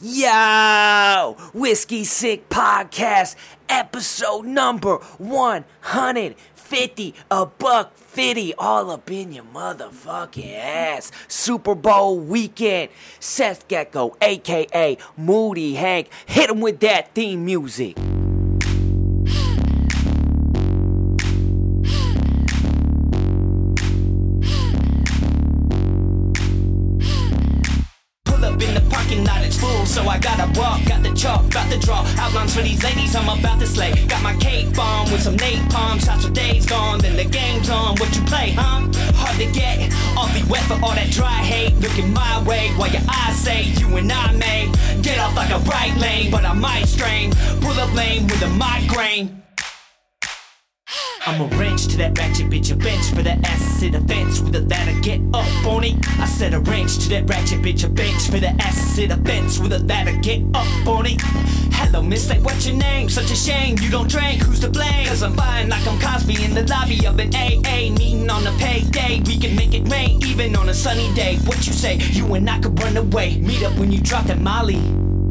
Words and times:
Yo, 0.00 1.36
Whiskey 1.52 2.04
Sick 2.04 2.48
Podcast, 2.48 3.34
episode 3.68 4.46
number 4.46 4.98
150, 5.18 7.14
a 7.32 7.46
buck 7.46 7.96
50, 7.96 8.54
all 8.54 8.92
up 8.92 9.10
in 9.10 9.32
your 9.32 9.42
motherfucking 9.42 10.54
ass. 10.54 11.10
Super 11.26 11.74
Bowl 11.74 12.16
weekend. 12.20 12.90
Seth 13.18 13.66
Gecko, 13.66 14.16
aka 14.20 14.96
Moody 15.16 15.74
Hank, 15.74 16.10
hit 16.26 16.48
him 16.48 16.60
with 16.60 16.78
that 16.78 17.12
theme 17.12 17.44
music. 17.44 17.96
Got 31.22 31.68
the 31.68 31.78
draw. 31.78 32.04
Outlines 32.18 32.54
for 32.54 32.62
these 32.62 32.82
ladies, 32.82 33.14
I'm 33.16 33.28
about 33.28 33.58
to 33.60 33.66
slay. 33.66 33.92
Got 34.06 34.22
my 34.22 34.36
cake 34.36 34.74
bomb 34.74 35.10
with 35.10 35.22
some 35.22 35.36
napalm. 35.36 36.04
Shots 36.04 36.24
your 36.24 36.32
days 36.32 36.66
gone, 36.66 37.00
then 37.00 37.16
the 37.16 37.24
game's 37.24 37.70
on. 37.70 37.96
What 37.96 38.14
you 38.14 38.22
play, 38.22 38.52
huh? 38.52 38.86
Hard 39.16 39.36
to 39.38 39.50
get. 39.52 39.92
Awfully 40.16 40.44
wet 40.48 40.62
for 40.62 40.74
all 40.74 40.94
that 40.94 41.10
dry 41.10 41.42
hate. 41.42 41.74
Looking 41.80 42.12
my 42.12 42.42
way 42.44 42.70
while 42.76 42.90
your 42.90 43.02
eyes 43.08 43.36
say 43.36 43.62
you 43.62 43.96
and 43.96 44.10
I 44.12 44.32
may 44.32 44.70
get 45.02 45.18
off 45.18 45.34
like 45.34 45.50
a 45.50 45.58
right 45.70 45.96
lane, 45.98 46.30
but 46.30 46.44
I 46.44 46.52
might 46.52 46.86
strain. 46.86 47.32
Pull 47.60 47.78
up 47.80 47.92
lane 47.94 48.26
with 48.26 48.42
a 48.42 48.48
migraine. 48.48 49.42
I'm 51.28 51.42
a 51.42 51.56
wrench 51.58 51.88
to 51.88 51.98
that 51.98 52.16
ratchet 52.16 52.48
bitch, 52.48 52.72
a 52.72 52.74
bench 52.74 53.10
for 53.10 53.22
that 53.22 53.38
the 53.42 54.02
fence 54.08 54.40
with 54.40 54.56
a 54.56 54.62
ladder, 54.62 54.98
get 55.02 55.20
up 55.34 55.66
on 55.66 55.84
it. 55.84 55.94
I 56.18 56.24
said 56.24 56.54
a 56.54 56.58
wrench 56.58 56.96
to 57.00 57.08
that 57.10 57.28
ratchet 57.28 57.60
bitch, 57.60 57.84
a 57.84 57.88
bench 57.90 58.30
for 58.30 58.40
the 58.40 58.48
the 58.48 59.22
fence 59.26 59.58
with 59.58 59.74
a 59.74 59.78
ladder, 59.80 60.16
get 60.22 60.40
up 60.54 60.86
on 60.86 61.04
it. 61.04 61.20
Hello, 61.74 62.00
miss, 62.02 62.30
like 62.30 62.42
what's 62.42 62.66
your 62.66 62.76
name? 62.76 63.10
Such 63.10 63.30
a 63.30 63.36
shame 63.36 63.76
you 63.82 63.90
don't 63.90 64.08
drink, 64.08 64.40
who's 64.40 64.60
to 64.60 64.70
blame? 64.70 65.06
Cause 65.06 65.22
I'm 65.22 65.34
fine 65.34 65.68
like 65.68 65.86
I'm 65.86 66.00
Cosby 66.00 66.42
in 66.42 66.54
the 66.54 66.66
lobby 66.66 67.06
of 67.06 67.18
an 67.18 67.34
AA, 67.34 67.92
meeting 67.92 68.30
on 68.30 68.46
a 68.46 68.52
payday. 68.52 69.20
We 69.26 69.38
can 69.38 69.54
make 69.54 69.74
it 69.74 69.86
rain 69.92 70.24
even 70.24 70.56
on 70.56 70.70
a 70.70 70.74
sunny 70.74 71.12
day. 71.14 71.36
What 71.44 71.66
you 71.66 71.74
say? 71.74 71.96
You 71.96 72.24
and 72.36 72.48
I 72.48 72.58
could 72.58 72.82
run 72.82 72.96
away. 72.96 73.36
Meet 73.36 73.64
up 73.64 73.78
when 73.78 73.92
you 73.92 74.00
drop 74.00 74.24
that 74.28 74.40
Molly 74.40 74.80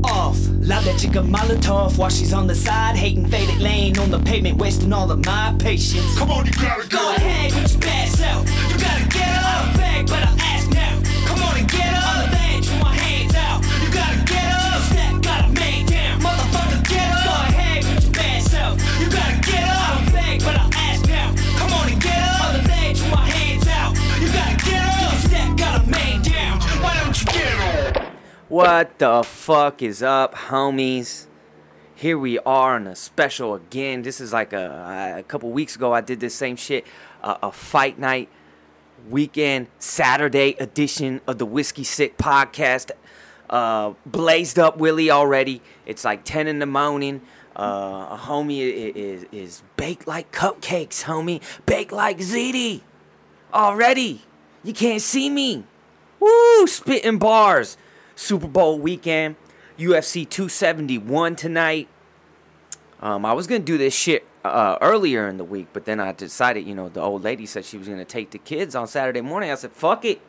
off. 0.04 0.38
Loud 0.62 0.84
that 0.84 1.00
chick 1.00 1.16
a 1.16 1.20
Molotov 1.20 1.98
while 1.98 2.10
she's 2.10 2.34
on 2.34 2.48
the 2.48 2.56
side, 2.56 2.96
hating 2.96 3.28
faded 3.28 3.60
lane 3.60 3.98
on 4.00 4.12
the 4.12 4.20
pavement, 4.20 4.58
wasting 4.58 4.94
all 4.94 5.10
of 5.12 5.26
my 5.26 5.56
patience. 5.60 6.18
Come 6.18 6.32
on, 6.32 6.46
you 6.46 6.52
gotta 6.54 6.88
Go 6.88 6.98
go. 6.98 7.16
ahead 7.16 7.54
with 7.54 7.72
your 7.72 7.82
bad 7.82 8.10
self. 8.10 8.48
You 8.72 8.78
gotta 8.80 9.08
get 9.10 9.44
up. 9.44 9.78
Beg, 9.78 10.08
but 10.08 10.20
I 10.24 10.36
ask 10.42 10.70
now. 10.72 11.02
Come 11.28 11.42
on 11.44 11.58
and 11.58 11.70
get 11.70 11.94
up. 11.94 12.47
What 28.50 28.98
the 29.00 29.24
fuck 29.24 29.82
is 29.84 30.02
up, 30.02 30.34
homies? 30.34 31.26
Here 31.96 32.18
we 32.18 32.40
are 32.40 32.76
on 32.76 32.88
a 32.88 32.96
special 32.96 33.56
again. 33.56 34.04
This 34.04 34.22
is 34.22 34.32
like 34.32 34.54
a, 34.54 35.18
a 35.18 35.24
couple 35.24 35.50
weeks 35.50 35.76
ago. 35.76 35.92
I 35.92 36.00
did 36.00 36.22
this 36.22 36.34
same 36.34 36.56
shit, 36.56 36.88
uh, 37.22 37.36
a 37.44 37.52
fight 37.52 38.00
night 38.00 38.30
weekend 39.10 39.68
Saturday 39.80 40.56
edition 40.62 41.20
of 41.28 41.40
the 41.40 41.46
Whiskey 41.46 41.84
Sick 41.84 42.18
podcast. 42.18 42.92
Uh, 43.50 43.96
blazed 44.06 44.58
up 44.58 44.78
Willie 44.78 45.12
already. 45.12 45.62
It's 45.86 46.06
like 46.06 46.24
ten 46.24 46.48
in 46.48 46.60
the 46.60 46.66
morning. 46.66 47.24
Uh, 47.54 48.08
a 48.12 48.18
homie 48.18 48.62
is 48.96 49.26
is 49.30 49.62
baked 49.76 50.08
like 50.08 50.32
cupcakes, 50.32 51.04
homie. 51.04 51.42
Baked 51.66 51.92
like 51.92 52.20
ziti 52.20 52.80
already. 53.54 54.22
You 54.64 54.72
can't 54.72 55.02
see 55.02 55.30
me. 55.30 55.66
Woo! 56.22 56.66
Spitting 56.66 57.18
bars. 57.18 57.76
Super 58.18 58.48
Bowl 58.48 58.80
weekend. 58.80 59.36
UFC 59.78 60.28
271 60.28 61.36
tonight. 61.36 61.88
Um, 63.00 63.26
I 63.26 63.34
was 63.34 63.46
gonna 63.46 63.60
do 63.60 63.78
this 63.78 63.94
shit 63.94 64.26
uh, 64.44 64.80
earlier 64.82 65.28
in 65.28 65.38
the 65.38 65.44
week, 65.44 65.68
but 65.72 65.86
then 65.86 66.00
I 66.00 66.14
decided, 66.14 66.66
you 66.68 66.74
know, 66.74 66.90
the 66.90 67.00
old 67.00 67.24
lady 67.24 67.46
said 67.46 67.64
she 67.64 67.78
was 67.78 67.88
gonna 67.88 68.06
take 68.06 68.32
the 68.32 68.40
kids 68.40 68.76
on 68.76 68.88
Saturday 68.88 69.22
morning. 69.22 69.52
I 69.52 69.56
said, 69.56 69.72
"Fuck 69.72 70.04
it, 70.04 70.20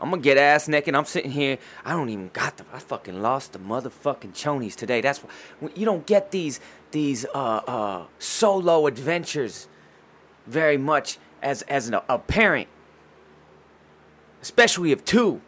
I'm 0.00 0.10
gonna 0.10 0.22
get 0.22 0.38
ass 0.38 0.68
naked." 0.68 0.94
I'm 0.94 1.04
sitting 1.04 1.32
here. 1.32 1.58
I 1.84 1.90
don't 1.90 2.08
even 2.08 2.30
got 2.32 2.56
the. 2.56 2.64
I 2.72 2.78
fucking 2.78 3.20
lost 3.20 3.52
the 3.52 3.58
motherfucking 3.58 4.32
chonies 4.34 4.76
today. 4.76 5.00
That's 5.00 5.18
why 5.18 5.30
you 5.74 5.84
don't 5.84 6.06
get 6.06 6.30
these 6.30 6.60
these 6.92 7.26
uh, 7.34 7.62
uh, 7.66 8.04
solo 8.20 8.86
adventures 8.86 9.66
very 10.46 10.76
much 10.76 11.18
as 11.42 11.62
as 11.62 11.88
an, 11.88 11.96
a 12.08 12.18
parent, 12.20 12.68
especially 14.40 14.92
of 14.92 15.04
two. 15.04 15.40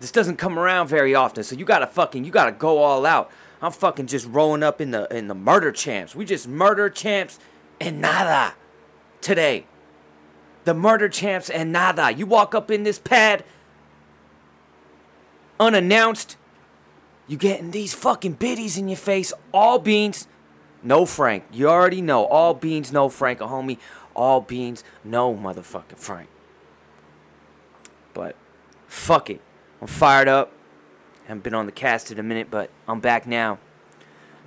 This 0.00 0.12
doesn't 0.12 0.36
come 0.36 0.58
around 0.58 0.88
very 0.88 1.14
often, 1.14 1.42
so 1.42 1.56
you 1.56 1.64
gotta 1.64 1.86
fucking 1.86 2.24
you 2.24 2.30
gotta 2.30 2.52
go 2.52 2.78
all 2.78 3.04
out. 3.04 3.30
I'm 3.60 3.72
fucking 3.72 4.06
just 4.06 4.26
rolling 4.26 4.62
up 4.62 4.80
in 4.80 4.92
the 4.92 5.12
in 5.14 5.28
the 5.28 5.34
murder 5.34 5.72
champs. 5.72 6.14
We 6.14 6.24
just 6.24 6.46
murder 6.46 6.88
champs 6.88 7.38
and 7.80 8.00
nada 8.00 8.54
today. 9.20 9.66
The 10.64 10.74
murder 10.74 11.08
champs 11.08 11.50
and 11.50 11.72
nada. 11.72 12.12
You 12.12 12.26
walk 12.26 12.54
up 12.54 12.70
in 12.70 12.84
this 12.84 12.98
pad 12.98 13.44
unannounced. 15.58 16.36
You 17.26 17.36
getting 17.36 17.72
these 17.72 17.94
fucking 17.94 18.34
biddies 18.34 18.78
in 18.78 18.88
your 18.88 18.96
face. 18.96 19.32
All 19.52 19.78
beans, 19.78 20.28
no 20.82 21.04
Frank. 21.04 21.44
You 21.52 21.68
already 21.68 22.00
know. 22.00 22.24
All 22.24 22.54
beans, 22.54 22.92
no 22.92 23.08
Frank, 23.08 23.40
a 23.40 23.44
homie. 23.44 23.78
All 24.14 24.40
beans, 24.40 24.82
no 25.04 25.34
motherfucking 25.34 25.98
Frank. 25.98 26.28
But 28.14 28.36
fuck 28.86 29.30
it. 29.30 29.40
I'm 29.80 29.86
fired 29.86 30.28
up. 30.28 30.52
Haven't 31.26 31.42
been 31.42 31.54
on 31.54 31.66
the 31.66 31.72
cast 31.72 32.10
in 32.10 32.18
a 32.18 32.22
minute, 32.22 32.48
but 32.50 32.70
I'm 32.86 33.00
back 33.00 33.26
now. 33.26 33.58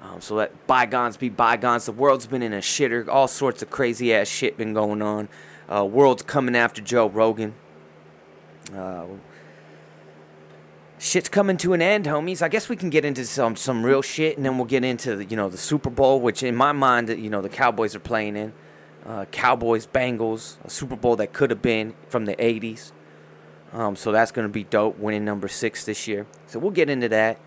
Um, 0.02 0.20
so 0.20 0.36
let 0.36 0.66
bygones 0.68 1.16
be 1.16 1.30
bygones. 1.30 1.86
The 1.86 1.92
world's 1.92 2.26
been 2.26 2.42
in 2.42 2.54
a 2.54 2.60
shitter. 2.60 3.08
All 3.08 3.28
sorts 3.28 3.62
of 3.62 3.70
crazy 3.70 4.14
ass 4.14 4.28
shit 4.28 4.58
been 4.58 4.74
going 4.74 5.02
on. 5.02 5.30
Uh, 5.70 5.86
world's 5.86 6.24
coming 6.24 6.56
after 6.56 6.82
Joe 6.82 7.08
Rogan. 7.08 7.54
Uh, 8.76 9.06
shit's 10.98 11.30
coming 11.30 11.58
to 11.58 11.74
an 11.74 11.82
end, 11.82 12.06
homies. 12.06 12.42
I 12.42 12.50
guess 12.50 12.68
we 12.68 12.76
can 12.76 12.90
get 12.90 13.06
into 13.06 13.26
some 13.26 13.56
some 13.56 13.86
real 13.86 14.02
shit, 14.02 14.38
and 14.38 14.46
then 14.46 14.58
we'll 14.58 14.66
get 14.66 14.84
into 14.84 15.16
the, 15.16 15.26
you 15.26 15.38
know 15.38 15.50
the 15.50 15.58
Super 15.58 15.90
Bowl, 15.90 16.20
which 16.20 16.42
in 16.42 16.56
my 16.56 16.72
mind, 16.72 17.10
you 17.10 17.30
know 17.30 17.42
the 17.42 17.50
Cowboys 17.50 17.96
are 17.96 18.00
playing 18.00 18.36
in. 18.36 18.54
Uh, 19.06 19.26
Cowboys 19.26 19.88
Bengals, 19.88 20.58
a 20.64 20.70
Super 20.70 20.96
Bowl 20.96 21.16
that 21.18 21.32
could 21.32 21.52
have 21.52 21.62
been 21.62 21.94
from 22.10 22.26
the 22.26 22.36
'80s. 22.36 22.92
Um, 23.74 23.96
so 23.96 24.12
that's 24.12 24.32
going 24.32 24.48
to 24.48 24.52
be 24.52 24.64
dope, 24.64 24.98
winning 24.98 25.24
number 25.24 25.48
six 25.48 25.86
this 25.86 26.08
year. 26.08 26.26
So 26.48 26.60
we'll 26.60 26.72
get 26.72 26.90
into 26.90 27.10
that. 27.10 27.40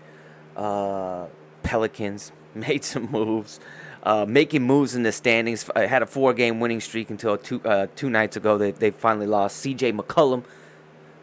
Uh, 0.55 1.27
Pelicans 1.63 2.31
made 2.55 2.83
some 2.83 3.11
moves, 3.11 3.59
uh, 4.03 4.25
making 4.27 4.63
moves 4.63 4.95
in 4.95 5.03
the 5.03 5.11
standings. 5.11 5.69
I 5.75 5.85
had 5.85 6.01
a 6.01 6.05
four-game 6.05 6.59
winning 6.59 6.81
streak 6.81 7.09
until 7.09 7.37
two 7.37 7.61
uh, 7.63 7.87
two 7.95 8.09
nights 8.09 8.37
ago. 8.37 8.57
They 8.57 8.71
they 8.71 8.91
finally 8.91 9.27
lost. 9.27 9.57
C.J. 9.57 9.93
McCollum 9.93 10.43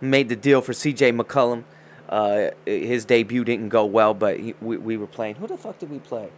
made 0.00 0.28
the 0.28 0.36
deal 0.36 0.60
for 0.60 0.72
C.J. 0.72 1.12
McCollum. 1.12 1.64
Uh, 2.08 2.50
his 2.66 3.06
debut 3.06 3.42
didn't 3.42 3.70
go 3.70 3.86
well, 3.86 4.12
but 4.14 4.38
he, 4.38 4.54
we 4.60 4.76
we 4.76 4.96
were 4.96 5.06
playing. 5.06 5.36
Who 5.36 5.46
the 5.46 5.56
fuck 5.56 5.78
did 5.78 5.90
we 5.90 5.98
play? 5.98 6.28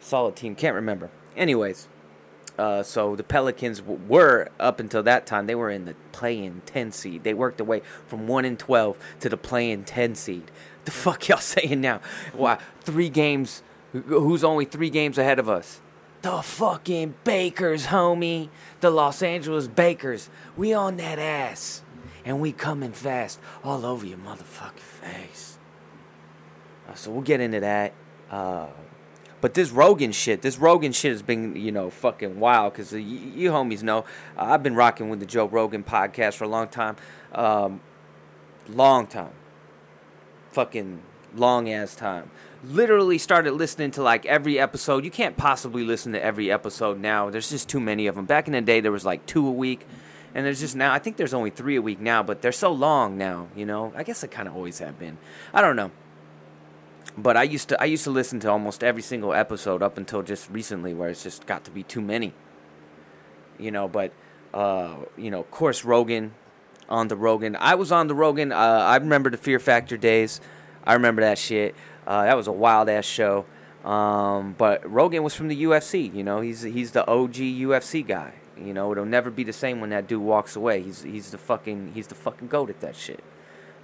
Solid 0.00 0.36
team. 0.36 0.54
Can't 0.54 0.74
remember. 0.74 1.10
Anyways, 1.36 1.88
uh, 2.58 2.82
so 2.82 3.16
the 3.16 3.22
Pelicans 3.22 3.80
w- 3.80 4.00
were 4.08 4.48
up 4.60 4.80
until 4.80 5.02
that 5.04 5.26
time. 5.26 5.46
They 5.46 5.54
were 5.54 5.70
in 5.70 5.84
the 5.84 5.94
play-in 6.12 6.62
ten 6.66 6.92
seed. 6.92 7.24
They 7.24 7.34
worked 7.34 7.58
their 7.58 7.66
way 7.66 7.82
from 8.06 8.26
one 8.26 8.44
and 8.44 8.58
twelve 8.58 8.96
to 9.20 9.28
the 9.28 9.36
play-in 9.36 9.84
ten 9.84 10.14
seed. 10.14 10.50
The 10.84 10.90
fuck 10.92 11.28
y'all 11.28 11.38
saying 11.38 11.80
now? 11.80 12.00
Why 12.32 12.58
three 12.80 13.08
games? 13.08 13.62
Who's 13.92 14.42
only 14.42 14.64
three 14.64 14.90
games 14.90 15.18
ahead 15.18 15.38
of 15.38 15.48
us? 15.48 15.80
The 16.22 16.40
fucking 16.40 17.14
Bakers, 17.24 17.86
homie. 17.86 18.48
The 18.80 18.90
Los 18.90 19.22
Angeles 19.22 19.66
Bakers. 19.68 20.30
We 20.56 20.72
on 20.72 20.96
that 20.96 21.18
ass, 21.18 21.82
and 22.24 22.40
we 22.40 22.52
coming 22.52 22.92
fast 22.92 23.40
all 23.64 23.84
over 23.84 24.06
your 24.06 24.18
motherfucking 24.18 24.78
face. 24.78 25.58
Uh, 26.88 26.94
so 26.94 27.10
we'll 27.10 27.22
get 27.22 27.40
into 27.40 27.60
that. 27.60 27.92
Uh, 28.30 28.68
but 29.42 29.54
this 29.54 29.70
Rogan 29.70 30.12
shit, 30.12 30.40
this 30.40 30.56
Rogan 30.56 30.92
shit 30.92 31.10
has 31.10 31.20
been, 31.20 31.56
you 31.56 31.72
know, 31.72 31.90
fucking 31.90 32.38
wild. 32.38 32.74
Cause 32.74 32.92
you, 32.92 33.00
you 33.00 33.50
homies 33.50 33.82
know, 33.82 34.06
uh, 34.38 34.44
I've 34.44 34.62
been 34.62 34.76
rocking 34.76 35.10
with 35.10 35.18
the 35.18 35.26
Joe 35.26 35.46
Rogan 35.46 35.82
podcast 35.82 36.36
for 36.36 36.44
a 36.44 36.48
long 36.48 36.68
time, 36.68 36.96
um, 37.32 37.80
long 38.68 39.08
time, 39.08 39.32
fucking 40.52 41.02
long 41.34 41.68
ass 41.68 41.96
time. 41.96 42.30
Literally 42.62 43.18
started 43.18 43.54
listening 43.54 43.90
to 43.90 44.02
like 44.02 44.24
every 44.26 44.60
episode. 44.60 45.04
You 45.04 45.10
can't 45.10 45.36
possibly 45.36 45.82
listen 45.82 46.12
to 46.12 46.22
every 46.22 46.48
episode 46.48 47.00
now. 47.00 47.28
There's 47.28 47.50
just 47.50 47.68
too 47.68 47.80
many 47.80 48.06
of 48.06 48.14
them. 48.14 48.26
Back 48.26 48.46
in 48.46 48.52
the 48.52 48.60
day, 48.60 48.78
there 48.80 48.92
was 48.92 49.04
like 49.04 49.26
two 49.26 49.44
a 49.44 49.50
week, 49.50 49.84
And 50.36 50.46
there's 50.46 50.60
just 50.60 50.76
now, 50.76 50.92
I 50.92 51.00
think 51.00 51.16
there's 51.16 51.34
only 51.34 51.50
three 51.50 51.74
a 51.74 51.82
week 51.82 51.98
now, 51.98 52.22
but 52.22 52.42
they're 52.42 52.52
so 52.52 52.70
long 52.70 53.18
now, 53.18 53.48
you 53.56 53.66
know. 53.66 53.92
I 53.96 54.04
guess 54.04 54.20
they 54.20 54.28
kind 54.28 54.46
of 54.46 54.54
always 54.54 54.78
have 54.78 55.00
been. 55.00 55.18
I 55.52 55.60
don't 55.60 55.74
know. 55.74 55.90
But 57.16 57.36
I 57.36 57.42
used 57.42 57.68
to 57.68 57.80
I 57.80 57.86
used 57.86 58.04
to 58.04 58.10
listen 58.10 58.40
to 58.40 58.50
almost 58.50 58.82
every 58.82 59.02
single 59.02 59.34
episode 59.34 59.82
up 59.82 59.98
until 59.98 60.22
just 60.22 60.50
recently, 60.50 60.94
where 60.94 61.10
it's 61.10 61.22
just 61.22 61.46
got 61.46 61.64
to 61.64 61.70
be 61.70 61.82
too 61.82 62.00
many. 62.00 62.32
You 63.58 63.70
know, 63.70 63.86
but 63.86 64.12
uh, 64.54 64.96
you 65.16 65.30
know, 65.30 65.40
of 65.40 65.50
course, 65.50 65.84
Rogan 65.84 66.34
on 66.88 67.08
the 67.08 67.16
Rogan. 67.16 67.56
I 67.56 67.74
was 67.74 67.92
on 67.92 68.06
the 68.06 68.14
Rogan. 68.14 68.52
Uh, 68.52 68.56
I 68.56 68.96
remember 68.96 69.30
the 69.30 69.36
Fear 69.36 69.58
Factor 69.58 69.96
days. 69.96 70.40
I 70.84 70.94
remember 70.94 71.22
that 71.22 71.38
shit. 71.38 71.74
Uh, 72.06 72.24
that 72.24 72.36
was 72.36 72.46
a 72.46 72.52
wild 72.52 72.88
ass 72.88 73.04
show. 73.04 73.44
Um, 73.84 74.54
but 74.56 74.88
Rogan 74.90 75.22
was 75.22 75.34
from 75.34 75.48
the 75.48 75.64
UFC. 75.64 76.12
You 76.14 76.22
know, 76.22 76.40
he's 76.40 76.62
he's 76.62 76.92
the 76.92 77.06
OG 77.06 77.34
UFC 77.34 78.06
guy. 78.06 78.34
You 78.56 78.72
know, 78.72 78.92
it'll 78.92 79.04
never 79.04 79.30
be 79.30 79.44
the 79.44 79.52
same 79.52 79.80
when 79.80 79.90
that 79.90 80.06
dude 80.06 80.22
walks 80.22 80.56
away. 80.56 80.82
He's 80.82 81.02
he's 81.02 81.30
the 81.30 81.38
fucking 81.38 81.92
he's 81.94 82.06
the 82.06 82.14
fucking 82.14 82.48
goat 82.48 82.70
at 82.70 82.80
that 82.80 82.96
shit. 82.96 83.22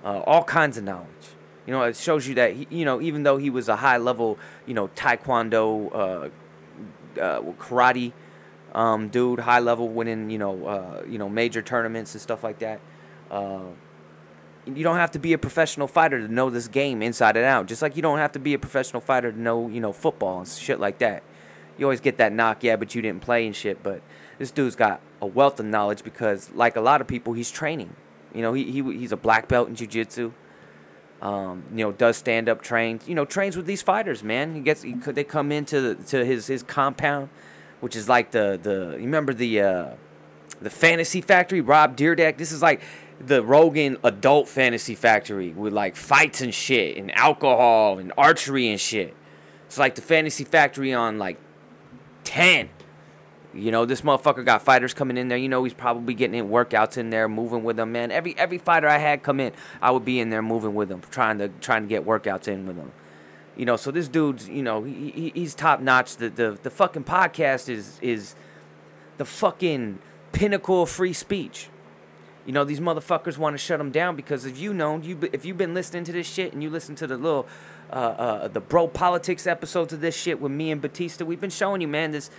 Uh, 0.05 0.21
all 0.21 0.45
kinds 0.45 0.79
of 0.79 0.85
knowledge. 0.85 1.35
You 1.69 1.75
know, 1.75 1.83
it 1.83 1.97
shows 1.97 2.27
you 2.27 2.35
that 2.37 2.55
he, 2.55 2.67
you 2.71 2.87
know 2.87 2.99
even 2.99 3.25
though 3.25 3.37
he 3.37 3.51
was 3.51 3.69
a 3.69 3.77
high 3.77 3.99
level 3.99 4.39
you 4.65 4.73
know 4.73 4.89
taekwondo, 4.89 5.95
uh, 5.95 7.21
uh, 7.21 7.43
karate 7.59 8.13
um, 8.75 9.09
dude, 9.09 9.41
high 9.41 9.59
level 9.59 9.87
winning 9.87 10.31
you 10.31 10.39
know 10.39 10.65
uh, 10.65 11.03
you 11.07 11.19
know 11.19 11.29
major 11.29 11.61
tournaments 11.61 12.15
and 12.15 12.23
stuff 12.23 12.43
like 12.43 12.59
that. 12.61 12.81
Uh, 13.31 13.65
you 14.65 14.83
don't 14.83 14.97
have 14.97 15.11
to 15.11 15.19
be 15.19 15.35
a 15.35 15.39
professional 15.39 15.87
fighter 15.87 16.19
to 16.19 16.33
know 16.33 16.49
this 16.49 16.69
game 16.69 17.03
inside 17.03 17.37
and 17.37 17.45
out. 17.45 17.67
Just 17.67 17.83
like 17.83 17.97
you 17.97 18.03
don't 18.03 18.17
have 18.17 18.33
to 18.33 18.39
be 18.39 18.55
a 18.55 18.59
professional 18.59 19.03
fighter 19.03 19.31
to 19.31 19.39
know 19.39 19.69
you 19.69 19.83
know 19.83 19.93
football 19.93 20.39
and 20.39 20.49
shit 20.49 20.81
like 20.81 20.97
that. 21.01 21.23
You 21.77 21.85
always 21.85 22.01
get 22.01 22.17
that 22.17 22.33
knock, 22.33 22.65
yeah, 22.65 22.77
but 22.77 22.95
you 22.95 23.03
didn't 23.03 23.21
play 23.21 23.45
and 23.45 23.55
shit. 23.55 23.83
But 23.83 24.01
this 24.39 24.51
dude's 24.51 24.75
got 24.75 25.03
a 25.21 25.27
wealth 25.27 25.61
of 25.61 25.67
knowledge 25.67 26.03
because, 26.03 26.51
like 26.55 26.77
a 26.77 26.81
lot 26.81 27.03
of 27.03 27.07
people, 27.07 27.35
he's 27.35 27.51
training. 27.51 27.95
You 28.35 28.41
know, 28.41 28.55
he, 28.55 28.65
he 28.73 28.83
he's 28.97 29.13
a 29.13 29.19
black 29.19 29.49
belt 29.49 29.69
in 29.69 29.75
jiu-jitsu. 29.75 30.33
Um, 31.21 31.65
you 31.73 31.79
know, 31.79 31.93
does 31.93 32.17
stand 32.17 32.49
up 32.49 32.63
trains. 32.63 33.09
You 33.09 33.15
know, 33.15 33.25
trains 33.25 33.57
with 33.57 33.67
these 33.67 33.83
fighters, 33.83 34.23
man. 34.23 34.55
He 34.55 34.61
gets 34.61 34.83
he, 34.83 34.95
they 34.95 35.25
come 35.25 35.51
into 35.51 35.81
the, 35.81 35.95
to 36.05 36.25
his 36.25 36.47
his 36.47 36.63
compound, 36.63 37.29
which 37.81 37.97
is 37.97 38.09
like 38.09 38.31
the 38.31 38.59
the 38.63 38.97
you 38.99 39.05
remember 39.05 39.35
the 39.35 39.61
uh, 39.61 39.87
the 40.61 40.71
Fantasy 40.71 41.21
Factory, 41.21 41.61
Rob 41.61 41.97
Dyrdek. 41.97 42.37
This 42.37 42.53
is 42.53 42.63
like 42.63 42.83
the 43.21 43.43
Rogan 43.43 43.97
Adult 44.05 44.49
Fantasy 44.49 44.95
Factory 44.95 45.51
with 45.51 45.73
like 45.73 45.97
fights 45.97 46.41
and 46.41 46.55
shit 46.55 46.97
and 46.97 47.15
alcohol 47.17 47.99
and 47.99 48.13
archery 48.17 48.69
and 48.69 48.81
shit. 48.81 49.15
It's 49.67 49.79
like 49.79 49.97
the 49.97 50.03
Fantasy 50.03 50.45
Factory 50.45 50.95
on 50.95 51.19
like 51.19 51.39
ten. 52.25 52.71
You 53.59 53.73
know, 53.73 53.85
this 53.85 54.03
motherfucker 54.03 54.45
got 54.45 54.63
fighters 54.63 54.95
coming 54.95 55.17
in 55.17 55.29
there. 55.29 55.39
You 55.39 55.49
know, 55.49 55.65
he's 55.65 55.75
probably 55.75 56.15
getting 56.15 56.39
in 56.39 56.49
workouts 56.49 56.97
in 56.97 57.11
there, 57.11 57.29
moving 57.29 57.65
with 57.65 57.77
them, 57.77 57.93
man. 57.93 58.11
Every 58.11 58.37
every 58.39 58.59
fighter 58.59 58.89
I 58.89 58.99
had 58.99 59.23
come 59.23 59.41
in, 59.41 59.53
I 59.83 59.91
would 59.91 60.05
be 60.05 60.21
in 60.21 60.31
there 60.31 60.43
moving 60.43 60.75
with 60.75 60.89
them, 60.89 61.03
trying 61.11 61.39
to 61.39 61.49
trying 61.61 61.83
to 61.83 61.89
get 61.89 62.07
workouts 62.07 62.49
in 62.49 62.67
with 62.67 62.77
them. 62.77 62.93
You 63.57 63.65
know, 63.65 63.77
so 63.77 63.91
this 63.91 64.07
dude's, 64.07 64.49
you 64.49 64.63
know, 64.63 64.85
he, 64.85 65.11
he 65.11 65.33
he's 65.35 65.55
top 65.55 65.81
notch. 65.81 66.17
The, 66.17 66.31
the 66.31 66.59
the 66.63 66.71
fucking 66.71 67.05
podcast 67.05 67.69
is 67.69 67.99
is 68.01 68.35
the 69.17 69.25
fucking 69.25 69.99
pinnacle 70.33 70.83
of 70.83 70.91
free 70.91 71.13
speech. 71.13 71.69
You 72.47 72.53
know, 72.53 72.65
these 72.65 72.81
motherfuckers 72.81 73.37
want 73.37 73.55
to 73.55 73.59
shut 73.59 73.79
them 73.79 73.91
down 73.91 74.17
because 74.17 74.47
if 74.47 74.59
you 74.59 74.73
know, 74.73 74.97
you 74.99 75.19
if 75.33 75.45
you've 75.45 75.59
been 75.59 75.75
listening 75.75 76.05
to 76.05 76.13
this 76.13 76.27
shit 76.27 76.53
and 76.53 76.63
you 76.63 76.71
listen 76.71 76.95
to 76.95 77.07
the 77.07 77.17
little 77.17 77.47
uh, 77.91 77.95
uh, 77.95 78.49
the 78.49 78.61
bro 78.61 78.87
politics 78.89 79.47
episodes 79.47 79.93
of 79.93 80.01
this 80.01 80.17
shit 80.17 80.41
with 80.41 80.53
me 80.53 80.71
and 80.71 80.81
Batista, 80.81 81.25
we've 81.25 81.41
been 81.41 81.51
showing 81.51 81.81
you, 81.81 81.89
man, 81.89 82.13
this 82.13 82.31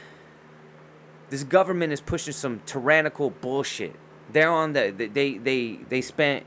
this 1.29 1.43
government 1.43 1.93
is 1.93 2.01
pushing 2.01 2.33
some 2.33 2.61
tyrannical 2.65 3.29
bullshit. 3.29 3.95
They're 4.31 4.51
on 4.51 4.73
the 4.73 4.91
they 4.91 5.37
they 5.37 5.79
they 5.87 6.01
spent 6.01 6.45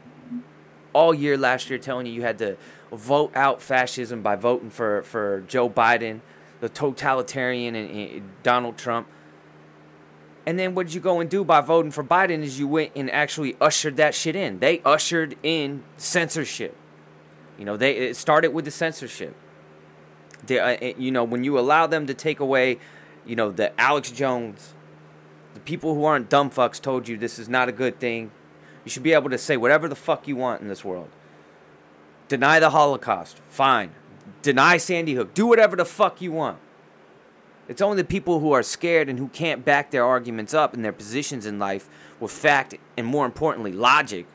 all 0.93 1.15
year 1.15 1.37
last 1.37 1.71
year 1.71 1.79
telling 1.79 2.07
you 2.07 2.13
you 2.13 2.23
had 2.23 2.39
to 2.39 2.57
vote 2.93 3.33
out 3.35 3.63
fascism 3.63 4.23
by 4.23 4.37
voting 4.37 4.71
for 4.71 5.03
for 5.03 5.43
Joe 5.47 5.69
Biden, 5.69 6.21
the 6.61 6.69
totalitarian 6.69 7.75
and, 7.75 7.91
and 7.91 8.43
Donald 8.43 8.77
Trump. 8.77 9.07
And 10.45 10.59
then 10.59 10.75
what 10.75 10.87
did 10.87 10.95
you 10.95 11.01
go 11.01 11.21
and 11.21 11.31
do 11.31 11.45
by 11.45 11.61
voting 11.61 11.93
for 11.93 12.03
Biden 12.03 12.43
is 12.43 12.59
you 12.59 12.67
went 12.67 12.91
and 12.97 13.09
actually 13.11 13.57
ushered 13.61 13.97
that 13.99 14.15
shit 14.15 14.35
in. 14.35 14.59
They 14.59 14.81
ushered 14.85 15.37
in 15.43 15.85
censorship. 15.97 16.77
You 17.57 17.65
know, 17.65 17.77
they 17.77 17.97
it 17.97 18.17
started 18.17 18.49
with 18.53 18.65
the 18.65 18.73
censorship. 18.73 19.37
They, 20.45 20.59
uh, 20.59 20.95
you 20.99 21.13
know, 21.13 21.23
when 21.23 21.45
you 21.45 21.59
allow 21.59 21.87
them 21.87 22.09
to 22.09 22.15
take 22.15 22.41
away 22.41 22.79
you 23.27 23.37
know, 23.37 23.51
the 23.51 23.79
Alex 23.81 24.11
Jones, 24.11 24.75
the 25.55 25.61
people 25.61 25.95
who 25.95 26.05
aren't 26.05 26.29
dumb 26.29 26.51
fucks 26.51 26.81
told 26.81 27.09
you 27.09 27.17
this 27.17 27.39
is 27.39 27.49
not 27.49 27.69
a 27.69 27.73
good 27.73 27.99
thing. 28.01 28.31
You 28.85 28.91
should 28.91 29.03
be 29.03 29.13
able 29.13 29.31
to 29.31 29.39
say 29.39 29.57
whatever 29.57 29.89
the 29.89 29.95
fuck 29.95 30.27
you 30.27 30.37
want 30.37 30.61
in 30.61 30.69
this 30.69 30.85
world. 30.85 31.09
Deny 32.29 32.59
the 32.59 32.71
Holocaust, 32.71 33.41
fine. 33.49 33.93
Deny 34.41 34.77
Sandy 34.77 35.15
Hook, 35.15 35.35
do 35.35 35.47
whatever 35.47 35.77
the 35.77 35.85
fuck 35.85 36.21
you 36.21 36.33
want. 36.33 36.59
It's 37.69 37.81
only 37.81 37.97
the 37.97 38.05
people 38.05 38.41
who 38.41 38.53
are 38.53 38.63
scared 38.63 39.09
and 39.09 39.19
who 39.19 39.29
can't 39.29 39.65
back 39.65 39.91
their 39.91 40.05
arguments 40.05 40.53
up 40.53 40.75
and 40.75 40.85
their 40.85 40.93
positions 40.93 41.47
in 41.47 41.59
life 41.59 41.89
with 42.19 42.33
fact 42.33 42.75
and, 42.97 43.07
more 43.07 43.25
importantly, 43.25 43.73
logic. 43.73 44.27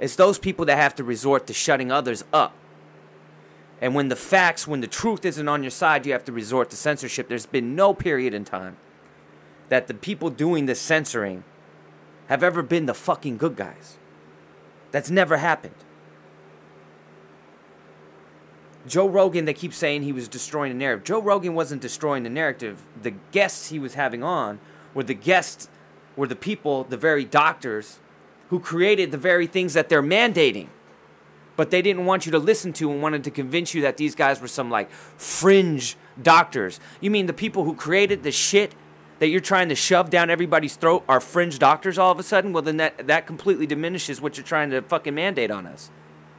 It's 0.00 0.16
those 0.16 0.38
people 0.38 0.64
that 0.66 0.76
have 0.76 0.94
to 0.96 1.04
resort 1.04 1.46
to 1.46 1.52
shutting 1.52 1.92
others 1.92 2.24
up. 2.32 2.52
And 3.80 3.94
when 3.94 4.08
the 4.08 4.16
facts, 4.16 4.66
when 4.66 4.80
the 4.80 4.86
truth 4.86 5.24
isn't 5.24 5.48
on 5.48 5.62
your 5.62 5.70
side, 5.70 6.06
you 6.06 6.12
have 6.12 6.24
to 6.24 6.32
resort 6.32 6.70
to 6.70 6.76
censorship. 6.76 7.28
There's 7.28 7.46
been 7.46 7.74
no 7.74 7.92
period 7.92 8.32
in 8.32 8.44
time 8.44 8.76
that 9.68 9.88
the 9.88 9.94
people 9.94 10.30
doing 10.30 10.66
the 10.66 10.74
censoring 10.74 11.44
have 12.28 12.42
ever 12.42 12.62
been 12.62 12.86
the 12.86 12.94
fucking 12.94 13.36
good 13.36 13.56
guys. 13.56 13.98
That's 14.90 15.10
never 15.10 15.38
happened. 15.38 15.74
Joe 18.86 19.08
Rogan, 19.08 19.46
they 19.46 19.54
keep 19.54 19.72
saying 19.72 20.02
he 20.02 20.12
was 20.12 20.28
destroying 20.28 20.72
the 20.72 20.78
narrative. 20.78 21.04
Joe 21.04 21.20
Rogan 21.20 21.54
wasn't 21.54 21.80
destroying 21.80 22.22
the 22.22 22.30
narrative. 22.30 22.82
The 23.02 23.12
guests 23.32 23.70
he 23.70 23.78
was 23.78 23.94
having 23.94 24.22
on 24.22 24.60
were 24.92 25.04
the 25.04 25.14
guests, 25.14 25.68
were 26.16 26.26
the 26.26 26.36
people, 26.36 26.84
the 26.84 26.96
very 26.96 27.24
doctors 27.24 27.98
who 28.50 28.60
created 28.60 29.10
the 29.10 29.18
very 29.18 29.46
things 29.46 29.72
that 29.72 29.88
they're 29.88 30.02
mandating 30.02 30.68
but 31.56 31.70
they 31.70 31.82
didn't 31.82 32.06
want 32.06 32.26
you 32.26 32.32
to 32.32 32.38
listen 32.38 32.72
to 32.74 32.90
and 32.90 33.00
wanted 33.02 33.24
to 33.24 33.30
convince 33.30 33.74
you 33.74 33.82
that 33.82 33.96
these 33.96 34.14
guys 34.14 34.40
were 34.40 34.48
some 34.48 34.70
like 34.70 34.90
fringe 34.90 35.96
doctors. 36.20 36.80
You 37.00 37.10
mean 37.10 37.26
the 37.26 37.32
people 37.32 37.64
who 37.64 37.74
created 37.74 38.22
the 38.22 38.32
shit 38.32 38.74
that 39.18 39.28
you're 39.28 39.40
trying 39.40 39.68
to 39.68 39.74
shove 39.74 40.10
down 40.10 40.30
everybody's 40.30 40.76
throat 40.76 41.04
are 41.08 41.20
fringe 41.20 41.58
doctors 41.58 41.98
all 41.98 42.12
of 42.12 42.18
a 42.18 42.22
sudden? 42.22 42.52
Well, 42.52 42.62
then 42.62 42.78
that, 42.78 43.06
that 43.06 43.26
completely 43.26 43.66
diminishes 43.66 44.20
what 44.20 44.36
you're 44.36 44.46
trying 44.46 44.70
to 44.70 44.82
fucking 44.82 45.14
mandate 45.14 45.50
on 45.50 45.66
us. 45.66 45.90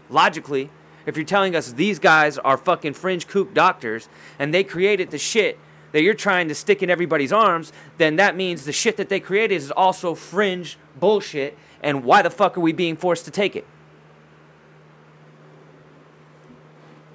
Logically, 0.09 0.69
if 1.05 1.15
you're 1.15 1.25
telling 1.25 1.55
us 1.55 1.73
these 1.73 1.99
guys 1.99 2.37
are 2.37 2.57
fucking 2.57 2.93
fringe 2.93 3.27
kook 3.27 3.53
doctors 3.53 4.09
and 4.37 4.53
they 4.53 4.63
created 4.63 5.11
the 5.11 5.17
shit 5.17 5.57
that 5.91 6.01
you're 6.01 6.13
trying 6.13 6.49
to 6.49 6.55
stick 6.55 6.83
in 6.83 6.89
everybody's 6.89 7.31
arms, 7.31 7.71
then 7.97 8.17
that 8.17 8.35
means 8.35 8.65
the 8.65 8.73
shit 8.73 8.97
that 8.97 9.07
they 9.07 9.19
created 9.19 9.55
is 9.55 9.71
also 9.71 10.13
fringe 10.13 10.77
bullshit. 10.99 11.57
And 11.81 12.03
why 12.03 12.21
the 12.21 12.29
fuck 12.29 12.57
are 12.57 12.61
we 12.61 12.73
being 12.73 12.97
forced 12.97 13.25
to 13.25 13.31
take 13.31 13.55
it? 13.55 13.65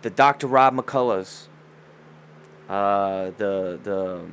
The 0.03 0.11
Dr. 0.11 0.47
Rob 0.47 0.75
McCulloughs, 0.75 1.49
uh, 2.69 3.31
the 3.37 3.79
the 3.83 4.27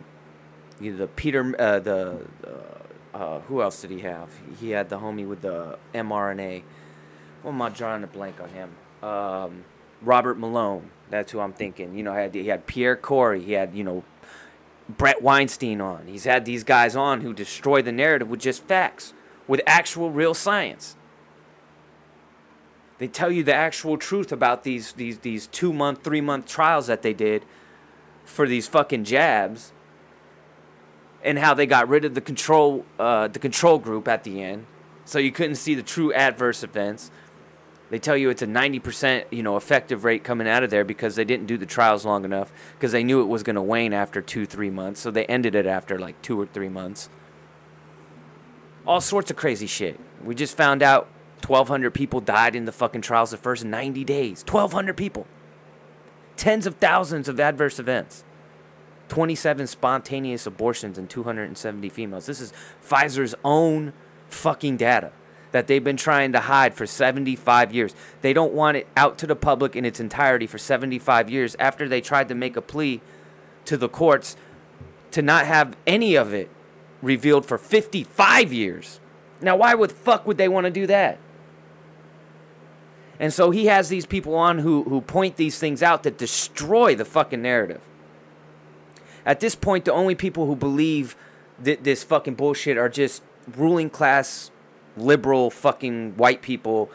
you 0.80 0.92
know, 0.92 0.98
the 0.98 1.08
Peter 1.08 1.56
uh, 1.60 1.80
the 1.80 2.26
uh, 2.46 3.18
uh, 3.18 3.40
who 3.42 3.62
else 3.62 3.82
did 3.82 3.92
he 3.92 4.00
have? 4.00 4.30
He 4.60 4.72
had 4.72 4.90
the 4.90 5.00
homie 5.00 5.28
with 5.28 5.42
the 5.42 5.78
mRNA. 5.94 6.64
What 7.42 7.52
am 7.52 7.62
I 7.62 7.70
drawing 7.70 8.04
a 8.04 8.08
blank 8.08 8.40
on 8.40 8.50
him? 8.50 8.76
Um, 9.02 9.66
Robert 10.02 10.38
Malone. 10.38 10.92
That's 11.10 11.32
who 11.32 11.40
I'm 11.40 11.54
thinking. 11.54 11.98
You 11.98 12.04
know, 12.04 12.14
had 12.14 12.34
he 12.34 12.48
had 12.48 12.68
Pierre 12.68 12.96
Kory. 12.96 13.42
He 13.44 13.54
had 13.54 13.74
you 13.74 13.84
know 13.84 14.04
Bret 14.90 15.22
Weinstein 15.22 15.82
on. 15.82 16.08
He's 16.08 16.24
had 16.26 16.46
these 16.46 16.64
guys 16.64 16.96
on 16.96 17.22
who 17.22 17.34
destroy 17.34 17.82
the 17.82 17.92
narrative 17.92 18.30
with 18.30 18.40
just 18.40 18.64
facts, 18.64 19.14
with 19.48 19.62
actual 19.66 20.12
real 20.12 20.34
science. 20.34 20.96
They 23.00 23.08
tell 23.08 23.32
you 23.32 23.44
the 23.44 23.54
actual 23.54 23.98
truth 23.98 24.32
about 24.32 24.64
these 24.64 24.94
these 24.94 25.20
these 25.20 25.48
two 25.48 25.72
month, 25.72 26.04
three 26.04 26.22
month 26.22 26.48
trials 26.48 26.88
that 26.88 27.02
they 27.02 27.14
did 27.14 27.46
for 28.26 28.48
these 28.48 28.68
fucking 28.68 29.04
jabs, 29.04 29.72
and 31.24 31.38
how 31.38 31.54
they 31.54 31.66
got 31.66 31.88
rid 31.88 32.06
of 32.06 32.16
the 32.16 32.22
control 32.22 32.86
uh, 32.98 33.28
the 33.28 33.40
control 33.40 33.78
group 33.78 34.08
at 34.08 34.24
the 34.24 34.42
end, 34.42 34.66
so 35.06 35.20
you 35.20 35.32
couldn't 35.32 35.56
see 35.56 35.76
the 35.76 35.84
true 35.84 36.12
adverse 36.14 36.64
events. 36.64 37.12
They 37.90 38.00
tell 38.00 38.18
you 38.18 38.30
it's 38.30 38.42
a 38.42 38.48
90% 38.48 39.26
you 39.32 39.44
know 39.44 39.56
effective 39.56 40.04
rate 40.04 40.24
coming 40.24 40.48
out 40.48 40.64
of 40.64 40.72
there 40.72 40.84
because 40.84 41.16
they 41.16 41.24
didn't 41.24 41.46
do 41.46 41.58
the 41.58 41.66
trials 41.66 42.04
long 42.04 42.26
enough 42.26 42.52
because 42.74 42.92
they 42.92 43.04
knew 43.04 43.22
it 43.22 43.28
was 43.28 43.44
going 43.44 43.56
to 43.56 43.62
wane 43.62 43.94
after 43.94 44.22
two 44.22 44.46
three 44.48 44.72
months, 44.72 45.00
so 45.00 45.12
they 45.12 45.26
ended 45.28 45.54
it 45.54 45.68
after 45.68 46.00
like 46.00 46.20
two 46.24 46.40
or 46.42 46.48
three 46.48 46.70
months. 46.70 47.10
All 48.88 49.02
sorts 49.02 49.30
of 49.30 49.38
crazy 49.38 49.68
shit. 49.68 50.00
We 50.24 50.34
just 50.34 50.58
found 50.58 50.82
out 50.82 51.10
1,200 51.46 51.94
people 51.94 52.20
died 52.20 52.56
in 52.56 52.66
the 52.66 52.72
fucking 52.72 53.02
trials 53.02 53.32
the 53.32 53.38
first 53.38 53.64
90 53.64 54.04
days. 54.04 54.44
1,200 54.48 54.96
people. 54.96 55.28
Tens 56.36 56.66
of 56.66 56.76
thousands 56.76 57.28
of 57.30 57.40
adverse 57.40 57.80
events. 57.80 58.24
27 59.10 59.68
spontaneous 59.68 60.46
abortions 60.46 60.98
and 60.98 61.10
270 61.10 61.90
females. 61.90 62.26
This 62.26 62.42
is 62.42 62.54
Pfizer's 62.86 63.36
own 63.44 63.94
fucking 64.28 64.78
data 64.78 65.12
that 65.52 65.68
they've 65.68 65.84
been 65.84 65.98
trying 65.98 66.34
to 66.34 66.42
hide 66.42 66.74
for 66.74 66.86
75 66.86 67.74
years. 67.74 67.96
They 68.22 68.34
don't 68.34 68.54
want 68.54 68.78
it 68.78 68.88
out 68.98 69.18
to 69.20 69.28
the 69.28 69.36
public 69.36 69.76
in 69.76 69.86
its 69.86 70.00
entirety 70.00 70.46
for 70.46 70.58
75 70.58 71.30
years 71.30 71.56
after 71.60 71.88
they 71.88 72.02
tried 72.02 72.28
to 72.28 72.36
make 72.36 72.58
a 72.58 72.62
plea 72.62 73.02
to 73.66 73.78
the 73.78 73.90
courts 73.90 74.36
to 75.12 75.22
not 75.22 75.46
have 75.46 75.76
any 75.86 76.16
of 76.16 76.34
it 76.34 76.50
revealed 77.02 77.46
for 77.46 77.58
55 77.58 78.52
years. 78.52 79.00
Now, 79.42 79.56
why 79.56 79.74
would 79.74 79.92
fuck 79.92 80.26
would 80.26 80.38
they 80.38 80.50
want 80.50 80.66
to 80.66 80.72
do 80.72 80.88
that? 80.88 81.18
And 83.20 83.34
so 83.34 83.52
he 83.52 83.66
has 83.66 83.90
these 83.90 84.06
people 84.06 84.36
on 84.36 84.60
who, 84.60 84.84
who 84.84 85.02
point 85.02 85.38
these 85.38 85.58
things 85.58 85.82
out 85.82 86.04
that 86.04 86.18
destroy 86.18 86.96
the 86.96 87.06
fucking 87.06 87.42
narrative. 87.42 87.82
At 89.26 89.40
this 89.40 89.56
point, 89.56 89.86
the 89.86 89.94
only 89.94 90.16
people 90.16 90.46
who 90.46 90.56
believe 90.56 91.16
this 91.60 92.04
fucking 92.04 92.36
bullshit 92.36 92.78
are 92.78 92.90
just 92.90 93.24
ruling 93.56 93.90
class, 93.90 94.52
liberal 94.96 95.50
fucking 95.50 96.16
white 96.16 96.42
people, 96.42 96.92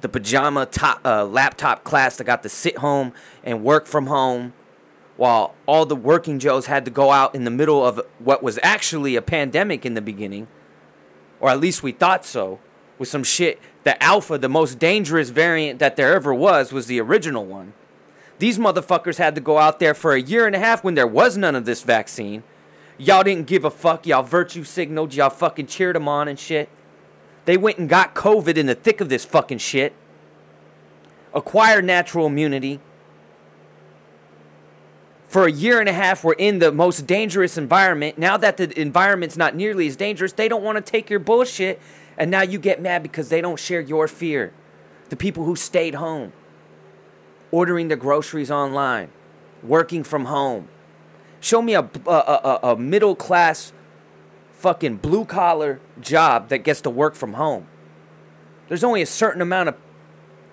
the 0.00 0.08
pajama 0.08 0.66
top, 0.66 1.00
uh, 1.04 1.24
laptop 1.24 1.84
class 1.84 2.16
that 2.16 2.24
got 2.24 2.42
to 2.42 2.48
sit 2.48 2.78
home 2.78 3.12
and 3.44 3.62
work 3.62 3.86
from 3.86 4.06
home, 4.06 4.54
while 5.16 5.54
all 5.66 5.84
the 5.84 5.94
working 5.94 6.38
Joes 6.38 6.66
had 6.66 6.86
to 6.86 6.90
go 6.90 7.10
out 7.10 7.34
in 7.34 7.44
the 7.44 7.50
middle 7.50 7.84
of 7.84 8.00
what 8.18 8.42
was 8.42 8.58
actually 8.62 9.16
a 9.16 9.22
pandemic 9.22 9.84
in 9.84 9.92
the 9.92 10.00
beginning, 10.00 10.48
or 11.40 11.50
at 11.50 11.60
least 11.60 11.82
we 11.82 11.92
thought 11.92 12.24
so, 12.24 12.58
with 12.98 13.08
some 13.08 13.22
shit. 13.22 13.60
The 13.84 14.02
Alpha, 14.02 14.36
the 14.36 14.48
most 14.48 14.78
dangerous 14.78 15.30
variant 15.30 15.78
that 15.78 15.96
there 15.96 16.14
ever 16.14 16.34
was, 16.34 16.72
was 16.72 16.86
the 16.86 17.00
original 17.00 17.46
one. 17.46 17.72
These 18.38 18.58
motherfuckers 18.58 19.18
had 19.18 19.34
to 19.34 19.40
go 19.40 19.58
out 19.58 19.80
there 19.80 19.94
for 19.94 20.12
a 20.14 20.20
year 20.20 20.46
and 20.46 20.56
a 20.56 20.58
half 20.58 20.82
when 20.82 20.94
there 20.94 21.06
was 21.06 21.36
none 21.36 21.54
of 21.54 21.64
this 21.64 21.82
vaccine. 21.82 22.42
Y'all 22.98 23.22
didn't 23.22 23.46
give 23.46 23.64
a 23.64 23.70
fuck. 23.70 24.06
Y'all 24.06 24.22
virtue 24.22 24.64
signaled. 24.64 25.14
Y'all 25.14 25.30
fucking 25.30 25.66
cheered 25.66 25.96
them 25.96 26.08
on 26.08 26.28
and 26.28 26.38
shit. 26.38 26.68
They 27.46 27.56
went 27.56 27.78
and 27.78 27.88
got 27.88 28.14
COVID 28.14 28.56
in 28.56 28.66
the 28.66 28.74
thick 28.74 29.00
of 29.00 29.08
this 29.08 29.24
fucking 29.24 29.58
shit. 29.58 29.94
Acquired 31.32 31.84
natural 31.84 32.26
immunity. 32.26 32.80
For 35.28 35.46
a 35.46 35.50
year 35.50 35.78
and 35.78 35.88
a 35.88 35.92
half, 35.92 36.24
we're 36.24 36.32
in 36.32 36.58
the 36.58 36.72
most 36.72 37.06
dangerous 37.06 37.56
environment. 37.56 38.18
Now 38.18 38.36
that 38.36 38.56
the 38.56 38.78
environment's 38.78 39.36
not 39.36 39.54
nearly 39.54 39.86
as 39.86 39.96
dangerous, 39.96 40.32
they 40.32 40.48
don't 40.48 40.64
want 40.64 40.76
to 40.76 40.82
take 40.82 41.08
your 41.08 41.20
bullshit. 41.20 41.80
And 42.20 42.30
now 42.30 42.42
you 42.42 42.58
get 42.58 42.82
mad 42.82 43.02
because 43.02 43.30
they 43.30 43.40
don't 43.40 43.58
share 43.58 43.80
your 43.80 44.06
fear. 44.06 44.52
The 45.08 45.16
people 45.16 45.44
who 45.44 45.56
stayed 45.56 45.94
home 45.94 46.34
ordering 47.50 47.88
their 47.88 47.96
groceries 47.96 48.50
online, 48.50 49.10
working 49.62 50.04
from 50.04 50.26
home. 50.26 50.68
Show 51.40 51.62
me 51.62 51.74
a, 51.74 51.80
a, 52.06 52.10
a, 52.10 52.60
a 52.62 52.76
middle 52.76 53.16
class 53.16 53.72
fucking 54.52 54.98
blue 54.98 55.24
collar 55.24 55.80
job 55.98 56.50
that 56.50 56.58
gets 56.58 56.82
to 56.82 56.90
work 56.90 57.14
from 57.14 57.32
home. 57.32 57.66
There's 58.68 58.84
only 58.84 59.00
a 59.00 59.06
certain 59.06 59.40
amount 59.40 59.70
of 59.70 59.76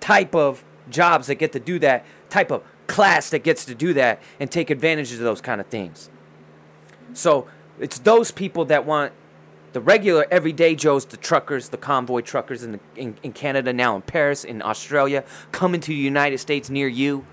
type 0.00 0.34
of 0.34 0.64
jobs 0.88 1.26
that 1.26 1.34
get 1.34 1.52
to 1.52 1.60
do 1.60 1.78
that, 1.80 2.06
type 2.30 2.50
of 2.50 2.62
class 2.86 3.28
that 3.28 3.40
gets 3.40 3.66
to 3.66 3.74
do 3.74 3.92
that 3.92 4.22
and 4.40 4.50
take 4.50 4.70
advantage 4.70 5.12
of 5.12 5.18
those 5.18 5.42
kind 5.42 5.60
of 5.60 5.66
things. 5.66 6.08
So 7.12 7.46
it's 7.78 7.98
those 7.98 8.30
people 8.30 8.64
that 8.64 8.86
want 8.86 9.12
the 9.72 9.80
regular 9.80 10.26
everyday 10.30 10.74
Joes, 10.74 11.04
the 11.04 11.16
truckers, 11.16 11.68
the 11.68 11.76
convoy 11.76 12.20
truckers 12.20 12.62
in, 12.62 12.72
the, 12.72 12.80
in, 12.96 13.16
in 13.22 13.32
Canada, 13.32 13.72
now 13.72 13.96
in 13.96 14.02
Paris, 14.02 14.44
in 14.44 14.62
Australia, 14.62 15.24
coming 15.52 15.80
to 15.80 15.88
the 15.88 15.94
United 15.94 16.38
States 16.38 16.70
near 16.70 16.88
you. 16.88 17.26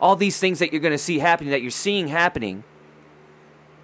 All 0.00 0.16
these 0.16 0.38
things 0.38 0.58
that 0.58 0.72
you're 0.72 0.82
going 0.82 0.92
to 0.92 0.98
see 0.98 1.18
happening, 1.18 1.50
that 1.50 1.62
you're 1.62 1.70
seeing 1.70 2.08
happening, 2.08 2.64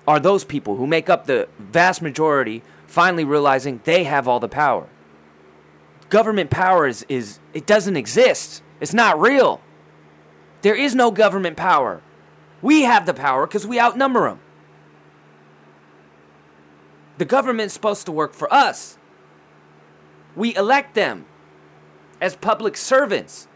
are 0.06 0.20
those 0.20 0.44
people 0.44 0.76
who 0.76 0.86
make 0.86 1.08
up 1.08 1.26
the 1.26 1.48
vast 1.58 2.02
majority 2.02 2.62
finally 2.86 3.24
realizing 3.24 3.80
they 3.84 4.04
have 4.04 4.28
all 4.28 4.40
the 4.40 4.48
power. 4.48 4.86
Government 6.10 6.50
power 6.50 6.86
is, 6.86 7.06
is 7.08 7.38
it 7.54 7.66
doesn't 7.66 7.96
exist. 7.96 8.62
It's 8.80 8.92
not 8.92 9.18
real. 9.18 9.62
There 10.60 10.74
is 10.74 10.94
no 10.94 11.10
government 11.10 11.56
power. 11.56 12.02
We 12.60 12.82
have 12.82 13.06
the 13.06 13.14
power 13.14 13.46
because 13.46 13.66
we 13.66 13.80
outnumber 13.80 14.28
them. 14.28 14.40
The 17.22 17.26
government's 17.26 17.72
supposed 17.72 18.04
to 18.06 18.10
work 18.10 18.34
for 18.34 18.52
us. 18.52 18.98
We 20.34 20.56
elect 20.56 20.96
them 20.96 21.26
as 22.20 22.34
public 22.34 22.76
servants, 22.76 23.46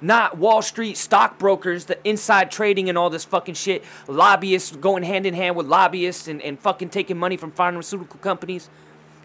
not 0.00 0.38
Wall 0.38 0.62
Street 0.62 0.96
stockbrokers, 0.96 1.84
the 1.84 1.98
inside 2.08 2.50
trading 2.50 2.88
and 2.88 2.96
all 2.96 3.10
this 3.10 3.26
fucking 3.26 3.56
shit, 3.56 3.84
lobbyists 4.06 4.74
going 4.74 5.02
hand 5.02 5.26
in 5.26 5.34
hand 5.34 5.54
with 5.54 5.66
lobbyists 5.66 6.28
and, 6.28 6.40
and 6.40 6.58
fucking 6.58 6.88
taking 6.88 7.18
money 7.18 7.36
from 7.36 7.50
pharmaceutical 7.50 8.18
companies. 8.20 8.70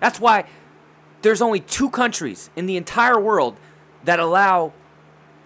That's 0.01 0.20
why 0.20 0.43
there's 1.22 1.41
only 1.41 1.62
two 1.62 1.89
countries 1.89 2.50
in 2.58 2.65
the 2.65 2.75
entire 2.75 3.17
world 3.17 3.58
that 4.03 4.20
allow 4.20 4.74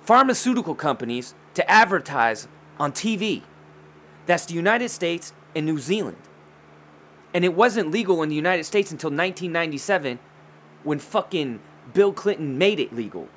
pharmaceutical 0.02 0.74
companies 0.74 1.36
to 1.54 1.70
advertise 1.70 2.48
on 2.80 2.94
TV. 2.94 3.44
That's 4.26 4.48
the 4.48 4.56
United 4.56 4.90
States 4.90 5.34
and 5.54 5.68
New 5.68 5.78
Zealand. 5.78 6.18
And 7.38 7.46
it 7.46 7.54
wasn't 7.54 7.92
legal 7.92 8.24
in 8.24 8.30
the 8.30 8.36
United 8.36 8.64
States 8.64 8.92
until 8.92 9.12
1997 9.12 10.18
when 10.84 10.98
fucking 10.98 11.60
Bill 11.94 12.12
Clinton 12.12 12.58
made 12.58 12.80
it 12.80 12.92
legal. 12.92 13.28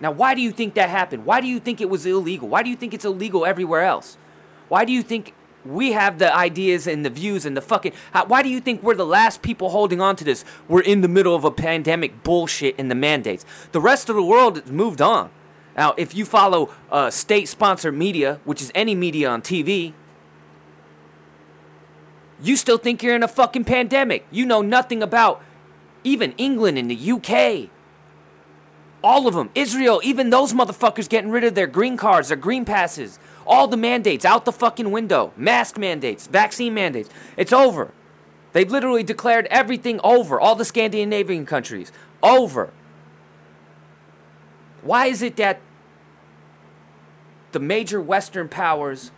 Now, 0.00 0.10
why 0.10 0.34
do 0.34 0.40
you 0.40 0.50
think 0.50 0.72
that 0.72 0.88
happened? 0.88 1.26
Why 1.26 1.42
do 1.42 1.46
you 1.46 1.60
think 1.60 1.82
it 1.82 1.90
was 1.90 2.06
illegal? 2.06 2.48
Why 2.48 2.62
do 2.62 2.70
you 2.70 2.76
think 2.76 2.94
it's 2.94 3.04
illegal 3.04 3.44
everywhere 3.44 3.82
else? 3.82 4.16
Why 4.70 4.86
do 4.86 4.92
you 4.94 5.02
think 5.02 5.34
we 5.66 5.92
have 5.92 6.18
the 6.18 6.34
ideas 6.34 6.86
and 6.86 7.04
the 7.04 7.10
views 7.10 7.44
and 7.44 7.54
the 7.54 7.60
fucking. 7.60 7.92
Why 8.26 8.42
do 8.42 8.48
you 8.48 8.60
think 8.60 8.82
we're 8.82 8.94
the 8.94 9.04
last 9.04 9.42
people 9.42 9.68
holding 9.68 10.00
on 10.00 10.16
to 10.16 10.24
this? 10.24 10.42
We're 10.66 10.80
in 10.80 11.02
the 11.02 11.08
middle 11.08 11.34
of 11.34 11.44
a 11.44 11.50
pandemic 11.50 12.22
bullshit 12.22 12.74
and 12.78 12.90
the 12.90 12.94
mandates. 12.94 13.44
The 13.72 13.82
rest 13.82 14.08
of 14.08 14.16
the 14.16 14.22
world 14.22 14.56
has 14.56 14.72
moved 14.72 15.02
on. 15.02 15.28
Now, 15.76 15.92
if 15.98 16.14
you 16.14 16.24
follow 16.24 16.72
uh, 16.90 17.10
state 17.10 17.48
sponsored 17.48 17.94
media, 17.94 18.40
which 18.44 18.62
is 18.62 18.72
any 18.74 18.94
media 18.94 19.28
on 19.28 19.42
TV, 19.42 19.92
you 22.42 22.56
still 22.56 22.78
think 22.78 23.02
you're 23.02 23.14
in 23.14 23.22
a 23.22 23.28
fucking 23.28 23.64
pandemic. 23.64 24.26
You 24.30 24.46
know 24.46 24.62
nothing 24.62 25.02
about 25.02 25.42
even 26.04 26.32
England 26.32 26.78
and 26.78 26.90
the 26.90 27.12
UK. 27.12 27.70
All 29.02 29.26
of 29.26 29.34
them. 29.34 29.50
Israel, 29.54 30.00
even 30.04 30.30
those 30.30 30.52
motherfuckers 30.52 31.08
getting 31.08 31.30
rid 31.30 31.44
of 31.44 31.54
their 31.54 31.66
green 31.66 31.96
cards, 31.96 32.28
their 32.28 32.36
green 32.36 32.64
passes. 32.64 33.18
All 33.46 33.66
the 33.66 33.76
mandates 33.76 34.24
out 34.24 34.44
the 34.44 34.52
fucking 34.52 34.90
window. 34.90 35.32
Mask 35.36 35.78
mandates, 35.78 36.26
vaccine 36.26 36.74
mandates. 36.74 37.08
It's 37.36 37.52
over. 37.52 37.92
They've 38.52 38.70
literally 38.70 39.02
declared 39.02 39.46
everything 39.46 40.00
over. 40.02 40.40
All 40.40 40.54
the 40.54 40.64
Scandinavian 40.64 41.46
countries. 41.46 41.92
Over. 42.22 42.72
Why 44.82 45.06
is 45.06 45.22
it 45.22 45.36
that 45.36 45.60
the 47.52 47.60
major 47.60 48.00
Western 48.00 48.48
powers 48.48 49.10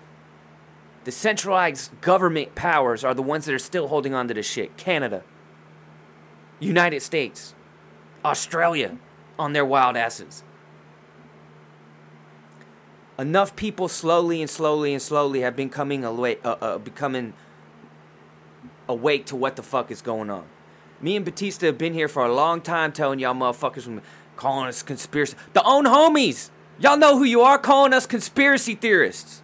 the 1.04 1.12
centralized 1.12 2.00
government 2.00 2.54
powers 2.54 3.04
are 3.04 3.14
the 3.14 3.22
ones 3.22 3.46
that 3.46 3.54
are 3.54 3.58
still 3.58 3.88
holding 3.88 4.14
on 4.14 4.28
to 4.28 4.34
this 4.34 4.46
shit. 4.46 4.76
Canada, 4.76 5.22
United 6.60 7.02
States, 7.02 7.54
Australia 8.24 8.98
on 9.38 9.52
their 9.52 9.64
wild 9.64 9.96
asses. 9.96 10.44
Enough 13.18 13.56
people 13.56 13.88
slowly 13.88 14.40
and 14.40 14.50
slowly 14.50 14.92
and 14.92 15.02
slowly 15.02 15.40
have 15.40 15.54
been 15.54 15.68
coming 15.68 16.04
away, 16.04 16.38
uh, 16.44 16.56
uh, 16.60 16.78
becoming 16.78 17.34
awake 18.88 19.26
to 19.26 19.36
what 19.36 19.56
the 19.56 19.62
fuck 19.62 19.90
is 19.90 20.00
going 20.02 20.30
on. 20.30 20.44
Me 21.00 21.16
and 21.16 21.24
Batista 21.24 21.66
have 21.66 21.78
been 21.78 21.94
here 21.94 22.08
for 22.08 22.24
a 22.24 22.32
long 22.32 22.60
time 22.60 22.92
telling 22.92 23.18
y'all 23.18 23.34
motherfuckers 23.34 23.82
from 23.82 24.00
calling 24.36 24.68
us 24.68 24.82
conspiracy. 24.82 25.36
The 25.52 25.62
own 25.64 25.84
homies! 25.84 26.50
Y'all 26.78 26.96
know 26.96 27.18
who 27.18 27.24
you 27.24 27.42
are 27.42 27.58
calling 27.58 27.92
us 27.92 28.06
conspiracy 28.06 28.74
theorists. 28.74 29.41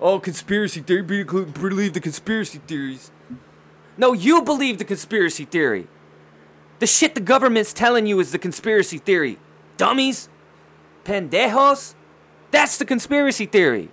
Oh, 0.00 0.20
conspiracy 0.20 0.80
theory. 0.80 1.02
Believe 1.02 1.92
the 1.92 2.00
conspiracy 2.00 2.60
theories. 2.66 3.10
No, 3.96 4.12
you 4.12 4.42
believe 4.42 4.78
the 4.78 4.84
conspiracy 4.84 5.44
theory. 5.44 5.88
The 6.78 6.86
shit 6.86 7.14
the 7.14 7.20
government's 7.20 7.72
telling 7.72 8.06
you 8.06 8.20
is 8.20 8.30
the 8.30 8.38
conspiracy 8.38 8.98
theory. 8.98 9.38
Dummies? 9.76 10.28
Pendejos? 11.04 11.94
That's 12.52 12.78
the 12.78 12.84
conspiracy 12.84 13.46
theory. 13.46 13.90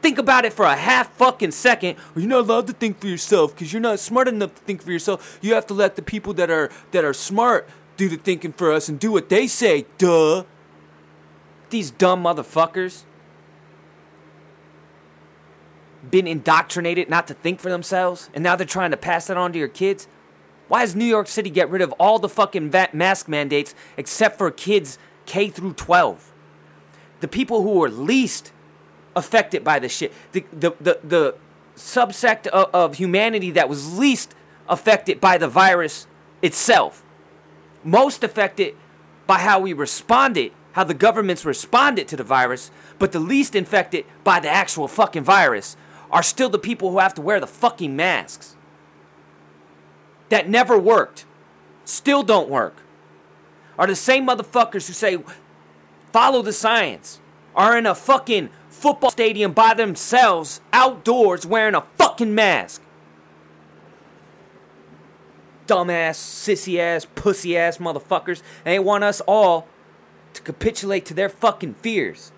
Think 0.00 0.18
about 0.18 0.44
it 0.44 0.52
for 0.52 0.66
a 0.66 0.76
half 0.76 1.12
fucking 1.16 1.52
second. 1.52 1.96
You're 2.14 2.28
not 2.28 2.40
allowed 2.40 2.66
to 2.68 2.72
think 2.72 3.00
for 3.00 3.08
yourself 3.08 3.54
because 3.54 3.72
you're 3.72 3.80
not 3.80 3.98
smart 3.98 4.28
enough 4.28 4.54
to 4.54 4.62
think 4.62 4.82
for 4.82 4.92
yourself. 4.92 5.38
You 5.40 5.54
have 5.54 5.66
to 5.68 5.74
let 5.74 5.96
the 5.96 6.02
people 6.02 6.34
that 6.34 6.50
are 6.50 6.70
that 6.92 7.04
are 7.04 7.14
smart 7.14 7.68
do 7.96 8.08
the 8.08 8.16
thinking 8.16 8.52
for 8.52 8.70
us 8.70 8.88
and 8.88 9.00
do 9.00 9.10
what 9.10 9.28
they 9.28 9.46
say. 9.46 9.86
Duh. 9.98 10.44
These 11.70 11.90
dumb 11.90 12.22
motherfuckers 12.22 13.04
been 16.10 16.26
indoctrinated 16.26 17.08
not 17.08 17.26
to 17.28 17.34
think 17.34 17.60
for 17.60 17.70
themselves, 17.70 18.30
and 18.34 18.42
now 18.42 18.56
they're 18.56 18.66
trying 18.66 18.90
to 18.90 18.96
pass 18.96 19.26
that 19.26 19.36
on 19.36 19.52
to 19.52 19.58
your 19.58 19.68
kids? 19.68 20.08
Why 20.68 20.80
does 20.80 20.94
New 20.94 21.04
York 21.04 21.28
City 21.28 21.50
get 21.50 21.68
rid 21.70 21.82
of 21.82 21.92
all 21.92 22.18
the 22.18 22.28
fucking 22.28 22.72
mask 22.92 23.28
mandates 23.28 23.74
except 23.96 24.38
for 24.38 24.50
kids 24.50 24.98
K 25.26 25.48
through 25.48 25.74
12? 25.74 26.32
The 27.20 27.28
people 27.28 27.62
who 27.62 27.82
are 27.82 27.88
least 27.88 28.52
affected 29.14 29.62
by 29.62 29.78
this 29.78 29.96
shit, 29.96 30.12
the, 30.32 30.44
the, 30.52 30.72
the, 30.80 31.00
the 31.04 31.34
subsect 31.76 32.46
of, 32.48 32.74
of 32.74 32.96
humanity 32.96 33.50
that 33.52 33.68
was 33.68 33.98
least 33.98 34.34
affected 34.68 35.20
by 35.20 35.38
the 35.38 35.48
virus 35.48 36.06
itself. 36.42 37.04
Most 37.82 38.24
affected 38.24 38.74
by 39.26 39.38
how 39.38 39.60
we 39.60 39.72
responded, 39.72 40.52
how 40.72 40.84
the 40.84 40.94
governments 40.94 41.44
responded 41.44 42.08
to 42.08 42.16
the 42.16 42.24
virus, 42.24 42.70
but 42.98 43.12
the 43.12 43.20
least 43.20 43.54
infected 43.54 44.04
by 44.22 44.40
the 44.40 44.48
actual 44.48 44.88
fucking 44.88 45.22
virus 45.22 45.76
are 46.14 46.22
still 46.22 46.48
the 46.48 46.60
people 46.60 46.92
who 46.92 47.00
have 47.00 47.12
to 47.12 47.20
wear 47.20 47.40
the 47.40 47.46
fucking 47.46 47.94
masks. 47.94 48.56
That 50.28 50.48
never 50.48 50.78
worked, 50.78 51.26
still 51.84 52.22
don't 52.22 52.48
work. 52.48 52.76
Are 53.76 53.88
the 53.88 53.96
same 53.96 54.28
motherfuckers 54.28 54.86
who 54.86 54.92
say, 54.92 55.18
follow 56.12 56.40
the 56.40 56.52
science, 56.52 57.20
are 57.56 57.76
in 57.76 57.84
a 57.84 57.96
fucking 57.96 58.50
football 58.68 59.10
stadium 59.10 59.52
by 59.52 59.74
themselves, 59.74 60.60
outdoors, 60.72 61.44
wearing 61.44 61.74
a 61.74 61.84
fucking 61.96 62.32
mask. 62.32 62.80
Dumbass, 65.66 66.14
sissy 66.14 66.78
ass, 66.78 67.06
pussy 67.16 67.58
ass 67.58 67.78
motherfuckers. 67.78 68.42
And 68.64 68.72
they 68.74 68.78
want 68.78 69.02
us 69.02 69.20
all 69.22 69.66
to 70.34 70.42
capitulate 70.42 71.06
to 71.06 71.14
their 71.14 71.28
fucking 71.28 71.74
fears. 71.74 72.30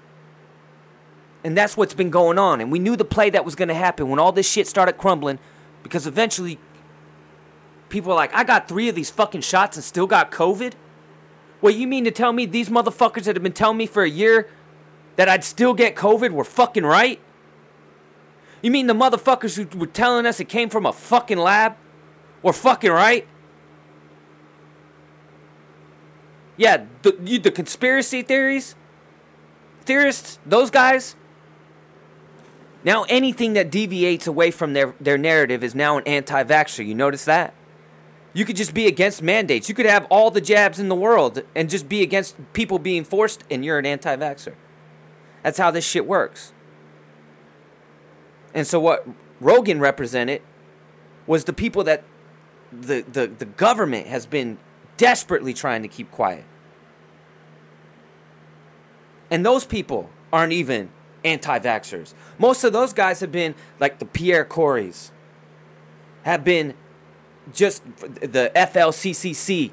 And 1.44 1.56
that's 1.56 1.76
what's 1.76 1.94
been 1.94 2.10
going 2.10 2.38
on. 2.38 2.60
And 2.60 2.72
we 2.72 2.78
knew 2.78 2.96
the 2.96 3.04
play 3.04 3.30
that 3.30 3.44
was 3.44 3.54
going 3.54 3.68
to 3.68 3.74
happen 3.74 4.08
when 4.08 4.18
all 4.18 4.32
this 4.32 4.50
shit 4.50 4.66
started 4.66 4.94
crumbling 4.94 5.38
because 5.82 6.06
eventually 6.06 6.58
people 7.88 8.12
are 8.12 8.16
like, 8.16 8.34
I 8.34 8.44
got 8.44 8.68
three 8.68 8.88
of 8.88 8.94
these 8.94 9.10
fucking 9.10 9.42
shots 9.42 9.76
and 9.76 9.84
still 9.84 10.06
got 10.06 10.30
COVID? 10.30 10.72
Well, 11.60 11.72
you 11.72 11.86
mean 11.86 12.04
to 12.04 12.10
tell 12.10 12.32
me 12.32 12.46
these 12.46 12.68
motherfuckers 12.68 13.24
that 13.24 13.36
have 13.36 13.42
been 13.42 13.52
telling 13.52 13.76
me 13.76 13.86
for 13.86 14.02
a 14.02 14.10
year 14.10 14.48
that 15.16 15.28
I'd 15.28 15.44
still 15.44 15.74
get 15.74 15.94
COVID 15.94 16.30
were 16.30 16.44
fucking 16.44 16.84
right? 16.84 17.20
You 18.62 18.70
mean 18.70 18.86
the 18.86 18.94
motherfuckers 18.94 19.56
who 19.56 19.78
were 19.78 19.86
telling 19.86 20.26
us 20.26 20.40
it 20.40 20.48
came 20.48 20.68
from 20.68 20.86
a 20.86 20.92
fucking 20.92 21.38
lab 21.38 21.76
were 22.42 22.52
fucking 22.52 22.90
right? 22.90 23.26
Yeah, 26.56 26.86
the, 27.02 27.16
you, 27.24 27.38
the 27.38 27.50
conspiracy 27.50 28.22
theories, 28.22 28.74
theorists, 29.82 30.38
those 30.46 30.70
guys. 30.70 31.16
Now 32.86 33.02
anything 33.08 33.54
that 33.54 33.68
deviates 33.68 34.28
away 34.28 34.52
from 34.52 34.72
their, 34.72 34.94
their 35.00 35.18
narrative 35.18 35.64
is 35.64 35.74
now 35.74 35.98
an 35.98 36.04
anti 36.06 36.44
vaxxer. 36.44 36.86
You 36.86 36.94
notice 36.94 37.24
that? 37.24 37.52
You 38.32 38.44
could 38.44 38.54
just 38.54 38.74
be 38.74 38.86
against 38.86 39.22
mandates. 39.22 39.68
You 39.68 39.74
could 39.74 39.86
have 39.86 40.06
all 40.08 40.30
the 40.30 40.40
jabs 40.40 40.78
in 40.78 40.88
the 40.88 40.94
world 40.94 41.42
and 41.56 41.68
just 41.68 41.88
be 41.88 42.02
against 42.02 42.36
people 42.52 42.78
being 42.78 43.02
forced, 43.02 43.42
and 43.50 43.64
you're 43.64 43.78
an 43.78 43.86
anti 43.86 44.14
vaxxer. 44.16 44.54
That's 45.42 45.58
how 45.58 45.72
this 45.72 45.84
shit 45.84 46.06
works. 46.06 46.52
And 48.54 48.66
so, 48.66 48.78
what 48.78 49.06
Rogan 49.40 49.80
represented 49.80 50.42
was 51.26 51.44
the 51.44 51.52
people 51.52 51.82
that 51.84 52.04
the, 52.70 53.04
the, 53.10 53.26
the 53.26 53.46
government 53.46 54.06
has 54.06 54.26
been 54.26 54.58
desperately 54.96 55.52
trying 55.52 55.82
to 55.82 55.88
keep 55.88 56.12
quiet. 56.12 56.44
And 59.28 59.44
those 59.44 59.64
people 59.64 60.08
aren't 60.32 60.52
even 60.52 60.90
anti 61.26 61.58
vaxxers. 61.58 62.14
Most 62.38 62.64
of 62.64 62.72
those 62.72 62.92
guys 62.92 63.20
have 63.20 63.32
been 63.32 63.54
like 63.80 63.98
the 63.98 64.06
Pierre 64.06 64.44
Korys, 64.44 65.10
have 66.22 66.44
been 66.44 66.74
just 67.52 67.84
the 67.96 68.50
FLCCC. 68.54 69.72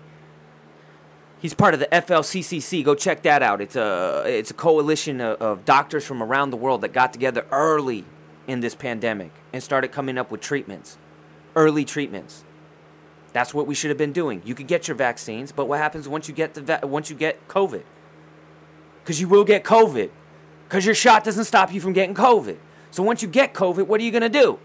He's 1.39 1.53
part 1.53 1.73
of 1.73 1.79
the 1.79 1.87
FLCCC. 1.87 2.83
Go 2.83 2.95
check 2.95 3.21
that 3.23 3.43
out. 3.43 3.61
It's 3.61 3.75
a 3.75 4.23
it's 4.25 4.51
a 4.51 4.53
coalition 4.53 5.21
of, 5.21 5.41
of 5.41 5.65
doctors 5.65 6.05
from 6.05 6.23
around 6.23 6.49
the 6.49 6.57
world 6.57 6.81
that 6.81 6.93
got 6.93 7.13
together 7.13 7.45
early 7.51 8.05
in 8.47 8.59
this 8.59 8.75
pandemic 8.75 9.31
and 9.51 9.61
started 9.61 9.91
coming 9.91 10.17
up 10.17 10.31
with 10.31 10.41
treatments, 10.41 10.97
early 11.55 11.85
treatments. 11.85 12.43
That's 13.33 13.53
what 13.53 13.65
we 13.65 13.73
should 13.73 13.89
have 13.89 13.97
been 13.97 14.13
doing. 14.13 14.41
You 14.45 14.53
can 14.53 14.67
get 14.67 14.87
your 14.87 14.95
vaccines, 14.95 15.51
but 15.51 15.67
what 15.67 15.79
happens 15.79 16.07
once 16.07 16.27
you 16.27 16.35
get 16.35 16.53
the 16.53 16.61
va- 16.61 16.81
once 16.83 17.09
you 17.09 17.15
get 17.15 17.47
COVID? 17.47 17.83
Because 19.03 19.19
you 19.19 19.27
will 19.27 19.43
get 19.43 19.63
COVID. 19.63 20.11
Because 20.73 20.87
your 20.87 20.95
shot 20.95 21.23
doesn't 21.23 21.45
stop 21.45 21.71
you 21.71 21.79
from 21.79 21.93
getting 21.93 22.15
COVID. 22.15 22.57
So 22.89 23.03
once 23.03 23.21
you 23.21 23.27
get 23.27 23.53
COVID, 23.53 23.85
what 23.85 24.01
are 24.01 24.03
you 24.03 24.09
gonna 24.09 24.27
do? 24.27 24.57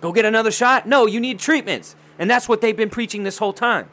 Go 0.00 0.12
get 0.12 0.24
another 0.24 0.52
shot? 0.52 0.86
No, 0.86 1.04
you 1.04 1.18
need 1.18 1.40
treatments, 1.40 1.96
and 2.16 2.30
that's 2.30 2.48
what 2.48 2.60
they've 2.60 2.76
been 2.76 2.90
preaching 2.90 3.24
this 3.24 3.38
whole 3.38 3.52
time. 3.52 3.88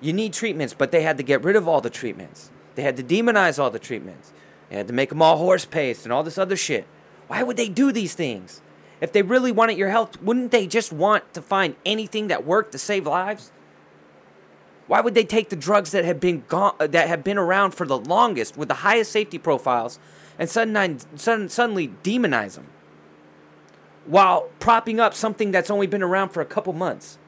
You 0.00 0.12
need 0.12 0.32
treatments, 0.32 0.74
but 0.74 0.90
they 0.90 1.02
had 1.02 1.16
to 1.18 1.22
get 1.22 1.44
rid 1.44 1.54
of 1.54 1.68
all 1.68 1.80
the 1.80 1.90
treatments. 1.90 2.50
They 2.74 2.82
had 2.82 2.96
to 2.96 3.04
demonize 3.04 3.56
all 3.56 3.70
the 3.70 3.78
treatments. 3.78 4.32
They 4.68 4.74
had 4.74 4.88
to 4.88 4.92
make 4.92 5.10
them 5.10 5.22
all 5.22 5.36
horse 5.36 5.64
paste 5.64 6.02
and 6.02 6.12
all 6.12 6.24
this 6.24 6.36
other 6.36 6.56
shit. 6.56 6.88
Why 7.28 7.44
would 7.44 7.56
they 7.56 7.68
do 7.68 7.92
these 7.92 8.14
things? 8.14 8.62
If 9.00 9.12
they 9.12 9.22
really 9.22 9.52
wanted 9.52 9.78
your 9.78 9.90
health, 9.90 10.20
wouldn't 10.20 10.50
they 10.50 10.66
just 10.66 10.92
want 10.92 11.32
to 11.34 11.40
find 11.40 11.76
anything 11.86 12.26
that 12.26 12.44
worked 12.44 12.72
to 12.72 12.78
save 12.78 13.06
lives? 13.06 13.52
Why 14.86 15.00
would 15.00 15.14
they 15.14 15.24
take 15.24 15.48
the 15.48 15.56
drugs 15.56 15.90
that 15.90 16.04
have 16.04 16.20
been 16.20 16.44
gone, 16.48 16.76
uh, 16.78 16.86
that 16.86 17.08
have 17.08 17.24
been 17.24 17.38
around 17.38 17.72
for 17.72 17.86
the 17.86 17.98
longest 17.98 18.56
with 18.56 18.68
the 18.68 18.74
highest 18.74 19.10
safety 19.10 19.38
profiles 19.38 19.98
and 20.38 20.48
suddenly, 20.48 20.98
suddenly 21.16 21.88
demonize 22.02 22.54
them 22.54 22.66
while 24.06 24.48
propping 24.60 25.00
up 25.00 25.12
something 25.12 25.50
that's 25.50 25.70
only 25.70 25.88
been 25.88 26.02
around 26.02 26.28
for 26.28 26.40
a 26.40 26.46
couple 26.46 26.72
months? 26.72 27.18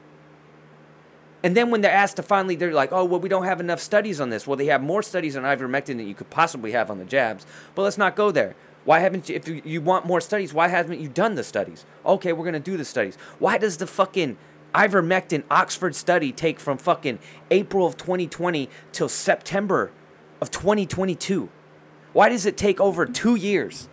And 1.41 1.55
then 1.55 1.69
when 1.69 1.81
they're 1.81 1.91
asked 1.91 2.17
to 2.17 2.23
finally, 2.23 2.55
they're 2.55 2.73
like, 2.73 2.91
oh, 2.91 3.05
well, 3.05 3.19
we 3.19 3.29
don't 3.29 3.45
have 3.45 3.61
enough 3.61 3.79
studies 3.79 4.19
on 4.19 4.29
this. 4.29 4.45
Well, 4.45 4.57
they 4.57 4.65
have 4.65 4.83
more 4.83 5.01
studies 5.01 5.37
on 5.37 5.43
ivermectin 5.43 5.97
than 5.97 6.07
you 6.07 6.13
could 6.13 6.29
possibly 6.29 6.73
have 6.73 6.91
on 6.91 6.97
the 6.97 7.05
jabs. 7.05 7.45
But 7.75 7.83
let's 7.83 7.97
not 7.97 8.15
go 8.15 8.31
there. 8.31 8.55
Why 8.83 8.99
haven't 8.99 9.29
you, 9.29 9.35
if 9.35 9.47
you, 9.47 9.61
you 9.63 9.81
want 9.81 10.05
more 10.05 10.19
studies, 10.19 10.53
why 10.53 10.67
haven't 10.67 10.99
you 10.99 11.07
done 11.07 11.35
the 11.35 11.43
studies? 11.43 11.85
Okay, 12.05 12.33
we're 12.33 12.43
going 12.43 12.53
to 12.53 12.59
do 12.59 12.75
the 12.75 12.85
studies. 12.85 13.17
Why 13.37 13.57
does 13.57 13.77
the 13.77 13.87
fucking 13.87 14.37
ivermectin 14.73 15.43
Oxford 15.49 15.95
study 15.95 16.31
take 16.31 16.59
from 16.59 16.77
fucking 16.77 17.19
April 17.51 17.85
of 17.85 17.97
2020 17.97 18.69
till 18.91 19.09
September 19.09 19.91
of 20.41 20.51
2022? 20.51 21.49
Why 22.13 22.29
does 22.29 22.45
it 22.45 22.57
take 22.57 22.79
over 22.79 23.05
two 23.05 23.35
years 23.35 23.89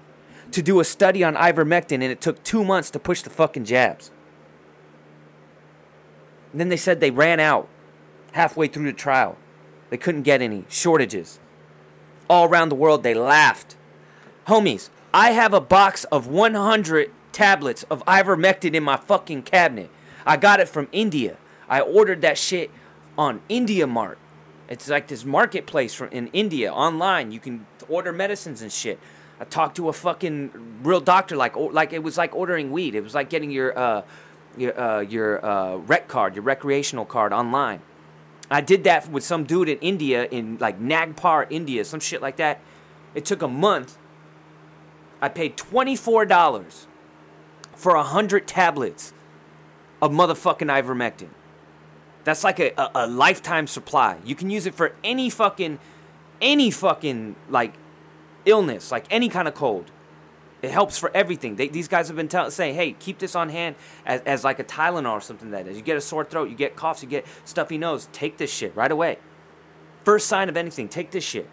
to 0.53 0.63
do 0.63 0.81
a 0.81 0.85
study 0.85 1.23
on 1.23 1.35
ivermectin 1.35 1.95
and 1.95 2.05
it 2.05 2.21
took 2.21 2.43
two 2.43 2.65
months 2.65 2.91
to 2.91 2.99
push 2.99 3.23
the 3.23 3.31
fucking 3.31 3.65
jabs? 3.65 4.11
And 6.53 6.61
then 6.61 6.69
they 6.69 6.77
said 6.77 7.01
they 7.01 7.11
ran 7.11 7.41
out 7.41 7.69
halfway 8.33 8.69
through 8.69 8.87
the 8.87 8.93
trial. 8.93 9.37
They 9.91 9.97
couldn't 9.97 10.23
get 10.23 10.43
any 10.43 10.65
shortages. 10.69 11.39
All 12.29 12.49
around 12.49 12.71
the 12.71 12.75
world, 12.75 13.03
they 13.03 13.15
laughed. 13.15 13.77
Homies, 14.47 14.91
I 15.13 15.31
have 15.31 15.55
a 15.55 15.61
box 15.61 16.05
of 16.05 16.27
100 16.27 17.11
tablets 17.33 17.83
of 17.85 18.05
ivermectin 18.07 18.75
in 18.75 18.83
my 18.83 18.97
fucking 18.97 19.43
cabinet. 19.43 19.91
I 20.27 20.37
got 20.37 20.59
it 20.61 20.69
from 20.69 20.89
India. 20.91 21.37
I 21.69 21.81
ordered 21.81 22.21
that 22.23 22.37
shit 22.37 22.71
on 23.17 23.41
India 23.49 23.87
Mart. 23.87 24.19
It's 24.69 24.89
like 24.89 25.07
this 25.07 25.25
marketplace 25.25 25.95
from 25.95 26.09
in 26.11 26.27
India 26.29 26.73
online. 26.73 27.31
You 27.31 27.39
can 27.39 27.67
order 27.89 28.13
medicines 28.13 28.63
and 28.63 28.73
shit. 28.73 28.99
I 29.39 29.45
talked 29.45 29.77
to 29.77 29.89
a 29.89 29.93
fucking 29.93 30.81
real 30.83 31.01
doctor 31.01 31.37
like 31.37 31.55
like 31.57 31.93
it 31.93 32.03
was 32.03 32.19
like 32.19 32.35
ordering 32.35 32.73
weed. 32.73 32.95
It 32.95 33.03
was 33.03 33.15
like 33.15 33.31
getting 33.31 33.51
your 33.51 33.79
uh, 33.79 34.03
your 34.57 34.79
uh, 34.79 35.01
your 35.01 35.45
uh, 35.45 35.77
rec 35.77 36.09
card, 36.09 36.35
your 36.35 36.43
recreational 36.43 37.05
card 37.05 37.33
online. 37.33 37.81
I 38.51 38.61
did 38.61 38.85
that 38.85 39.09
with 39.11 39.25
some 39.25 39.45
dude 39.45 39.69
in 39.69 39.79
India, 39.79 40.25
in 40.25 40.59
like 40.59 40.81
Nagpur, 40.81 41.47
India, 41.51 41.85
some 41.85 42.01
shit 42.01 42.23
like 42.23 42.37
that. 42.37 42.61
It 43.15 43.25
took 43.25 43.43
a 43.43 43.49
month. 43.49 43.99
I 45.21 45.29
paid 45.29 45.57
twenty 45.57 45.95
four 45.95 46.25
dollars 46.25 46.87
for 47.75 47.95
a 47.95 48.03
hundred 48.03 48.49
tablets 48.49 49.13
of 50.07 50.13
motherfucking 50.13 50.69
ivermectin. 50.69 51.29
That's 52.25 52.43
like 52.43 52.59
a, 52.59 52.73
a, 52.81 52.91
a 52.95 53.07
lifetime 53.07 53.67
supply. 53.67 54.19
You 54.25 54.35
can 54.35 54.51
use 54.51 54.67
it 54.67 54.75
for 54.75 54.95
any 55.05 55.31
fucking 55.31 55.79
any 56.41 56.71
fucking 56.71 57.37
like 57.49 57.75
illness, 58.45 58.91
like 58.91 59.05
any 59.11 59.29
kind 59.29 59.49
of 59.49 59.55
cold. 59.55 59.91
It 60.63 60.71
helps 60.71 60.99
for 60.99 61.11
everything. 61.15 61.57
They, 61.57 61.69
these 61.69 61.87
guys 61.87 62.09
have 62.09 62.17
been 62.17 62.29
tell, 62.29 62.51
saying, 62.51 62.75
"Hey, 62.75 62.93
keep 62.93 63.19
this 63.19 63.37
on 63.37 63.49
hand 63.51 63.77
as, 64.05 64.21
as 64.23 64.45
like 64.45 64.59
a 64.59 64.65
Tylenol 64.65 65.13
or 65.13 65.21
something 65.21 65.51
that 65.51 65.69
is. 65.69 65.77
You 65.77 65.83
get 65.83 65.97
a 65.97 66.01
sore 66.01 66.25
throat, 66.25 66.49
you 66.49 66.57
get 66.57 66.77
coughs, 66.77 67.03
you 67.03 67.09
get 67.09 67.27
stuffy 67.45 67.79
nose. 67.79 68.09
Take 68.13 68.39
this 68.39 68.53
shit 68.53 68.75
right 68.75 68.91
away. 68.91 69.19
First 70.05 70.29
sign 70.29 70.49
of 70.49 70.57
anything, 70.57 70.89
take 70.89 71.11
this 71.11 71.25
shit. 71.25 71.49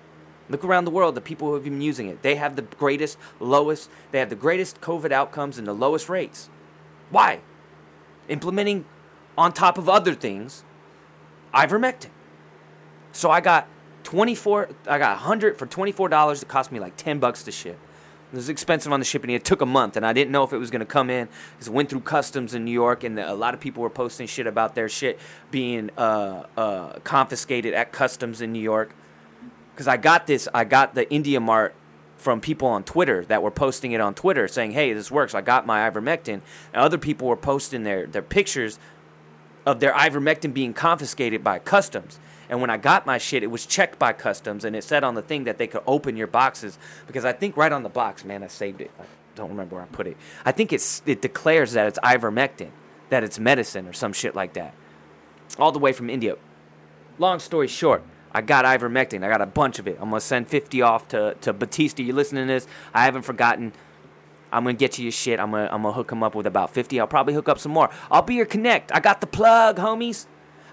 Look 0.50 0.64
around 0.64 0.86
the 0.86 0.92
world, 0.92 1.16
the 1.16 1.22
people 1.22 1.48
who 1.48 1.54
have 1.56 1.64
been 1.64 1.82
using 1.82 2.08
it. 2.08 2.22
They 2.22 2.36
have 2.36 2.56
the 2.56 2.62
greatest, 2.62 3.18
lowest. 3.40 3.90
They 4.12 4.20
have 4.20 4.30
the 4.30 4.36
greatest 4.36 4.82
COVID 4.82 5.12
outcomes 5.12 5.58
and 5.58 5.68
the 5.68 5.74
lowest 5.74 6.10
rates. 6.10 6.50
Why? 7.10 7.40
Implementing, 8.30 8.86
on 9.38 9.52
top 9.54 9.78
of 9.78 9.90
other 9.90 10.14
things, 10.14 10.64
ivermectin. 11.54 12.10
So 13.12 13.30
I 13.30 13.42
got 13.42 13.68
24. 14.04 14.70
I 14.88 14.98
got 14.98 15.18
100 15.18 15.58
for 15.58 15.66
24 15.66 16.10
dollars. 16.10 16.42
It 16.42 16.48
cost 16.48 16.72
me 16.72 16.80
like 16.80 16.98
10 16.98 17.20
bucks 17.20 17.44
to 17.44 17.52
ship. 17.52 17.78
It 18.32 18.36
was 18.36 18.50
expensive 18.50 18.92
on 18.92 19.00
the 19.00 19.06
shipping. 19.06 19.30
It 19.30 19.46
took 19.46 19.62
a 19.62 19.66
month, 19.66 19.96
and 19.96 20.04
I 20.04 20.12
didn't 20.12 20.32
know 20.32 20.44
if 20.44 20.52
it 20.54 20.58
was 20.58 20.72
going 20.72 20.80
to 20.80 20.88
come 20.88 21.12
in. 21.12 21.30
It 21.62 21.70
went 21.70 21.90
through 21.90 22.00
customs 22.00 22.56
in 22.56 22.66
New 22.66 22.72
York, 22.72 23.04
and 23.04 23.16
the, 23.16 23.32
a 23.32 23.36
lot 23.36 23.54
of 23.54 23.60
people 23.60 23.84
were 23.84 23.92
posting 23.92 24.26
shit 24.26 24.48
about 24.48 24.74
their 24.74 24.90
shit 24.90 25.20
being 25.52 25.92
uh, 26.00 26.48
uh, 26.58 26.94
confiscated 27.04 27.76
at 27.76 27.92
customs 27.92 28.42
in 28.42 28.52
New 28.52 28.60
York. 28.60 28.96
Because 29.72 29.88
I 29.88 29.98
got 29.98 30.26
this, 30.26 30.48
I 30.52 30.64
got 30.64 30.96
the 30.96 31.08
India 31.12 31.40
Mart 31.40 31.76
from 32.24 32.40
people 32.40 32.68
on 32.68 32.84
Twitter 32.84 33.26
that 33.26 33.44
were 33.44 33.52
posting 33.52 33.92
it 33.92 34.02
on 34.02 34.14
Twitter 34.14 34.48
saying, 34.48 34.72
"Hey, 34.72 34.94
this 34.94 35.12
works. 35.12 35.36
I 35.36 35.42
got 35.42 35.68
my 35.68 35.88
ivermectin." 35.90 36.42
And 36.74 36.76
other 36.76 36.98
people 36.98 37.28
were 37.28 37.36
posting 37.36 37.84
their 37.84 38.08
their 38.08 38.22
pictures 38.22 38.80
of 39.66 39.80
their 39.80 39.94
ivermectin 39.94 40.54
being 40.54 40.74
confiscated 40.74 41.44
by 41.44 41.60
customs. 41.60 42.20
And 42.50 42.62
when 42.62 42.70
I 42.70 42.78
got 42.78 43.06
my 43.06 43.18
shit, 43.18 43.44
it 43.44 43.48
was 43.48 43.66
checked 43.66 44.00
by 44.00 44.14
customs, 44.14 44.66
and 44.66 44.76
it 44.76 44.84
said 44.84 45.04
on 45.04 45.16
the 45.16 45.22
thing 45.22 45.44
that 45.46 45.58
they 45.58 45.68
could 45.68 45.84
open 45.88 46.18
your 46.18 46.28
boxes 46.28 46.78
because 47.08 47.26
I 47.26 47.34
think 47.34 47.58
right 47.58 47.72
on 47.72 47.84
the 47.84 47.90
box, 47.90 48.24
man, 48.26 48.44
I 48.44 48.48
saved 48.48 48.82
it. 48.82 48.92
I 49.00 49.04
don't 49.36 49.50
remember 49.50 49.76
where 49.76 49.84
I 49.84 49.88
put 49.88 50.08
it. 50.08 50.18
I 50.46 50.52
think 50.52 50.72
it's 50.72 51.02
it 51.06 51.22
declares 51.22 51.74
that 51.74 51.88
it's 51.88 52.00
ivermectin, 52.00 52.70
that 53.10 53.24
it's 53.24 53.40
medicine 53.40 53.88
or 53.88 53.94
some 53.94 54.14
shit 54.14 54.36
like 54.36 54.54
that. 54.54 54.74
All 55.60 55.72
the 55.72 55.80
way 55.80 55.94
from 55.94 56.10
India. 56.10 56.36
Long 57.20 57.40
story 57.40 57.68
short, 57.68 58.04
I 58.34 58.42
got 58.42 58.66
ivermectin. 58.66 59.24
I 59.24 59.30
got 59.30 59.42
a 59.42 59.46
bunch 59.46 59.80
of 59.80 59.88
it. 59.88 59.98
I'm 60.02 60.10
gonna 60.10 60.22
send 60.22 60.48
50 60.48 60.82
off 60.82 61.08
to 61.10 61.36
to 61.42 61.54
Batista. 61.54 62.04
You 62.04 62.14
listening 62.14 62.48
to 62.48 62.54
this? 62.54 62.68
I 62.94 63.06
haven't 63.06 63.24
forgotten. 63.24 63.74
I'm 64.52 64.64
gonna 64.64 64.74
get 64.74 64.98
you 64.98 65.04
your 65.04 65.12
shit. 65.12 65.40
I'm 65.40 65.52
gonna 65.52 65.70
I'm 65.72 65.84
gonna 65.84 65.94
hook 65.94 66.12
him 66.12 66.24
up 66.24 66.36
with 66.36 66.48
about 66.48 66.74
50. 66.74 67.00
I'll 67.00 67.08
probably 67.08 67.34
hook 67.34 67.50
up 67.50 67.60
some 67.60 67.72
more. 67.72 67.90
I'll 68.10 68.22
be 68.22 68.36
your 68.36 68.46
connect. 68.46 68.92
I 68.94 69.00
got 69.00 69.22
the 69.22 69.28
plug, 69.28 69.78
homies. 69.78 70.26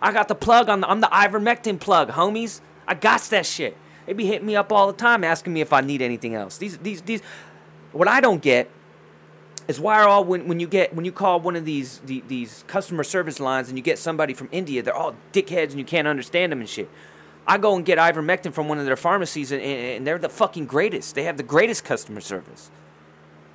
I 0.03 0.13
got 0.13 0.29
the 0.29 0.35
plug 0.35 0.69
on 0.69 0.81
the 0.81 0.91
I'm 0.91 1.01
the 1.01 1.09
ivermectin 1.09 1.81
plug, 1.81 2.11
homies. 2.11 2.61
I 2.89 2.95
got 2.95 3.21
that 3.23 3.47
shit. 3.47 3.77
They 4.07 4.15
be 4.15 4.27
hitting 4.27 4.47
me 4.47 4.57
up 4.57 4.73
all 4.73 4.87
the 4.87 4.93
time 4.93 5.23
asking 5.23 5.53
me 5.53 5.61
if 5.61 5.73
I 5.73 5.83
need 5.83 6.03
anything 6.03 6.35
else. 6.35 6.57
These 6.59 6.79
these 6.79 7.03
these 7.03 7.23
what 7.93 8.09
I 8.09 8.21
don't 8.21 8.43
get 8.43 8.71
is 9.69 9.79
why 9.79 10.01
are 10.01 10.09
all 10.09 10.25
when, 10.25 10.49
when 10.49 10.59
you 10.59 10.67
get 10.67 10.95
when 10.95 11.05
you 11.05 11.13
call 11.13 11.41
one 11.41 11.57
of 11.57 11.65
these 11.65 12.01
the, 12.07 12.23
these 12.27 12.65
customer 12.67 13.05
service 13.05 13.39
lines 13.39 13.69
and 13.69 13.79
you 13.79 13.85
get 13.85 13.99
somebody 13.99 14.35
from 14.35 14.49
India, 14.51 14.83
they're 14.83 14.95
all 14.95 15.15
dickheads 15.33 15.71
and 15.71 15.79
you 15.79 15.85
can't 15.85 16.09
understand 16.09 16.51
them 16.51 16.61
and 16.61 16.69
shit. 16.69 16.91
I 17.47 17.59
go 17.59 17.75
and 17.75 17.85
get 17.85 17.99
ivermectin 17.99 18.53
from 18.53 18.69
one 18.69 18.79
of 18.79 18.87
their 18.87 18.97
pharmacies 18.97 19.51
and, 19.53 19.63
and 19.63 20.07
they're 20.07 20.19
the 20.19 20.29
fucking 20.29 20.67
greatest. 20.67 21.15
They 21.15 21.25
have 21.25 21.37
the 21.37 21.43
greatest 21.43 21.85
customer 21.85 22.21
service. 22.21 22.71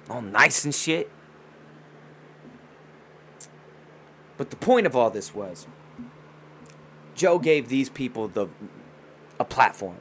All 0.09 0.21
nice 0.21 0.65
and 0.65 0.73
shit. 0.73 1.09
But 4.37 4.49
the 4.49 4.57
point 4.57 4.85
of 4.85 4.95
all 4.95 5.09
this 5.09 5.33
was 5.33 5.65
Joe 7.15 7.39
gave 7.39 7.69
these 7.69 7.89
people 7.89 8.27
the 8.27 8.47
a 9.39 9.45
platform. 9.45 9.97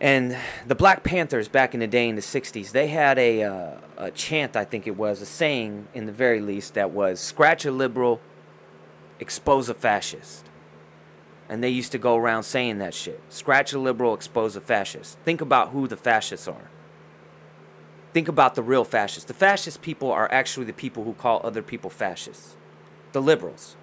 And 0.00 0.36
the 0.66 0.74
Black 0.74 1.04
Panthers 1.04 1.46
back 1.46 1.74
in 1.74 1.80
the 1.80 1.86
day 1.86 2.08
in 2.08 2.16
the 2.16 2.22
60s, 2.22 2.72
they 2.72 2.88
had 2.88 3.18
a, 3.18 3.44
uh, 3.44 3.76
a 3.96 4.10
chant, 4.10 4.56
I 4.56 4.64
think 4.64 4.88
it 4.88 4.96
was, 4.96 5.20
a 5.20 5.26
saying 5.26 5.86
in 5.94 6.06
the 6.06 6.12
very 6.12 6.40
least, 6.40 6.74
that 6.74 6.90
was 6.90 7.20
scratch 7.20 7.64
a 7.64 7.70
liberal, 7.70 8.20
expose 9.20 9.68
a 9.68 9.74
fascist. 9.74 10.44
And 11.48 11.62
they 11.62 11.68
used 11.68 11.92
to 11.92 11.98
go 11.98 12.16
around 12.16 12.44
saying 12.44 12.78
that 12.78 12.94
shit. 12.94 13.20
Scratch 13.28 13.72
a 13.72 13.78
liberal, 13.78 14.14
expose 14.14 14.56
a 14.56 14.60
fascist. 14.60 15.18
Think 15.24 15.40
about 15.40 15.70
who 15.70 15.86
the 15.86 15.96
fascists 15.96 16.48
are. 16.48 16.70
Think 18.12 18.28
about 18.28 18.54
the 18.54 18.62
real 18.62 18.84
fascists. 18.84 19.24
The 19.24 19.34
fascist 19.34 19.82
people 19.82 20.10
are 20.12 20.30
actually 20.30 20.66
the 20.66 20.72
people 20.72 21.04
who 21.04 21.14
call 21.14 21.40
other 21.44 21.62
people 21.62 21.90
fascists. 21.90 22.56
The 23.12 23.22
liberals. 23.22 23.76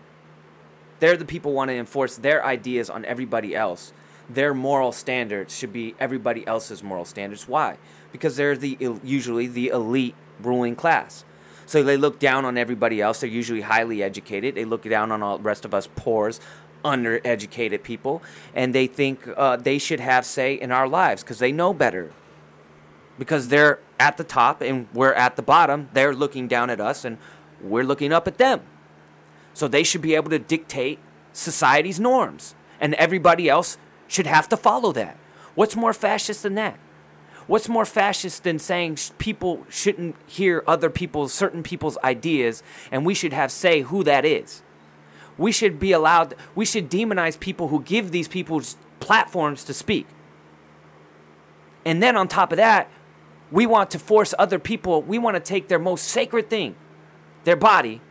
They're 1.00 1.18
the 1.18 1.26
people 1.26 1.52
who 1.52 1.58
want 1.58 1.70
to 1.70 1.76
enforce 1.76 2.18
their 2.18 2.46
ideas 2.46 2.90
on 2.90 3.06
everybody 3.06 3.56
else. 3.56 3.94
Their 4.30 4.54
moral 4.54 4.92
standards 4.92 5.58
should 5.58 5.74
be 5.74 5.96
everybody 6.00 6.46
else's 6.46 6.84
moral 6.84 7.06
standards. 7.06 7.48
Why? 7.48 7.78
Because 8.12 8.36
they're 8.36 8.58
the 8.58 8.78
usually 9.04 9.48
the 9.48 9.70
elite 9.70 10.16
ruling 10.40 10.76
class. 10.76 11.24
So 11.66 11.84
they 11.84 11.98
look 11.98 12.20
down 12.20 12.46
on 12.46 12.58
everybody 12.58 13.02
else. 13.02 13.20
They're 13.22 13.30
usually 13.30 13.62
highly 13.62 14.02
educated. 14.04 14.56
They 14.56 14.66
look 14.66 14.84
down 14.84 15.12
on 15.12 15.22
all 15.24 15.38
the 15.38 15.44
rest 15.44 15.66
of 15.66 15.74
us 15.74 15.88
poors, 15.96 16.40
undereducated 16.84 17.84
people, 17.84 18.22
and 18.54 18.74
they 18.74 18.88
think 18.88 19.28
uh, 19.38 19.56
they 19.56 19.78
should 19.78 20.00
have 20.00 20.26
say 20.26 20.54
in 20.54 20.72
our 20.72 20.88
lives 20.88 21.24
because 21.24 21.40
they 21.40 21.52
know 21.52 21.74
better. 21.74 22.12
Because 23.18 23.50
they're 23.50 23.80
at 24.00 24.18
the 24.18 24.24
top 24.24 24.62
and 24.62 24.88
we're 24.94 25.14
at 25.14 25.36
the 25.36 25.42
bottom. 25.42 25.90
They're 25.94 26.16
looking 26.16 26.48
down 26.48 26.70
at 26.70 26.80
us 26.80 27.04
and 27.04 27.18
we're 27.62 27.84
looking 27.84 28.14
up 28.14 28.28
at 28.28 28.38
them. 28.38 28.62
So 29.54 29.68
they 29.68 29.84
should 29.84 30.02
be 30.02 30.16
able 30.16 30.30
to 30.30 30.40
dictate 30.40 31.00
society's 31.34 32.00
norms, 32.00 32.56
and 32.80 32.94
everybody 32.96 33.50
else 33.50 33.78
should 34.08 34.28
have 34.28 34.48
to 34.50 34.58
follow 34.58 34.92
that. 34.94 35.18
What's 35.56 35.76
more 35.76 35.94
fascist 35.94 36.44
than 36.44 36.56
that? 36.56 36.80
What's 37.48 37.68
more 37.68 37.86
fascist 37.86 38.44
than 38.44 38.60
saying 38.60 39.00
people 39.18 39.66
shouldn't 39.70 40.16
hear 40.28 40.64
other 40.68 40.90
people's, 40.90 41.34
certain 41.34 41.64
people's 41.64 41.98
ideas, 42.04 42.62
and 42.92 43.06
we 43.06 43.14
should 43.16 43.34
have 43.34 43.52
say 43.52 43.82
who 43.82 44.04
that 44.04 44.24
is? 44.24 44.62
We 45.40 45.52
should 45.52 45.80
be 45.80 45.92
allowed, 45.92 46.36
we 46.54 46.66
should 46.66 46.92
demonize 46.92 47.40
people 47.40 47.70
who 47.70 47.82
give 47.82 48.12
these 48.12 48.28
people 48.28 48.62
platforms 49.00 49.64
to 49.64 49.74
speak. 49.74 50.06
And 51.86 52.04
then 52.04 52.16
on 52.16 52.28
top 52.28 52.52
of 52.52 52.58
that, 52.58 52.92
we 53.52 53.66
want 53.66 53.90
to 53.92 54.00
force 54.00 54.36
other 54.38 54.60
people, 54.60 55.02
we 55.02 55.18
want 55.18 55.36
to 55.36 55.40
take 55.40 55.70
their 55.70 55.80
most 55.80 56.04
sacred 56.04 56.50
thing, 56.50 56.76
their 57.46 57.56
body, 57.56 58.02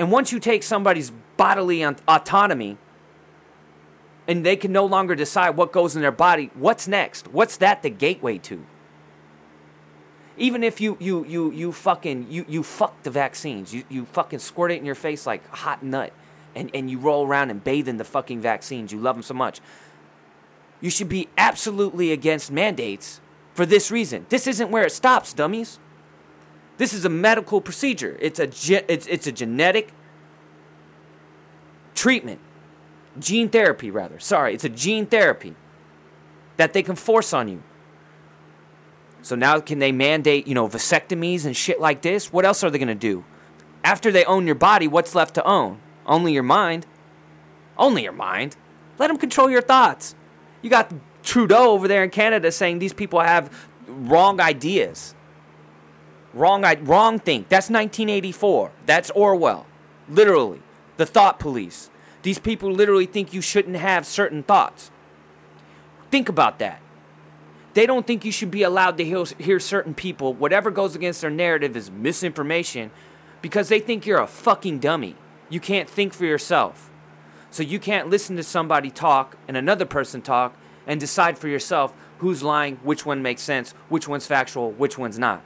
and 0.00 0.10
once 0.10 0.32
you 0.32 0.38
take 0.38 0.62
somebody's 0.62 1.12
bodily 1.36 1.82
autonomy 1.82 2.78
and 4.26 4.46
they 4.46 4.56
can 4.56 4.72
no 4.72 4.86
longer 4.86 5.14
decide 5.14 5.50
what 5.50 5.72
goes 5.72 5.94
in 5.94 6.00
their 6.00 6.10
body, 6.10 6.50
what's 6.54 6.88
next? 6.88 7.28
What's 7.28 7.58
that 7.58 7.82
the 7.82 7.90
gateway 7.90 8.38
to? 8.38 8.64
Even 10.40 10.64
if 10.64 10.80
you 10.80 10.96
you 10.98 11.24
you 11.26 11.52
you 11.52 11.70
fucking 11.70 12.26
you 12.30 12.46
you 12.48 12.62
fuck 12.62 13.02
the 13.02 13.10
vaccines, 13.10 13.74
you 13.74 13.84
you 13.90 14.06
fucking 14.06 14.38
squirt 14.38 14.72
it 14.72 14.78
in 14.78 14.86
your 14.86 14.94
face 14.94 15.26
like 15.26 15.46
hot 15.50 15.82
nut, 15.82 16.14
and 16.54 16.70
and 16.74 16.90
you 16.90 16.98
roll 16.98 17.26
around 17.26 17.50
and 17.50 17.62
bathe 17.62 17.86
in 17.86 17.98
the 17.98 18.04
fucking 18.04 18.40
vaccines. 18.40 18.90
You 18.90 18.98
love 18.98 19.16
them 19.16 19.22
so 19.22 19.34
much. 19.34 19.60
You 20.80 20.88
should 20.88 21.10
be 21.10 21.28
absolutely 21.36 22.10
against 22.10 22.50
mandates 22.50 23.20
for 23.52 23.66
this 23.66 23.90
reason. 23.90 24.24
This 24.30 24.46
isn't 24.46 24.70
where 24.70 24.86
it 24.86 24.92
stops, 24.92 25.34
dummies. 25.34 25.78
This 26.78 26.94
is 26.94 27.04
a 27.04 27.10
medical 27.10 27.60
procedure. 27.60 28.16
It's 28.18 28.40
a 28.40 28.46
ge- 28.46 28.84
it's 28.88 29.06
it's 29.08 29.26
a 29.26 29.32
genetic 29.32 29.92
treatment, 31.94 32.40
gene 33.18 33.50
therapy 33.50 33.90
rather. 33.90 34.18
Sorry, 34.18 34.54
it's 34.54 34.64
a 34.64 34.70
gene 34.70 35.04
therapy 35.04 35.54
that 36.56 36.72
they 36.72 36.82
can 36.82 36.96
force 36.96 37.34
on 37.34 37.48
you. 37.48 37.62
So 39.22 39.36
now 39.36 39.60
can 39.60 39.78
they 39.78 39.92
mandate, 39.92 40.46
you 40.46 40.54
know, 40.54 40.68
vasectomies 40.68 41.44
and 41.44 41.56
shit 41.56 41.80
like 41.80 42.02
this? 42.02 42.32
What 42.32 42.44
else 42.44 42.64
are 42.64 42.70
they 42.70 42.78
going 42.78 42.88
to 42.88 42.94
do? 42.94 43.24
After 43.84 44.10
they 44.10 44.24
own 44.24 44.46
your 44.46 44.54
body, 44.54 44.88
what's 44.88 45.14
left 45.14 45.34
to 45.34 45.44
own? 45.44 45.80
Only 46.06 46.32
your 46.32 46.42
mind. 46.42 46.86
Only 47.78 48.02
your 48.02 48.12
mind. 48.12 48.56
Let 48.98 49.08
them 49.08 49.16
control 49.16 49.50
your 49.50 49.62
thoughts. 49.62 50.14
You 50.62 50.70
got 50.70 50.92
Trudeau 51.22 51.70
over 51.70 51.88
there 51.88 52.04
in 52.04 52.10
Canada 52.10 52.52
saying 52.52 52.78
these 52.78 52.92
people 52.92 53.20
have 53.20 53.68
wrong 53.86 54.40
ideas. 54.40 55.14
Wrong, 56.32 56.64
wrong 56.82 57.18
think. 57.18 57.48
That's 57.48 57.70
1984. 57.70 58.72
That's 58.86 59.10
Orwell. 59.10 59.66
Literally. 60.08 60.62
The 60.96 61.06
thought 61.06 61.38
police. 61.38 61.90
These 62.22 62.38
people 62.38 62.70
literally 62.70 63.06
think 63.06 63.32
you 63.32 63.40
shouldn't 63.40 63.76
have 63.76 64.06
certain 64.06 64.42
thoughts. 64.42 64.90
Think 66.10 66.28
about 66.28 66.58
that. 66.58 66.80
They 67.74 67.86
don't 67.86 68.06
think 68.06 68.24
you 68.24 68.32
should 68.32 68.50
be 68.50 68.62
allowed 68.62 68.98
to 68.98 69.04
hear, 69.04 69.24
hear 69.38 69.60
certain 69.60 69.94
people. 69.94 70.34
Whatever 70.34 70.70
goes 70.70 70.96
against 70.96 71.20
their 71.20 71.30
narrative 71.30 71.76
is 71.76 71.90
misinformation 71.90 72.90
because 73.42 73.68
they 73.68 73.78
think 73.78 74.06
you're 74.06 74.20
a 74.20 74.26
fucking 74.26 74.80
dummy. 74.80 75.16
You 75.48 75.60
can't 75.60 75.88
think 75.88 76.12
for 76.12 76.24
yourself. 76.24 76.90
So 77.50 77.62
you 77.62 77.78
can't 77.78 78.08
listen 78.08 78.36
to 78.36 78.42
somebody 78.42 78.90
talk 78.90 79.36
and 79.48 79.56
another 79.56 79.84
person 79.84 80.22
talk 80.22 80.56
and 80.86 80.98
decide 80.98 81.38
for 81.38 81.48
yourself 81.48 81.92
who's 82.18 82.42
lying, 82.42 82.76
which 82.82 83.06
one 83.06 83.22
makes 83.22 83.42
sense, 83.42 83.72
which 83.88 84.06
one's 84.06 84.26
factual, 84.26 84.72
which 84.72 84.98
one's 84.98 85.18
not. 85.18 85.42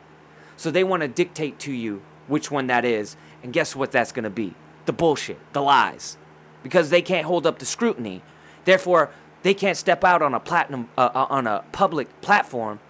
So 0.56 0.70
they 0.70 0.84
want 0.84 1.02
to 1.02 1.08
dictate 1.08 1.58
to 1.60 1.72
you 1.72 2.02
which 2.26 2.50
one 2.50 2.66
that 2.68 2.84
is, 2.84 3.16
and 3.42 3.52
guess 3.52 3.76
what 3.76 3.92
that's 3.92 4.12
going 4.12 4.24
to 4.24 4.30
be? 4.30 4.54
The 4.86 4.92
bullshit, 4.92 5.38
the 5.52 5.60
lies. 5.60 6.16
Because 6.62 6.90
they 6.90 7.02
can't 7.02 7.26
hold 7.26 7.46
up 7.46 7.58
to 7.58 7.66
scrutiny. 7.66 8.22
Therefore, 8.64 9.10
they 9.44 9.54
can't 9.54 9.76
step 9.76 10.02
out 10.02 10.22
on 10.22 10.34
a 10.34 10.40
platinum 10.40 10.88
uh, 10.96 11.10
uh, 11.14 11.26
on 11.28 11.46
a 11.46 11.62
public 11.70 12.20
platform 12.22 12.80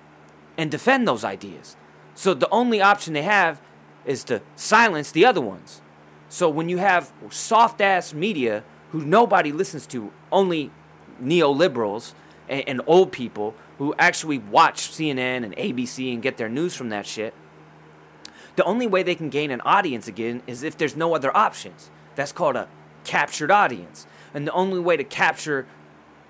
and 0.56 0.70
defend 0.70 1.06
those 1.06 1.24
ideas. 1.24 1.76
So 2.14 2.32
the 2.32 2.48
only 2.50 2.80
option 2.80 3.12
they 3.12 3.22
have 3.22 3.60
is 4.06 4.22
to 4.24 4.40
silence 4.54 5.10
the 5.10 5.26
other 5.26 5.40
ones. 5.40 5.82
So 6.28 6.48
when 6.48 6.68
you 6.68 6.78
have 6.78 7.12
soft 7.30 7.80
ass 7.80 8.14
media 8.14 8.62
who 8.92 9.04
nobody 9.04 9.50
listens 9.50 9.84
to, 9.88 10.12
only 10.30 10.70
neoliberals 11.20 12.14
and, 12.48 12.62
and 12.68 12.80
old 12.86 13.10
people 13.10 13.56
who 13.78 13.92
actually 13.98 14.38
watch 14.38 14.92
CNN 14.92 15.44
and 15.44 15.56
ABC 15.56 16.12
and 16.12 16.22
get 16.22 16.36
their 16.36 16.48
news 16.48 16.76
from 16.76 16.88
that 16.90 17.04
shit, 17.04 17.34
the 18.54 18.62
only 18.62 18.86
way 18.86 19.02
they 19.02 19.16
can 19.16 19.28
gain 19.28 19.50
an 19.50 19.60
audience 19.62 20.06
again 20.06 20.40
is 20.46 20.62
if 20.62 20.78
there's 20.78 20.94
no 20.94 21.16
other 21.16 21.36
options. 21.36 21.90
That's 22.14 22.30
called 22.30 22.54
a 22.54 22.68
captured 23.02 23.50
audience. 23.50 24.06
And 24.32 24.46
the 24.46 24.52
only 24.52 24.78
way 24.78 24.96
to 24.96 25.04
capture 25.04 25.66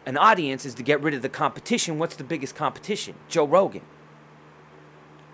an 0.07 0.17
audience 0.17 0.65
is 0.65 0.75
to 0.75 0.83
get 0.83 1.01
rid 1.01 1.15
of 1.15 1.23
the 1.23 1.29
competition. 1.29 1.99
What's 1.99 2.17
the 2.17 2.25
biggest 2.25 2.55
competition? 2.55 3.15
Joe 3.29 3.47
Rogan. 3.47 3.83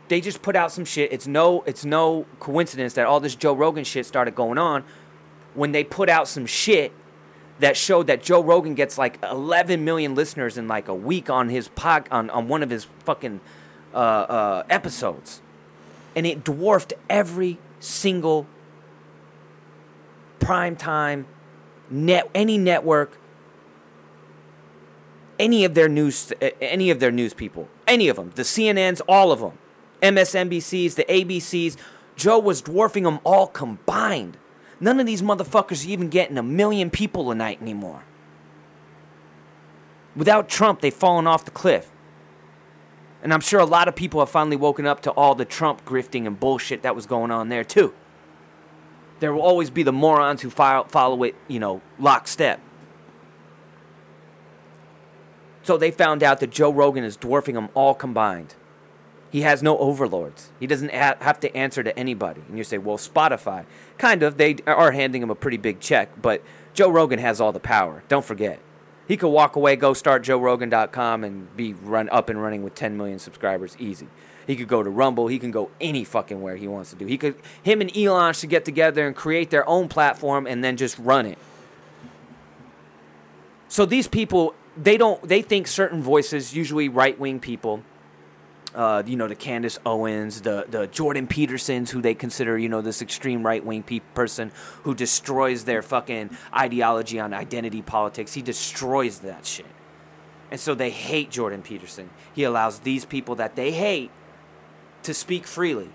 They 0.09 0.21
just 0.21 0.43
put 0.43 0.57
out 0.57 0.73
some 0.73 0.85
shit. 0.85 1.13
It's 1.13 1.27
no 1.27 1.63
it's 1.63 1.85
no 1.85 2.27
coincidence 2.41 2.95
that 2.95 3.07
all 3.07 3.21
this 3.21 3.35
Joe 3.35 3.55
Rogan 3.55 3.85
shit 3.85 4.07
started 4.07 4.35
going 4.35 4.59
on 4.59 4.85
when 5.55 5.73
they 5.73 5.85
put 5.85 6.09
out 6.09 6.29
some 6.29 6.47
shit 6.47 6.93
that 7.61 7.77
showed 7.77 8.07
that 8.07 8.23
Joe 8.23 8.43
Rogan 8.43 8.75
gets 8.75 8.97
like 8.99 9.19
11 9.23 9.85
million 9.85 10.15
listeners 10.15 10.57
in 10.57 10.67
like 10.67 10.89
a 10.89 10.95
week 10.95 11.29
on 11.31 11.49
his 11.49 11.69
pod 11.69 12.09
on, 12.11 12.31
on 12.31 12.49
one 12.49 12.63
of 12.63 12.71
his 12.71 12.87
fucking 13.05 13.41
uh, 13.95 13.97
uh, 13.97 14.63
episodes, 14.71 15.43
and 16.17 16.27
it 16.27 16.43
dwarfed 16.43 16.95
every 17.09 17.59
single 17.79 18.47
prime 20.39 20.75
time 20.75 21.27
net 21.91 22.31
any 22.35 22.57
network 22.57 23.20
any 25.41 25.65
of 25.65 25.75
their 25.75 25.89
news 25.89 26.33
any 26.61 26.91
of 26.91 27.01
their 27.01 27.11
news 27.11 27.35
people. 27.35 27.67
Any 27.89 28.09
of 28.09 28.17
them. 28.17 28.31
The 28.37 28.43
CNNs 28.43 29.01
all 29.09 29.33
of 29.33 29.41
them. 29.41 29.59
MSNBCs 30.03 30.95
the 30.95 31.05
ABCs 31.05 31.77
Joe 32.15 32.39
was 32.39 32.63
dwarfing 32.63 33.05
them 33.05 33.19
all 33.25 33.47
combined. 33.47 34.37
None 34.79 35.01
of 35.01 35.07
these 35.07 35.23
motherfuckers 35.23 35.87
are 35.87 35.91
even 35.91 36.11
getting 36.11 36.39
a 36.39 36.43
million 36.43 36.91
people 36.91 37.31
a 37.31 37.35
night 37.35 37.61
anymore. 37.61 38.05
Without 40.15 40.49
Trump 40.49 40.83
they've 40.83 40.95
fallen 40.95 41.27
off 41.27 41.47
the 41.47 41.51
cliff. 41.51 41.91
And 43.23 43.35
I'm 43.35 43.41
sure 43.41 43.61
a 43.61 43.67
lot 43.67 43.89
of 43.89 43.97
people 43.97 44.21
have 44.21 44.31
finally 44.31 44.57
woken 44.57 44.87
up 44.87 45.01
to 45.03 45.11
all 45.11 45.35
the 45.35 45.45
Trump 45.45 45.85
grifting 45.85 46.27
and 46.27 46.39
bullshit 46.39 46.83
that 46.83 46.95
was 46.95 47.07
going 47.07 47.31
on 47.31 47.49
there 47.49 47.65
too. 47.65 47.95
There 49.21 49.33
will 49.33 49.43
always 49.43 49.69
be 49.69 49.83
the 49.83 49.93
morons 49.93 50.41
who 50.41 50.51
follow 50.51 51.23
it, 51.23 51.35
you 51.49 51.59
know, 51.59 51.83
lockstep. 51.99 52.61
So 55.71 55.79
they 55.79 55.93
found 55.93 56.25
out 56.25 56.41
that 56.41 56.51
Joe 56.51 56.73
Rogan 56.73 57.05
is 57.05 57.17
dwarfing 57.17 57.55
them 57.55 57.69
all 57.75 57.95
combined. 57.95 58.57
He 59.31 59.43
has 59.43 59.63
no 59.63 59.79
overlords. 59.79 60.51
He 60.59 60.67
doesn't 60.67 60.91
have 60.91 61.39
to 61.39 61.57
answer 61.57 61.85
to 61.85 61.97
anybody. 61.97 62.43
And 62.49 62.59
you 62.59 62.65
say, 62.65 62.77
well, 62.77 62.99
Spotify. 62.99 63.67
Kind 63.97 64.25
of. 64.25 64.37
They 64.37 64.57
are 64.67 64.91
handing 64.91 65.23
him 65.23 65.31
a 65.31 65.37
pretty 65.37 65.59
big 65.59 65.79
check, 65.79 66.21
but 66.21 66.43
Joe 66.75 66.91
Rogan 66.91 67.21
has 67.21 67.41
all 67.41 67.53
the 67.53 67.61
power. 67.61 68.03
Don't 68.09 68.25
forget. 68.25 68.59
He 69.07 69.17
could 69.17 69.29
walk 69.29 69.55
away, 69.55 69.77
go 69.77 69.95
start 69.95 70.25
joerogan.com, 70.25 71.23
and 71.23 71.57
be 71.57 71.75
run 71.75 72.09
up 72.09 72.29
and 72.29 72.43
running 72.43 72.65
with 72.65 72.75
10 72.75 72.97
million 72.97 73.21
subscribers 73.21 73.77
easy. 73.79 74.09
He 74.49 74.57
could 74.57 74.67
go 74.67 74.83
to 74.83 74.91
Rumble. 74.91 75.29
He 75.29 75.39
can 75.39 75.53
go 75.53 75.71
any 75.81 76.03
fucking 76.03 76.43
where 76.43 76.57
he 76.57 76.67
wants 76.67 76.91
to 76.91 76.97
do. 76.97 77.07
He 77.07 77.17
could 77.17 77.37
him 77.63 77.81
and 77.81 77.97
Elon 77.97 78.35
should 78.35 78.51
get 78.51 78.65
together 78.65 79.07
and 79.07 79.15
create 79.15 79.51
their 79.51 79.69
own 79.69 79.87
platform 79.87 80.49
and 80.49 80.65
then 80.65 80.77
just 80.77 80.99
run 80.99 81.27
it. 81.27 81.39
So 83.69 83.87
these 83.87 84.09
people, 84.09 84.57
they 84.77 84.97
don't 84.97 85.23
they 85.29 85.43
think 85.43 85.67
certain 85.67 86.03
voices, 86.03 86.55
usually 86.55 86.89
right 86.89 87.19
wing 87.19 87.41
people, 87.41 87.83
uh, 88.75 89.03
you 89.05 89.17
know, 89.17 89.29
the 89.29 89.35
Candace 89.35 89.79
Owens, 89.85 90.43
the 90.43 90.67
the 90.69 90.87
Jordan 90.87 91.27
Petersons, 91.27 91.91
who 91.91 92.01
they 92.01 92.15
consider, 92.15 92.57
you 92.57 92.69
know, 92.69 92.81
this 92.81 93.03
extreme 93.03 93.45
right 93.45 93.65
wing 93.65 93.83
pe- 93.83 94.01
person 94.15 94.53
who 94.83 94.95
destroys 94.95 95.65
their 95.65 95.83
fucking 95.83 96.37
ideology 96.55 97.19
on 97.19 97.35
identity 97.35 97.83
politics. 97.83 98.35
He 98.35 98.43
destroys 98.43 99.21
that 99.21 99.45
shit. 99.47 99.67
And 100.51 100.59
so 100.59 100.75
they 100.75 100.91
hate 100.91 101.31
Jordan 101.31 101.63
Peterson. 101.63 102.11
He 102.35 102.43
allows 102.45 102.81
these 102.81 103.05
people 103.05 103.37
that 103.37 103.55
they 103.55 103.71
hate 103.71 104.11
to 105.05 105.15
speak 105.15 105.47
freely. 105.47 105.91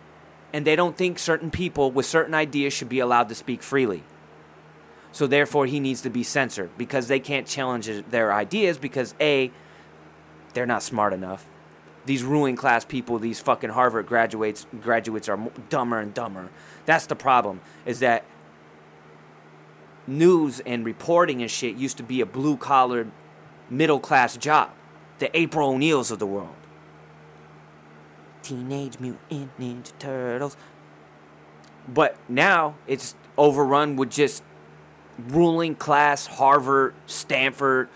And 0.54 0.66
they 0.66 0.78
don't 0.78 0.98
think 0.98 1.20
certain 1.20 1.52
people 1.52 1.92
with 1.92 2.06
certain 2.06 2.34
ideas 2.34 2.72
should 2.72 2.88
be 2.88 3.00
allowed 3.00 3.28
to 3.30 3.36
speak 3.36 3.62
freely. 3.62 4.04
So 5.16 5.28
therefore, 5.28 5.66
he 5.66 5.80
needs 5.80 6.02
to 6.02 6.10
be 6.10 6.24
censored 6.24 6.72
because 6.78 7.08
they 7.08 7.22
can't 7.22 7.48
challenge 7.48 7.90
their 8.10 8.34
ideas 8.34 8.78
because 8.78 9.16
A, 9.22 9.50
they're 10.54 10.66
not 10.66 10.84
smart 10.84 11.14
enough. 11.14 11.48
These 12.06 12.22
ruling 12.22 12.58
class 12.58 12.84
people, 12.84 13.18
these 13.18 13.40
fucking 13.40 13.70
Harvard 13.70 14.08
graduates, 14.08 14.68
graduates 14.82 15.30
are 15.30 15.40
dumber 15.70 16.02
and 16.02 16.14
dumber. 16.14 16.50
That's 16.86 17.06
the 17.06 17.16
problem. 17.16 17.62
Is 17.86 18.02
that 18.02 18.26
news 20.06 20.60
and 20.66 20.86
reporting 20.86 21.42
and 21.42 21.50
shit 21.50 21.78
used 21.78 21.96
to 21.96 22.04
be 22.04 22.20
a 22.20 22.26
blue 22.26 22.58
collar, 22.58 23.08
middle 23.70 24.02
class 24.02 24.36
job. 24.36 24.72
The 25.20 25.34
April 25.34 25.70
O'Neils 25.70 26.12
of 26.12 26.20
the 26.20 26.28
world. 26.28 26.58
Teenage 28.44 29.00
Mutant 29.00 29.58
Ninja 29.58 29.98
Turtles. 29.98 30.58
But 31.88 32.18
now 32.28 32.76
it's 32.86 33.16
overrun 33.38 33.96
with 33.96 34.12
just 34.12 34.44
ruling 35.18 35.76
class 35.76 36.26
Harvard, 36.28 36.94
Stanford, 37.06 37.90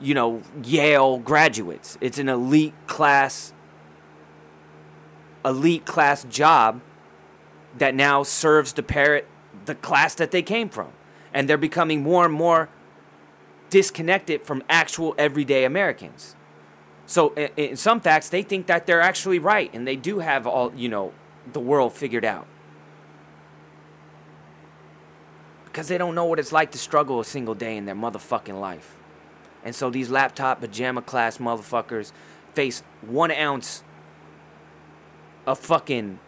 you 0.00 0.14
know, 0.14 0.42
Yale 0.64 1.18
graduates. 1.18 1.98
It's 2.00 2.18
an 2.18 2.28
elite 2.28 2.74
class 2.86 3.52
elite 5.44 5.84
class 5.84 6.24
job 6.24 6.80
that 7.76 7.94
now 7.94 8.22
serves 8.22 8.72
to 8.72 8.82
parrot 8.82 9.26
the 9.64 9.74
class 9.74 10.14
that 10.14 10.30
they 10.30 10.42
came 10.42 10.68
from. 10.68 10.88
And 11.34 11.48
they're 11.48 11.56
becoming 11.56 12.02
more 12.02 12.24
and 12.24 12.34
more 12.34 12.68
disconnected 13.70 14.42
from 14.42 14.62
actual 14.68 15.14
everyday 15.16 15.64
Americans. 15.64 16.36
So 17.06 17.34
in 17.34 17.76
some 17.76 18.00
facts, 18.00 18.28
they 18.28 18.42
think 18.42 18.66
that 18.66 18.86
they're 18.86 19.00
actually 19.00 19.38
right, 19.38 19.70
and 19.74 19.86
they 19.86 19.96
do 19.96 20.20
have 20.20 20.46
all 20.46 20.72
you 20.74 20.88
know 20.88 21.12
the 21.52 21.60
world 21.60 21.92
figured 21.92 22.24
out 22.24 22.46
because 25.72 25.88
they 25.88 25.96
don't 25.96 26.14
know 26.14 26.26
what 26.26 26.38
it's 26.38 26.52
like 26.52 26.70
to 26.72 26.78
struggle 26.78 27.18
a 27.18 27.24
single 27.24 27.54
day 27.54 27.78
in 27.78 27.86
their 27.86 27.94
motherfucking 27.94 28.60
life. 28.60 28.94
And 29.64 29.74
so 29.74 29.88
these 29.88 30.10
laptop 30.10 30.60
pajama 30.60 31.00
class 31.00 31.38
motherfuckers 31.38 32.12
face 32.52 32.82
one 33.00 33.30
ounce 33.30 33.82
of 35.46 35.58
fucking 35.58 36.18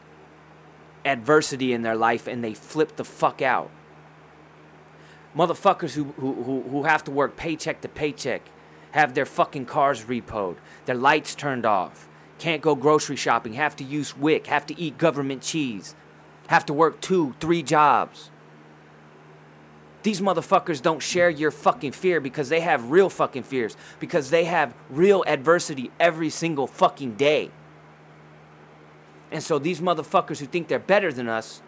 adversity 1.04 1.74
in 1.74 1.82
their 1.82 1.94
life 1.94 2.26
and 2.26 2.42
they 2.42 2.54
flip 2.54 2.96
the 2.96 3.04
fuck 3.04 3.42
out. 3.42 3.70
Motherfuckers 5.36 5.92
who, 5.94 6.04
who, 6.16 6.62
who 6.62 6.84
have 6.84 7.04
to 7.04 7.10
work 7.10 7.36
paycheck 7.36 7.82
to 7.82 7.88
paycheck 7.88 8.48
have 8.92 9.12
their 9.12 9.26
fucking 9.26 9.66
cars 9.66 10.04
repoed, 10.04 10.56
their 10.86 10.94
lights 10.94 11.34
turned 11.34 11.66
off, 11.66 12.08
can't 12.38 12.62
go 12.62 12.74
grocery 12.74 13.16
shopping, 13.16 13.54
have 13.54 13.76
to 13.76 13.84
use 13.84 14.16
WIC, 14.16 14.46
have 14.46 14.64
to 14.64 14.80
eat 14.80 14.96
government 14.96 15.42
cheese, 15.42 15.94
have 16.46 16.64
to 16.64 16.72
work 16.72 17.02
two, 17.02 17.34
three 17.40 17.62
jobs. 17.62 18.30
These 20.04 20.20
motherfuckers 20.20 20.82
don't 20.82 21.02
share 21.02 21.30
your 21.30 21.50
fucking 21.50 21.92
fear 21.92 22.20
because 22.20 22.50
they 22.50 22.60
have 22.60 22.90
real 22.90 23.08
fucking 23.08 23.44
fears, 23.44 23.74
because 23.98 24.28
they 24.28 24.44
have 24.44 24.74
real 24.90 25.24
adversity 25.26 25.90
every 25.98 26.28
single 26.28 26.66
fucking 26.66 27.14
day. 27.14 27.50
And 29.32 29.42
so 29.42 29.58
these 29.58 29.80
motherfuckers 29.80 30.40
who 30.40 30.46
think 30.46 30.68
they're 30.68 30.78
better 30.78 31.10
than 31.10 31.26
us 31.26 31.62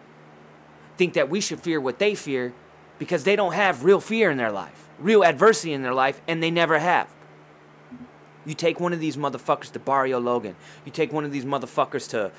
think 0.97 1.13
that 1.13 1.29
we 1.29 1.41
should 1.41 1.59
fear 1.59 1.81
what 1.81 1.97
they 1.97 2.13
fear 2.13 2.53
because 2.99 3.23
they 3.23 3.35
don't 3.35 3.53
have 3.53 3.83
real 3.83 3.99
fear 3.99 4.29
in 4.29 4.37
their 4.37 4.51
life, 4.51 4.87
real 4.99 5.23
adversity 5.23 5.73
in 5.73 5.81
their 5.81 5.93
life, 5.93 6.21
and 6.27 6.41
they 6.41 6.51
never 6.51 6.77
have. 6.77 7.09
You 8.45 8.53
take 8.53 8.79
one 8.79 8.93
of 8.93 8.99
these 8.99 9.17
motherfuckers 9.17 9.71
to 9.71 9.79
Barrio 9.79 10.19
Logan. 10.19 10.55
You 10.85 10.91
take 10.91 11.11
one 11.11 11.25
of 11.25 11.31
these 11.31 11.43
motherfuckers 11.43 12.07
to 12.11 12.31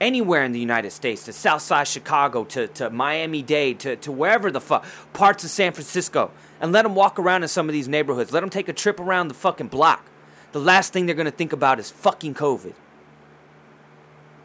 anywhere 0.00 0.44
in 0.44 0.52
the 0.52 0.60
United 0.60 0.90
States, 0.90 1.24
to 1.24 1.32
Southside 1.32 1.88
Chicago, 1.88 2.44
to, 2.44 2.68
to 2.68 2.90
Miami 2.90 3.42
Dade, 3.42 3.80
to, 3.80 3.96
to 3.96 4.12
wherever 4.12 4.50
the 4.50 4.60
fuck, 4.60 4.84
parts 5.12 5.44
of 5.44 5.50
San 5.50 5.72
Francisco, 5.72 6.30
and 6.60 6.72
let 6.72 6.82
them 6.82 6.94
walk 6.94 7.18
around 7.18 7.42
in 7.42 7.48
some 7.48 7.68
of 7.68 7.72
these 7.72 7.88
neighborhoods. 7.88 8.32
Let 8.32 8.40
them 8.40 8.50
take 8.50 8.68
a 8.68 8.72
trip 8.72 9.00
around 9.00 9.28
the 9.28 9.34
fucking 9.34 9.68
block. 9.68 10.06
The 10.52 10.60
last 10.60 10.92
thing 10.92 11.06
they're 11.06 11.14
gonna 11.14 11.30
think 11.30 11.52
about 11.52 11.78
is 11.78 11.90
fucking 11.90 12.34
COVID. 12.34 12.74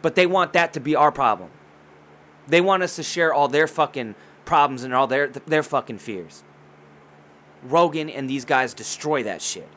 But 0.01 0.15
they 0.15 0.25
want 0.25 0.53
that 0.53 0.73
to 0.73 0.79
be 0.79 0.95
our 0.95 1.11
problem. 1.11 1.49
They 2.47 2.59
want 2.59 2.83
us 2.83 2.97
to 2.97 3.03
share 3.03 3.33
all 3.33 3.47
their 3.47 3.67
fucking 3.67 4.15
problems 4.43 4.83
and 4.83 4.93
all 4.93 5.07
their 5.07 5.27
their 5.27 5.63
fucking 5.63 5.99
fears. 5.99 6.43
Rogan 7.63 8.09
and 8.09 8.29
these 8.29 8.43
guys 8.43 8.73
destroy 8.73 9.23
that 9.23 9.41
shit. 9.41 9.69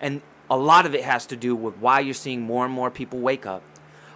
And 0.00 0.22
a 0.48 0.56
lot 0.56 0.86
of 0.86 0.94
it 0.94 1.04
has 1.04 1.26
to 1.26 1.36
do 1.36 1.56
with 1.56 1.76
why 1.78 2.00
you're 2.00 2.14
seeing 2.14 2.42
more 2.42 2.64
and 2.64 2.72
more 2.72 2.90
people 2.90 3.18
wake 3.18 3.44
up. 3.44 3.62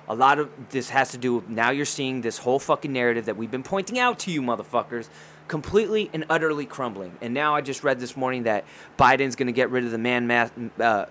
A 0.09 0.15
lot 0.15 0.39
of 0.39 0.51
this 0.71 0.91
has 0.91 1.13
to 1.13 1.19
do 1.19 1.37
with 1.37 1.49
now 1.49 1.71
you're 1.71 1.87
seeing 1.87 2.21
this 2.21 2.39
whole 2.39 2.59
fucking 2.59 2.93
narrative 2.93 3.27
that 3.27 3.37
we've 3.37 3.51
been 3.51 3.63
pointing 3.63 3.99
out 3.99 4.19
to 4.21 4.31
you, 4.31 4.43
motherfuckers, 4.43 5.09
completely 5.49 6.11
and 6.13 6.25
utterly 6.29 6.67
crumbling. 6.67 7.17
And 7.21 7.33
now 7.33 7.55
I 7.55 7.63
just 7.63 7.83
read 7.83 8.01
this 8.01 8.17
morning 8.17 8.43
that 8.43 8.65
Biden's 8.99 9.37
going 9.37 9.47
to 9.47 9.53
get 9.53 9.71
rid 9.71 9.85
of 9.85 9.91
the 9.91 9.99
man 9.99 10.27
mask, 10.27 10.53
uh, 10.79 11.07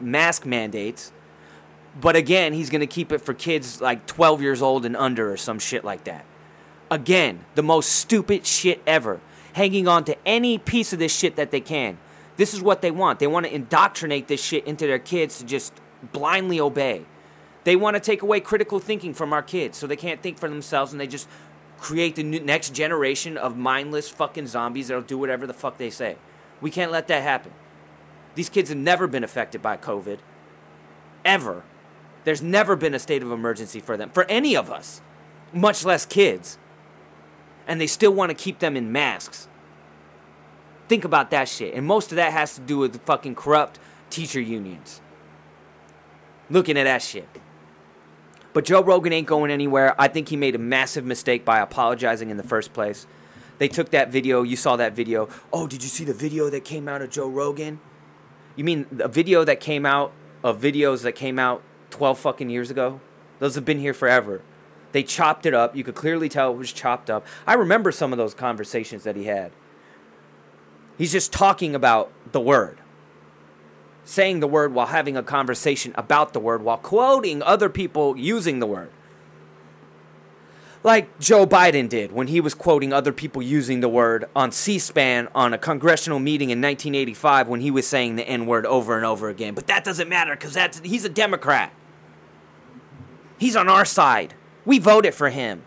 mask 0.00 0.46
mandates. 0.46 1.12
But 2.00 2.16
again, 2.16 2.52
he's 2.52 2.70
going 2.70 2.80
to 2.80 2.86
keep 2.86 3.12
it 3.12 3.18
for 3.18 3.34
kids 3.34 3.80
like 3.80 4.06
12 4.06 4.40
years 4.40 4.62
old 4.62 4.86
and 4.86 4.96
under 4.96 5.30
or 5.30 5.36
some 5.36 5.58
shit 5.58 5.84
like 5.84 6.04
that. 6.04 6.24
Again, 6.90 7.44
the 7.56 7.62
most 7.62 7.90
stupid 7.90 8.46
shit 8.46 8.82
ever. 8.86 9.20
Hanging 9.54 9.88
on 9.88 10.04
to 10.04 10.16
any 10.26 10.58
piece 10.58 10.92
of 10.92 10.98
this 10.98 11.14
shit 11.14 11.36
that 11.36 11.50
they 11.50 11.60
can. 11.60 11.98
This 12.36 12.54
is 12.54 12.62
what 12.62 12.80
they 12.80 12.90
want. 12.90 13.18
They 13.18 13.26
want 13.26 13.46
to 13.46 13.54
indoctrinate 13.54 14.28
this 14.28 14.42
shit 14.42 14.64
into 14.64 14.86
their 14.86 14.98
kids 14.98 15.38
to 15.38 15.44
just 15.44 15.74
blindly 16.12 16.60
obey. 16.60 17.04
They 17.70 17.76
want 17.76 17.94
to 17.94 18.00
take 18.00 18.22
away 18.22 18.40
critical 18.40 18.80
thinking 18.80 19.14
from 19.14 19.32
our 19.32 19.44
kids 19.44 19.78
so 19.78 19.86
they 19.86 19.94
can't 19.94 20.20
think 20.20 20.40
for 20.40 20.48
themselves 20.48 20.90
and 20.90 21.00
they 21.00 21.06
just 21.06 21.28
create 21.78 22.16
the 22.16 22.24
next 22.24 22.74
generation 22.74 23.36
of 23.36 23.56
mindless 23.56 24.08
fucking 24.08 24.48
zombies 24.48 24.88
that'll 24.88 25.04
do 25.04 25.16
whatever 25.16 25.46
the 25.46 25.54
fuck 25.54 25.78
they 25.78 25.88
say. 25.88 26.16
We 26.60 26.72
can't 26.72 26.90
let 26.90 27.06
that 27.06 27.22
happen. 27.22 27.52
These 28.34 28.48
kids 28.48 28.70
have 28.70 28.78
never 28.78 29.06
been 29.06 29.22
affected 29.22 29.62
by 29.62 29.76
COVID. 29.76 30.18
Ever. 31.24 31.62
There's 32.24 32.42
never 32.42 32.74
been 32.74 32.92
a 32.92 32.98
state 32.98 33.22
of 33.22 33.30
emergency 33.30 33.78
for 33.78 33.96
them, 33.96 34.10
for 34.10 34.24
any 34.24 34.56
of 34.56 34.68
us, 34.68 35.00
much 35.52 35.84
less 35.84 36.04
kids. 36.04 36.58
And 37.68 37.80
they 37.80 37.86
still 37.86 38.12
want 38.12 38.30
to 38.30 38.34
keep 38.34 38.58
them 38.58 38.76
in 38.76 38.90
masks. 38.90 39.46
Think 40.88 41.04
about 41.04 41.30
that 41.30 41.48
shit. 41.48 41.74
And 41.74 41.86
most 41.86 42.10
of 42.10 42.16
that 42.16 42.32
has 42.32 42.56
to 42.56 42.62
do 42.62 42.78
with 42.78 42.94
the 42.94 42.98
fucking 42.98 43.36
corrupt 43.36 43.78
teacher 44.10 44.40
unions. 44.40 45.00
Looking 46.50 46.76
at 46.76 46.82
that 46.82 47.02
shit. 47.02 47.28
But 48.52 48.64
Joe 48.64 48.82
Rogan 48.82 49.12
ain't 49.12 49.26
going 49.26 49.50
anywhere. 49.50 49.94
I 49.98 50.08
think 50.08 50.28
he 50.28 50.36
made 50.36 50.54
a 50.54 50.58
massive 50.58 51.04
mistake 51.04 51.44
by 51.44 51.60
apologizing 51.60 52.30
in 52.30 52.36
the 52.36 52.42
first 52.42 52.72
place. 52.72 53.06
They 53.58 53.68
took 53.68 53.90
that 53.90 54.10
video. 54.10 54.42
You 54.42 54.56
saw 54.56 54.76
that 54.76 54.94
video. 54.94 55.28
Oh, 55.52 55.66
did 55.66 55.82
you 55.82 55.88
see 55.88 56.04
the 56.04 56.14
video 56.14 56.50
that 56.50 56.64
came 56.64 56.88
out 56.88 57.02
of 57.02 57.10
Joe 57.10 57.28
Rogan? 57.28 57.78
You 58.56 58.64
mean 58.64 58.86
a 58.98 59.08
video 59.08 59.44
that 59.44 59.60
came 59.60 59.86
out 59.86 60.12
of 60.42 60.60
videos 60.60 61.02
that 61.02 61.12
came 61.12 61.38
out 61.38 61.62
12 61.90 62.18
fucking 62.18 62.50
years 62.50 62.70
ago? 62.70 63.00
Those 63.38 63.54
have 63.54 63.64
been 63.64 63.78
here 63.78 63.94
forever. 63.94 64.42
They 64.92 65.02
chopped 65.02 65.46
it 65.46 65.54
up. 65.54 65.76
You 65.76 65.84
could 65.84 65.94
clearly 65.94 66.28
tell 66.28 66.50
it 66.52 66.56
was 66.56 66.72
chopped 66.72 67.08
up. 67.08 67.24
I 67.46 67.54
remember 67.54 67.92
some 67.92 68.12
of 68.12 68.18
those 68.18 68.34
conversations 68.34 69.04
that 69.04 69.14
he 69.14 69.24
had. 69.24 69.52
He's 70.98 71.12
just 71.12 71.32
talking 71.32 71.74
about 71.74 72.10
the 72.32 72.40
word 72.40 72.79
saying 74.10 74.40
the 74.40 74.48
word 74.48 74.74
while 74.74 74.88
having 74.88 75.16
a 75.16 75.22
conversation 75.22 75.92
about 75.94 76.32
the 76.32 76.40
word 76.40 76.62
while 76.62 76.76
quoting 76.76 77.40
other 77.44 77.68
people 77.68 78.16
using 78.16 78.58
the 78.58 78.66
word. 78.66 78.90
Like 80.82 81.16
Joe 81.20 81.46
Biden 81.46 81.88
did 81.88 82.10
when 82.10 82.26
he 82.26 82.40
was 82.40 82.52
quoting 82.52 82.92
other 82.92 83.12
people 83.12 83.40
using 83.40 83.78
the 83.78 83.88
word 83.88 84.24
on 84.34 84.50
C 84.50 84.80
SPAN 84.80 85.28
on 85.32 85.54
a 85.54 85.58
congressional 85.58 86.18
meeting 86.18 86.50
in 86.50 86.58
1985 86.60 87.46
when 87.46 87.60
he 87.60 87.70
was 87.70 87.86
saying 87.86 88.16
the 88.16 88.28
N 88.28 88.46
word 88.46 88.66
over 88.66 88.96
and 88.96 89.06
over 89.06 89.28
again. 89.28 89.54
But 89.54 89.68
that 89.68 89.84
doesn't 89.84 90.08
matter 90.08 90.34
because 90.34 90.80
he's 90.82 91.04
a 91.04 91.08
Democrat. 91.08 91.72
He's 93.38 93.54
on 93.54 93.68
our 93.68 93.84
side. 93.84 94.34
We 94.64 94.80
voted 94.80 95.14
for 95.14 95.30
him. 95.30 95.62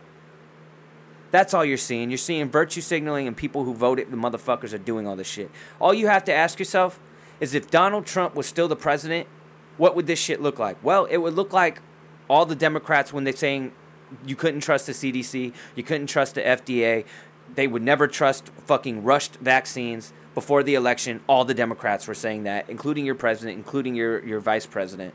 That's 1.31 1.53
all 1.53 1.63
you're 1.63 1.77
seeing. 1.77 2.09
You're 2.09 2.17
seeing 2.17 2.49
virtue 2.49 2.81
signaling 2.81 3.25
and 3.25 3.37
people 3.37 3.63
who 3.63 3.73
voted, 3.73 4.11
the 4.11 4.17
motherfuckers 4.17 4.73
are 4.73 4.77
doing 4.77 5.07
all 5.07 5.15
this 5.15 5.27
shit. 5.27 5.49
All 5.79 5.93
you 5.93 6.07
have 6.07 6.25
to 6.25 6.33
ask 6.33 6.59
yourself 6.59 6.99
is 7.43 7.53
if 7.53 7.69
Donald 7.69 8.05
Trump 8.05 8.35
was 8.35 8.47
still 8.47 8.69
the 8.69 8.75
president, 8.75 9.27
what 9.75 9.97
would 9.97 10.07
this 10.07 10.17
shit 10.17 10.41
look 10.41 10.59
like? 10.59 10.81
Well, 10.81 11.03
it 11.05 11.17
would 11.17 11.33
look 11.33 11.51
like 11.51 11.81
all 12.29 12.45
the 12.45 12.55
Democrats 12.55 13.11
when 13.11 13.25
they're 13.25 13.35
saying 13.35 13.73
you 14.25 14.37
couldn't 14.37 14.61
trust 14.61 14.87
the 14.87 14.93
CDC, 14.93 15.53
you 15.75 15.83
couldn't 15.83 16.07
trust 16.07 16.35
the 16.35 16.41
FDA, 16.41 17.03
they 17.53 17.67
would 17.67 17.81
never 17.81 18.07
trust 18.07 18.47
fucking 18.65 19.03
rushed 19.03 19.35
vaccines 19.35 20.13
before 20.33 20.63
the 20.63 20.73
election. 20.75 21.19
All 21.27 21.43
the 21.43 21.53
Democrats 21.53 22.07
were 22.07 22.13
saying 22.13 22.43
that, 22.43 22.69
including 22.69 23.05
your 23.05 23.15
president, 23.15 23.57
including 23.57 23.93
your, 23.93 24.23
your 24.23 24.39
vice 24.39 24.65
president. 24.65 25.13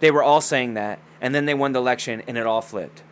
They 0.00 0.10
were 0.10 0.24
all 0.24 0.40
saying 0.40 0.74
that, 0.74 0.98
and 1.20 1.32
then 1.32 1.46
they 1.46 1.54
won 1.54 1.70
the 1.70 1.78
election 1.78 2.24
and 2.26 2.36
it 2.36 2.44
all 2.44 2.60
flipped. 2.60 3.04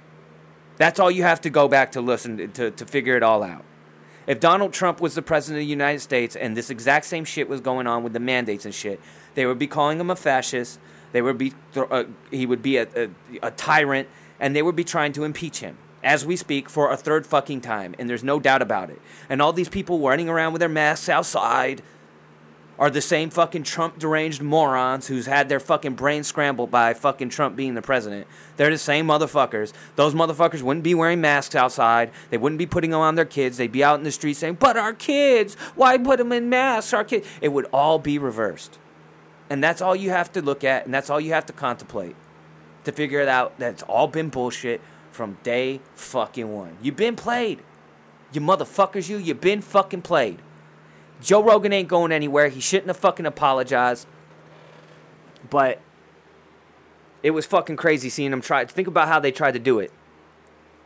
That's 0.77 0.99
all 0.99 1.11
you 1.11 1.23
have 1.23 1.41
to 1.43 1.51
go 1.51 1.69
back 1.69 1.93
to 1.93 2.01
listen 2.01 2.51
to, 2.51 2.73
to 2.73 2.85
figure 2.85 3.17
it 3.17 3.23
all 3.23 3.45
out. 3.45 3.65
If 4.27 4.41
Donald 4.41 4.73
Trump 4.73 5.01
was 5.01 5.15
the 5.15 5.23
president 5.23 5.59
of 5.59 5.67
the 5.67 5.71
United 5.71 6.01
States 6.01 6.35
and 6.35 6.57
this 6.57 6.71
exact 6.71 7.05
same 7.07 7.25
shit 7.25 7.49
was 7.49 7.61
going 7.61 7.87
on 7.87 8.03
with 8.03 8.13
the 8.13 8.21
mandates 8.21 8.65
and 8.65 8.75
shit, 8.75 9.01
they 9.35 9.47
would 9.47 9.59
be 9.59 9.67
calling 9.67 10.01
him 10.01 10.11
a 10.11 10.17
fascist. 10.17 10.79
They 11.13 11.23
would 11.23 11.39
be 11.39 11.53
uh, 11.77 12.05
he 12.31 12.47
would 12.47 12.63
be 12.63 12.79
a, 12.79 12.89
a, 12.97 13.09
a 13.43 13.51
tyrant, 13.51 14.09
and 14.41 14.57
they 14.57 14.63
would 14.63 14.77
be 14.77 14.85
trying 14.85 15.13
to 15.13 15.25
impeach 15.25 15.61
him 15.61 15.77
as 16.03 16.27
we 16.27 16.37
speak 16.37 16.69
for 16.69 16.91
a 16.93 16.97
third 16.97 17.27
fucking 17.27 17.63
time, 17.63 17.95
and 17.99 18.09
there's 18.09 18.23
no 18.23 18.39
doubt 18.39 18.61
about 18.61 18.91
it. 18.91 19.01
And 19.29 19.41
all 19.41 19.53
these 19.53 19.71
people 19.71 19.99
running 20.01 20.29
around 20.29 20.53
with 20.53 20.61
their 20.61 20.69
masks 20.69 21.09
outside 21.09 21.83
are 22.79 22.91
the 22.91 23.01
same 23.01 23.31
fucking 23.31 23.63
Trump 23.63 23.99
deranged 23.99 24.43
morons 24.43 25.07
who's 25.07 25.27
had 25.27 25.49
their 25.49 25.61
fucking 25.61 25.95
brain 25.95 26.25
scrambled 26.25 26.71
by 26.71 26.95
fucking 26.95 27.29
Trump 27.29 27.57
being 27.57 27.75
the 27.75 27.83
president. 27.83 28.27
They're 28.57 28.71
the 28.71 28.79
same 28.79 29.07
motherfuckers. 29.07 29.73
Those 29.97 30.15
motherfuckers 30.15 30.63
wouldn't 30.63 30.85
be 30.85 30.95
wearing 30.95 31.21
masks 31.21 31.55
outside. 31.55 32.11
They 32.31 32.39
wouldn't 32.39 32.59
be 32.59 32.67
putting 32.67 32.91
them 32.91 33.01
on 33.01 33.15
their 33.15 33.25
kids. 33.25 33.57
They'd 33.57 33.71
be 33.71 33.85
out 33.85 33.99
in 33.99 34.05
the 34.05 34.13
street 34.13 34.35
saying, 34.35 34.55
"But 34.55 34.77
our 34.77 34.93
kids, 34.93 35.55
why 35.75 35.99
put 35.99 36.19
them 36.19 36.33
in 36.33 36.49
masks? 36.49 36.93
Our 36.93 37.05
kids." 37.05 37.27
It 37.41 37.53
would 37.53 37.67
all 37.73 37.99
be 37.99 38.19
reversed. 38.19 38.79
And 39.49 39.63
that's 39.63 39.83
all 39.83 39.95
you 39.95 40.11
have 40.11 40.33
to 40.33 40.43
look 40.43 40.65
at 40.65 40.85
and 40.85 40.95
that's 40.95 41.11
all 41.11 41.21
you 41.21 41.33
have 41.33 41.47
to 41.47 41.53
contemplate 41.53 42.17
to 42.85 42.93
figure 42.93 43.21
it 43.21 43.29
out 43.29 43.59
that 43.59 43.75
it's 43.75 43.83
all 43.85 44.09
been 44.09 44.29
bullshit 44.29 44.81
from 45.11 45.39
day 45.43 45.81
fucking 45.95 46.53
one. 46.53 46.77
You've 46.83 46.97
been 46.97 47.17
played. 47.17 47.61
You 48.33 48.41
motherfuckers, 48.41 49.09
you, 49.09 49.17
you've 49.17 49.41
been 49.41 49.61
fucking 49.61 50.03
played. 50.03 50.41
Joe 51.25 51.43
Rogan 51.43 51.73
ain't 51.73 51.89
going 51.89 52.13
anywhere. 52.13 52.49
He 52.49 52.61
shouldn't 52.61 52.89
have 52.89 52.99
fucking 52.99 53.25
apologized. 53.25 54.07
But 55.49 55.81
it 57.23 57.31
was 57.31 57.47
fucking 57.47 57.77
crazy 57.77 58.11
seeing 58.11 58.33
him 58.33 58.43
try. 58.43 58.65
Think 58.67 58.89
about 58.89 59.09
how 59.09 59.21
they 59.21 59.33
tried 59.33 59.53
to 59.53 59.59
do 59.59 59.79
it. 59.79 59.91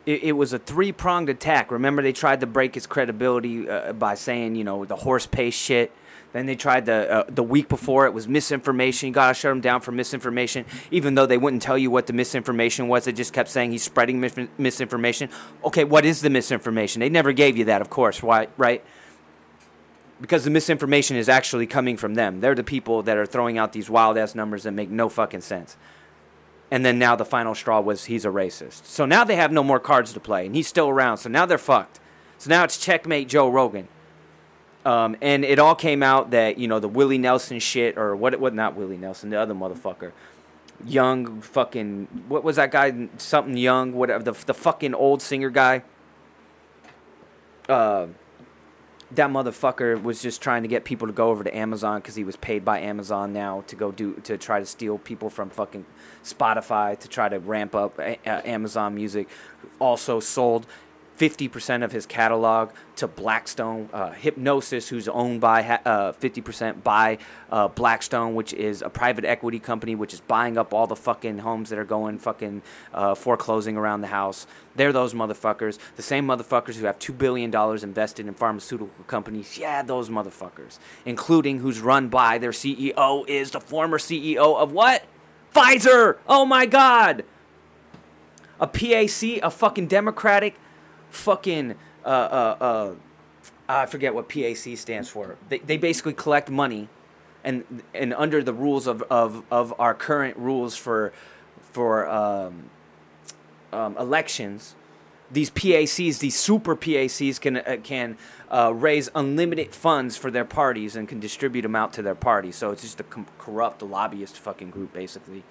It, 0.06 0.22
it 0.22 0.32
was 0.32 0.52
a 0.52 0.58
three 0.58 0.92
pronged 0.92 1.28
attack. 1.28 1.72
Remember, 1.72 2.02
they 2.02 2.12
tried 2.12 2.40
to 2.40 2.46
break 2.46 2.74
his 2.74 2.86
credibility 2.86 3.68
uh, 3.68 3.92
by 3.92 4.14
saying, 4.14 4.54
you 4.54 4.62
know, 4.62 4.84
the 4.84 4.96
horse 4.96 5.26
paste 5.26 5.58
shit. 5.58 5.92
Then 6.32 6.46
they 6.46 6.54
tried 6.54 6.86
the 6.86 7.10
uh, 7.10 7.24
the 7.28 7.42
week 7.42 7.68
before 7.68 8.04
it 8.06 8.12
was 8.12 8.28
misinformation. 8.28 9.08
You 9.08 9.14
gotta 9.14 9.34
shut 9.34 9.50
him 9.50 9.62
down 9.62 9.80
for 9.80 9.92
misinformation, 9.92 10.66
even 10.90 11.14
though 11.14 11.24
they 11.24 11.38
wouldn't 11.38 11.62
tell 11.62 11.78
you 11.78 11.90
what 11.90 12.06
the 12.06 12.12
misinformation 12.12 12.86
was. 12.86 13.06
They 13.06 13.12
just 13.12 13.32
kept 13.32 13.48
saying 13.48 13.72
he's 13.72 13.82
spreading 13.82 14.20
mis- 14.20 14.38
misinformation. 14.58 15.30
Okay, 15.64 15.84
what 15.84 16.04
is 16.04 16.20
the 16.20 16.28
misinformation? 16.28 17.00
They 17.00 17.08
never 17.08 17.32
gave 17.32 17.56
you 17.56 17.64
that, 17.64 17.80
of 17.80 17.88
course. 17.88 18.22
Why? 18.22 18.48
Right? 18.58 18.84
Because 20.20 20.44
the 20.44 20.50
misinformation 20.50 21.16
is 21.16 21.28
actually 21.28 21.66
coming 21.66 21.96
from 21.96 22.14
them. 22.14 22.40
They're 22.40 22.54
the 22.54 22.64
people 22.64 23.02
that 23.04 23.16
are 23.16 23.26
throwing 23.26 23.58
out 23.58 23.72
these 23.72 23.88
wild 23.88 24.18
ass 24.18 24.34
numbers 24.34 24.64
that 24.64 24.72
make 24.72 24.90
no 24.90 25.08
fucking 25.08 25.42
sense. 25.42 25.76
And 26.70 26.84
then 26.84 26.98
now 26.98 27.16
the 27.16 27.24
final 27.24 27.54
straw 27.54 27.80
was 27.80 28.06
he's 28.06 28.24
a 28.24 28.28
racist. 28.28 28.84
So 28.84 29.06
now 29.06 29.24
they 29.24 29.36
have 29.36 29.52
no 29.52 29.62
more 29.62 29.80
cards 29.80 30.12
to 30.12 30.20
play, 30.20 30.44
and 30.44 30.54
he's 30.54 30.66
still 30.66 30.88
around. 30.88 31.18
So 31.18 31.28
now 31.28 31.46
they're 31.46 31.56
fucked. 31.56 32.00
So 32.36 32.50
now 32.50 32.64
it's 32.64 32.78
checkmate 32.78 33.28
Joe 33.28 33.48
Rogan. 33.48 33.88
Um, 34.84 35.16
and 35.20 35.44
it 35.44 35.58
all 35.58 35.74
came 35.74 36.02
out 36.02 36.30
that 36.30 36.58
you 36.58 36.68
know 36.68 36.78
the 36.78 36.88
Willie 36.88 37.18
Nelson 37.18 37.58
shit 37.58 37.98
or 37.98 38.14
what? 38.14 38.38
What? 38.38 38.54
Not 38.54 38.76
Willie 38.76 38.96
Nelson, 38.96 39.30
the 39.30 39.40
other 39.40 39.54
motherfucker, 39.54 40.12
young 40.84 41.40
fucking 41.40 42.24
what 42.28 42.44
was 42.44 42.56
that 42.56 42.70
guy? 42.70 43.08
Something 43.18 43.56
young, 43.56 43.92
whatever. 43.92 44.22
The 44.22 44.32
the 44.46 44.54
fucking 44.54 44.94
old 44.94 45.20
singer 45.20 45.50
guy. 45.50 45.82
Uh, 47.68 48.06
that 49.12 49.30
motherfucker 49.30 50.02
was 50.02 50.20
just 50.20 50.42
trying 50.42 50.62
to 50.62 50.68
get 50.68 50.84
people 50.84 51.06
to 51.06 51.12
go 51.12 51.30
over 51.30 51.42
to 51.42 51.56
Amazon 51.56 52.00
because 52.00 52.14
he 52.14 52.24
was 52.24 52.36
paid 52.36 52.64
by 52.64 52.80
Amazon 52.80 53.32
now 53.32 53.64
to 53.66 53.74
go 53.76 53.90
do 53.90 54.14
to 54.24 54.36
try 54.36 54.60
to 54.60 54.66
steal 54.66 54.98
people 54.98 55.30
from 55.30 55.48
fucking 55.50 55.86
Spotify 56.22 56.98
to 56.98 57.08
try 57.08 57.28
to 57.28 57.38
ramp 57.38 57.74
up 57.74 57.98
a- 57.98 58.18
a- 58.26 58.46
Amazon 58.48 58.94
Music. 58.94 59.28
Also 59.78 60.20
sold 60.20 60.66
50% 61.18 61.82
of 61.82 61.90
his 61.90 62.06
catalog 62.06 62.70
to 62.96 63.08
Blackstone 63.08 63.88
uh, 63.92 64.10
Hipgnosis, 64.10 64.88
who's 64.88 65.08
owned 65.08 65.40
by 65.40 65.80
uh, 65.84 66.12
50% 66.12 66.82
by 66.82 67.18
uh, 67.50 67.68
Blackstone, 67.68 68.34
which 68.34 68.52
is 68.52 68.82
a 68.82 68.88
private 68.88 69.24
equity 69.24 69.58
company, 69.58 69.94
which 69.94 70.14
is 70.14 70.20
buying 70.20 70.56
up 70.56 70.72
all 70.72 70.86
the 70.86 70.96
fucking 70.96 71.38
homes 71.38 71.70
that 71.70 71.78
are 71.78 71.84
going 71.84 72.18
fucking 72.18 72.62
uh, 72.94 73.14
foreclosing 73.14 73.76
around 73.76 74.00
the 74.00 74.08
house. 74.08 74.46
They're 74.76 74.92
those 74.92 75.12
motherfuckers. 75.12 75.78
The 75.96 76.02
same 76.02 76.26
motherfuckers 76.26 76.74
who 76.74 76.86
have 76.86 77.00
$2 77.00 77.18
billion 77.18 77.54
invested 77.82 78.28
in 78.28 78.34
pharmaceutical 78.34 79.04
companies. 79.06 79.58
Yeah, 79.58 79.82
those 79.82 80.08
motherfuckers. 80.08 80.78
Including 81.04 81.58
who's 81.58 81.80
run 81.80 82.08
by 82.08 82.38
their 82.38 82.52
CEO 82.52 83.26
is 83.28 83.50
the 83.50 83.60
former 83.60 83.98
CEO 83.98 84.56
of 84.56 84.70
what? 84.72 85.04
Pfizer! 85.52 86.18
Oh 86.28 86.44
my 86.44 86.66
God! 86.66 87.24
A 88.60 88.66
PAC, 88.66 89.40
a 89.42 89.50
fucking 89.50 89.86
Democratic 89.86 90.56
fucking 91.10 91.74
uh, 92.04 92.08
uh, 92.08 92.56
uh, 92.60 92.94
I 93.68 93.86
forget 93.86 94.14
what 94.14 94.28
PAC 94.28 94.76
stands 94.78 95.08
for. 95.08 95.36
They, 95.48 95.58
they 95.58 95.76
basically 95.76 96.14
collect 96.14 96.48
money, 96.50 96.88
and 97.44 97.82
and 97.94 98.14
under 98.14 98.42
the 98.42 98.54
rules 98.54 98.86
of, 98.86 99.02
of, 99.10 99.44
of 99.50 99.78
our 99.78 99.94
current 99.94 100.36
rules 100.36 100.74
for 100.76 101.12
for 101.60 102.08
um, 102.08 102.70
um, 103.72 103.96
elections, 103.98 104.74
these 105.30 105.50
PACs, 105.50 106.18
these 106.18 106.38
super 106.38 106.74
PACs, 106.74 107.38
can 107.38 107.58
uh, 107.58 107.76
can 107.82 108.16
uh, 108.50 108.72
raise 108.74 109.10
unlimited 109.14 109.74
funds 109.74 110.16
for 110.16 110.30
their 110.30 110.46
parties 110.46 110.96
and 110.96 111.06
can 111.06 111.20
distribute 111.20 111.62
them 111.62 111.76
out 111.76 111.92
to 111.92 112.02
their 112.02 112.14
parties. 112.14 112.56
So 112.56 112.70
it's 112.70 112.82
just 112.82 113.00
a 113.00 113.04
com- 113.04 113.26
corrupt 113.38 113.82
lobbyist 113.82 114.38
fucking 114.38 114.70
group, 114.70 114.94
basically. 114.94 115.44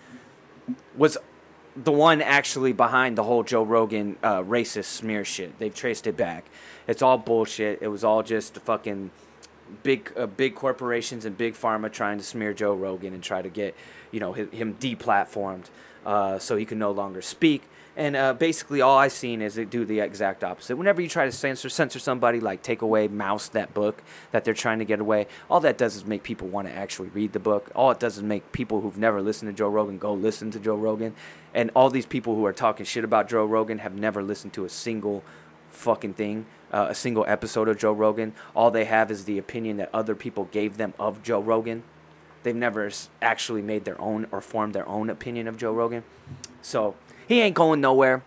Was 0.95 1.17
the 1.83 1.91
one 1.91 2.21
actually 2.21 2.73
behind 2.73 3.17
the 3.17 3.23
whole 3.23 3.43
Joe 3.43 3.63
Rogan 3.63 4.17
uh, 4.23 4.41
racist 4.41 4.85
smear 4.85 5.23
shit. 5.23 5.57
They've 5.59 5.73
traced 5.73 6.07
it 6.07 6.17
back. 6.17 6.45
It's 6.87 7.01
all 7.01 7.17
bullshit. 7.17 7.79
It 7.81 7.87
was 7.89 8.03
all 8.03 8.23
just 8.23 8.55
fucking 8.55 9.11
big 9.83 10.11
uh, 10.15 10.25
big 10.25 10.55
corporations 10.55 11.25
and 11.25 11.37
big 11.37 11.53
pharma 11.53 11.91
trying 11.91 12.17
to 12.17 12.23
smear 12.23 12.53
Joe 12.53 12.73
Rogan 12.73 13.13
and 13.13 13.21
try 13.21 13.41
to 13.41 13.49
get 13.49 13.75
you 14.11 14.19
know 14.19 14.33
him 14.33 14.75
deplatformed 14.79 15.65
uh, 16.05 16.39
so 16.39 16.55
he 16.55 16.65
can 16.65 16.79
no 16.79 16.91
longer 16.91 17.21
speak. 17.21 17.63
And 17.97 18.15
uh, 18.15 18.33
basically, 18.33 18.79
all 18.79 18.97
I've 18.97 19.11
seen 19.11 19.41
is 19.41 19.55
do 19.69 19.83
the 19.83 19.99
exact 19.99 20.43
opposite. 20.43 20.77
Whenever 20.77 21.01
you 21.01 21.09
try 21.09 21.25
to 21.25 21.31
censor 21.31 21.67
censor 21.67 21.99
somebody, 21.99 22.39
like 22.39 22.61
take 22.61 22.81
away, 22.81 23.09
Maus 23.09 23.51
that 23.51 23.73
book 23.73 24.03
that 24.31 24.45
they're 24.45 24.53
trying 24.53 24.79
to 24.79 24.85
get 24.85 24.99
away, 24.99 25.27
all 25.49 25.59
that 25.61 25.77
does 25.77 25.95
is 25.95 26.05
make 26.05 26.23
people 26.23 26.47
want 26.47 26.67
to 26.67 26.73
actually 26.73 27.09
read 27.09 27.33
the 27.33 27.39
book. 27.39 27.71
All 27.75 27.91
it 27.91 27.99
does 27.99 28.17
is 28.17 28.23
make 28.23 28.51
people 28.51 28.81
who've 28.81 28.97
never 28.97 29.21
listened 29.21 29.51
to 29.51 29.57
Joe 29.57 29.67
Rogan 29.67 29.97
go 29.97 30.13
listen 30.13 30.51
to 30.51 30.59
Joe 30.59 30.75
Rogan. 30.75 31.15
And 31.53 31.71
all 31.75 31.89
these 31.89 32.05
people 32.05 32.35
who 32.35 32.45
are 32.45 32.53
talking 32.53 32.85
shit 32.85 33.03
about 33.03 33.27
Joe 33.27 33.45
Rogan 33.45 33.79
have 33.79 33.95
never 33.95 34.21
listened 34.21 34.53
to 34.53 34.63
a 34.63 34.69
single 34.69 35.23
fucking 35.71 36.13
thing 36.13 36.45
uh, 36.71 36.87
a 36.89 36.95
single 36.95 37.25
episode 37.27 37.67
of 37.67 37.77
Joe 37.77 37.93
Rogan. 37.93 38.33
All 38.55 38.71
they 38.71 38.85
have 38.85 39.11
is 39.11 39.25
the 39.25 39.37
opinion 39.37 39.77
that 39.77 39.89
other 39.93 40.15
people 40.15 40.45
gave 40.45 40.77
them 40.77 40.93
of 40.99 41.23
Joe 41.23 41.41
Rogan. 41.41 41.83
They've 42.43 42.55
never 42.55 42.89
actually 43.21 43.61
made 43.61 43.85
their 43.85 43.99
own 43.99 44.27
or 44.31 44.41
formed 44.41 44.73
their 44.73 44.87
own 44.87 45.09
opinion 45.09 45.47
of 45.47 45.57
Joe 45.57 45.73
Rogan. 45.73 46.03
So 46.61 46.95
he 47.27 47.41
ain't 47.41 47.55
going 47.55 47.81
nowhere. 47.81 48.23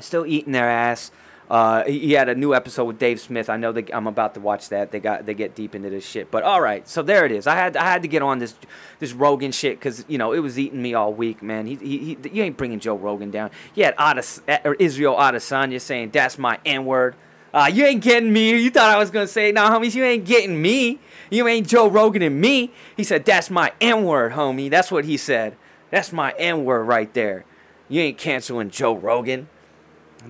Still 0.00 0.26
eating 0.26 0.52
their 0.52 0.68
ass. 0.68 1.10
Uh, 1.50 1.84
he 1.84 2.12
had 2.12 2.30
a 2.30 2.34
new 2.34 2.54
episode 2.54 2.84
with 2.84 2.98
Dave 2.98 3.20
Smith. 3.20 3.50
I 3.50 3.58
know 3.58 3.72
that 3.72 3.94
I'm 3.94 4.06
about 4.06 4.32
to 4.34 4.40
watch 4.40 4.70
that. 4.70 4.90
They 4.90 5.00
got 5.00 5.26
they 5.26 5.34
get 5.34 5.54
deep 5.54 5.74
into 5.74 5.90
this 5.90 6.06
shit. 6.06 6.30
But 6.30 6.44
all 6.44 6.62
right, 6.62 6.88
so 6.88 7.02
there 7.02 7.26
it 7.26 7.32
is. 7.32 7.46
I 7.46 7.54
had 7.54 7.76
I 7.76 7.84
had 7.84 8.00
to 8.02 8.08
get 8.08 8.22
on 8.22 8.38
this 8.38 8.54
this 9.00 9.12
Rogan 9.12 9.52
shit 9.52 9.78
because 9.78 10.02
you 10.08 10.16
know 10.16 10.32
it 10.32 10.38
was 10.38 10.58
eating 10.58 10.80
me 10.80 10.94
all 10.94 11.12
week, 11.12 11.42
man. 11.42 11.66
He, 11.66 11.74
he, 11.74 11.98
he 11.98 12.18
you 12.32 12.42
ain't 12.42 12.56
bringing 12.56 12.80
Joe 12.80 12.96
Rogan 12.96 13.30
down. 13.30 13.50
You 13.74 13.84
had 13.84 13.94
Adas, 13.96 14.40
or 14.64 14.74
Israel 14.76 15.14
Adesanya 15.16 15.78
saying 15.78 16.10
that's 16.10 16.38
my 16.38 16.58
N 16.64 16.86
word. 16.86 17.16
Uh, 17.52 17.70
you 17.70 17.84
ain't 17.84 18.02
getting 18.02 18.32
me. 18.32 18.58
You 18.58 18.70
thought 18.70 18.88
I 18.88 18.96
was 18.96 19.10
gonna 19.10 19.26
say, 19.26 19.52
nah, 19.52 19.70
homies, 19.70 19.94
you 19.94 20.04
ain't 20.04 20.24
getting 20.24 20.62
me. 20.62 21.00
You 21.28 21.46
ain't 21.48 21.68
Joe 21.68 21.86
Rogan 21.86 22.22
and 22.22 22.40
me. 22.40 22.72
He 22.96 23.04
said, 23.04 23.26
that's 23.26 23.50
my 23.50 23.72
N 23.78 24.04
word, 24.04 24.32
homie. 24.32 24.70
That's 24.70 24.90
what 24.90 25.04
he 25.04 25.18
said. 25.18 25.56
That's 25.90 26.12
my 26.12 26.32
N 26.38 26.64
word 26.64 26.84
right 26.84 27.12
there. 27.12 27.44
You 27.92 28.00
ain't 28.00 28.16
canceling 28.16 28.70
Joe 28.70 28.96
Rogan. 28.96 29.50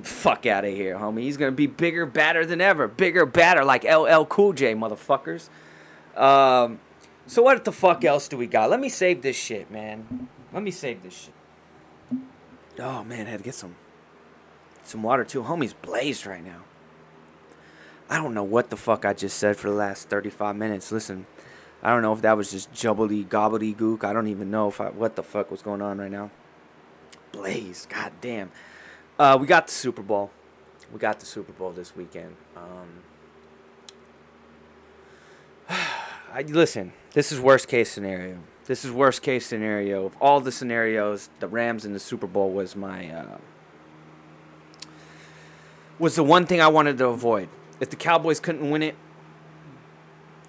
Fuck 0.02 0.46
out 0.46 0.64
of 0.64 0.74
here, 0.74 0.96
homie. 0.96 1.20
He's 1.20 1.36
gonna 1.36 1.52
be 1.52 1.68
bigger, 1.68 2.06
badder 2.06 2.44
than 2.44 2.60
ever. 2.60 2.88
Bigger, 2.88 3.24
badder, 3.24 3.64
like 3.64 3.84
LL 3.84 4.24
Cool 4.24 4.52
J, 4.52 4.74
motherfuckers. 4.74 5.48
Um, 6.16 6.80
so 7.28 7.40
what 7.42 7.64
the 7.64 7.70
fuck 7.70 8.04
else 8.04 8.26
do 8.26 8.36
we 8.36 8.48
got? 8.48 8.68
Let 8.68 8.80
me 8.80 8.88
save 8.88 9.22
this 9.22 9.36
shit, 9.36 9.70
man. 9.70 10.28
Let 10.52 10.64
me 10.64 10.72
save 10.72 11.04
this 11.04 11.14
shit. 11.14 12.18
Oh 12.80 13.04
man, 13.04 13.28
I 13.28 13.30
had 13.30 13.38
to 13.38 13.44
get 13.44 13.54
some 13.54 13.76
some 14.82 15.04
water 15.04 15.24
too. 15.24 15.44
Homie's 15.44 15.72
blazed 15.72 16.26
right 16.26 16.44
now. 16.44 16.62
I 18.10 18.16
don't 18.16 18.34
know 18.34 18.42
what 18.42 18.70
the 18.70 18.76
fuck 18.76 19.04
I 19.04 19.12
just 19.12 19.38
said 19.38 19.56
for 19.56 19.70
the 19.70 19.76
last 19.76 20.08
35 20.08 20.56
minutes. 20.56 20.90
Listen, 20.90 21.26
I 21.80 21.90
don't 21.90 22.02
know 22.02 22.12
if 22.12 22.22
that 22.22 22.36
was 22.36 22.50
just 22.50 22.72
jubbly 22.72 23.24
gobbledygook. 23.24 24.02
I 24.02 24.12
don't 24.12 24.26
even 24.26 24.50
know 24.50 24.66
if 24.66 24.80
I, 24.80 24.90
what 24.90 25.14
the 25.14 25.22
fuck 25.22 25.48
was 25.48 25.62
going 25.62 25.80
on 25.80 25.98
right 25.98 26.10
now. 26.10 26.32
Blaze, 27.32 27.86
god 27.90 28.12
damn. 28.20 28.50
Uh, 29.18 29.36
we 29.40 29.46
got 29.46 29.66
the 29.66 29.72
Super 29.72 30.02
Bowl. 30.02 30.30
We 30.92 30.98
got 30.98 31.20
the 31.20 31.26
Super 31.26 31.52
Bowl 31.52 31.70
this 31.70 31.96
weekend. 31.96 32.36
Um, 32.56 32.88
I 36.32 36.42
listen. 36.42 36.92
This 37.12 37.32
is 37.32 37.40
worst 37.40 37.68
case 37.68 37.90
scenario. 37.90 38.38
This 38.66 38.84
is 38.84 38.92
worst 38.92 39.22
case 39.22 39.46
scenario 39.46 40.06
of 40.06 40.16
all 40.20 40.40
the 40.40 40.52
scenarios. 40.52 41.30
The 41.40 41.48
Rams 41.48 41.84
in 41.84 41.92
the 41.92 41.98
Super 41.98 42.26
Bowl 42.26 42.50
was 42.50 42.76
my 42.76 43.10
uh, 43.10 43.38
was 45.98 46.14
the 46.14 46.24
one 46.24 46.46
thing 46.46 46.60
I 46.60 46.68
wanted 46.68 46.98
to 46.98 47.06
avoid 47.08 47.48
if 47.82 47.90
the 47.90 47.96
Cowboys 47.96 48.38
couldn't 48.38 48.70
win 48.70 48.84
it, 48.84 48.94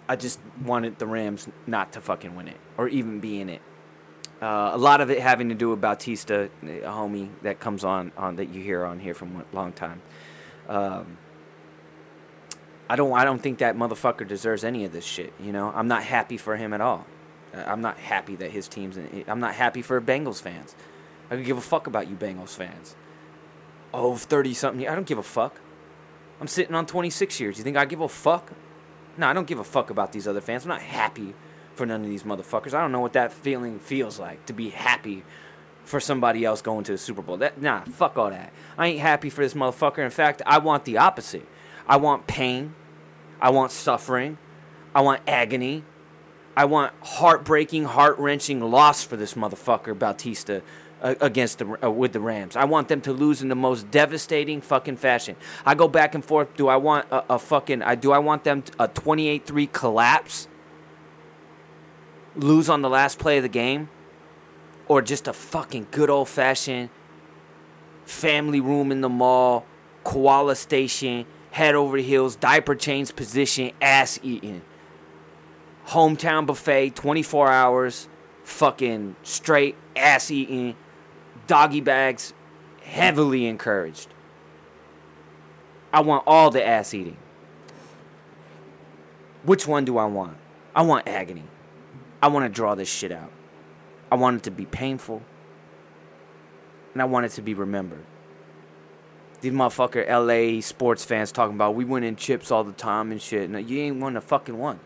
I 0.08 0.16
just 0.16 0.40
wanted 0.64 1.00
the 1.00 1.08
Rams 1.08 1.48
not 1.66 1.92
to 1.94 2.02
fucking 2.02 2.36
win 2.36 2.48
it 2.48 2.58
or 2.78 2.88
even 2.88 3.20
be 3.20 3.42
in 3.42 3.50
it. 3.50 3.60
Uh, 4.44 4.72
a 4.74 4.78
lot 4.78 5.00
of 5.00 5.10
it 5.10 5.20
having 5.20 5.48
to 5.48 5.56
do 5.56 5.70
with 5.70 5.80
Bautista, 5.80 6.50
a 6.64 6.82
homie 6.82 7.30
that 7.44 7.62
comes 7.62 7.86
on, 7.86 8.12
on 8.18 8.36
that 8.36 8.50
you 8.50 8.62
hear 8.62 8.84
on 8.84 9.00
here 9.00 9.14
from 9.14 9.38
a 9.38 9.56
long 9.56 9.72
time. 9.72 10.02
Um, 10.68 11.18
I 12.90 12.98
don't 12.98 13.14
I 13.14 13.24
don't 13.24 13.42
think 13.42 13.60
that 13.60 13.78
motherfucker 13.78 14.28
deserves 14.28 14.66
any 14.66 14.84
of 14.84 14.92
this 14.92 15.06
shit. 15.06 15.32
You 15.40 15.54
know, 15.54 15.72
I'm 15.74 15.88
not 15.88 16.04
happy 16.04 16.36
for 16.36 16.58
him 16.58 16.74
at 16.74 16.82
all. 16.82 17.06
Uh, 17.54 17.64
I'm 17.66 17.80
not 17.80 17.98
happy 17.98 18.36
that 18.36 18.52
his 18.52 18.68
team's. 18.68 18.98
In, 18.98 19.24
I'm 19.30 19.40
not 19.40 19.56
happy 19.56 19.82
for 19.82 20.02
Bengals 20.02 20.42
fans. 20.42 20.76
I 21.32 21.36
don't 21.36 21.46
give 21.46 21.58
a 21.58 21.62
fuck 21.62 21.88
about 21.88 22.10
you 22.10 22.18
Bengals 22.18 22.50
fans. 22.50 22.98
Oh, 23.94 24.18
30 24.18 24.54
something. 24.56 24.90
I 24.90 24.94
don't 24.94 25.08
give 25.08 25.20
a 25.20 25.24
fuck. 25.24 25.62
I'm 26.42 26.48
sitting 26.48 26.76
on 26.76 26.86
26 26.86 27.40
years. 27.40 27.58
You 27.58 27.64
think 27.64 27.78
I 27.78 27.86
give 27.86 28.02
a 28.02 28.10
fuck? 28.10 28.52
No, 29.18 29.26
I 29.28 29.32
don't 29.32 29.48
give 29.48 29.60
a 29.60 29.64
fuck 29.64 29.90
about 29.90 30.12
these 30.12 30.28
other 30.28 30.42
fans. 30.42 30.66
I'm 30.66 30.70
not 30.70 30.82
happy 30.82 31.34
for 31.76 31.86
none 31.86 32.02
of 32.02 32.10
these 32.10 32.24
motherfuckers. 32.24 32.74
I 32.74 32.82
don't 32.82 32.92
know 32.92 33.00
what 33.00 33.14
that 33.14 33.32
feeling 33.32 33.80
feels 33.80 34.20
like 34.20 34.46
to 34.46 34.54
be 34.54 34.70
happy 34.70 35.24
for 35.84 36.00
somebody 36.00 36.46
else 36.46 36.62
going 36.62 36.84
to 36.86 36.94
the 36.94 36.98
Super 36.98 37.22
Bowl. 37.22 37.38
That 37.38 37.62
nah, 37.62 37.84
fuck 37.84 38.18
all 38.18 38.30
that. 38.30 38.54
I 38.78 38.88
ain't 38.88 39.00
happy 39.00 39.30
for 39.30 39.42
this 39.42 39.54
motherfucker. 39.54 40.00
In 40.00 40.12
fact, 40.12 40.42
I 40.46 40.60
want 40.60 40.86
the 40.86 40.98
opposite. 40.98 41.48
I 41.88 41.98
want 41.98 42.28
pain. 42.28 42.76
I 43.42 43.50
want 43.50 43.72
suffering. 43.72 44.38
I 44.96 45.02
want 45.02 45.22
agony. 45.28 45.84
I 46.56 46.66
want 46.66 46.94
heartbreaking, 47.02 47.86
heart 47.86 48.18
wrenching 48.20 48.62
loss 48.62 49.04
for 49.04 49.18
this 49.18 49.34
motherfucker 49.34 49.98
Bautista 49.98 50.62
against 51.02 51.58
the 51.58 51.86
uh, 51.86 51.90
with 51.90 52.14
the 52.14 52.20
Rams. 52.20 52.56
I 52.56 52.66
want 52.66 52.88
them 52.88 53.02
to 53.02 53.12
lose 53.12 53.42
in 53.42 53.50
the 53.50 53.56
most 53.56 53.92
devastating 53.92 54.62
fucking 54.62 54.98
fashion. 54.98 55.36
I 55.66 55.76
go 55.76 55.88
back 55.88 56.16
and 56.16 56.24
forth. 56.24 56.56
Do 56.56 56.68
I 56.68 56.78
want 56.78 57.08
a, 57.12 57.34
a 57.34 57.40
fucking? 57.40 57.82
I 57.82 57.96
do 57.96 58.12
I 58.12 58.20
want 58.20 58.44
them 58.44 58.62
to, 58.62 58.84
a 58.84 58.88
28-3 58.88 59.72
collapse? 59.72 60.48
Lose 62.36 62.70
on 62.70 62.82
the 62.82 62.90
last 62.90 63.20
play 63.20 63.38
of 63.38 63.44
the 63.44 63.50
game, 63.50 63.90
or 64.88 65.02
just 65.02 65.28
a 65.28 65.34
fucking 65.34 65.88
good 65.92 66.10
old 66.10 66.30
fashioned 66.30 66.90
family 68.06 68.60
room 68.60 68.92
in 68.92 69.02
the 69.02 69.10
mall, 69.10 69.66
koala 70.04 70.56
station, 70.56 71.26
head 71.52 71.76
over 71.76 71.98
heels, 71.98 72.36
diaper 72.36 72.76
change 72.76 73.16
position, 73.16 73.72
ass 73.82 74.20
eating, 74.24 74.62
hometown 75.88 76.46
buffet, 76.46 76.92
24 76.92 77.50
hours, 77.52 78.08
fucking 78.44 79.16
straight 79.24 79.76
ass 79.96 80.30
eating 80.32 80.76
doggy 81.48 81.82
bags 81.82 82.34
heavily 82.84 83.46
encouraged. 83.46 84.08
I 85.92 86.02
want 86.02 86.24
all 86.26 86.50
the 86.50 86.66
ass 86.66 86.94
eating. 86.94 87.18
Which 89.44 89.68
one 89.68 89.86
do 89.86 89.98
I 89.98 90.06
want? 90.06 90.38
I 90.76 90.82
want 90.82 91.08
agony. 91.08 91.44
I 92.24 92.28
want 92.28 92.46
to 92.46 92.50
draw 92.50 92.74
this 92.74 92.90
shit 92.90 93.12
out. 93.12 93.32
I 94.12 94.16
want 94.16 94.38
it 94.38 94.44
to 94.44 94.52
be 94.52 94.66
painful. 94.66 95.22
And 96.94 97.02
I 97.02 97.06
want 97.06 97.26
it 97.26 97.34
to 97.34 97.42
be 97.42 97.54
remembered. 97.54 98.06
These 99.42 99.52
motherfucker 99.52 100.08
LA 100.08 100.62
sports 100.62 101.04
fans 101.04 101.32
talking 101.32 101.56
about 101.56 101.76
we 101.76 101.86
win 101.86 102.04
in 102.04 102.16
chips 102.16 102.50
all 102.50 102.64
the 102.64 102.72
time 102.72 103.12
and 103.12 103.22
shit. 103.22 103.50
No, 103.50 103.60
you 103.60 103.80
ain't 103.80 104.00
won 104.00 104.18
a 104.18 104.22
fucking 104.22 104.58
one 104.58 104.80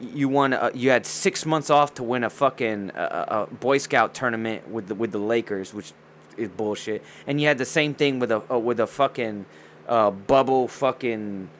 you 0.00 0.28
won. 0.28 0.52
A, 0.52 0.70
you 0.74 0.90
had 0.90 1.06
six 1.06 1.46
months 1.46 1.70
off 1.70 1.94
to 1.94 2.02
win 2.02 2.24
a 2.24 2.30
fucking 2.30 2.90
uh, 2.92 3.46
a 3.50 3.54
Boy 3.54 3.78
Scout 3.78 4.14
tournament 4.14 4.68
with 4.68 4.88
the 4.88 4.94
with 4.94 5.12
the 5.12 5.18
Lakers, 5.18 5.72
which 5.72 5.92
is 6.36 6.48
bullshit. 6.48 7.02
And 7.26 7.40
you 7.40 7.46
had 7.46 7.58
the 7.58 7.64
same 7.64 7.94
thing 7.94 8.18
with 8.18 8.32
a 8.32 8.42
uh, 8.52 8.58
with 8.58 8.80
a 8.80 8.86
fucking 8.86 9.46
uh, 9.88 10.10
bubble 10.10 10.68
fucking 10.68 11.50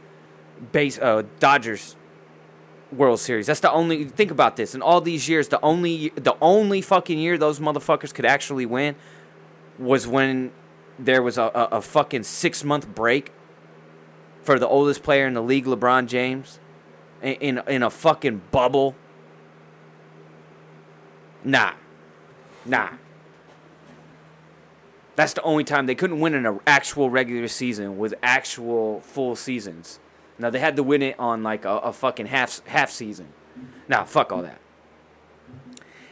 base 0.72 0.98
uh, 0.98 1.22
Dodgers 1.38 1.96
World 2.92 3.20
Series. 3.20 3.46
That's 3.46 3.60
the 3.60 3.70
only. 3.70 4.04
Think 4.04 4.30
about 4.30 4.56
this. 4.56 4.74
In 4.74 4.82
all 4.82 5.00
these 5.00 5.28
years, 5.28 5.48
the 5.48 5.60
only 5.60 6.10
the 6.14 6.36
only 6.40 6.80
fucking 6.80 7.18
year 7.18 7.36
those 7.36 7.60
motherfuckers 7.60 8.14
could 8.14 8.24
actually 8.24 8.66
win 8.66 8.94
was 9.78 10.06
when 10.06 10.52
there 10.98 11.22
was 11.22 11.38
a, 11.38 11.44
a, 11.54 11.68
a 11.72 11.82
fucking 11.82 12.22
six 12.24 12.64
month 12.64 12.88
break 12.94 13.32
for 14.42 14.58
the 14.58 14.66
oldest 14.66 15.02
player 15.02 15.26
in 15.26 15.34
the 15.34 15.42
league, 15.42 15.66
LeBron 15.66 16.06
James 16.06 16.58
in 17.22 17.60
in 17.66 17.82
a 17.82 17.90
fucking 17.90 18.42
bubble. 18.50 18.94
Nah, 21.44 21.72
nah. 22.64 22.90
That's 25.16 25.32
the 25.32 25.42
only 25.42 25.64
time 25.64 25.86
they 25.86 25.96
couldn't 25.96 26.20
win 26.20 26.34
in 26.34 26.46
an 26.46 26.60
actual 26.66 27.10
regular 27.10 27.48
season 27.48 27.98
with 27.98 28.14
actual 28.22 29.00
full 29.00 29.34
seasons. 29.34 29.98
Now 30.38 30.50
they 30.50 30.58
had 30.58 30.76
to 30.76 30.82
win 30.82 31.02
it 31.02 31.18
on 31.18 31.42
like 31.42 31.64
a, 31.64 31.78
a 31.78 31.92
fucking 31.92 32.26
half 32.26 32.64
half 32.66 32.90
season. 32.90 33.28
Now 33.88 34.04
fuck 34.04 34.32
all 34.32 34.42
that. 34.42 34.60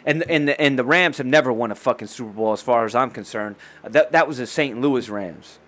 And 0.04 0.22
and 0.30 0.48
the, 0.48 0.60
and 0.60 0.78
the 0.78 0.84
Rams 0.84 1.18
have 1.18 1.26
never 1.26 1.52
won 1.52 1.70
a 1.70 1.74
fucking 1.74 2.08
Super 2.08 2.30
Bowl 2.30 2.52
as 2.52 2.62
far 2.62 2.84
as 2.84 2.94
I'm 2.94 3.10
concerned. 3.10 3.56
That 3.82 4.12
that 4.12 4.28
was 4.28 4.38
the 4.38 4.46
St. 4.46 4.80
Louis 4.80 5.08
Rams. 5.08 5.58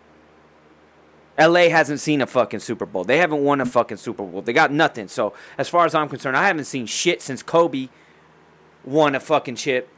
LA 1.38 1.68
hasn't 1.68 2.00
seen 2.00 2.20
a 2.20 2.26
fucking 2.26 2.58
Super 2.60 2.84
Bowl. 2.84 3.04
They 3.04 3.18
haven't 3.18 3.44
won 3.44 3.60
a 3.60 3.66
fucking 3.66 3.98
Super 3.98 4.24
Bowl. 4.24 4.42
They 4.42 4.52
got 4.52 4.72
nothing. 4.72 5.06
So, 5.06 5.34
as 5.56 5.68
far 5.68 5.86
as 5.86 5.94
I'm 5.94 6.08
concerned, 6.08 6.36
I 6.36 6.48
haven't 6.48 6.64
seen 6.64 6.86
shit 6.86 7.22
since 7.22 7.44
Kobe 7.44 7.90
won 8.84 9.14
a 9.14 9.20
fucking 9.20 9.54
chip 9.54 9.88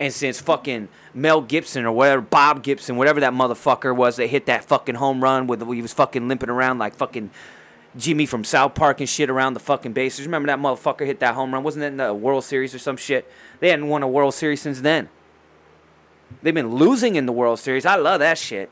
and 0.00 0.12
since 0.12 0.40
fucking 0.40 0.88
Mel 1.12 1.40
Gibson 1.40 1.84
or 1.84 1.92
whatever, 1.92 2.22
Bob 2.22 2.62
Gibson, 2.62 2.96
whatever 2.96 3.20
that 3.20 3.32
motherfucker 3.32 3.94
was 3.94 4.16
that 4.16 4.28
hit 4.28 4.46
that 4.46 4.64
fucking 4.64 4.94
home 4.94 5.22
run 5.22 5.46
with 5.46 5.60
he 5.72 5.82
was 5.82 5.92
fucking 5.92 6.28
limping 6.28 6.50
around 6.50 6.78
like 6.78 6.94
fucking 6.94 7.30
Jimmy 7.96 8.26
from 8.26 8.44
South 8.44 8.74
Park 8.74 9.00
and 9.00 9.08
shit 9.08 9.30
around 9.30 9.54
the 9.54 9.60
fucking 9.60 9.92
bases. 9.92 10.26
Remember 10.26 10.46
that 10.48 10.58
motherfucker 10.58 11.06
hit 11.06 11.20
that 11.20 11.34
home 11.34 11.52
run? 11.52 11.62
Wasn't 11.62 11.82
it 11.82 11.88
in 11.88 11.96
the 11.96 12.14
World 12.14 12.44
Series 12.44 12.74
or 12.74 12.78
some 12.78 12.96
shit? 12.96 13.30
They 13.60 13.70
hadn't 13.70 13.88
won 13.88 14.02
a 14.02 14.08
World 14.08 14.34
Series 14.34 14.60
since 14.60 14.80
then. 14.80 15.08
They've 16.42 16.54
been 16.54 16.74
losing 16.74 17.16
in 17.16 17.26
the 17.26 17.32
World 17.32 17.58
Series. 17.58 17.86
I 17.86 17.96
love 17.96 18.20
that 18.20 18.38
shit 18.38 18.70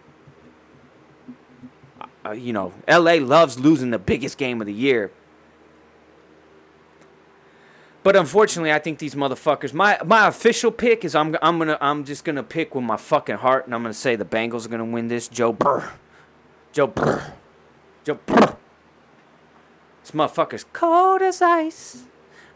uh, 2.27 2.33
you 2.33 2.53
know, 2.53 2.73
LA 2.89 3.15
loves 3.15 3.59
losing 3.59 3.91
the 3.91 3.99
biggest 3.99 4.39
game 4.39 4.61
of 4.61 4.67
the 4.67 4.73
year. 4.73 5.11
But 8.03 8.17
unfortunately, 8.17 8.73
I 8.73 8.79
think 8.79 8.99
these 8.99 9.15
motherfuckers. 9.15 9.73
My 9.73 9.99
my 10.05 10.29
official 10.29 10.71
pick 10.71 11.05
is 11.05 11.15
I'm 11.15 11.37
I'm 11.43 11.59
gonna 11.59 11.77
I'm 11.81 12.05
just 12.05 12.25
gonna 12.25 12.43
pick 12.43 12.75
with 12.75 12.85
my 12.85 12.97
fucking 12.97 13.37
heart, 13.37 13.67
and 13.67 13.75
I'm 13.75 13.83
gonna 13.83 13.95
say 13.95 14.15
the 14.15 14.25
Bengals 14.25 14.65
are 14.65 14.69
gonna 14.69 14.85
win 14.85 15.09
this. 15.09 15.27
Joe 15.27 15.53
Burr, 15.53 15.93
Joe 16.73 16.87
Burr. 16.87 17.35
Joe 18.05 18.19
Burr. 18.27 18.57
This 20.07 20.15
motherfucker's 20.15 20.65
cold 20.73 21.21
as 21.21 21.43
ice. 21.43 22.05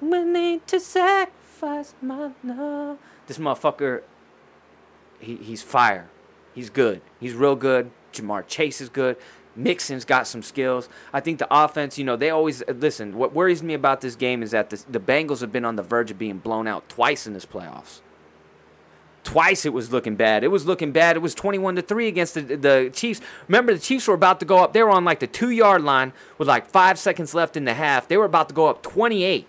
We 0.00 0.22
need 0.22 0.68
to 0.68 0.78
sacrifice 0.78 1.94
my 2.00 2.30
love. 2.44 2.98
This 3.26 3.38
motherfucker, 3.38 4.02
he, 5.18 5.34
he's 5.34 5.60
fire. 5.60 6.08
He's 6.54 6.70
good. 6.70 7.02
He's 7.18 7.34
real 7.34 7.56
good. 7.56 7.90
Ja'Marr 8.12 8.46
Chase 8.46 8.80
is 8.80 8.88
good. 8.88 9.16
Mixon's 9.56 10.04
got 10.04 10.28
some 10.28 10.44
skills. 10.44 10.88
I 11.12 11.18
think 11.18 11.40
the 11.40 11.48
offense, 11.50 11.98
you 11.98 12.04
know, 12.04 12.14
they 12.14 12.30
always 12.30 12.62
listen. 12.68 13.16
What 13.16 13.34
worries 13.34 13.64
me 13.64 13.74
about 13.74 14.00
this 14.00 14.14
game 14.14 14.44
is 14.44 14.52
that 14.52 14.70
the, 14.70 14.84
the 14.88 15.00
Bengals 15.00 15.40
have 15.40 15.50
been 15.50 15.64
on 15.64 15.74
the 15.74 15.82
verge 15.82 16.12
of 16.12 16.18
being 16.18 16.38
blown 16.38 16.68
out 16.68 16.88
twice 16.88 17.26
in 17.26 17.32
this 17.32 17.46
playoffs. 17.46 18.00
Twice 19.30 19.64
it 19.64 19.72
was 19.72 19.92
looking 19.92 20.16
bad. 20.16 20.42
It 20.42 20.48
was 20.48 20.66
looking 20.66 20.90
bad. 20.90 21.14
It 21.14 21.20
was 21.20 21.36
21 21.36 21.76
to 21.76 21.82
3 21.82 22.08
against 22.08 22.34
the, 22.34 22.40
the 22.40 22.90
Chiefs. 22.92 23.20
Remember, 23.46 23.72
the 23.72 23.78
Chiefs 23.78 24.08
were 24.08 24.14
about 24.14 24.40
to 24.40 24.44
go 24.44 24.58
up. 24.58 24.72
They 24.72 24.82
were 24.82 24.90
on 24.90 25.04
like 25.04 25.20
the 25.20 25.28
two 25.28 25.50
yard 25.50 25.82
line 25.82 26.12
with 26.36 26.48
like 26.48 26.66
five 26.66 26.98
seconds 26.98 27.32
left 27.32 27.56
in 27.56 27.64
the 27.64 27.74
half. 27.74 28.08
They 28.08 28.16
were 28.16 28.24
about 28.24 28.48
to 28.48 28.54
go 28.56 28.66
up 28.66 28.82
28. 28.82 29.46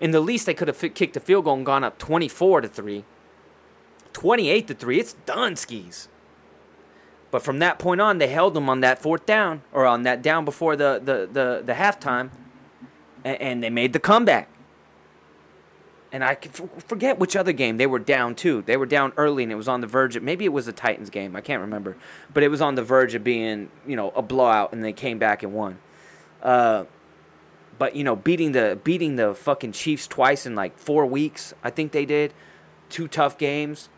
In 0.00 0.12
the 0.12 0.20
least, 0.20 0.46
they 0.46 0.54
could 0.54 0.68
have 0.68 0.78
kicked 0.78 1.16
a 1.16 1.20
field 1.20 1.46
goal 1.46 1.56
and 1.56 1.66
gone 1.66 1.82
up 1.82 1.98
24 1.98 2.60
to 2.60 2.68
3. 2.68 3.04
28 4.12 4.68
to 4.68 4.74
3. 4.74 5.00
It's 5.00 5.14
done, 5.14 5.56
skis. 5.56 6.08
But 7.32 7.42
from 7.42 7.58
that 7.58 7.80
point 7.80 8.00
on, 8.00 8.18
they 8.18 8.28
held 8.28 8.54
them 8.54 8.68
on 8.70 8.82
that 8.82 9.02
fourth 9.02 9.26
down 9.26 9.62
or 9.72 9.84
on 9.84 10.04
that 10.04 10.22
down 10.22 10.44
before 10.44 10.76
the 10.76 11.00
the 11.04 11.26
the, 11.26 11.62
the 11.64 11.72
halftime, 11.72 12.30
and, 13.24 13.40
and 13.40 13.62
they 13.64 13.70
made 13.70 13.94
the 13.94 13.98
comeback. 13.98 14.48
And 16.12 16.22
I 16.22 16.34
forget 16.86 17.18
which 17.18 17.34
other 17.34 17.52
game 17.52 17.78
they 17.78 17.86
were 17.86 17.98
down 17.98 18.34
to. 18.36 18.60
They 18.62 18.76
were 18.76 18.86
down 18.86 19.14
early, 19.16 19.42
and 19.42 19.50
it 19.50 19.54
was 19.54 19.66
on 19.66 19.80
the 19.80 19.86
verge 19.86 20.14
of 20.14 20.22
maybe 20.22 20.44
it 20.44 20.52
was 20.52 20.66
the 20.66 20.72
Titans 20.72 21.08
game. 21.08 21.34
I 21.34 21.40
can't 21.40 21.62
remember, 21.62 21.96
but 22.34 22.42
it 22.42 22.48
was 22.48 22.60
on 22.60 22.74
the 22.74 22.82
verge 22.82 23.14
of 23.14 23.24
being 23.24 23.70
you 23.86 23.96
know 23.96 24.10
a 24.10 24.20
blowout, 24.20 24.72
and 24.72 24.84
they 24.84 24.92
came 24.92 25.18
back 25.18 25.42
and 25.42 25.54
won. 25.54 25.78
Uh, 26.42 26.84
but 27.78 27.96
you 27.96 28.04
know, 28.04 28.14
beating 28.14 28.52
the 28.52 28.78
beating 28.84 29.16
the 29.16 29.34
fucking 29.34 29.72
Chiefs 29.72 30.06
twice 30.06 30.44
in 30.44 30.54
like 30.54 30.78
four 30.78 31.06
weeks, 31.06 31.54
I 31.64 31.70
think 31.70 31.92
they 31.92 32.04
did. 32.04 32.34
Two 32.90 33.08
tough 33.08 33.38
games 33.38 33.88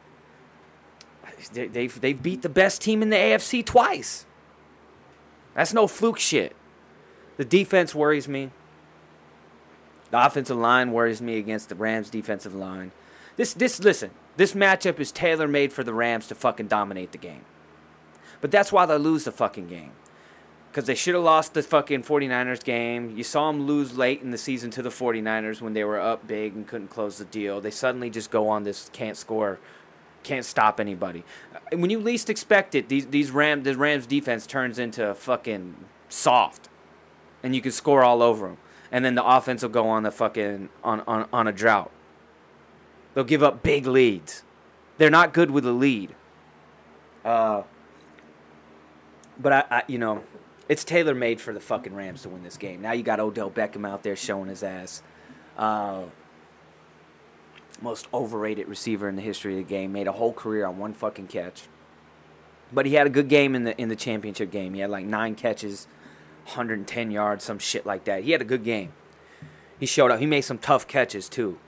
they've 1.52 2.00
they've 2.00 2.22
beat 2.22 2.42
the 2.42 2.48
best 2.48 2.80
team 2.80 3.02
in 3.02 3.10
the 3.10 3.16
AFC 3.16 3.64
twice. 3.64 4.26
That's 5.54 5.72
no 5.72 5.86
fluke 5.86 6.18
shit. 6.18 6.54
The 7.36 7.44
defense 7.44 7.94
worries 7.94 8.28
me. 8.28 8.50
The 10.14 10.24
offensive 10.24 10.56
line 10.56 10.92
worries 10.92 11.20
me 11.20 11.38
against 11.38 11.70
the 11.70 11.74
Rams 11.74 12.08
defensive 12.08 12.54
line. 12.54 12.92
This 13.34 13.52
this 13.52 13.80
listen, 13.80 14.12
this 14.36 14.52
matchup 14.52 15.00
is 15.00 15.10
tailor 15.10 15.48
made 15.48 15.72
for 15.72 15.82
the 15.82 15.92
Rams 15.92 16.28
to 16.28 16.36
fucking 16.36 16.68
dominate 16.68 17.10
the 17.10 17.18
game. 17.18 17.44
But 18.40 18.52
that's 18.52 18.70
why 18.70 18.86
they 18.86 18.96
lose 18.96 19.24
the 19.24 19.32
fucking 19.32 19.66
game. 19.66 19.90
Because 20.70 20.84
they 20.84 20.94
should 20.94 21.16
have 21.16 21.24
lost 21.24 21.54
the 21.54 21.64
fucking 21.64 22.04
49ers 22.04 22.62
game. 22.62 23.16
You 23.16 23.24
saw 23.24 23.50
them 23.50 23.66
lose 23.66 23.98
late 23.98 24.22
in 24.22 24.30
the 24.30 24.38
season 24.38 24.70
to 24.70 24.82
the 24.82 24.88
49ers 24.88 25.60
when 25.60 25.72
they 25.72 25.82
were 25.82 25.98
up 25.98 26.28
big 26.28 26.54
and 26.54 26.64
couldn't 26.64 26.90
close 26.90 27.18
the 27.18 27.24
deal. 27.24 27.60
They 27.60 27.72
suddenly 27.72 28.08
just 28.08 28.30
go 28.30 28.48
on 28.48 28.62
this 28.62 28.90
can't 28.92 29.16
score 29.16 29.58
can't 30.22 30.44
stop 30.44 30.78
anybody. 30.78 31.24
And 31.72 31.80
When 31.82 31.90
you 31.90 31.98
least 31.98 32.30
expect 32.30 32.76
it, 32.76 32.88
these 32.88 33.08
these 33.08 33.32
Ram 33.32 33.64
the 33.64 33.76
Rams 33.76 34.06
defense 34.06 34.46
turns 34.46 34.78
into 34.78 35.12
fucking 35.12 35.74
soft, 36.08 36.68
and 37.42 37.52
you 37.52 37.60
can 37.60 37.72
score 37.72 38.04
all 38.04 38.22
over 38.22 38.46
them. 38.46 38.58
And 38.94 39.04
then 39.04 39.16
the 39.16 39.24
offense 39.24 39.62
will 39.62 39.70
go 39.70 39.88
on 39.88 40.04
the 40.04 40.12
fucking 40.12 40.68
on, 40.84 41.00
on, 41.00 41.28
on 41.32 41.48
a 41.48 41.52
drought. 41.52 41.90
They'll 43.12 43.24
give 43.24 43.42
up 43.42 43.60
big 43.60 43.88
leads. 43.88 44.44
They're 44.98 45.10
not 45.10 45.34
good 45.34 45.50
with 45.50 45.66
a 45.66 45.72
lead. 45.72 46.14
Uh, 47.24 47.62
but 49.36 49.52
I, 49.52 49.64
I 49.68 49.82
you 49.88 49.98
know, 49.98 50.22
it's 50.68 50.84
tailor 50.84 51.12
made 51.12 51.40
for 51.40 51.52
the 51.52 51.58
fucking 51.58 51.92
Rams 51.92 52.22
to 52.22 52.28
win 52.28 52.44
this 52.44 52.56
game. 52.56 52.82
Now 52.82 52.92
you 52.92 53.02
got 53.02 53.18
Odell 53.18 53.50
Beckham 53.50 53.84
out 53.84 54.04
there 54.04 54.14
showing 54.14 54.48
his 54.48 54.62
ass. 54.62 55.02
Uh, 55.58 56.04
most 57.82 58.06
overrated 58.14 58.68
receiver 58.68 59.08
in 59.08 59.16
the 59.16 59.22
history 59.22 59.54
of 59.54 59.58
the 59.58 59.68
game. 59.68 59.90
Made 59.90 60.06
a 60.06 60.12
whole 60.12 60.32
career 60.32 60.66
on 60.66 60.78
one 60.78 60.92
fucking 60.92 61.26
catch. 61.26 61.64
But 62.72 62.86
he 62.86 62.94
had 62.94 63.08
a 63.08 63.10
good 63.10 63.26
game 63.28 63.56
in 63.56 63.64
the 63.64 63.76
in 63.76 63.88
the 63.88 63.96
championship 63.96 64.52
game. 64.52 64.72
He 64.74 64.80
had 64.82 64.90
like 64.90 65.04
nine 65.04 65.34
catches, 65.34 65.88
110 66.44 67.10
yards, 67.10 67.44
some 67.44 67.58
shit 67.58 67.86
like 67.86 68.04
that. 68.04 68.24
He 68.24 68.32
had 68.32 68.40
a 68.40 68.44
good 68.44 68.64
game. 68.64 68.92
He 69.78 69.86
showed 69.86 70.10
up. 70.10 70.20
He 70.20 70.26
made 70.26 70.42
some 70.42 70.58
tough 70.58 70.86
catches 70.86 71.28
too. 71.28 71.58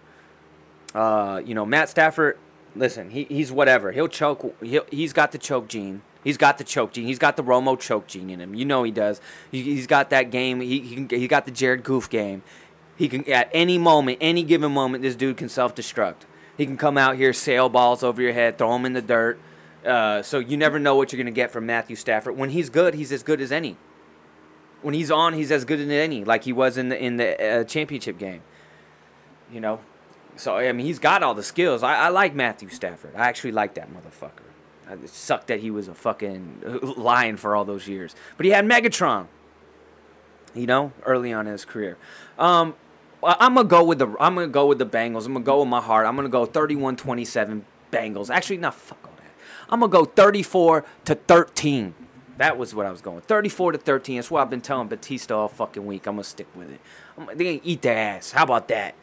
Uh, 0.94 1.40
you 1.44 1.54
know, 1.54 1.66
Matt 1.66 1.88
Stafford. 1.88 2.38
Listen, 2.74 3.10
he, 3.10 3.24
he's 3.24 3.50
whatever. 3.50 3.92
He'll 3.92 4.08
choke. 4.08 4.54
He'll, 4.62 4.84
he's 4.90 5.12
got 5.12 5.32
the 5.32 5.38
choke 5.38 5.68
gene. 5.68 6.02
He's 6.22 6.36
got 6.36 6.58
the 6.58 6.64
choke 6.64 6.92
gene. 6.92 7.06
He's 7.06 7.18
got 7.18 7.36
the 7.36 7.44
Romo 7.44 7.78
choke 7.78 8.06
gene 8.06 8.30
in 8.30 8.40
him. 8.40 8.54
You 8.54 8.64
know 8.64 8.82
he 8.82 8.90
does. 8.90 9.20
He, 9.50 9.76
has 9.76 9.86
got 9.86 10.10
that 10.10 10.30
game. 10.30 10.60
He, 10.60 10.80
he 10.80 11.06
he 11.10 11.28
got 11.28 11.46
the 11.46 11.50
Jared 11.50 11.84
Goff 11.84 12.10
game. 12.10 12.42
He 12.96 13.08
can 13.08 13.30
at 13.30 13.48
any 13.52 13.78
moment, 13.78 14.18
any 14.20 14.42
given 14.42 14.72
moment, 14.72 15.02
this 15.02 15.14
dude 15.14 15.36
can 15.36 15.48
self-destruct. 15.48 16.24
He 16.56 16.66
can 16.66 16.76
come 16.76 16.98
out 16.98 17.16
here, 17.16 17.32
sail 17.32 17.68
balls 17.68 18.02
over 18.02 18.20
your 18.20 18.32
head, 18.32 18.58
throw 18.58 18.72
them 18.72 18.86
in 18.86 18.94
the 18.94 19.02
dirt. 19.02 19.38
Uh, 19.84 20.22
so 20.22 20.38
you 20.38 20.56
never 20.56 20.78
know 20.78 20.96
what 20.96 21.12
you're 21.12 21.18
gonna 21.18 21.30
get 21.30 21.50
from 21.50 21.66
Matthew 21.66 21.96
Stafford. 21.96 22.36
When 22.36 22.50
he's 22.50 22.70
good, 22.70 22.94
he's 22.94 23.12
as 23.12 23.22
good 23.22 23.40
as 23.40 23.52
any. 23.52 23.76
When 24.86 24.94
he's 24.94 25.10
on, 25.10 25.32
he's 25.32 25.50
as 25.50 25.64
good 25.64 25.80
as 25.80 25.88
any, 25.88 26.22
like 26.22 26.44
he 26.44 26.52
was 26.52 26.76
in 26.76 26.90
the 26.90 26.96
in 26.96 27.16
the 27.16 27.44
uh, 27.44 27.64
championship 27.64 28.18
game. 28.18 28.42
You 29.50 29.60
know, 29.60 29.80
so 30.36 30.58
I 30.58 30.70
mean, 30.70 30.86
he's 30.86 31.00
got 31.00 31.24
all 31.24 31.34
the 31.34 31.42
skills. 31.42 31.82
I, 31.82 31.96
I 31.96 32.08
like 32.08 32.36
Matthew 32.36 32.68
Stafford. 32.68 33.16
I 33.16 33.26
actually 33.26 33.50
like 33.50 33.74
that 33.74 33.88
motherfucker. 33.92 34.44
It 34.88 35.10
sucked 35.10 35.48
that 35.48 35.58
he 35.58 35.72
was 35.72 35.88
a 35.88 35.94
fucking 35.94 36.94
lion 36.96 37.36
for 37.36 37.56
all 37.56 37.64
those 37.64 37.88
years, 37.88 38.14
but 38.36 38.46
he 38.46 38.52
had 38.52 38.64
Megatron. 38.64 39.26
You 40.54 40.68
know, 40.68 40.92
early 41.04 41.32
on 41.32 41.48
in 41.48 41.52
his 41.52 41.64
career. 41.64 41.96
Um, 42.38 42.76
I'm 43.24 43.56
gonna 43.56 43.68
go 43.68 43.82
with 43.82 43.98
the 43.98 44.06
I'm 44.20 44.36
gonna 44.36 44.46
go 44.46 44.66
with 44.66 44.78
the 44.78 44.86
Bengals. 44.86 45.26
I'm 45.26 45.32
gonna 45.32 45.44
go 45.44 45.58
with 45.62 45.68
my 45.68 45.80
heart. 45.80 46.06
I'm 46.06 46.14
gonna 46.14 46.28
go 46.28 46.46
31-27 46.46 47.62
Bengals. 47.90 48.30
Actually, 48.30 48.58
not 48.58 48.76
fuck 48.76 49.00
all 49.04 49.16
that. 49.16 49.32
I'm 49.68 49.80
gonna 49.80 49.90
go 49.90 50.04
34 50.04 50.84
to 51.06 51.16
13. 51.16 52.05
That 52.38 52.58
was 52.58 52.74
what 52.74 52.86
I 52.86 52.90
was 52.90 53.00
going. 53.00 53.22
34 53.22 53.72
to 53.72 53.78
13. 53.78 54.16
That's 54.16 54.30
what 54.30 54.42
I've 54.42 54.50
been 54.50 54.60
telling 54.60 54.88
Batista 54.88 55.36
all 55.36 55.48
fucking 55.48 55.86
week. 55.86 56.06
I'm 56.06 56.16
gonna 56.16 56.24
stick 56.24 56.48
with 56.54 56.70
it. 56.70 56.80
I'm, 57.16 57.26
they 57.36 57.44
gonna 57.44 57.60
eat 57.64 57.82
their 57.82 57.96
ass. 57.96 58.32
How 58.32 58.44
about 58.44 58.68
that? 58.68 58.94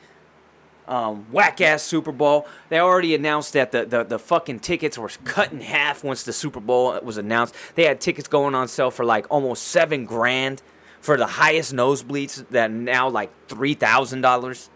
Um, 0.88 1.26
whack 1.32 1.62
ass 1.62 1.82
Super 1.82 2.12
Bowl. 2.12 2.46
They 2.70 2.80
already 2.80 3.16
announced 3.16 3.54
that 3.54 3.72
the, 3.72 3.86
the, 3.86 4.04
the 4.04 4.20
fucking 4.20 4.60
tickets 4.60 4.98
were 4.98 5.10
cut 5.24 5.52
in 5.52 5.62
half 5.62 6.04
once 6.04 6.24
the 6.24 6.34
Super 6.34 6.60
Bowl 6.60 7.00
was 7.02 7.18
announced. 7.18 7.56
They 7.76 7.86
had 7.86 8.02
tickets 8.02 8.28
going 8.28 8.54
on 8.54 8.68
sale 8.68 8.92
for 8.92 9.06
like 9.06 9.26
almost 9.30 9.64
seven 9.64 10.06
grand 10.06 10.62
for 11.00 11.18
the 11.18 11.26
highest 11.26 11.74
nosebleeds 11.74 12.48
that 12.50 12.70
now 12.72 13.10
like 13.10 13.32
three 13.48 13.74
thousand 13.74 14.22
dollars. 14.22 14.70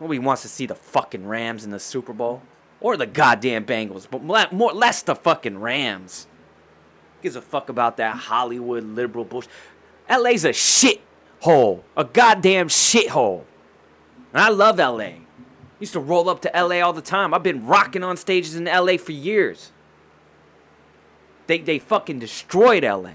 Nobody 0.00 0.18
wants 0.18 0.42
to 0.42 0.48
see 0.48 0.66
the 0.66 0.74
fucking 0.74 1.26
Rams 1.26 1.64
in 1.64 1.70
the 1.70 1.80
Super 1.80 2.12
Bowl 2.12 2.42
or 2.80 2.96
the 2.96 3.06
goddamn 3.06 3.64
Bengals, 3.64 4.06
but 4.10 4.52
more 4.52 4.72
less 4.72 5.02
the 5.02 5.14
fucking 5.14 5.58
Rams. 5.58 6.26
Gives 7.26 7.34
a 7.34 7.42
fuck 7.42 7.70
about 7.70 7.96
that 7.96 8.14
Hollywood 8.14 8.84
liberal 8.84 9.24
bullshit. 9.24 9.50
LA's 10.08 10.44
a 10.44 10.52
shit 10.52 11.00
hole, 11.40 11.82
a 11.96 12.04
goddamn 12.04 12.68
shit 12.68 13.08
hole. 13.08 13.44
And 14.32 14.40
I 14.40 14.48
love 14.48 14.78
LA. 14.78 15.14
Used 15.80 15.94
to 15.94 15.98
roll 15.98 16.28
up 16.28 16.40
to 16.42 16.50
LA 16.54 16.76
all 16.76 16.92
the 16.92 17.02
time. 17.02 17.34
I've 17.34 17.42
been 17.42 17.66
rocking 17.66 18.04
on 18.04 18.16
stages 18.16 18.54
in 18.54 18.66
LA 18.66 18.96
for 18.96 19.10
years. 19.10 19.72
They 21.48 21.58
they 21.58 21.80
fucking 21.80 22.20
destroyed 22.20 22.84
LA. 22.84 23.14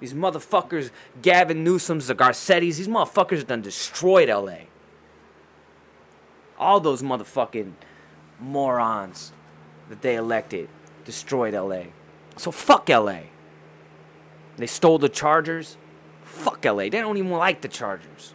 These 0.00 0.12
motherfuckers, 0.12 0.90
Gavin 1.22 1.64
Newsom's, 1.64 2.08
the 2.08 2.14
Garcettis, 2.14 2.76
these 2.76 2.88
motherfuckers 2.88 3.46
done 3.46 3.62
destroyed 3.62 4.28
LA. 4.28 4.66
All 6.58 6.78
those 6.78 7.00
motherfucking 7.00 7.72
morons 8.38 9.32
that 9.88 10.02
they 10.02 10.16
elected 10.16 10.68
destroyed 11.06 11.54
LA. 11.54 11.84
So 12.36 12.50
fuck 12.50 12.88
LA. 12.88 13.20
They 14.56 14.66
stole 14.66 14.98
the 14.98 15.08
Chargers. 15.08 15.76
Fuck 16.24 16.64
LA. 16.64 16.84
They 16.84 16.90
don't 16.90 17.16
even 17.16 17.30
like 17.30 17.60
the 17.60 17.68
Chargers. 17.68 18.34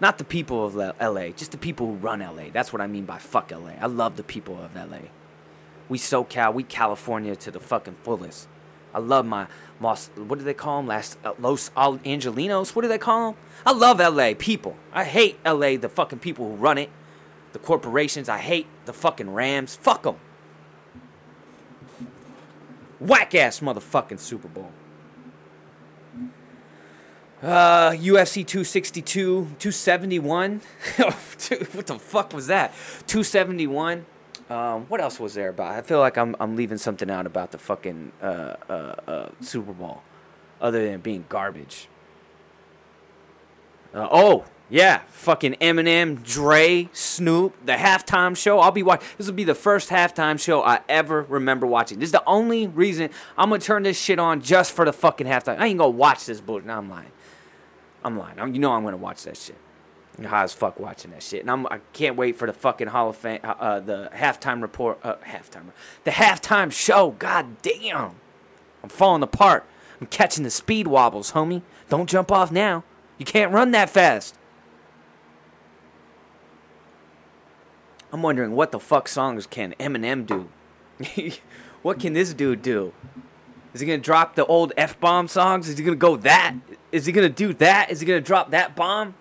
Not 0.00 0.16
the 0.16 0.24
people 0.24 0.64
of 0.64 0.74
LA, 0.74 1.28
just 1.28 1.52
the 1.52 1.58
people 1.58 1.86
who 1.86 1.92
run 1.94 2.20
LA. 2.20 2.44
That's 2.52 2.72
what 2.72 2.80
I 2.80 2.86
mean 2.86 3.04
by 3.04 3.18
fuck 3.18 3.50
LA. 3.50 3.72
I 3.78 3.86
love 3.86 4.16
the 4.16 4.22
people 4.22 4.58
of 4.58 4.74
LA. 4.74 5.08
We 5.90 5.98
SoCal, 5.98 6.54
we 6.54 6.62
California 6.62 7.36
to 7.36 7.50
the 7.50 7.60
fucking 7.60 7.96
fullest. 8.02 8.48
I 8.94 8.98
love 8.98 9.26
my 9.26 9.46
Los. 9.80 10.08
What 10.16 10.38
do 10.38 10.44
they 10.44 10.54
call 10.54 10.78
them? 10.78 10.86
Last 10.86 11.18
uh, 11.24 11.34
Los 11.38 11.70
Angelinos. 11.70 12.74
What 12.74 12.82
do 12.82 12.88
they 12.88 12.98
call 12.98 13.32
them? 13.32 13.40
I 13.66 13.72
love 13.72 14.00
LA 14.00 14.32
people. 14.36 14.76
I 14.92 15.04
hate 15.04 15.38
LA. 15.44 15.76
The 15.76 15.88
fucking 15.88 16.20
people 16.20 16.48
who 16.48 16.54
run 16.54 16.78
it, 16.78 16.90
the 17.52 17.58
corporations. 17.58 18.28
I 18.28 18.38
hate 18.38 18.66
the 18.86 18.92
fucking 18.92 19.32
Rams. 19.32 19.76
Fuck 19.76 20.04
them. 20.04 20.16
Whack 23.00 23.34
ass 23.34 23.60
motherfucking 23.60 24.20
Super 24.20 24.48
Bowl. 24.48 24.70
Uh, 27.42 27.92
UFC 27.92 28.46
262, 28.46 29.56
271. 29.58 30.60
what 30.96 31.86
the 31.86 31.98
fuck 31.98 32.34
was 32.34 32.48
that? 32.48 32.72
271. 33.06 34.04
Um, 34.50 34.84
what 34.86 35.00
else 35.00 35.18
was 35.18 35.32
there 35.34 35.48
about? 35.48 35.72
I 35.72 35.80
feel 35.80 36.00
like 36.00 36.18
I'm 36.18 36.36
I'm 36.40 36.56
leaving 36.56 36.76
something 36.76 37.08
out 37.08 37.24
about 37.24 37.52
the 37.52 37.58
fucking 37.58 38.12
uh, 38.20 38.56
uh, 38.68 38.72
uh, 39.06 39.28
Super 39.40 39.72
Bowl, 39.72 40.02
other 40.60 40.84
than 40.84 41.00
being 41.00 41.24
garbage. 41.28 41.88
Uh, 43.94 44.08
oh 44.10 44.44
yeah, 44.70 45.00
fucking 45.08 45.54
Eminem, 45.54 46.24
Dre, 46.24 46.88
Snoop, 46.92 47.54
the 47.66 47.72
halftime 47.72 48.36
show. 48.36 48.60
I'll 48.60 48.70
be 48.70 48.84
watching. 48.84 49.06
This 49.18 49.26
will 49.26 49.34
be 49.34 49.44
the 49.44 49.54
first 49.54 49.90
halftime 49.90 50.38
show 50.38 50.62
I 50.62 50.80
ever 50.88 51.22
remember 51.28 51.66
watching. 51.66 51.98
This 51.98 52.08
is 52.08 52.12
the 52.12 52.24
only 52.24 52.68
reason 52.68 53.10
I'm 53.36 53.50
gonna 53.50 53.60
turn 53.60 53.82
this 53.82 54.00
shit 54.00 54.20
on 54.20 54.40
just 54.40 54.72
for 54.72 54.84
the 54.84 54.92
fucking 54.92 55.26
halftime. 55.26 55.58
I 55.58 55.66
ain't 55.66 55.78
gonna 55.78 55.90
watch 55.90 56.24
this 56.24 56.40
bullshit. 56.40 56.66
No, 56.66 56.78
I'm 56.78 56.88
lying. 56.88 57.10
I'm 58.04 58.16
lying. 58.16 58.38
I'm, 58.38 58.54
you 58.54 58.60
know 58.60 58.72
I'm 58.72 58.84
gonna 58.84 58.96
watch 58.96 59.24
that 59.24 59.36
shit. 59.36 59.56
I'm 60.16 60.24
high 60.24 60.44
as 60.44 60.52
fuck 60.52 60.78
watching 60.78 61.10
that 61.10 61.22
shit, 61.22 61.40
and 61.40 61.50
I'm 61.50 61.66
I 61.66 61.80
can't 61.92 62.16
wait 62.16 62.36
for 62.36 62.46
the 62.46 62.52
fucking 62.52 62.88
Hall 62.88 63.10
of 63.10 63.16
Fame, 63.16 63.40
uh, 63.42 63.54
uh, 63.58 63.80
the 63.80 64.10
halftime 64.14 64.62
report, 64.62 65.00
uh, 65.02 65.16
halftime, 65.26 65.64
the 66.04 66.12
halftime 66.12 66.70
show. 66.70 67.10
God 67.18 67.60
damn, 67.62 68.12
I'm 68.84 68.88
falling 68.88 69.22
apart. 69.22 69.66
I'm 70.00 70.06
catching 70.06 70.44
the 70.44 70.50
speed 70.50 70.86
wobbles, 70.86 71.32
homie. 71.32 71.62
Don't 71.88 72.08
jump 72.08 72.30
off 72.30 72.52
now. 72.52 72.84
You 73.18 73.26
can't 73.26 73.52
run 73.52 73.72
that 73.72 73.90
fast. 73.90 74.36
I'm 78.12 78.22
wondering 78.22 78.52
what 78.52 78.72
the 78.72 78.80
fuck 78.80 79.08
songs 79.08 79.46
can 79.46 79.74
Eminem 79.78 80.26
do? 80.26 80.48
what 81.82 82.00
can 82.00 82.12
this 82.12 82.34
dude 82.34 82.62
do? 82.62 82.92
Is 83.72 83.80
he 83.80 83.86
gonna 83.86 83.98
drop 83.98 84.34
the 84.34 84.44
old 84.46 84.72
F 84.76 84.98
bomb 84.98 85.28
songs? 85.28 85.68
Is 85.68 85.78
he 85.78 85.84
gonna 85.84 85.96
go 85.96 86.16
that? 86.16 86.54
Is 86.90 87.06
he 87.06 87.12
gonna 87.12 87.28
do 87.28 87.54
that? 87.54 87.90
Is 87.90 88.00
he 88.00 88.06
gonna 88.06 88.20
drop 88.20 88.50
that 88.50 88.74
bomb? 88.74 89.14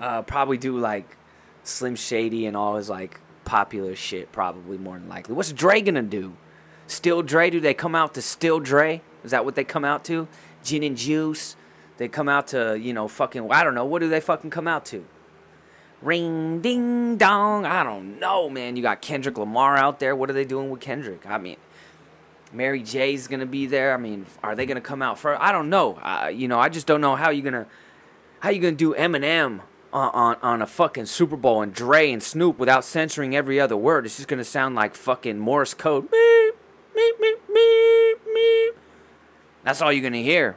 Uh, 0.00 0.22
probably 0.22 0.56
do 0.56 0.78
like 0.78 1.16
Slim 1.62 1.94
Shady 1.94 2.46
and 2.46 2.56
all 2.56 2.76
his 2.76 2.88
like 2.88 3.20
popular 3.44 3.94
shit. 3.94 4.32
Probably 4.32 4.78
more 4.78 4.98
than 4.98 5.08
likely. 5.08 5.34
What's 5.34 5.52
Dre 5.52 5.82
gonna 5.82 6.02
do? 6.02 6.36
Still 6.86 7.22
Dre? 7.22 7.50
Do 7.50 7.60
they 7.60 7.74
come 7.74 7.94
out 7.94 8.14
to 8.14 8.22
Still 8.22 8.60
Dre? 8.60 9.02
Is 9.24 9.30
that 9.32 9.44
what 9.44 9.54
they 9.54 9.64
come 9.64 9.84
out 9.84 10.04
to? 10.06 10.26
Gin 10.64 10.82
and 10.82 10.96
Juice? 10.96 11.56
They 11.98 12.08
come 12.08 12.28
out 12.28 12.46
to 12.48 12.78
you 12.78 12.94
know 12.94 13.08
fucking 13.08 13.50
I 13.52 13.62
don't 13.62 13.74
know. 13.74 13.84
What 13.84 14.00
do 14.00 14.08
they 14.08 14.20
fucking 14.20 14.50
come 14.50 14.66
out 14.66 14.86
to? 14.86 15.04
Ring 16.06 16.60
ding 16.60 17.16
dong. 17.16 17.66
I 17.66 17.82
don't 17.82 18.20
know, 18.20 18.48
man. 18.48 18.76
You 18.76 18.82
got 18.82 19.02
Kendrick 19.02 19.36
Lamar 19.36 19.76
out 19.76 19.98
there. 19.98 20.14
What 20.14 20.30
are 20.30 20.34
they 20.34 20.44
doing 20.44 20.70
with 20.70 20.80
Kendrick? 20.80 21.26
I 21.26 21.36
mean, 21.36 21.56
Mary 22.52 22.80
J's 22.80 23.26
gonna 23.26 23.44
be 23.44 23.66
there. 23.66 23.92
I 23.92 23.96
mean, 23.96 24.24
are 24.40 24.54
they 24.54 24.66
gonna 24.66 24.80
come 24.80 25.02
out 25.02 25.18
first? 25.18 25.42
I 25.42 25.50
don't 25.50 25.68
know. 25.68 25.94
Uh, 25.94 26.30
you 26.32 26.46
know, 26.46 26.60
I 26.60 26.68
just 26.68 26.86
don't 26.86 27.00
know 27.00 27.16
how 27.16 27.30
you 27.30 27.42
gonna 27.42 27.66
how 28.38 28.50
you 28.50 28.60
gonna 28.60 28.76
do 28.76 28.94
Eminem 28.94 29.62
on, 29.92 30.10
on 30.10 30.36
on 30.42 30.62
a 30.62 30.66
fucking 30.68 31.06
Super 31.06 31.36
Bowl 31.36 31.60
and 31.60 31.74
Dre 31.74 32.12
and 32.12 32.22
Snoop 32.22 32.56
without 32.56 32.84
censoring 32.84 33.34
every 33.34 33.58
other 33.58 33.76
word. 33.76 34.06
It's 34.06 34.14
just 34.14 34.28
gonna 34.28 34.44
sound 34.44 34.76
like 34.76 34.94
fucking 34.94 35.40
Morse 35.40 35.74
code. 35.74 36.08
Beep, 36.08 36.54
beep, 36.94 37.20
beep, 37.20 37.38
beep, 37.52 38.18
beep. 38.32 38.74
That's 39.64 39.82
all 39.82 39.92
you're 39.92 40.04
gonna 40.04 40.18
hear. 40.18 40.56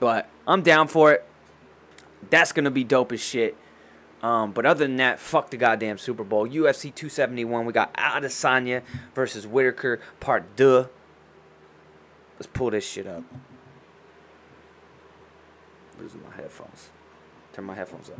But 0.00 0.30
I'm 0.48 0.62
down 0.62 0.88
for 0.88 1.12
it. 1.12 1.26
That's 2.30 2.52
gonna 2.52 2.70
be 2.70 2.84
dope 2.84 3.12
as 3.12 3.20
shit. 3.20 3.58
Um, 4.24 4.52
but 4.52 4.64
other 4.64 4.86
than 4.86 4.96
that, 4.96 5.20
fuck 5.20 5.50
the 5.50 5.58
goddamn 5.58 5.98
Super 5.98 6.24
Bowl. 6.24 6.48
UFC 6.48 6.84
271, 6.84 7.66
we 7.66 7.74
got 7.74 7.92
Adesanya 7.92 8.80
versus 9.14 9.46
Whitaker, 9.46 10.00
part 10.18 10.56
deux. 10.56 10.88
Let's 12.36 12.46
pull 12.46 12.70
this 12.70 12.88
shit 12.88 13.06
up. 13.06 13.22
Losing 16.00 16.22
my 16.22 16.34
headphones. 16.34 16.88
Turn 17.52 17.66
my 17.66 17.74
headphones 17.74 18.08
up. 18.08 18.18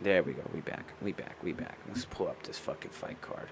There 0.00 0.22
we 0.22 0.32
go. 0.32 0.42
We 0.54 0.62
back. 0.62 0.94
We 1.02 1.12
back. 1.12 1.36
We 1.42 1.52
back. 1.52 1.76
Let's 1.86 2.06
pull 2.06 2.28
up 2.28 2.42
this 2.44 2.56
fucking 2.56 2.92
fight 2.92 3.20
card. 3.20 3.48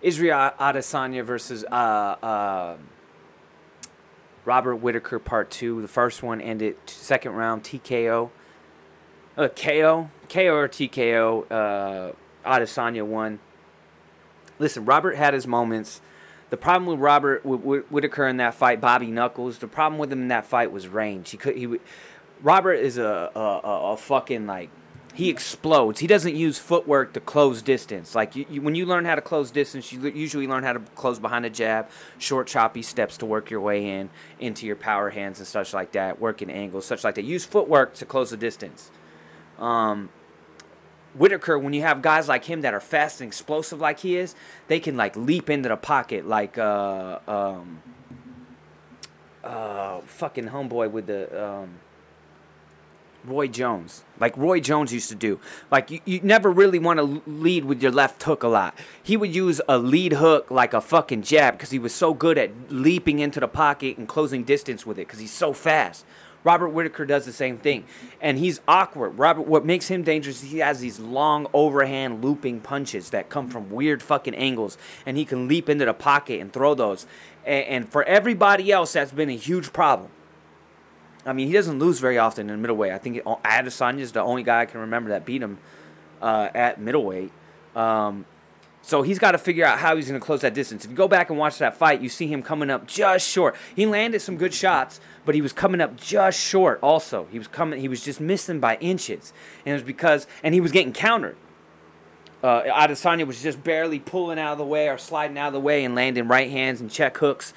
Israel 0.00 0.52
Adesanya 0.60 1.24
versus 1.24 1.64
uh, 1.64 1.74
uh, 1.74 2.76
Robert 4.48 4.76
Whitaker 4.76 5.18
Part 5.18 5.50
Two. 5.50 5.82
The 5.82 5.88
first 5.88 6.22
one 6.22 6.40
ended 6.40 6.76
second 6.86 7.32
round 7.32 7.64
TKO. 7.64 8.30
Uh, 9.36 9.48
KO, 9.48 10.10
KO 10.30 10.54
or 10.56 10.68
TKO. 10.68 11.44
Uh, 11.50 12.12
Adesanya 12.46 13.04
won. 13.04 13.40
Listen, 14.58 14.86
Robert 14.86 15.16
had 15.16 15.34
his 15.34 15.46
moments. 15.46 16.00
The 16.48 16.56
problem 16.56 16.86
with 16.86 16.98
Robert 16.98 17.44
Whitaker 17.44 18.26
in 18.26 18.38
that 18.38 18.54
fight, 18.54 18.80
Bobby 18.80 19.08
Knuckles. 19.08 19.58
The 19.58 19.68
problem 19.68 19.98
with 19.98 20.10
him 20.10 20.22
in 20.22 20.28
that 20.28 20.46
fight 20.46 20.72
was 20.72 20.88
range. 20.88 21.28
He 21.28 21.36
could 21.36 21.54
he. 21.54 21.78
Robert 22.40 22.74
is 22.74 22.96
a, 22.96 23.30
a, 23.34 23.60
a 23.92 23.96
fucking 23.98 24.46
like 24.46 24.70
he 25.18 25.30
explodes. 25.30 25.98
He 25.98 26.06
doesn't 26.06 26.36
use 26.36 26.60
footwork 26.60 27.12
to 27.14 27.18
close 27.18 27.60
distance. 27.60 28.14
Like 28.14 28.36
you, 28.36 28.46
you, 28.48 28.62
when 28.62 28.76
you 28.76 28.86
learn 28.86 29.04
how 29.04 29.16
to 29.16 29.20
close 29.20 29.50
distance, 29.50 29.92
you 29.92 30.00
usually 30.10 30.46
learn 30.46 30.62
how 30.62 30.74
to 30.74 30.78
close 30.94 31.18
behind 31.18 31.44
a 31.44 31.50
jab, 31.50 31.90
short 32.18 32.46
choppy 32.46 32.82
steps 32.82 33.16
to 33.16 33.26
work 33.26 33.50
your 33.50 33.60
way 33.60 33.84
in 33.84 34.10
into 34.38 34.64
your 34.64 34.76
power 34.76 35.10
hands 35.10 35.40
and 35.40 35.48
such 35.48 35.74
like 35.74 35.90
that, 35.90 36.20
working 36.20 36.48
angles, 36.48 36.86
such 36.86 37.02
like 37.02 37.16
that. 37.16 37.24
Use 37.24 37.44
footwork 37.44 37.94
to 37.94 38.06
close 38.06 38.30
the 38.30 38.36
distance. 38.36 38.92
Um, 39.58 40.10
Whitaker, 41.14 41.58
when 41.58 41.72
you 41.72 41.82
have 41.82 42.00
guys 42.00 42.28
like 42.28 42.44
him 42.44 42.60
that 42.60 42.72
are 42.72 42.78
fast 42.78 43.20
and 43.20 43.26
explosive 43.26 43.80
like 43.80 43.98
he 43.98 44.16
is, 44.16 44.36
they 44.68 44.78
can 44.78 44.96
like 44.96 45.16
leap 45.16 45.50
into 45.50 45.68
the 45.68 45.76
pocket 45.76 46.28
like 46.28 46.56
uh 46.58 47.18
um 47.26 47.82
uh 49.42 49.98
fucking 50.02 50.50
homeboy 50.50 50.92
with 50.92 51.08
the 51.08 51.44
um 51.44 51.70
Roy 53.24 53.48
Jones, 53.48 54.04
like 54.20 54.36
Roy 54.36 54.60
Jones 54.60 54.92
used 54.92 55.08
to 55.08 55.14
do. 55.14 55.40
Like 55.70 55.90
you, 55.90 56.00
you 56.04 56.20
never 56.22 56.50
really 56.50 56.78
want 56.78 56.98
to 56.98 57.22
lead 57.30 57.64
with 57.64 57.82
your 57.82 57.92
left 57.92 58.22
hook 58.22 58.42
a 58.42 58.48
lot. 58.48 58.78
He 59.02 59.16
would 59.16 59.34
use 59.34 59.60
a 59.68 59.78
lead 59.78 60.14
hook 60.14 60.50
like 60.50 60.72
a 60.72 60.80
fucking 60.80 61.22
jab 61.22 61.54
because 61.54 61.70
he 61.70 61.78
was 61.78 61.94
so 61.94 62.14
good 62.14 62.38
at 62.38 62.50
leaping 62.70 63.18
into 63.18 63.40
the 63.40 63.48
pocket 63.48 63.98
and 63.98 64.08
closing 64.08 64.44
distance 64.44 64.86
with 64.86 64.98
it 64.98 65.06
because 65.06 65.20
he's 65.20 65.32
so 65.32 65.52
fast. 65.52 66.04
Robert 66.44 66.68
Whitaker 66.68 67.04
does 67.04 67.26
the 67.26 67.32
same 67.32 67.58
thing, 67.58 67.84
and 68.20 68.38
he's 68.38 68.60
awkward. 68.68 69.18
Robert, 69.18 69.42
what 69.42 69.64
makes 69.64 69.88
him 69.88 70.02
dangerous 70.04 70.42
is 70.42 70.50
he 70.50 70.58
has 70.58 70.80
these 70.80 71.00
long 71.00 71.48
overhand 71.52 72.24
looping 72.24 72.60
punches 72.60 73.10
that 73.10 73.28
come 73.28 73.50
from 73.50 73.70
weird 73.70 74.02
fucking 74.02 74.36
angles, 74.36 74.78
and 75.04 75.16
he 75.16 75.24
can 75.24 75.48
leap 75.48 75.68
into 75.68 75.84
the 75.84 75.92
pocket 75.92 76.40
and 76.40 76.52
throw 76.52 76.74
those. 76.74 77.06
And, 77.44 77.64
and 77.66 77.88
for 77.88 78.04
everybody 78.04 78.70
else, 78.70 78.92
that's 78.92 79.10
been 79.10 79.30
a 79.30 79.36
huge 79.36 79.72
problem. 79.72 80.10
I 81.28 81.32
mean, 81.34 81.46
he 81.46 81.52
doesn't 81.52 81.78
lose 81.78 82.00
very 82.00 82.18
often 82.18 82.48
in 82.48 82.60
middleweight. 82.62 82.92
I 82.92 82.98
think 82.98 83.22
Adesanya 83.24 84.00
is 84.00 84.12
the 84.12 84.22
only 84.22 84.42
guy 84.42 84.62
I 84.62 84.66
can 84.66 84.80
remember 84.80 85.10
that 85.10 85.24
beat 85.24 85.42
him 85.42 85.58
uh, 86.22 86.48
at 86.54 86.80
middleweight. 86.80 87.30
Um, 87.76 88.24
so 88.80 89.02
he's 89.02 89.18
got 89.18 89.32
to 89.32 89.38
figure 89.38 89.66
out 89.66 89.78
how 89.78 89.96
he's 89.96 90.08
going 90.08 90.18
to 90.18 90.24
close 90.24 90.40
that 90.40 90.54
distance. 90.54 90.84
If 90.86 90.90
you 90.90 90.96
go 90.96 91.08
back 91.08 91.28
and 91.28 91.38
watch 91.38 91.58
that 91.58 91.76
fight, 91.76 92.00
you 92.00 92.08
see 92.08 92.26
him 92.26 92.42
coming 92.42 92.70
up 92.70 92.86
just 92.86 93.28
short. 93.28 93.54
He 93.76 93.84
landed 93.84 94.20
some 94.20 94.38
good 94.38 94.54
shots, 94.54 95.00
but 95.26 95.34
he 95.34 95.42
was 95.42 95.52
coming 95.52 95.82
up 95.82 95.96
just 95.96 96.40
short. 96.40 96.78
Also, 96.82 97.26
he 97.30 97.38
was 97.38 97.48
coming. 97.48 97.80
He 97.80 97.88
was 97.88 98.02
just 98.02 98.20
missing 98.20 98.60
by 98.60 98.76
inches, 98.76 99.34
and 99.66 99.72
it 99.72 99.74
was 99.74 99.82
because 99.82 100.26
and 100.42 100.54
he 100.54 100.60
was 100.62 100.72
getting 100.72 100.94
countered. 100.94 101.36
Uh, 102.42 102.62
Adesanya 102.62 103.26
was 103.26 103.42
just 103.42 103.62
barely 103.62 103.98
pulling 103.98 104.38
out 104.38 104.52
of 104.52 104.58
the 104.58 104.64
way 104.64 104.88
or 104.88 104.96
sliding 104.96 105.36
out 105.36 105.48
of 105.48 105.52
the 105.52 105.60
way 105.60 105.84
and 105.84 105.94
landing 105.94 106.28
right 106.28 106.50
hands 106.50 106.80
and 106.80 106.90
check 106.90 107.18
hooks 107.18 107.52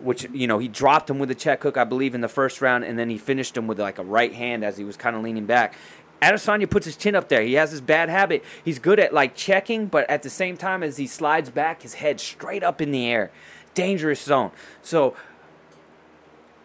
which 0.00 0.26
you 0.32 0.46
know 0.46 0.58
he 0.58 0.68
dropped 0.68 1.08
him 1.10 1.18
with 1.18 1.30
a 1.30 1.34
check 1.34 1.62
hook, 1.62 1.76
I 1.76 1.84
believe, 1.84 2.14
in 2.14 2.20
the 2.20 2.28
first 2.28 2.60
round, 2.60 2.84
and 2.84 2.98
then 2.98 3.10
he 3.10 3.18
finished 3.18 3.56
him 3.56 3.66
with 3.66 3.78
like 3.78 3.98
a 3.98 4.04
right 4.04 4.32
hand 4.32 4.64
as 4.64 4.76
he 4.76 4.84
was 4.84 4.96
kind 4.96 5.16
of 5.16 5.22
leaning 5.22 5.46
back. 5.46 5.74
Adesanya 6.22 6.68
puts 6.68 6.86
his 6.86 6.96
chin 6.96 7.14
up 7.14 7.28
there. 7.28 7.42
He 7.42 7.54
has 7.54 7.72
this 7.72 7.80
bad 7.80 8.08
habit. 8.08 8.42
He's 8.64 8.78
good 8.78 8.98
at 8.98 9.12
like 9.12 9.34
checking, 9.34 9.86
but 9.86 10.08
at 10.08 10.22
the 10.22 10.30
same 10.30 10.56
time 10.56 10.82
as 10.82 10.96
he 10.96 11.06
slides 11.06 11.50
back, 11.50 11.82
his 11.82 11.94
head 11.94 12.20
straight 12.20 12.62
up 12.62 12.80
in 12.80 12.90
the 12.90 13.06
air. 13.06 13.30
Dangerous 13.74 14.22
zone. 14.22 14.50
So 14.82 15.14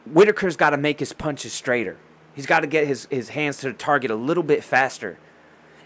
Whitaker's 0.09 0.55
got 0.55 0.69
to 0.69 0.77
make 0.77 0.99
his 0.99 1.11
punches 1.11 1.51
straighter. 1.51 1.97
He's 2.33 2.45
got 2.45 2.61
to 2.61 2.67
get 2.67 2.87
his, 2.87 3.07
his 3.11 3.29
hands 3.29 3.57
to 3.57 3.67
the 3.67 3.73
target 3.73 4.09
a 4.09 4.15
little 4.15 4.43
bit 4.43 4.63
faster 4.63 5.17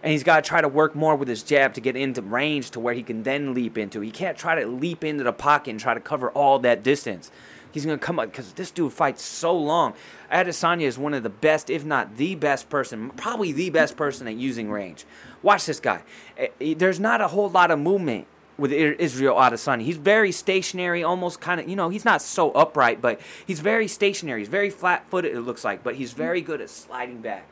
and 0.05 0.11
he's 0.11 0.23
got 0.23 0.43
to 0.43 0.47
try 0.47 0.61
to 0.61 0.67
work 0.67 0.93
more 0.93 1.15
with 1.15 1.27
his 1.27 1.41
jab 1.41 1.73
to 1.73 1.81
get 1.81 1.95
into 1.95 2.21
range 2.21 2.69
to 2.69 2.79
where 2.79 2.93
he 2.93 3.01
can 3.01 3.23
then 3.23 3.55
leap 3.55 3.75
into. 3.75 4.01
He 4.01 4.11
can't 4.11 4.37
try 4.37 4.53
to 4.53 4.67
leap 4.67 5.03
into 5.03 5.23
the 5.23 5.33
pocket 5.33 5.71
and 5.71 5.79
try 5.79 5.95
to 5.95 5.99
cover 5.99 6.29
all 6.29 6.59
that 6.59 6.83
distance. 6.83 7.31
He's 7.71 7.85
to 7.85 7.97
come 7.97 8.19
up 8.19 8.29
because 8.29 8.53
this 8.53 8.69
dude 8.69 8.93
fights 8.93 9.23
so 9.23 9.57
long. 9.57 9.95
Adesanya 10.31 10.83
is 10.83 10.99
one 10.99 11.15
of 11.15 11.23
the 11.23 11.29
best, 11.31 11.71
if 11.71 11.83
not 11.83 12.17
the 12.17 12.35
best 12.35 12.69
person, 12.69 13.09
probably 13.17 13.51
the 13.51 13.71
best 13.71 13.97
person 13.97 14.27
at 14.27 14.35
using 14.35 14.69
range. 14.69 15.05
Watch 15.41 15.65
this 15.65 15.79
guy. 15.79 16.03
Eh, 16.37 16.49
eh, 16.61 16.75
there's 16.77 16.99
not 16.99 17.19
a 17.19 17.29
whole 17.29 17.49
lot 17.49 17.71
of 17.71 17.79
movement 17.79 18.27
with 18.59 18.71
Israel 18.71 19.35
Adesanya. 19.37 19.81
He's 19.81 19.97
very 19.97 20.31
stationary, 20.31 21.03
almost 21.03 21.41
kind 21.41 21.59
of, 21.59 21.67
you 21.67 21.75
know, 21.75 21.89
he's 21.89 22.05
not 22.05 22.21
so 22.21 22.51
upright, 22.51 23.01
but 23.01 23.19
he's 23.47 23.59
very 23.59 23.87
stationary. 23.87 24.41
He's 24.41 24.49
very 24.49 24.69
flat 24.69 25.09
footed, 25.09 25.35
it 25.35 25.41
looks 25.41 25.63
like, 25.63 25.83
but 25.83 25.95
he's 25.95 26.13
very 26.13 26.41
good 26.41 26.61
at 26.61 26.69
sliding 26.69 27.21
back. 27.21 27.47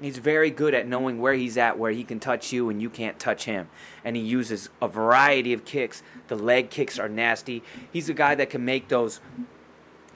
He's 0.00 0.18
very 0.18 0.50
good 0.50 0.74
at 0.74 0.86
knowing 0.86 1.20
where 1.20 1.34
he's 1.34 1.56
at, 1.56 1.78
where 1.78 1.90
he 1.90 2.04
can 2.04 2.20
touch 2.20 2.52
you 2.52 2.70
and 2.70 2.80
you 2.80 2.88
can't 2.88 3.18
touch 3.18 3.44
him. 3.44 3.68
And 4.04 4.16
he 4.16 4.22
uses 4.22 4.68
a 4.80 4.86
variety 4.86 5.52
of 5.52 5.64
kicks. 5.64 6.02
The 6.28 6.36
leg 6.36 6.70
kicks 6.70 6.98
are 6.98 7.08
nasty. 7.08 7.62
He's 7.92 8.08
a 8.08 8.14
guy 8.14 8.36
that 8.36 8.50
can 8.50 8.64
make 8.64 8.88
those 8.88 9.20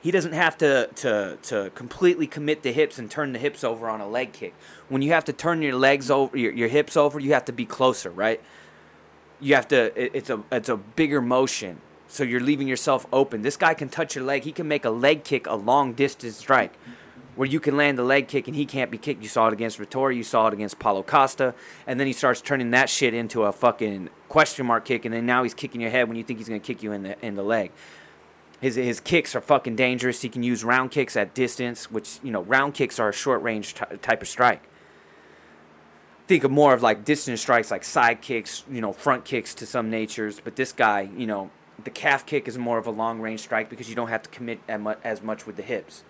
he 0.02 0.10
doesn't 0.10 0.32
have 0.32 0.58
to, 0.58 0.88
to, 0.96 1.38
to 1.42 1.70
completely 1.76 2.26
commit 2.26 2.62
the 2.64 2.72
hips 2.72 2.98
and 2.98 3.08
turn 3.08 3.32
the 3.32 3.38
hips 3.38 3.62
over 3.62 3.88
on 3.88 4.00
a 4.00 4.08
leg 4.08 4.32
kick. 4.32 4.52
When 4.88 5.00
you 5.00 5.12
have 5.12 5.24
to 5.26 5.32
turn 5.32 5.62
your 5.62 5.76
legs 5.76 6.10
over, 6.10 6.36
your, 6.36 6.52
your 6.52 6.68
hips 6.68 6.96
over, 6.96 7.20
you 7.20 7.34
have 7.34 7.44
to 7.44 7.52
be 7.52 7.64
closer, 7.64 8.10
right? 8.10 8.40
You 9.38 9.54
have 9.54 9.68
to. 9.68 9.96
It, 10.00 10.10
it's 10.14 10.30
a 10.30 10.42
it's 10.50 10.68
a 10.68 10.76
bigger 10.76 11.20
motion, 11.20 11.80
so 12.08 12.24
you're 12.24 12.40
leaving 12.40 12.66
yourself 12.66 13.06
open. 13.12 13.42
This 13.42 13.56
guy 13.56 13.74
can 13.74 13.88
touch 13.88 14.16
your 14.16 14.24
leg. 14.24 14.42
He 14.42 14.52
can 14.52 14.66
make 14.66 14.84
a 14.84 14.90
leg 14.90 15.22
kick 15.22 15.46
a 15.46 15.54
long 15.54 15.92
distance 15.92 16.36
strike, 16.36 16.74
where 17.34 17.48
you 17.48 17.60
can 17.60 17.76
land 17.76 17.98
the 17.98 18.02
leg 18.02 18.28
kick 18.28 18.46
and 18.46 18.56
he 18.56 18.66
can't 18.66 18.90
be 18.90 18.98
kicked. 18.98 19.22
You 19.22 19.28
saw 19.28 19.46
it 19.48 19.52
against 19.52 19.78
Vettori. 19.78 20.16
You 20.16 20.24
saw 20.24 20.48
it 20.48 20.54
against 20.54 20.78
Paulo 20.78 21.02
Costa, 21.02 21.54
and 21.86 21.98
then 21.98 22.06
he 22.06 22.12
starts 22.12 22.40
turning 22.40 22.70
that 22.72 22.90
shit 22.90 23.14
into 23.14 23.44
a 23.44 23.52
fucking 23.52 24.10
question 24.28 24.66
mark 24.66 24.84
kick, 24.84 25.04
and 25.04 25.14
then 25.14 25.26
now 25.26 25.42
he's 25.42 25.54
kicking 25.54 25.80
your 25.80 25.90
head 25.90 26.08
when 26.08 26.16
you 26.16 26.22
think 26.22 26.38
he's 26.38 26.48
gonna 26.48 26.60
kick 26.60 26.82
you 26.82 26.92
in 26.92 27.02
the 27.02 27.24
in 27.24 27.34
the 27.34 27.42
leg. 27.42 27.70
His, 28.60 28.76
his 28.76 29.00
kicks 29.00 29.34
are 29.34 29.40
fucking 29.40 29.74
dangerous. 29.74 30.22
He 30.22 30.28
can 30.28 30.44
use 30.44 30.62
round 30.62 30.92
kicks 30.92 31.16
at 31.16 31.34
distance, 31.34 31.90
which, 31.90 32.20
you 32.22 32.30
know, 32.30 32.42
round 32.42 32.74
kicks 32.74 33.00
are 33.00 33.08
a 33.08 33.12
short 33.12 33.42
range 33.42 33.74
t- 33.74 33.96
type 33.96 34.22
of 34.22 34.28
strike. 34.28 34.62
Think 36.28 36.44
of 36.44 36.52
more 36.52 36.72
of 36.72 36.80
like 36.80 37.04
distance 37.04 37.40
strikes, 37.40 37.72
like 37.72 37.82
side 37.82 38.20
kicks, 38.20 38.62
you 38.70 38.80
know, 38.80 38.92
front 38.92 39.24
kicks 39.24 39.52
to 39.56 39.66
some 39.66 39.90
natures. 39.90 40.38
But 40.38 40.54
this 40.54 40.70
guy, 40.70 41.10
you 41.16 41.26
know, 41.26 41.50
the 41.82 41.90
calf 41.90 42.24
kick 42.24 42.46
is 42.46 42.56
more 42.56 42.78
of 42.78 42.86
a 42.86 42.92
long 42.92 43.20
range 43.20 43.40
strike 43.40 43.68
because 43.68 43.88
you 43.88 43.96
don't 43.96 44.10
have 44.10 44.22
to 44.22 44.30
commit 44.30 44.60
as 44.68 45.22
much 45.22 45.44
with 45.44 45.56
the 45.56 45.62
hips. 45.62 46.04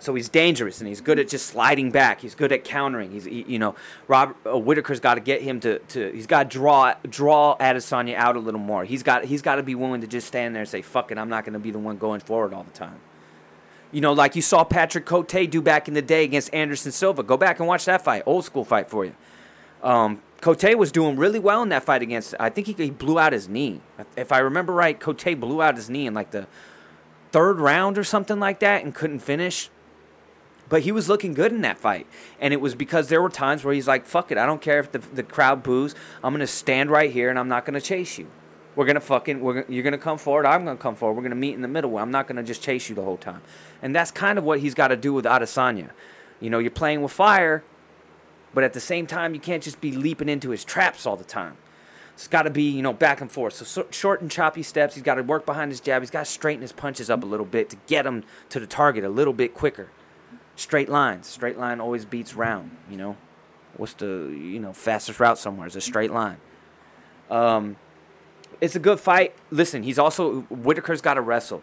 So 0.00 0.14
he's 0.14 0.28
dangerous 0.28 0.80
and 0.80 0.88
he's 0.88 1.00
good 1.00 1.18
at 1.18 1.28
just 1.28 1.46
sliding 1.46 1.90
back. 1.90 2.20
He's 2.20 2.34
good 2.34 2.52
at 2.52 2.64
countering. 2.64 3.10
He's 3.10 3.24
he, 3.24 3.44
you 3.46 3.58
know 3.58 3.74
Robert 4.08 4.36
uh, 4.46 4.58
Whitaker's 4.58 5.00
got 5.00 5.14
to 5.14 5.20
get 5.20 5.42
him 5.42 5.60
to, 5.60 5.78
to 5.78 6.10
he's 6.12 6.26
got 6.26 6.44
to 6.44 6.48
draw 6.48 6.94
draw 7.08 7.56
Adesanya 7.58 8.14
out 8.14 8.36
a 8.36 8.40
little 8.40 8.60
more. 8.60 8.84
He's 8.84 9.02
got 9.02 9.24
he's 9.24 9.42
got 9.42 9.56
to 9.56 9.62
be 9.62 9.74
willing 9.74 10.00
to 10.00 10.06
just 10.06 10.26
stand 10.26 10.54
there 10.54 10.62
and 10.62 10.68
say 10.68 10.82
fuck 10.82 11.12
it, 11.12 11.18
I'm 11.18 11.28
not 11.28 11.44
going 11.44 11.52
to 11.52 11.58
be 11.58 11.70
the 11.70 11.78
one 11.78 11.98
going 11.98 12.20
forward 12.20 12.54
all 12.54 12.64
the 12.64 12.70
time. 12.70 12.98
You 13.92 14.00
know, 14.00 14.12
like 14.12 14.36
you 14.36 14.42
saw 14.42 14.64
Patrick 14.64 15.04
Cote 15.04 15.50
do 15.50 15.60
back 15.60 15.88
in 15.88 15.94
the 15.94 16.02
day 16.02 16.24
against 16.24 16.54
Anderson 16.54 16.92
Silva. 16.92 17.22
Go 17.22 17.36
back 17.36 17.58
and 17.58 17.66
watch 17.66 17.84
that 17.86 18.02
fight, 18.02 18.22
old 18.24 18.44
school 18.44 18.64
fight 18.64 18.88
for 18.88 19.04
you. 19.04 19.14
Um, 19.82 20.22
Cote 20.40 20.76
was 20.76 20.92
doing 20.92 21.16
really 21.16 21.38
well 21.38 21.62
in 21.62 21.68
that 21.70 21.84
fight 21.84 22.00
against. 22.00 22.34
I 22.38 22.50
think 22.50 22.66
he, 22.66 22.72
he 22.72 22.90
blew 22.90 23.18
out 23.18 23.32
his 23.32 23.48
knee. 23.48 23.80
If 24.16 24.32
I 24.32 24.38
remember 24.38 24.72
right, 24.72 24.98
Cote 24.98 25.38
blew 25.38 25.60
out 25.60 25.76
his 25.76 25.90
knee 25.90 26.06
in 26.06 26.14
like 26.14 26.30
the 26.30 26.46
third 27.32 27.58
round 27.58 27.98
or 27.98 28.04
something 28.04 28.40
like 28.40 28.60
that 28.60 28.84
and 28.84 28.94
couldn't 28.94 29.20
finish. 29.20 29.70
But 30.70 30.82
he 30.82 30.92
was 30.92 31.08
looking 31.08 31.34
good 31.34 31.52
in 31.52 31.60
that 31.62 31.78
fight. 31.78 32.06
And 32.40 32.54
it 32.54 32.60
was 32.60 32.74
because 32.74 33.08
there 33.08 33.20
were 33.20 33.28
times 33.28 33.64
where 33.64 33.74
he's 33.74 33.88
like, 33.88 34.06
fuck 34.06 34.32
it, 34.32 34.38
I 34.38 34.46
don't 34.46 34.62
care 34.62 34.78
if 34.78 34.92
the, 34.92 34.98
the 34.98 35.24
crowd 35.24 35.62
boos. 35.62 35.94
I'm 36.24 36.32
going 36.32 36.40
to 36.40 36.46
stand 36.46 36.90
right 36.90 37.10
here 37.10 37.28
and 37.28 37.38
I'm 37.38 37.48
not 37.48 37.66
going 37.66 37.74
to 37.74 37.80
chase 37.80 38.16
you. 38.16 38.28
We're 38.76 38.84
going 38.84 38.94
to 38.94 39.00
fucking, 39.00 39.40
we're, 39.40 39.64
you're 39.68 39.82
going 39.82 39.92
to 39.92 39.98
come 39.98 40.16
forward. 40.16 40.46
I'm 40.46 40.64
going 40.64 40.76
to 40.76 40.82
come 40.82 40.94
forward. 40.94 41.16
We're 41.16 41.22
going 41.22 41.30
to 41.30 41.36
meet 41.36 41.54
in 41.54 41.62
the 41.62 41.68
middle. 41.68 41.98
I'm 41.98 42.12
not 42.12 42.28
going 42.28 42.36
to 42.36 42.44
just 42.44 42.62
chase 42.62 42.88
you 42.88 42.94
the 42.94 43.02
whole 43.02 43.16
time. 43.16 43.42
And 43.82 43.94
that's 43.94 44.12
kind 44.12 44.38
of 44.38 44.44
what 44.44 44.60
he's 44.60 44.74
got 44.74 44.88
to 44.88 44.96
do 44.96 45.12
with 45.12 45.24
Adesanya. 45.24 45.90
You 46.38 46.50
know, 46.50 46.60
you're 46.60 46.70
playing 46.70 47.02
with 47.02 47.12
fire, 47.12 47.64
but 48.54 48.62
at 48.62 48.72
the 48.72 48.80
same 48.80 49.08
time, 49.08 49.34
you 49.34 49.40
can't 49.40 49.64
just 49.64 49.80
be 49.80 49.90
leaping 49.90 50.28
into 50.28 50.50
his 50.50 50.64
traps 50.64 51.04
all 51.04 51.16
the 51.16 51.24
time. 51.24 51.56
It's 52.14 52.28
got 52.28 52.42
to 52.42 52.50
be, 52.50 52.62
you 52.62 52.82
know, 52.82 52.92
back 52.92 53.20
and 53.20 53.30
forth. 53.30 53.54
So, 53.54 53.64
so 53.64 53.86
short 53.90 54.22
and 54.22 54.30
choppy 54.30 54.62
steps. 54.62 54.94
He's 54.94 55.02
got 55.02 55.16
to 55.16 55.22
work 55.24 55.44
behind 55.44 55.72
his 55.72 55.80
jab. 55.80 56.00
He's 56.00 56.10
got 56.10 56.26
to 56.26 56.30
straighten 56.30 56.62
his 56.62 56.72
punches 56.72 57.10
up 57.10 57.24
a 57.24 57.26
little 57.26 57.46
bit 57.46 57.70
to 57.70 57.76
get 57.88 58.06
him 58.06 58.22
to 58.50 58.60
the 58.60 58.68
target 58.68 59.02
a 59.02 59.08
little 59.08 59.32
bit 59.32 59.52
quicker 59.52 59.88
straight 60.60 60.88
lines. 60.88 61.26
Straight 61.26 61.58
line 61.58 61.80
always 61.80 62.04
beats 62.04 62.34
round. 62.34 62.76
You 62.90 62.96
know, 62.96 63.16
what's 63.76 63.94
the 63.94 64.06
you 64.06 64.60
know 64.60 64.72
fastest 64.72 65.18
route 65.18 65.38
somewhere? 65.38 65.66
Is 65.66 65.76
a 65.76 65.80
straight 65.80 66.12
line. 66.12 66.36
Um, 67.30 67.76
it's 68.60 68.76
a 68.76 68.80
good 68.80 69.00
fight. 69.00 69.34
Listen, 69.50 69.82
he's 69.82 69.98
also 69.98 70.42
Whitaker's 70.42 71.00
got 71.00 71.14
to 71.14 71.20
wrestle. 71.20 71.62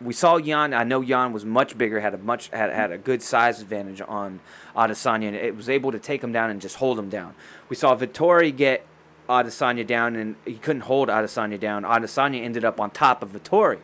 We 0.00 0.14
saw 0.14 0.38
Yan. 0.38 0.72
I 0.72 0.82
know 0.84 1.02
Yan 1.02 1.32
was 1.32 1.44
much 1.44 1.76
bigger, 1.76 2.00
had 2.00 2.14
a 2.14 2.18
much 2.18 2.48
had, 2.48 2.70
had 2.70 2.90
a 2.90 2.98
good 2.98 3.22
size 3.22 3.60
advantage 3.60 4.00
on 4.06 4.40
Adesanya, 4.74 5.28
and 5.28 5.36
it 5.36 5.54
was 5.54 5.68
able 5.68 5.92
to 5.92 5.98
take 5.98 6.24
him 6.24 6.32
down 6.32 6.50
and 6.50 6.60
just 6.60 6.76
hold 6.76 6.98
him 6.98 7.10
down. 7.10 7.34
We 7.68 7.76
saw 7.76 7.94
Vettori 7.94 8.54
get 8.56 8.84
Adesanya 9.28 9.86
down, 9.86 10.16
and 10.16 10.36
he 10.44 10.54
couldn't 10.54 10.82
hold 10.82 11.08
Adesanya 11.08 11.60
down. 11.60 11.84
Adesanya 11.84 12.42
ended 12.42 12.64
up 12.64 12.80
on 12.80 12.90
top 12.90 13.22
of 13.22 13.30
Vettori 13.30 13.80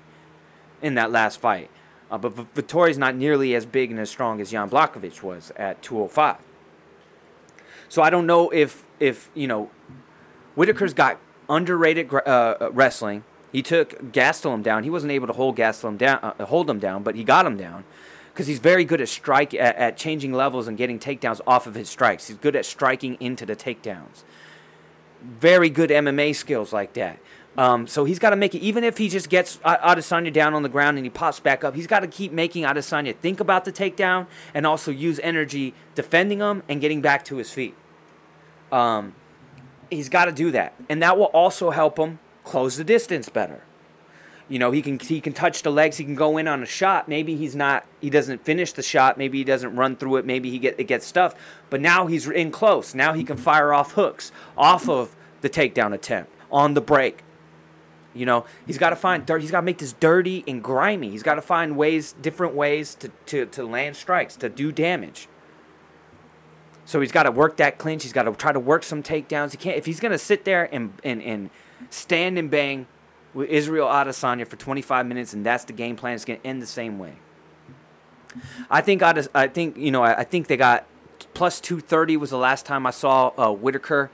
in 0.83 0.95
that 0.95 1.12
last 1.12 1.39
fight. 1.39 1.70
Uh, 2.11 2.18
but 2.18 2.32
v- 2.32 2.46
Vettori's 2.54 2.98
not 2.98 3.16
nearly 3.16 3.54
as 3.54 3.66
big 3.66 3.90
and 3.90 3.98
as 3.98 4.11
strong 4.11 4.40
as 4.40 4.50
Jan 4.50 4.70
Blachowicz 4.70 5.22
was 5.22 5.52
at 5.57 5.82
205. 5.82 6.36
So 7.88 8.02
I 8.02 8.11
don't 8.11 8.26
know 8.26 8.50
if 8.50 8.84
if 9.00 9.30
you 9.34 9.46
know 9.46 9.70
Whitaker's 10.54 10.94
got 10.94 11.18
underrated 11.48 12.12
uh, 12.12 12.16
uh, 12.16 12.70
wrestling. 12.72 13.24
He 13.52 13.62
took 13.62 14.12
Gastelum 14.12 14.62
down. 14.62 14.84
He 14.84 14.90
wasn't 14.90 15.12
able 15.12 15.26
to 15.28 15.32
hold 15.32 15.57
Gastelum 15.57 15.96
down, 15.96 16.18
uh, 16.22 16.44
hold 16.46 16.68
him 16.68 16.78
down, 16.78 17.02
but 17.02 17.14
he 17.14 17.24
got 17.24 17.46
him 17.46 17.57
down 17.57 17.84
because 18.32 18.46
he's 18.46 18.59
very 18.59 18.84
good 18.84 19.00
at 19.00 19.09
strike 19.09 19.54
at, 19.54 19.76
at, 19.76 19.96
changing 19.96 20.32
levels 20.32 20.68
and 20.68 20.76
getting 20.76 20.98
takedowns 20.98 21.40
off 21.46 21.66
of 21.66 21.74
his 21.74 21.88
strikes. 21.88 22.26
He's 22.26 22.36
good 22.36 22.54
at 22.54 22.66
striking 22.66 23.16
into 23.18 23.46
the 23.46 23.57
takedowns. 23.57 24.24
Very 25.22 25.70
good 25.70 25.88
MMA 25.88 26.34
skills 26.34 26.72
like 26.72 26.92
that. 26.94 27.18
Um, 27.59 27.86
so 27.86 28.04
he's 28.04 28.18
got 28.18 28.30
to 28.30 28.36
make 28.36 28.54
it, 28.54 28.59
even 28.59 28.84
if 28.84 28.98
he 28.98 29.09
just 29.09 29.30
gets 29.30 29.57
Adesanya 29.59 30.32
down 30.32 30.52
on 30.52 30.62
the 30.62 30.68
ground 30.68 30.98
and 30.98 31.07
he 31.07 31.11
pops 31.11 31.40
back 31.40 31.64
up, 31.64 31.74
he's 31.74 31.86
got 31.86 32.00
to 32.00 32.07
keep 32.07 32.32
making 32.32 32.64
Adesanya 32.64 33.16
think 33.16 33.40
about 33.40 33.64
the 33.64 33.72
takedown 33.72 34.26
and 34.52 34.66
also 34.66 34.90
use 34.90 35.18
energy 35.22 35.72
defending 35.94 36.40
him 36.40 36.62
and 36.68 36.80
getting 36.80 37.00
back 37.00 37.24
to 37.26 37.36
his 37.36 37.50
feet. 37.50 37.74
Um, 38.70 39.14
he's 39.90 40.09
got 40.09 40.26
to 40.26 40.32
do 40.32 40.50
that, 40.50 40.74
and 40.88 41.02
that 41.02 41.16
will 41.16 41.26
also 41.26 41.70
help 41.70 41.98
him 41.98 42.18
close 42.44 42.76
the 42.76 42.84
distance 42.84 43.28
better. 43.28 43.62
You 44.48 44.61
know, 44.61 44.70
he 44.70 44.80
can 44.80 45.00
he 45.00 45.20
can 45.20 45.32
touch 45.32 45.62
the 45.62 45.72
legs. 45.72 45.96
He 45.96 46.04
can 46.04 46.14
go 46.14 46.36
in 46.36 46.46
on 46.46 46.62
a 46.62 46.66
shot. 46.66 47.09
Maybe 47.09 47.34
he's 47.34 47.57
not. 47.57 47.84
He 48.00 48.11
doesn't 48.11 48.44
finish 48.44 48.70
the 48.72 48.82
shot. 48.82 49.18
Maybe 49.18 49.38
he 49.38 49.44
doesn't 49.44 49.74
run 49.74 49.96
through 49.96 50.16
it. 50.16 50.24
Maybe 50.24 50.50
he 50.50 50.61
get 50.61 50.78
it 50.78 50.84
gets 50.84 51.04
stuffed. 51.04 51.36
But 51.68 51.80
now 51.80 52.07
he's 52.07 52.28
in 52.28 52.52
close. 52.52 52.94
Now 52.94 53.12
he 53.12 53.24
can 53.24 53.36
fire 53.36 53.74
off 53.74 53.92
hooks 53.92 54.30
off 54.57 54.88
of 54.88 55.16
the 55.40 55.50
takedown 55.50 55.92
attempt 55.92 56.30
on 56.52 56.74
the 56.74 56.80
break 56.80 57.24
you 58.16 58.26
know, 58.26 58.44
he's 58.66 58.78
got 58.78 58.90
to 58.90 58.96
find 58.96 59.24
dirt. 59.26 59.40
He's 59.40 59.50
got 59.50 59.60
to 59.60 59.64
make 59.66 59.78
this 59.78 59.92
dirty 59.92 60.44
and 60.46 60.62
grimy. 60.62 61.10
He's 61.10 61.22
got 61.22 61.34
to 61.34 61.42
find 61.42 61.76
ways, 61.76 62.14
different 62.20 62.54
ways 62.54 62.94
to, 62.96 63.10
to, 63.26 63.46
to 63.46 63.64
land 63.64 63.96
strikes, 63.96 64.36
to 64.36 64.48
do 64.48 64.72
damage. 64.72 65.28
So 66.86 67.00
he's 67.00 67.12
got 67.12 67.24
to 67.24 67.32
work 67.32 67.56
that 67.56 67.78
clinch. 67.78 68.04
He's 68.04 68.12
got 68.12 68.22
to 68.22 68.32
try 68.32 68.52
to 68.52 68.60
work 68.60 68.84
some 68.84 69.02
takedowns. 69.02 69.50
He 69.50 69.56
can't 69.58 69.76
if 69.76 69.86
he's 69.86 70.00
gonna 70.00 70.18
sit 70.18 70.44
there 70.44 70.72
and 70.72 70.92
and, 71.02 71.20
and 71.20 71.50
stand 71.90 72.38
and 72.38 72.48
bang 72.48 72.86
with 73.34 73.50
Israel 73.50 73.88
Adesanya 73.88 74.46
for 74.46 74.56
25 74.56 75.04
minutes, 75.04 75.34
and 75.34 75.44
that's 75.44 75.64
the 75.64 75.72
game 75.72 75.96
plan. 75.96 76.14
It's 76.14 76.24
gonna 76.24 76.38
end 76.44 76.62
the 76.62 76.66
same 76.66 76.98
way. 76.98 77.14
I 78.70 78.80
think 78.82 79.02
Ades, 79.02 79.28
I 79.34 79.48
think 79.48 79.76
you 79.76 79.90
know 79.90 80.02
I, 80.02 80.20
I 80.20 80.24
think 80.24 80.46
they 80.46 80.56
got 80.56 80.86
plus 81.34 81.60
230 81.60 82.16
was 82.16 82.30
the 82.30 82.38
last 82.38 82.64
time 82.64 82.86
I 82.86 82.90
saw 82.92 83.32
uh, 83.36 83.52
Whitaker. 83.52 84.10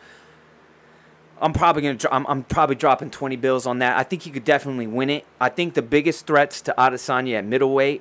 I'm 1.42 1.52
probably 1.52 1.82
gonna. 1.82 1.98
I'm, 2.10 2.26
I'm 2.28 2.44
probably 2.44 2.76
dropping 2.76 3.10
20 3.10 3.36
bills 3.36 3.66
on 3.66 3.80
that. 3.80 3.98
I 3.98 4.04
think 4.04 4.22
he 4.22 4.30
could 4.30 4.44
definitely 4.44 4.86
win 4.86 5.10
it. 5.10 5.26
I 5.40 5.48
think 5.48 5.74
the 5.74 5.82
biggest 5.82 6.26
threats 6.26 6.60
to 6.62 6.74
Adesanya 6.78 7.38
at 7.38 7.44
middleweight 7.44 8.00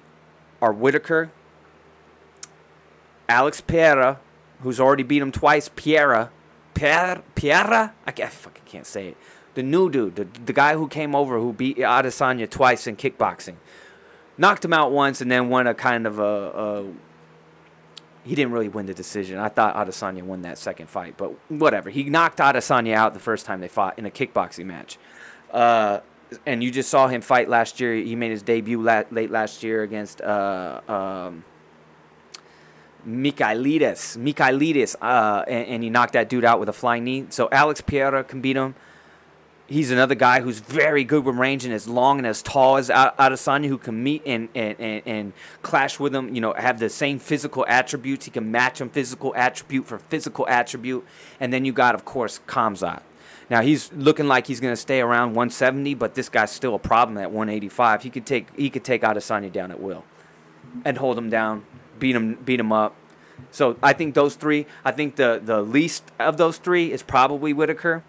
are 0.61 0.71
Whitaker, 0.71 1.31
Alex 3.27 3.59
Pereira, 3.59 4.19
who's 4.61 4.79
already 4.79 5.03
beat 5.03 5.23
him 5.23 5.31
twice. 5.31 5.69
Piera, 5.69 6.29
Piera, 6.75 7.23
Piera. 7.35 7.93
I, 8.05 8.11
can't, 8.11 8.29
I 8.29 8.31
fucking 8.31 8.63
can't 8.65 8.85
say 8.85 9.09
it. 9.09 9.17
The 9.55 9.63
new 9.63 9.89
dude, 9.89 10.15
the, 10.15 10.27
the 10.45 10.53
guy 10.53 10.75
who 10.75 10.87
came 10.87 11.15
over 11.15 11.39
who 11.39 11.51
beat 11.51 11.77
Adesanya 11.77 12.49
twice 12.49 12.85
in 12.85 12.95
kickboxing, 12.95 13.55
knocked 14.37 14.63
him 14.63 14.71
out 14.71 14.91
once 14.91 15.19
and 15.19 15.31
then 15.31 15.49
won 15.49 15.65
a 15.65 15.73
kind 15.73 16.05
of 16.05 16.19
a, 16.19 16.23
a 16.23 16.85
he 18.24 18.36
didn't 18.36 18.51
really 18.51 18.69
win 18.69 18.86
the 18.86 18.93
decision. 18.93 19.39
I 19.39 19.49
thought 19.49 19.76
Adesanya 19.76 20.24
won 20.24 20.43
that 20.43 20.57
second 20.57 20.89
fight, 20.89 21.15
but 21.17 21.34
whatever. 21.49 21.89
He 21.89 22.03
knocked 22.03 22.38
Adesanya 22.38 22.93
out 22.93 23.13
the 23.13 23.19
first 23.19 23.45
time 23.45 23.61
they 23.61 23.67
fought 23.67 23.97
in 23.97 24.05
a 24.05 24.11
kickboxing 24.11 24.65
match. 24.65 24.97
Uh, 25.51 26.01
and 26.45 26.63
you 26.63 26.72
just 26.72 26.89
saw 26.89 27.07
him 27.07 27.22
fight 27.22 27.49
last 27.49 27.80
year. 27.80 27.95
He 27.95 28.15
made 28.15 28.32
his 28.32 28.43
debut 28.43 28.82
la- 28.82 29.03
late 29.11 29.32
last 29.32 29.63
year 29.63 29.84
against 29.84 30.22
uh, 30.22 30.82
um, 30.88 31.43
Michailidis. 33.05 34.17
Michailidis, 34.17 34.95
uh, 35.01 35.43
and, 35.47 35.67
and, 35.67 35.84
he 35.84 35.89
knocked 35.89 36.13
that 36.13 36.30
dude 36.30 36.45
out 36.45 36.59
with 36.59 36.69
a 36.69 36.74
flying 36.74 37.03
knee. 37.03 37.26
So 37.30 37.49
Alex 37.51 37.82
Pereira 37.82 38.24
can 38.24 38.39
beat 38.39 38.55
him 38.55 38.76
he's 39.72 39.89
another 39.89 40.15
guy 40.15 40.41
who's 40.41 40.59
very 40.59 41.03
good 41.03 41.24
with 41.24 41.36
range 41.36 41.63
and 41.63 41.74
as 41.74 41.88
long 41.88 42.17
and 42.17 42.28
as 42.28 42.41
tall 42.41 42.78
as 42.78 42.89
Adesanya, 42.89 43.67
who 43.67 43.78
can 43.78 44.03
meet 44.03 44.22
and, 44.26 44.49
and, 44.53 44.76
and, 44.80 45.01
and, 45.05 45.34
clash 45.61 45.99
with 45.99 46.13
him. 46.13 46.36
You 46.36 46.41
know, 46.41 46.53
have 46.53 46.80
the 46.80 46.89
same 46.89 47.19
physical 47.19 47.65
attributes. 47.67 48.26
He 48.26 48.32
can 48.32 48.51
match 48.51 48.82
him 48.82 48.89
physical 48.89 49.34
attribute 49.36 49.88
for 49.88 49.97
physical 49.97 50.47
attribute. 50.47 51.05
And 51.39 51.53
then 51.53 51.63
you 51.63 51.72
got, 51.72 51.95
of 51.95 52.03
course, 52.03 52.41
Khamzat. 52.47 53.01
Now 53.49 53.61
he's 53.61 53.91
looking 53.93 54.28
like 54.28 54.47
he's 54.47 54.59
going 54.59 54.74
to 54.74 54.82
stay 54.82 55.01
around 55.01 55.30
170, 55.30 55.95
but 55.95 56.15
this 56.15 56.30
guy's 56.30 56.51
still 56.51 56.76
a 56.76 56.80
problem 56.80 57.17
at 57.17 57.32
185. 57.32 58.03
He 58.03 58.09
could 58.09 58.26
take 58.26 58.55
he 58.57 58.69
could 58.69 58.84
take 58.84 59.01
Adesanya 59.01 59.51
down 59.51 59.72
at 59.72 59.80
will, 59.82 60.05
and 60.86 60.97
hold 60.97 61.17
him 61.17 61.30
down, 61.30 61.65
beat 61.99 62.15
him 62.15 62.36
beat 62.36 62.59
him 62.59 62.72
up. 62.72 62.95
So 63.49 63.76
I 63.84 63.91
think 63.91 64.15
those 64.15 64.36
three. 64.36 64.67
I 64.86 64.91
think 64.91 65.17
the 65.17 65.41
the 65.43 65.61
least 65.61 66.03
of 66.17 66.38
those 66.38 66.59
three 66.59 66.93
is 66.93 67.03
probably 67.03 67.51
Whitaker 67.51 68.03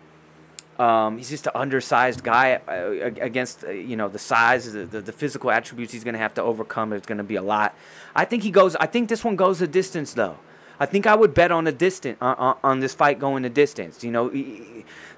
Um, 0.82 1.16
he's 1.16 1.30
just 1.30 1.46
an 1.46 1.52
undersized 1.54 2.24
guy 2.24 2.54
uh, 2.66 3.12
against 3.20 3.62
uh, 3.62 3.70
you 3.70 3.94
know 3.94 4.08
the 4.08 4.18
size, 4.18 4.72
the, 4.72 4.84
the, 4.84 5.12
physical 5.12 5.52
attributes 5.52 5.92
he's 5.92 6.02
going 6.02 6.14
to 6.14 6.18
have 6.18 6.34
to 6.34 6.42
overcome. 6.42 6.92
It's 6.92 7.06
going 7.06 7.18
to 7.18 7.24
be 7.24 7.36
a 7.36 7.42
lot. 7.42 7.76
I 8.16 8.24
think 8.24 8.42
he 8.42 8.50
goes. 8.50 8.74
I 8.74 8.86
think 8.86 9.08
this 9.08 9.22
one 9.22 9.36
goes 9.36 9.62
a 9.62 9.68
distance 9.68 10.12
though. 10.14 10.38
I 10.80 10.86
think 10.86 11.06
I 11.06 11.14
would 11.14 11.34
bet 11.34 11.52
on 11.52 11.68
a 11.68 11.72
distance 11.72 12.18
on, 12.20 12.56
on 12.64 12.80
this 12.80 12.94
fight 12.94 13.20
going 13.20 13.44
a 13.44 13.48
distance. 13.48 14.02
You 14.02 14.10
know, 14.10 14.32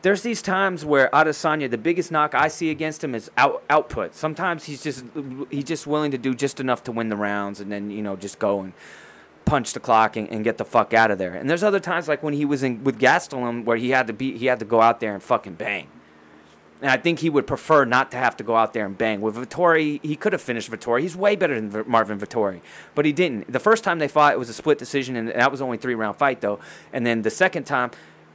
there's 0.02 0.20
these 0.20 0.42
times 0.42 0.84
where 0.84 1.08
Adesanya, 1.14 1.70
the 1.70 1.78
biggest 1.78 2.12
knock 2.12 2.34
I 2.34 2.48
see 2.48 2.68
against 2.68 3.02
him 3.02 3.14
is 3.14 3.30
out, 3.38 3.64
output. 3.70 4.14
Sometimes 4.14 4.64
he's 4.64 4.82
just 4.82 5.02
he's 5.48 5.64
just 5.64 5.86
willing 5.86 6.10
to 6.10 6.18
do 6.18 6.34
just 6.34 6.60
enough 6.60 6.84
to 6.84 6.92
win 6.92 7.08
the 7.08 7.16
rounds, 7.16 7.60
and 7.60 7.72
then 7.72 7.90
you 7.90 8.02
know 8.02 8.16
just 8.16 8.38
go 8.38 8.60
and 8.60 8.74
punch 9.44 9.72
the 9.72 9.80
clock 9.80 10.16
and, 10.16 10.28
and, 10.30 10.44
get 10.44 10.58
the 10.58 10.64
fuck 10.64 10.94
out 10.94 11.10
of 11.10 11.18
there. 11.18 11.34
And 11.34 11.48
there's 11.48 11.62
other 11.62 11.80
times 11.80 12.08
like 12.08 12.22
when 12.22 12.34
he 12.34 12.44
was 12.44 12.62
in 12.62 12.82
with 12.84 12.98
Gastelum 12.98 13.64
where 13.64 13.76
he 13.76 13.90
had 13.90 14.06
to 14.06 14.12
be 14.12 14.36
he 14.38 14.46
had 14.46 14.58
to 14.58 14.64
go 14.64 14.80
out 14.80 15.00
there 15.00 15.12
and 15.14 15.22
fucking 15.22 15.54
bang. 15.54 15.88
And 16.80 16.90
I 16.90 16.96
think 16.96 17.20
he 17.20 17.30
would 17.30 17.46
prefer 17.46 17.84
not 17.84 18.10
to 18.10 18.16
have 18.16 18.36
to 18.38 18.44
go 18.44 18.56
out 18.56 18.74
there 18.74 18.84
and 18.84 18.98
bang. 18.98 19.20
With 19.20 19.36
Vettori, 19.36 20.04
he 20.04 20.16
could 20.16 20.32
have 20.32 20.42
finished 20.42 20.70
Vettori. 20.70 21.00
He's 21.00 21.16
way 21.16 21.36
better 21.36 21.58
than 21.60 21.84
Marvin 21.88 22.18
Vettori, 22.18 22.60
but 22.94 23.04
he 23.06 23.12
didn't. 23.12 23.50
The 23.50 23.60
first 23.60 23.84
time 23.84 23.98
they 23.98 24.08
fought, 24.08 24.34
it 24.34 24.38
was 24.38 24.48
a 24.48 24.54
split 24.54 24.78
decision, 24.78 25.16
and 25.16 25.28
that 25.28 25.50
was 25.50 25.62
only 25.62 25.78
three 25.78 25.94
round 25.94 26.16
fight 26.16 26.40
though. 26.40 26.58
And 26.92 27.06
then 27.06 27.22
the 27.22 27.30
second 27.30 27.64
time, 27.64 27.90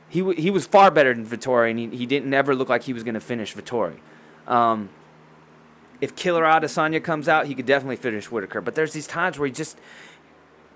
he 0.08 0.22
w- 0.22 0.40
he 0.40 0.50
was 0.50 0.66
far 0.66 0.90
better 0.90 1.14
than 1.14 1.26
Vettori, 1.26 1.70
and 1.70 1.80
he, 1.80 1.88
he 1.90 2.06
didn't 2.06 2.34
ever 2.34 2.56
look 2.56 2.70
like 2.70 2.84
he 2.84 2.94
was 2.94 3.04
going 3.04 3.14
to 3.14 3.20
finish 3.20 3.56
Vettori. 3.56 4.00
Um, 4.48 4.90
if 6.02 6.16
Killer 6.16 6.44
Adesanya 6.44 7.04
comes 7.04 7.28
out, 7.28 7.48
he 7.48 7.56
could 7.56 7.66
definitely 7.66 7.98
finish 7.98 8.32
Whitaker. 8.32 8.62
But 8.62 8.76
there's 8.76 8.94
these 8.94 9.08
times 9.08 9.38
where 9.38 9.48
he 9.48 9.52
just 9.52 9.78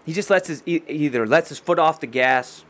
he 0.06 0.14
just 0.14 0.30
lets 0.30 0.48
his 0.48 0.64
either 0.66 1.26
lets 1.26 1.50
his 1.50 1.60
foot 1.60 1.80
off 1.80 2.00
the 2.00 2.08
gas 2.08 2.66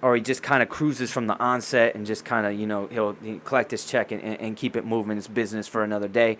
or 0.00 0.14
he 0.14 0.22
just 0.22 0.42
kind 0.42 0.62
of 0.62 0.68
cruises 0.68 1.10
from 1.10 1.26
the 1.26 1.38
onset 1.38 1.94
and 1.94 2.06
just 2.06 2.24
kind 2.24 2.46
of 2.46 2.58
you 2.58 2.66
know 2.66 2.86
he'll, 2.86 3.14
he'll, 3.14 3.40
collect 3.40 3.70
his 3.70 3.84
check 3.84 4.12
and, 4.12 4.22
and, 4.22 4.40
and, 4.40 4.56
keep 4.56 4.76
it 4.76 4.84
moving 4.84 5.16
his 5.16 5.28
business 5.28 5.66
for 5.66 5.82
another 5.82 6.08
day. 6.08 6.38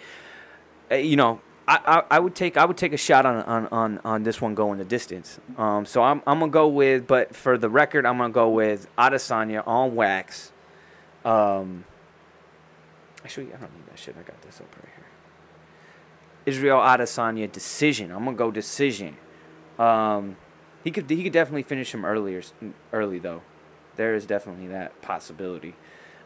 Uh, 0.91 0.97
you 0.97 1.17
know 1.17 1.41
I, 1.67 1.81
I, 1.85 2.17
I, 2.17 2.19
would 2.19 2.35
take 2.35 2.57
I 2.57 2.65
would 2.65 2.77
take 2.77 2.93
a 2.93 2.97
shot 2.97 3.27
on 3.27 3.43
on, 3.43 3.67
on, 3.67 4.01
on 4.05 4.23
this 4.23 4.41
one 4.41 4.55
going 4.55 4.79
the 4.79 4.85
distance. 4.85 5.39
Um, 5.57 5.85
so 5.85 6.03
I'm, 6.03 6.23
I'm 6.27 6.39
gonna 6.39 6.53
go 6.53 6.69
with 6.69 7.07
but 7.07 7.35
for 7.35 7.59
the 7.59 7.69
record 7.69 8.07
I'm 8.07 8.19
gonna 8.19 8.33
go 8.33 8.49
with 8.49 8.89
Adesanya 8.97 9.67
on 9.67 9.95
wax. 9.95 10.53
Um, 11.25 11.85
actually 13.25 13.47
I 13.47 13.59
don't 13.59 13.75
need 13.75 13.87
that 13.91 13.99
shit. 13.99 14.17
I 14.19 14.23
got 14.23 14.41
this 14.43 14.61
up 14.61 14.75
right 14.77 14.93
here. 14.97 15.07
Israel 16.47 16.79
Adesanya 16.79 17.51
decision. 17.51 18.13
I'm 18.13 18.25
gonna 18.25 18.37
go 18.37 18.51
decision 18.51 19.17
um, 19.79 20.37
he 20.85 20.91
could 20.91 21.09
he 21.09 21.23
could 21.23 21.33
definitely 21.33 21.63
finish 21.63 21.93
him 21.93 22.05
earlier 22.05 22.43
early 22.93 23.19
though. 23.19 23.43
There 23.97 24.15
is 24.15 24.27
definitely 24.27 24.69
that 24.69 25.01
possibility. 25.03 25.75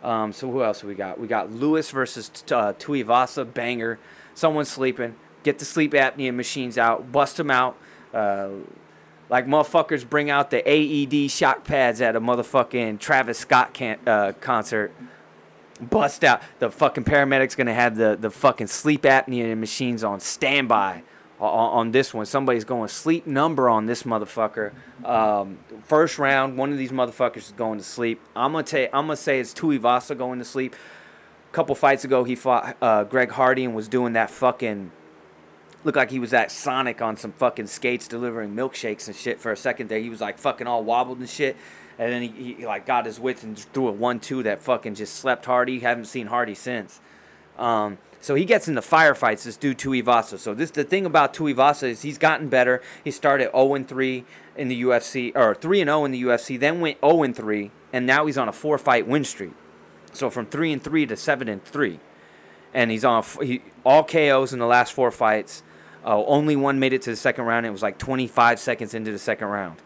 Um, 0.03 0.33
so 0.33 0.51
who 0.51 0.63
else 0.63 0.83
we 0.83 0.95
got? 0.95 1.19
We 1.19 1.27
got 1.27 1.51
Lewis 1.53 1.91
versus 1.91 2.31
uh, 2.51 2.73
Tuivasa 2.75 3.53
banger. 3.53 3.99
Someone 4.35 4.65
sleeping. 4.65 5.15
Get 5.43 5.59
the 5.59 5.65
sleep 5.65 5.93
apnea 5.93 6.35
machines 6.35 6.77
out. 6.77 7.13
Bust 7.13 7.37
them 7.37 7.51
out. 7.51 7.77
Uh, 8.13 8.51
like 9.31 9.47
motherfuckers 9.47 10.09
bring 10.09 10.29
out 10.29 10.51
the 10.51 10.63
AED 10.69 11.31
shock 11.31 11.65
pads 11.65 12.01
at 12.01 12.17
a 12.17 12.21
motherfucking 12.21 12.99
Travis 12.99 13.39
Scott 13.39 13.73
can- 13.73 13.99
uh, 14.07 14.33
concert. 14.41 14.93
Bust 15.81 16.23
out. 16.25 16.43
The 16.59 16.71
fucking 16.71 17.05
paramedics 17.05 17.57
gonna 17.57 17.75
have 17.75 17.97
the, 17.97 18.17
the 18.21 18.31
fucking 18.31 18.67
sleep 18.67 19.03
apnea 19.03 19.57
machines 19.57 20.05
on 20.05 20.21
standby 20.21 21.03
on, 21.47 21.91
this 21.91 22.15
one. 22.15 22.27
Somebody's 22.27 22.65
going 22.65 22.89
sleep 22.89 23.27
number 23.27 23.69
on 23.69 23.87
this 23.87 24.05
motherfucker. 24.05 24.73
Um, 25.05 25.59
first 25.85 26.19
round, 26.19 26.57
one 26.57 26.73
of 26.73 26.79
these 26.79 26.93
motherfuckers 26.93 27.39
is 27.39 27.55
going 27.57 27.79
to 27.79 27.85
sleep. 27.85 28.21
I'm 28.37 28.53
gonna 28.53 28.65
take. 28.65 28.91
I'm 28.93 29.07
gonna 29.07 29.17
say 29.17 29.41
it's 29.41 29.53
Tuivasa 29.53 30.17
going 30.17 30.39
to 30.39 30.45
sleep. 30.45 30.75
A 31.51 31.55
couple 31.55 31.75
fights 31.75 32.05
ago, 32.05 32.25
he 32.25 32.35
fought 32.35 32.77
uh, 32.81 33.05
Greg 33.05 33.31
Hardy 33.31 33.65
and 33.65 33.75
was 33.75 33.89
doing 33.89 34.13
that 34.15 34.31
fucking. 34.31 34.93
Looked 35.85 35.97
like 35.97 36.13
he 36.13 36.21
was 36.21 36.33
at 36.33 36.53
Sonic 36.53 37.03
on 37.03 37.17
some 37.17 37.33
fucking 37.33 37.67
skates 37.67 38.07
delivering 38.07 38.55
milkshakes 38.55 39.09
and 39.09 39.17
shit 39.17 39.41
for 39.41 39.51
a 39.51 39.57
second 39.57 39.89
there. 39.89 39.99
He 39.99 40.11
was 40.11 40.21
like 40.21 40.39
fucking 40.39 40.69
all 40.69 40.85
wobbled 40.85 41.19
and 41.19 41.29
shit. 41.29 41.57
And 41.99 42.13
then 42.13 42.23
he, 42.23 42.55
he 42.55 42.67
like 42.67 42.87
got 42.87 43.05
his 43.05 43.19
wits 43.19 43.43
and 43.43 43.59
threw 43.59 43.89
a 43.89 43.93
one-two 43.93 44.45
that 44.45 44.63
fucking 44.63 44.95
just 44.95 45.17
slept 45.17 45.45
Hardy. 45.45 45.81
Haven't 45.81 46.05
seen 46.05 46.29
Hardy 46.29 46.55
since. 46.55 47.01
Um, 47.59 47.99
so 48.23 48.37
he 48.37 48.45
gets 48.45 48.69
into 48.69 48.81
firefights. 48.81 49.43
This 49.43 49.57
dude 49.57 49.79
Tuivasa. 49.79 50.39
So 50.39 50.55
this 50.55 50.71
the 50.71 50.85
thing 50.85 51.05
about 51.05 51.35
Tuivasa 51.35 51.89
is 51.89 52.03
he's 52.03 52.19
gotten 52.19 52.49
better. 52.49 52.81
He 53.03 53.11
started 53.11 53.51
0 53.51 53.83
3 53.83 54.25
in 54.57 54.69
the 54.69 54.83
UFC 54.83 55.33
or 55.35 55.57
3 55.57 55.81
and 55.81 55.89
0 55.89 56.05
in 56.05 56.13
the 56.13 56.23
UFC, 56.23 56.59
then 56.59 56.81
went 56.81 56.99
0 57.05 57.33
3, 57.33 57.71
and 57.93 58.07
now 58.07 58.27
he's 58.27 58.39
on 58.39 58.49
a 58.49 58.53
four 58.53 58.79
fight 58.79 59.09
win 59.09 59.25
streak. 59.25 59.53
So 60.13 60.31
from 60.31 60.47
3 60.47 60.73
and 60.73 60.83
3 60.83 61.07
to 61.07 61.17
7 61.17 61.49
and 61.49 61.65
3, 61.65 61.99
and 62.73 62.93
he's 62.93 63.05
on 63.05 63.25
he, 63.43 63.61
all 63.85 64.05
KOs 64.05 64.53
in 64.53 64.61
the 64.61 64.67
last 64.67 64.93
four 64.93 65.11
fights. 65.11 65.65
Uh, 66.05 66.25
only 66.25 66.55
one 66.55 66.79
made 66.79 66.93
it 66.93 67.03
to 67.03 67.11
the 67.11 67.17
second 67.17 67.45
round. 67.45 67.67
It 67.67 67.71
was 67.71 67.83
like 67.83 67.99
25 67.99 68.61
seconds 68.61 68.95
into 68.95 69.11
the 69.11 69.19
second 69.19 69.49
round. 69.49 69.79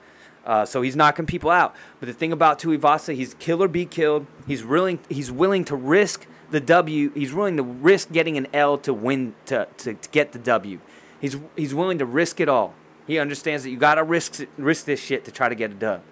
Uh, 0.45 0.65
so 0.65 0.83
he's 0.83 0.95
knocking 0.95 1.27
people 1.27 1.51
out. 1.51 1.75
But 2.01 2.07
the 2.07 2.13
thing 2.13 2.33
about 2.33 2.59
Tuivasa, 2.59 3.15
he's 3.15 3.35
kill 3.35 3.63
or 3.63 3.69
be 3.69 3.87
killed. 3.87 4.27
He's 4.47 4.63
willing. 4.63 4.99
He's 5.09 5.33
willing 5.33 5.65
to 5.67 5.77
risk 5.77 6.27
the 6.51 6.61
W. 6.61 7.11
He's 7.13 7.33
willing 7.33 7.57
to 7.57 7.63
risk 7.63 8.13
getting 8.13 8.37
an 8.37 8.47
L 8.53 8.79
to 8.79 8.95
win 8.95 9.35
to, 9.47 9.69
to, 9.79 9.95
to 9.95 10.09
get 10.11 10.33
the 10.33 10.39
W. 10.39 10.81
He's 11.21 11.37
he's 11.57 11.75
willing 11.75 11.99
to 11.99 12.07
risk 12.07 12.41
it 12.41 12.49
all. 12.49 12.75
He 13.07 13.19
understands 13.19 13.63
that 13.63 13.71
you 13.71 13.77
gotta 13.77 14.03
risk 14.03 14.41
risk 14.57 14.85
this 14.85 15.01
shit 15.01 15.25
to 15.25 15.31
try 15.31 15.49
to 15.49 15.55
get 15.55 15.71
a 15.71 15.75
dub, 15.75 16.03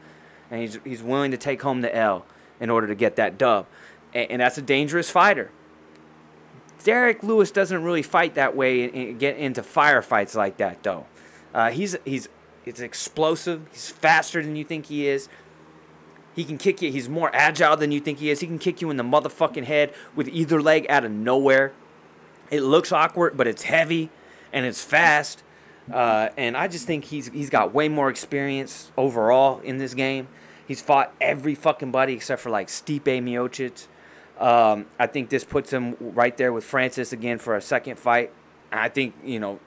and 0.50 0.60
he's 0.60 0.78
he's 0.84 1.02
willing 1.02 1.30
to 1.30 1.36
take 1.36 1.62
home 1.62 1.80
the 1.80 1.94
L 1.94 2.24
in 2.60 2.70
order 2.70 2.86
to 2.86 2.94
get 2.94 3.16
that 3.16 3.36
dub, 3.36 3.66
and, 4.14 4.30
and 4.32 4.40
that's 4.40 4.58
a 4.58 4.62
dangerous 4.62 5.10
fighter. 5.10 5.50
Derrick 6.82 7.22
Lewis 7.22 7.50
doesn't 7.50 7.82
really 7.82 8.02
fight 8.02 8.34
that 8.34 8.54
way 8.54 8.84
and, 8.84 8.94
and 8.94 9.18
get 9.18 9.38
into 9.38 9.62
firefights 9.62 10.34
like 10.34 10.58
that 10.58 10.82
though. 10.82 11.06
Uh, 11.52 11.70
he's 11.70 11.96
he's 12.04 12.28
it's 12.64 12.80
explosive. 12.80 13.66
He's 13.70 13.90
faster 13.90 14.42
than 14.42 14.56
you 14.56 14.64
think 14.64 14.86
he 14.86 15.06
is. 15.06 15.28
He 16.34 16.44
can 16.44 16.58
kick 16.58 16.82
you. 16.82 16.90
He's 16.90 17.08
more 17.08 17.30
agile 17.34 17.76
than 17.76 17.92
you 17.92 18.00
think 18.00 18.18
he 18.18 18.30
is. 18.30 18.40
He 18.40 18.46
can 18.46 18.58
kick 18.58 18.80
you 18.80 18.90
in 18.90 18.96
the 18.96 19.04
motherfucking 19.04 19.64
head 19.64 19.94
with 20.16 20.28
either 20.28 20.60
leg 20.60 20.86
out 20.88 21.04
of 21.04 21.12
nowhere. 21.12 21.72
It 22.50 22.60
looks 22.62 22.92
awkward, 22.92 23.36
but 23.36 23.46
it's 23.46 23.62
heavy 23.62 24.10
and 24.52 24.66
it's 24.66 24.82
fast. 24.82 25.42
Uh, 25.92 26.30
and 26.36 26.56
I 26.56 26.68
just 26.68 26.86
think 26.86 27.04
he's 27.04 27.28
he's 27.28 27.50
got 27.50 27.74
way 27.74 27.88
more 27.88 28.08
experience 28.08 28.90
overall 28.96 29.60
in 29.60 29.78
this 29.78 29.94
game. 29.94 30.28
He's 30.66 30.80
fought 30.80 31.12
every 31.20 31.54
fucking 31.54 31.90
buddy 31.90 32.14
except 32.14 32.40
for 32.40 32.50
like 32.50 32.68
Stipe 32.68 33.02
Miocic. 33.04 33.86
Um, 34.38 34.86
I 34.98 35.06
think 35.06 35.28
this 35.28 35.44
puts 35.44 35.72
him 35.72 35.96
right 36.00 36.36
there 36.36 36.52
with 36.52 36.64
Francis 36.64 37.12
again 37.12 37.38
for 37.38 37.54
a 37.54 37.60
second 37.60 37.98
fight. 37.98 38.32
I 38.72 38.88
think 38.88 39.14
you 39.22 39.38
know, 39.38 39.60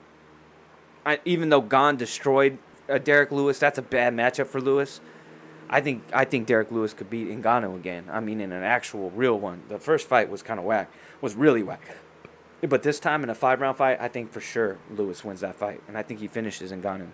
I, 1.06 1.20
even 1.24 1.50
though 1.50 1.62
Gane 1.62 1.96
destroyed 1.96 2.58
uh, 2.88 2.98
Derrick 2.98 3.30
Lewis, 3.30 3.58
that's 3.58 3.78
a 3.78 3.82
bad 3.82 4.12
matchup 4.14 4.48
for 4.48 4.60
Lewis. 4.60 5.00
I 5.70 5.80
think 5.80 6.02
I 6.12 6.24
think 6.24 6.46
Derrick 6.46 6.70
Lewis 6.70 6.94
could 6.94 7.10
beat 7.10 7.28
Ngannou 7.28 7.76
again. 7.76 8.04
I 8.10 8.20
mean, 8.20 8.40
in 8.40 8.52
an 8.52 8.62
actual 8.62 9.10
real 9.10 9.38
one. 9.38 9.62
The 9.68 9.78
first 9.78 10.06
fight 10.06 10.30
was 10.30 10.42
kind 10.42 10.58
of 10.58 10.64
whack, 10.64 10.90
was 11.20 11.34
really 11.34 11.62
whack. 11.62 11.96
But 12.60 12.82
this 12.82 12.98
time 12.98 13.22
in 13.22 13.30
a 13.30 13.34
five 13.34 13.60
round 13.60 13.76
fight, 13.76 13.98
I 14.00 14.08
think 14.08 14.32
for 14.32 14.40
sure 14.40 14.78
Lewis 14.90 15.24
wins 15.24 15.40
that 15.40 15.56
fight, 15.56 15.82
and 15.86 15.96
I 15.96 16.02
think 16.02 16.20
he 16.20 16.28
finishes 16.28 16.72
Ngannou. 16.72 17.08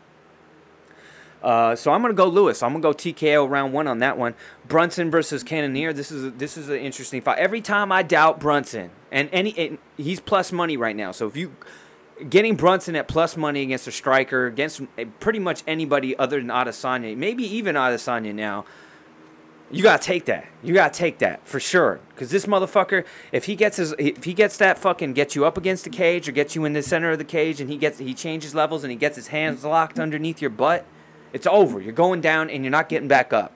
Uh, 1.42 1.76
so 1.76 1.92
I'm 1.92 2.00
gonna 2.00 2.14
go 2.14 2.26
Lewis. 2.26 2.62
I'm 2.62 2.72
gonna 2.72 2.82
go 2.82 2.94
TKO 2.94 3.48
round 3.48 3.74
one 3.74 3.86
on 3.86 3.98
that 3.98 4.16
one. 4.16 4.34
Brunson 4.66 5.10
versus 5.10 5.42
Cannonier. 5.42 5.92
This 5.92 6.10
is 6.10 6.24
a, 6.24 6.30
this 6.30 6.56
is 6.56 6.70
an 6.70 6.78
interesting 6.78 7.20
fight. 7.20 7.38
Every 7.38 7.60
time 7.60 7.92
I 7.92 8.02
doubt 8.02 8.40
Brunson, 8.40 8.90
and 9.12 9.28
any 9.30 9.56
and 9.58 9.78
he's 9.98 10.20
plus 10.20 10.52
money 10.52 10.78
right 10.78 10.96
now. 10.96 11.12
So 11.12 11.26
if 11.26 11.36
you 11.36 11.54
getting 12.28 12.56
Brunson 12.56 12.96
at 12.96 13.08
plus 13.08 13.36
money 13.36 13.62
against 13.62 13.86
a 13.86 13.92
striker, 13.92 14.46
against 14.46 14.82
pretty 15.20 15.38
much 15.38 15.62
anybody 15.66 16.16
other 16.16 16.40
than 16.40 16.48
Adesanya, 16.48 17.16
maybe 17.16 17.44
even 17.44 17.74
Adesanya 17.74 18.34
now, 18.34 18.64
you 19.70 19.82
gotta 19.82 20.02
take 20.02 20.26
that. 20.26 20.46
You 20.62 20.74
gotta 20.74 20.94
take 20.94 21.18
that 21.18 21.46
for 21.46 21.58
sure. 21.58 21.98
Cause 22.16 22.30
this 22.30 22.46
motherfucker, 22.46 23.04
if 23.32 23.46
he 23.46 23.56
gets 23.56 23.78
his, 23.78 23.94
if 23.98 24.24
he 24.24 24.34
gets 24.34 24.56
that 24.58 24.78
fucking 24.78 25.14
gets 25.14 25.34
you 25.34 25.44
up 25.44 25.56
against 25.56 25.84
the 25.84 25.90
cage 25.90 26.28
or 26.28 26.32
gets 26.32 26.54
you 26.54 26.64
in 26.64 26.74
the 26.74 26.82
center 26.82 27.10
of 27.10 27.18
the 27.18 27.24
cage, 27.24 27.60
and 27.60 27.70
he 27.70 27.76
gets 27.76 27.98
he 27.98 28.14
changes 28.14 28.54
levels 28.54 28.84
and 28.84 28.90
he 28.90 28.96
gets 28.96 29.16
his 29.16 29.28
hands 29.28 29.64
locked 29.64 29.98
underneath 29.98 30.40
your 30.40 30.50
butt, 30.50 30.86
it's 31.32 31.46
over. 31.46 31.80
You're 31.80 31.92
going 31.92 32.20
down 32.20 32.50
and 32.50 32.62
you're 32.62 32.70
not 32.70 32.88
getting 32.88 33.08
back 33.08 33.32
up. 33.32 33.52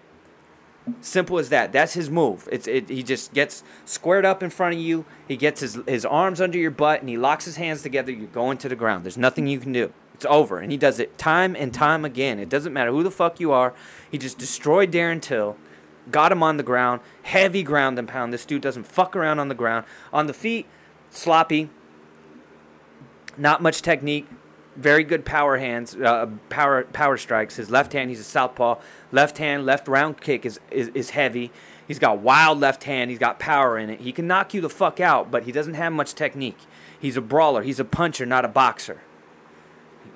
Simple 1.01 1.39
as 1.39 1.49
that. 1.51 1.73
That's 1.73 1.95
his 1.95 2.11
move. 2.11 2.49
It's 2.51 2.67
it, 2.67 2.89
he 2.89 3.03
just 3.03 3.33
gets 3.33 3.63
squared 3.85 4.25
up 4.25 4.43
in 4.43 4.51
front 4.51 4.75
of 4.75 4.81
you. 4.81 5.05
He 5.27 5.37
gets 5.37 5.61
his 5.61 5.79
his 5.87 6.05
arms 6.05 6.41
under 6.41 6.59
your 6.59 6.71
butt 6.71 7.01
and 7.01 7.09
he 7.09 7.17
locks 7.17 7.45
his 7.45 7.57
hands 7.57 7.83
together. 7.83 8.13
You're 8.13 8.27
going 8.29 8.59
to 8.59 8.69
the 8.69 8.77
ground. 8.77 9.05
There's 9.05 9.19
nothing 9.19 9.47
you 9.47 9.59
can 9.59 9.73
do. 9.73 9.93
It's 10.15 10.27
over. 10.29 10.59
And 10.59 10.73
he 10.73 10.79
does 10.79 10.99
it 10.99 11.17
time 11.19 11.55
and 11.55 11.73
time 11.73 12.05
again. 12.05 12.39
It 12.39 12.49
doesn't 12.49 12.73
matter 12.73 12.91
who 12.91 13.03
the 13.03 13.11
fuck 13.11 13.39
you 13.41 13.53
are. 13.53 13.75
He 14.11 14.19
just 14.19 14.39
destroyed 14.39 14.91
Darren 14.91 15.23
Till. 15.23 15.57
Got 16.11 16.33
him 16.33 16.43
on 16.43 16.57
the 16.57 16.63
ground. 16.63 17.01
Heavy 17.23 17.63
ground 17.63 17.99
and 17.99 18.09
pound. 18.09 18.33
This 18.33 18.47
dude 18.47 18.63
doesn't 18.63 18.87
fuck 18.87 19.15
around 19.15 19.39
on 19.39 19.49
the 19.49 19.55
ground. 19.55 19.85
On 20.13 20.27
the 20.27 20.35
feet, 20.35 20.67
sloppy. 21.11 21.71
Not 23.37 23.63
much 23.63 23.83
technique 23.83 24.27
very 24.79 25.03
good 25.03 25.25
power 25.25 25.59
hands, 25.59 25.95
uh, 25.97 26.27
power 26.49 26.85
power 26.85 27.17
strikes. 27.17 27.57
His 27.57 27.71
left 27.71 27.93
hand, 27.93 28.11
he's 28.11 28.21
a 28.21 28.25
southpaw. 28.25 28.81
Left 29.11 29.39
hand, 29.39 29.67
left 29.67 29.89
round 29.89 30.21
kick 30.21 30.47
is, 30.47 30.61
is, 30.71 30.89
is 30.89 31.11
heavy. 31.11 31.51
He's 31.87 31.99
got 31.99 32.19
wild 32.19 32.61
left 32.61 32.85
hand. 32.85 33.11
He's 33.11 33.19
got 33.19 33.39
power 33.39 33.79
in 33.79 33.91
it. 33.91 34.01
He 34.01 34.13
can 34.13 34.27
knock 34.27 34.55
you 34.55 34.61
the 34.61 34.69
fuck 34.69 35.01
out, 35.01 35.31
but 35.31 35.45
he 35.45 35.53
doesn't 35.53 35.75
have 35.75 35.93
much 35.93 36.15
technique. 36.15 36.59
He's 37.01 37.17
a 37.17 37.21
brawler. 37.21 37.63
He's 37.63 37.81
a 37.81 37.85
puncher, 37.85 38.27
not 38.27 38.45
a 38.45 38.49
boxer. 38.49 39.01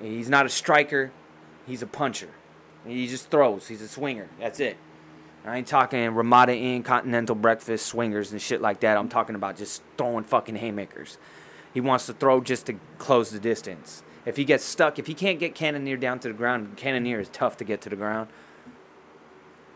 He's 0.01 0.29
not 0.29 0.45
a 0.45 0.49
striker. 0.49 1.11
He's 1.65 1.81
a 1.81 1.87
puncher. 1.87 2.29
He 2.85 3.07
just 3.07 3.29
throws. 3.29 3.67
He's 3.67 3.81
a 3.81 3.87
swinger. 3.87 4.29
That's 4.39 4.59
it. 4.59 4.77
I 5.45 5.57
ain't 5.57 5.67
talking 5.67 6.13
Ramada 6.15 6.55
Inn, 6.55 6.83
Continental 6.83 7.35
Breakfast, 7.35 7.85
swingers, 7.87 8.31
and 8.31 8.41
shit 8.41 8.61
like 8.61 8.79
that. 8.81 8.97
I'm 8.97 9.09
talking 9.09 9.35
about 9.35 9.57
just 9.57 9.81
throwing 9.97 10.23
fucking 10.23 10.55
haymakers. 10.55 11.17
He 11.73 11.81
wants 11.81 12.05
to 12.05 12.13
throw 12.13 12.39
just 12.39 12.67
to 12.67 12.75
close 12.97 13.31
the 13.31 13.39
distance. 13.39 14.03
If 14.25 14.37
he 14.37 14.45
gets 14.45 14.63
stuck, 14.63 14.99
if 14.99 15.07
he 15.07 15.13
can't 15.13 15.39
get 15.39 15.53
Cannonier 15.53 15.97
down 15.97 16.19
to 16.19 16.27
the 16.29 16.33
ground, 16.33 16.77
Cannonier 16.77 17.19
is 17.19 17.29
tough 17.29 17.57
to 17.57 17.63
get 17.63 17.81
to 17.81 17.89
the 17.89 17.95
ground. 17.95 18.29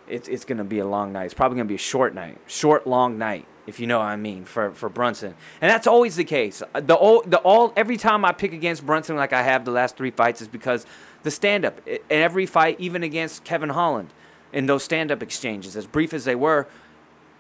It's 0.07 0.29
it's 0.29 0.45
gonna 0.45 0.63
be 0.63 0.79
a 0.79 0.87
long 0.87 1.11
night. 1.11 1.25
It's 1.25 1.33
probably 1.33 1.57
gonna 1.57 1.67
be 1.67 1.75
a 1.75 1.79
short 1.79 2.15
night, 2.15 2.37
short 2.47 2.87
long 2.87 3.17
night, 3.17 3.45
if 3.65 3.77
you 3.79 3.87
know 3.87 3.99
what 3.99 4.05
I 4.05 4.15
mean, 4.15 4.45
for 4.45 4.71
for 4.71 4.87
Brunson. 4.87 5.35
And 5.59 5.69
that's 5.69 5.85
always 5.85 6.15
the 6.15 6.23
case. 6.23 6.63
Uh, 6.73 6.79
the 6.79 6.95
all 6.95 7.23
the 7.23 7.39
all 7.39 7.73
every 7.75 7.97
time 7.97 8.23
I 8.23 8.31
pick 8.31 8.53
against 8.53 8.85
Brunson 8.85 9.17
like 9.17 9.33
I 9.33 9.43
have 9.43 9.65
the 9.65 9.71
last 9.71 9.97
three 9.97 10.11
fights 10.11 10.41
is 10.41 10.47
because 10.47 10.85
the 11.23 11.31
stand 11.31 11.65
up. 11.65 11.81
Every 12.09 12.45
fight, 12.45 12.79
even 12.79 13.03
against 13.03 13.43
Kevin 13.43 13.69
Holland, 13.69 14.13
in 14.53 14.65
those 14.65 14.83
stand 14.83 15.11
up 15.11 15.21
exchanges, 15.21 15.75
as 15.75 15.85
brief 15.85 16.13
as 16.13 16.23
they 16.23 16.35
were, 16.35 16.67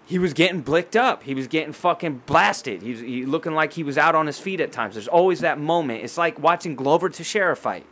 he 0.07 0.17
was 0.17 0.33
getting 0.33 0.61
blicked 0.61 0.95
up. 0.95 1.23
He 1.23 1.33
was 1.33 1.47
getting 1.47 1.73
fucking 1.73 2.21
blasted. 2.25 2.81
He 2.81 2.91
was 2.91 3.01
he 3.01 3.25
looking 3.25 3.53
like 3.53 3.73
he 3.73 3.83
was 3.83 3.97
out 3.97 4.15
on 4.15 4.25
his 4.25 4.39
feet 4.39 4.61
at 4.61 4.71
times. 4.71 4.95
There's 4.95 5.07
always 5.07 5.41
that 5.41 5.59
moment. 5.59 6.01
It's 6.01 6.17
like 6.17 6.39
watching 6.39 6.75
Glover 6.75 7.09
Teixeira 7.09 7.57
fight. 7.57 7.85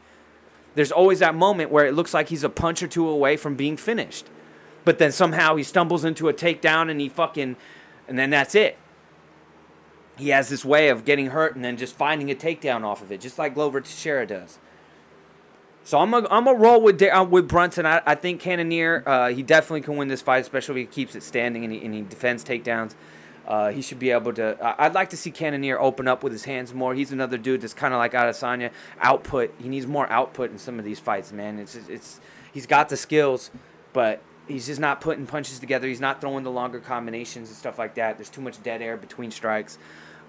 There's 0.76 0.94
always 0.94 1.20
that 1.20 1.36
moment 1.36 1.72
where 1.72 1.86
it 1.86 1.94
looks 1.94 2.14
like 2.14 2.30
he's 2.30 2.46
a 2.46 2.50
punch 2.50 2.82
or 2.82 2.88
two 2.88 3.10
away 3.10 3.36
from 3.36 3.56
being 3.56 3.76
finished. 3.76 4.28
But 4.86 4.98
then 4.98 5.12
somehow 5.12 5.58
he 5.58 5.64
stumbles 5.64 6.06
into 6.06 6.30
a 6.30 6.34
takedown 6.34 6.90
and 6.90 7.02
he 7.02 7.10
fucking 7.10 7.58
and 8.08 8.18
then 8.18 8.30
that's 8.30 8.56
it. 8.56 8.78
He 10.18 10.30
has 10.30 10.48
this 10.48 10.64
way 10.64 10.88
of 10.88 11.04
getting 11.04 11.28
hurt 11.28 11.54
and 11.56 11.66
then 11.66 11.76
just 11.76 11.98
finding 11.98 12.32
a 12.32 12.36
takedown 12.36 12.86
off 12.86 13.02
of 13.02 13.12
it, 13.12 13.20
just 13.20 13.38
like 13.38 13.56
Glover 13.56 13.82
Teixeira 13.82 14.26
does. 14.26 14.58
So 15.86 16.00
I'm 16.00 16.16
a, 16.16 16.28
I'm 16.32 16.48
a 16.48 16.54
roll 16.54 16.82
with 16.82 17.00
uh, 17.02 17.26
with 17.30 17.48
Brunson. 17.48 17.86
I, 17.86 18.02
I 18.08 18.16
think 18.16 18.42
Cannonier 18.42 19.04
uh, 19.06 19.30
he 19.30 19.44
definitely 19.44 19.82
can 19.82 19.96
win 19.96 20.08
this 20.08 20.22
fight, 20.22 20.40
especially 20.40 20.82
if 20.82 20.90
he 20.90 20.94
keeps 20.94 21.16
it 21.16 21.22
standing 21.22 21.64
and 21.64 21.72
he, 21.72 21.86
and 21.86 21.94
he 21.94 22.02
defends 22.02 22.44
takedowns. 22.44 22.96
Uh, 23.48 23.70
he 23.70 23.84
should 23.84 24.00
be 24.00 24.10
able 24.10 24.34
to. 24.34 24.58
I'd 24.82 24.96
like 24.96 25.12
to 25.12 25.18
see 25.18 25.30
Cannonier 25.30 25.80
open 25.80 26.08
up 26.08 26.24
with 26.24 26.34
his 26.34 26.46
hands 26.46 26.74
more. 26.74 26.96
He's 26.96 27.12
another 27.12 27.38
dude 27.38 27.62
that's 27.62 27.76
kind 27.76 27.94
of 27.94 28.00
like 28.00 28.14
Adesanya. 28.14 28.72
Output. 29.00 29.54
He 29.62 29.70
needs 29.70 29.86
more 29.86 30.12
output 30.12 30.50
in 30.50 30.58
some 30.58 30.80
of 30.80 30.86
these 30.86 31.00
fights, 31.00 31.32
man. 31.32 31.60
It's 31.60 31.76
it's 31.76 32.20
he's 32.52 32.66
got 32.66 32.90
the 32.90 32.98
skills, 32.98 33.52
but 33.94 34.24
he's 34.48 34.66
just 34.66 34.80
not 34.80 35.02
putting 35.02 35.28
punches 35.28 35.60
together. 35.60 35.88
He's 35.88 36.02
not 36.02 36.20
throwing 36.20 36.44
the 36.44 36.50
longer 36.52 36.80
combinations 36.80 37.50
and 37.50 37.58
stuff 37.58 37.78
like 37.78 37.94
that. 37.94 38.18
There's 38.18 38.30
too 38.30 38.42
much 38.42 38.62
dead 38.64 38.82
air 38.82 38.98
between 38.98 39.30
strikes. 39.30 39.78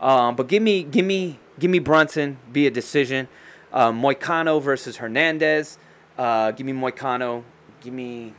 Um, 0.03 0.37
but 0.37 0.49
give 0.49 0.63
me 0.63 0.83
give 0.83 1.07
me 1.07 1.39
give 1.59 1.71
me 1.71 1.79
Brunson 1.79 2.37
via 2.53 2.71
decision. 2.71 3.29
Uh, 3.73 3.93
Moicano 3.93 4.63
versus 4.63 4.99
Hernandez. 4.99 5.79
Uh, 6.17 6.51
give 6.53 6.67
me 6.67 6.73
Moicano. 6.73 7.45
Give 7.81 7.93
me 7.93 8.33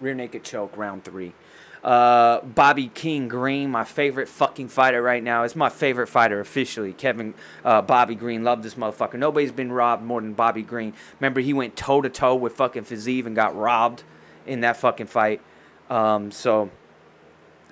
rear 0.00 0.14
naked 0.14 0.44
choke 0.44 0.76
round 0.76 1.04
three. 1.04 1.34
Uh, 1.82 2.40
Bobby 2.40 2.88
King 2.88 3.28
Green, 3.28 3.70
my 3.70 3.84
favorite 3.84 4.28
fucking 4.28 4.68
fighter 4.68 5.00
right 5.00 5.22
now. 5.22 5.44
It's 5.44 5.54
my 5.54 5.68
favorite 5.68 6.08
fighter 6.08 6.40
officially. 6.40 6.92
Kevin 6.92 7.34
uh, 7.64 7.82
Bobby 7.82 8.16
Green, 8.16 8.42
love 8.42 8.62
this 8.62 8.74
motherfucker. 8.74 9.14
Nobody's 9.14 9.52
been 9.52 9.70
robbed 9.70 10.02
more 10.02 10.20
than 10.20 10.32
Bobby 10.32 10.62
Green. 10.62 10.92
Remember, 11.20 11.40
he 11.40 11.52
went 11.52 11.76
toe 11.76 12.02
to 12.02 12.08
toe 12.08 12.34
with 12.34 12.54
fucking 12.54 12.84
Fiziev 12.84 13.26
and 13.26 13.36
got 13.36 13.56
robbed 13.56 14.02
in 14.46 14.60
that 14.60 14.76
fucking 14.76 15.06
fight. 15.06 15.40
Um, 15.88 16.32
so 16.32 16.70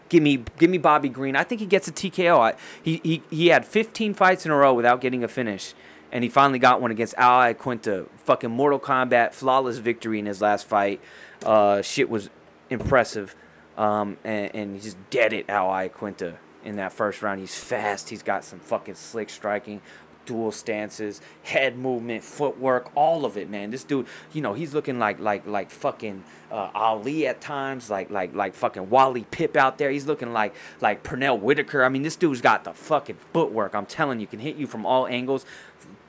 give 0.09 0.23
me 0.23 0.45
give 0.57 0.71
me 0.71 0.79
Bobby 0.79 1.09
Green. 1.09 1.35
I 1.35 1.43
think 1.43 1.61
he 1.61 1.67
gets 1.67 1.89
a 1.89 1.93
TKO. 1.93 2.39
I, 2.39 2.55
he, 2.83 3.01
he 3.03 3.23
he 3.29 3.47
had 3.49 3.67
15 3.67 4.15
fights 4.15 4.47
in 4.47 4.53
a 4.53 4.57
row 4.57 4.73
without 4.73 5.01
getting 5.01 5.25
a 5.25 5.29
finish 5.29 5.75
and 6.13 6.25
he 6.25 6.31
finally 6.31 6.59
got 6.59 6.81
one 6.81 6.91
against 6.91 7.15
Al 7.17 7.41
Iaquinta. 7.41 8.09
Fucking 8.25 8.51
Mortal 8.51 8.81
Kombat, 8.81 9.33
flawless 9.33 9.79
victory 9.79 10.19
in 10.19 10.27
his 10.27 10.41
last 10.41 10.67
fight. 10.67 11.01
Uh, 11.45 11.83
shit 11.83 12.09
was 12.09 12.31
impressive, 12.71 13.35
um, 13.77 14.17
and, 14.25 14.55
and 14.55 14.75
he 14.75 14.81
just 14.81 14.97
dead 15.11 15.33
it 15.33 15.49
Al 15.49 15.69
Iaquinta 15.69 16.37
in 16.65 16.77
that 16.77 16.93
first 16.93 17.23
round. 17.23 17.41
He's 17.41 17.55
fast. 17.55 18.09
He's 18.09 18.23
got 18.23 18.45
some 18.45 18.59
fucking 18.59 18.95
slick 18.95 19.31
striking 19.31 19.81
dual 20.27 20.53
stances, 20.53 21.21
head 21.45 21.79
movement, 21.79 22.23
footwork, 22.23 22.91
all 22.95 23.25
of 23.25 23.39
it, 23.39 23.49
man. 23.49 23.71
This 23.71 23.85
dude, 23.85 24.07
you 24.33 24.43
know, 24.43 24.53
he's 24.53 24.75
looking 24.75 24.99
like 24.99 25.19
like 25.19 25.47
like 25.47 25.71
fucking 25.71 26.25
uh, 26.51 26.71
Ali 26.75 27.27
at 27.27 27.41
times, 27.41 27.89
like 27.89 28.11
like 28.11 28.35
like 28.35 28.55
fucking 28.55 28.91
Wally 28.91 29.25
Pip 29.31 29.57
out 29.57 29.79
there. 29.79 29.91
He's 29.91 30.07
looking 30.07 30.33
like 30.33 30.55
like 30.81 31.03
Pernell 31.03 31.41
Whitaker. 31.41 31.85
I 31.85 31.89
mean, 31.89 32.03
this 32.03 32.17
dude's 32.17 32.43
got 32.43 32.65
the 32.65 32.75
fucking 32.75 33.17
footwork. 33.33 33.75
I'm 33.75 33.87
telling 33.87 34.21
you, 34.21 34.27
can 34.27 34.41
hit 34.41 34.57
you 34.57 34.67
from 34.67 34.85
all 34.85 35.07
angles. 35.07 35.47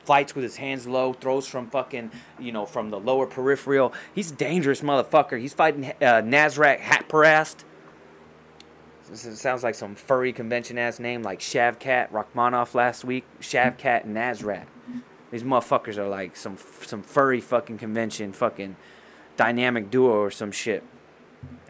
Fights 0.07 0.33
with 0.33 0.43
his 0.43 0.55
hands 0.55 0.87
low, 0.87 1.13
throws 1.13 1.45
from 1.45 1.69
fucking, 1.69 2.11
you 2.39 2.51
know, 2.51 2.65
from 2.65 2.89
the 2.89 2.99
lower 2.99 3.27
peripheral. 3.27 3.93
He's 4.15 4.31
a 4.31 4.35
dangerous 4.35 4.81
motherfucker. 4.81 5.39
He's 5.39 5.53
fighting 5.53 5.85
uh, 5.85 6.21
Nasrat 6.23 6.79
Haqparast 6.79 7.65
this 9.09 9.39
sounds 9.39 9.63
like 9.63 9.75
some 9.75 9.95
furry 9.95 10.33
convention 10.33 10.77
ass 10.77 10.99
name 10.99 11.23
like 11.23 11.39
Shavkat 11.39 12.11
Rakhmonov 12.11 12.73
last 12.73 13.05
week. 13.05 13.25
Shavkat 13.39 14.05
Nasrat. 14.05 14.65
These 15.31 15.43
motherfuckers 15.43 15.97
are 15.97 16.07
like 16.07 16.35
some 16.35 16.57
some 16.81 17.03
furry 17.03 17.41
fucking 17.41 17.77
convention 17.77 18.33
fucking 18.33 18.75
dynamic 19.35 19.89
duo 19.89 20.13
or 20.13 20.31
some 20.31 20.51
shit. 20.51 20.83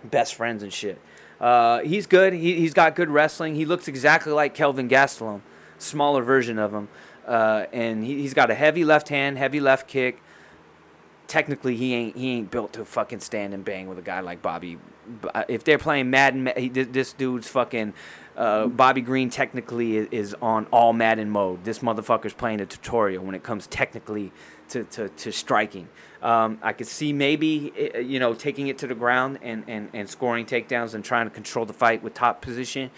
Best 0.04 0.36
friends 0.36 0.64
and 0.64 0.72
shit. 0.72 1.02
Uh, 1.40 1.80
he's 1.80 2.08
good. 2.08 2.34
He, 2.34 2.56
he's 2.56 2.74
got 2.74 2.96
good 2.96 3.10
wrestling. 3.10 3.56
He 3.56 3.66
looks 3.66 3.88
exactly 3.88 4.32
like 4.32 4.54
Kelvin 4.56 4.90
Gastelum, 4.90 5.42
smaller 5.78 6.24
version 6.24 6.58
of 6.58 6.74
him. 6.74 6.88
Uh, 7.28 7.66
and 7.74 8.04
he, 8.04 8.22
he's 8.22 8.34
got 8.34 8.50
a 8.50 8.56
heavy 8.56 8.86
left 8.86 9.10
hand, 9.10 9.38
heavy 9.38 9.60
left 9.60 9.88
kick. 9.88 10.22
Technically, 11.28 11.76
he 11.76 11.94
ain't 11.94 12.16
he 12.16 12.32
ain't 12.32 12.50
built 12.50 12.74
to 12.74 12.86
fucking 12.86 13.20
stand 13.20 13.54
and 13.54 13.66
bang 13.66 13.88
with 13.88 14.00
a 14.00 14.02
guy 14.02 14.22
like 14.22 14.42
Bobby 14.42 14.78
uh, 15.34 15.44
if 15.48 15.64
they're 15.64 15.78
playing 15.78 16.10
Madden, 16.10 16.52
this 16.72 17.14
dude's 17.14 17.48
fucking 17.48 17.94
uh, 18.36 18.68
Bobby 18.68 19.02
Green 19.02 19.30
technically 19.30 19.98
is 19.98 20.36
on 20.42 20.66
all 20.68 20.94
Madden 20.94 21.30
mode. 21.30 21.64
This 21.64 21.80
motherfucker's 21.80 22.34
playing 22.34 22.62
a 22.62 22.66
tutorial 22.66 23.24
when 23.24 23.36
it 23.36 23.44
comes 23.44 23.68
technically 23.68 24.32
to, 24.70 24.84
to, 24.86 25.10
to 25.10 25.32
striking. 25.32 25.88
Um, 26.22 26.60
I 26.62 26.74
could 26.74 26.88
see 26.88 27.14
maybe 27.14 27.72
eh, 27.78 28.00
you 28.00 28.20
know 28.20 28.34
taking 28.34 28.68
it 28.68 28.78
to 28.80 28.88
the 28.88 28.96
ground 28.96 29.40
and, 29.42 29.64
and, 29.68 29.90
and 29.94 30.10
scoring 30.10 30.46
takedowns 30.46 30.94
and 30.94 31.04
trying 31.04 31.28
to 31.28 31.34
control 31.34 31.66
the 31.66 31.74
fight 31.74 32.04
with 32.04 32.14
top 32.14 32.42
position. 32.42 32.92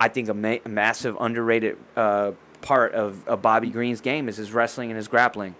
I 0.00 0.08
think 0.08 0.28
a, 0.28 0.34
ma- 0.34 0.58
a 0.64 0.68
massive 0.68 1.16
underrated 1.20 1.76
uh, 1.96 2.32
part 2.64 2.94
of, 2.94 3.26
of 3.28 3.42
Bobby 3.42 3.70
Green's 3.70 4.00
game 4.00 4.28
is 4.28 4.36
his 4.36 4.52
wrestling 4.52 4.90
and 4.90 4.96
his 4.96 5.06
grappling. 5.06 5.54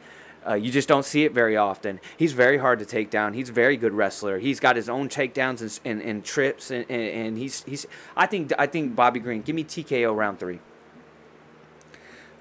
Uh, 0.47 0.55
you 0.55 0.71
just 0.71 0.89
don't 0.89 1.05
see 1.05 1.25
it 1.25 1.33
very 1.33 1.57
often. 1.57 2.01
He's 2.17 2.33
very 2.33 2.59
hard 2.59 2.79
to 2.81 2.85
take 2.85 3.11
down. 3.11 3.33
He's 3.35 3.49
a 3.49 3.53
very 3.53 3.77
good 3.77 3.93
wrestler. 3.93 4.39
He's 4.39 4.61
got 4.61 4.77
his 4.77 4.89
own 4.89 5.09
takedowns 5.09 5.61
and, 5.61 6.01
and, 6.01 6.03
and 6.03 6.25
trips, 6.25 6.71
and, 6.71 6.85
and, 6.91 7.03
and, 7.03 7.39
he's 7.39 7.63
he's. 7.65 7.87
I 8.17 8.27
think 8.27 8.53
I 8.59 8.67
think 8.67 8.95
Bobby 8.95 9.21
Green. 9.21 9.41
Give 9.41 9.55
me 9.55 9.65
TKO 9.65 10.15
round 10.15 10.39
three. 10.39 10.61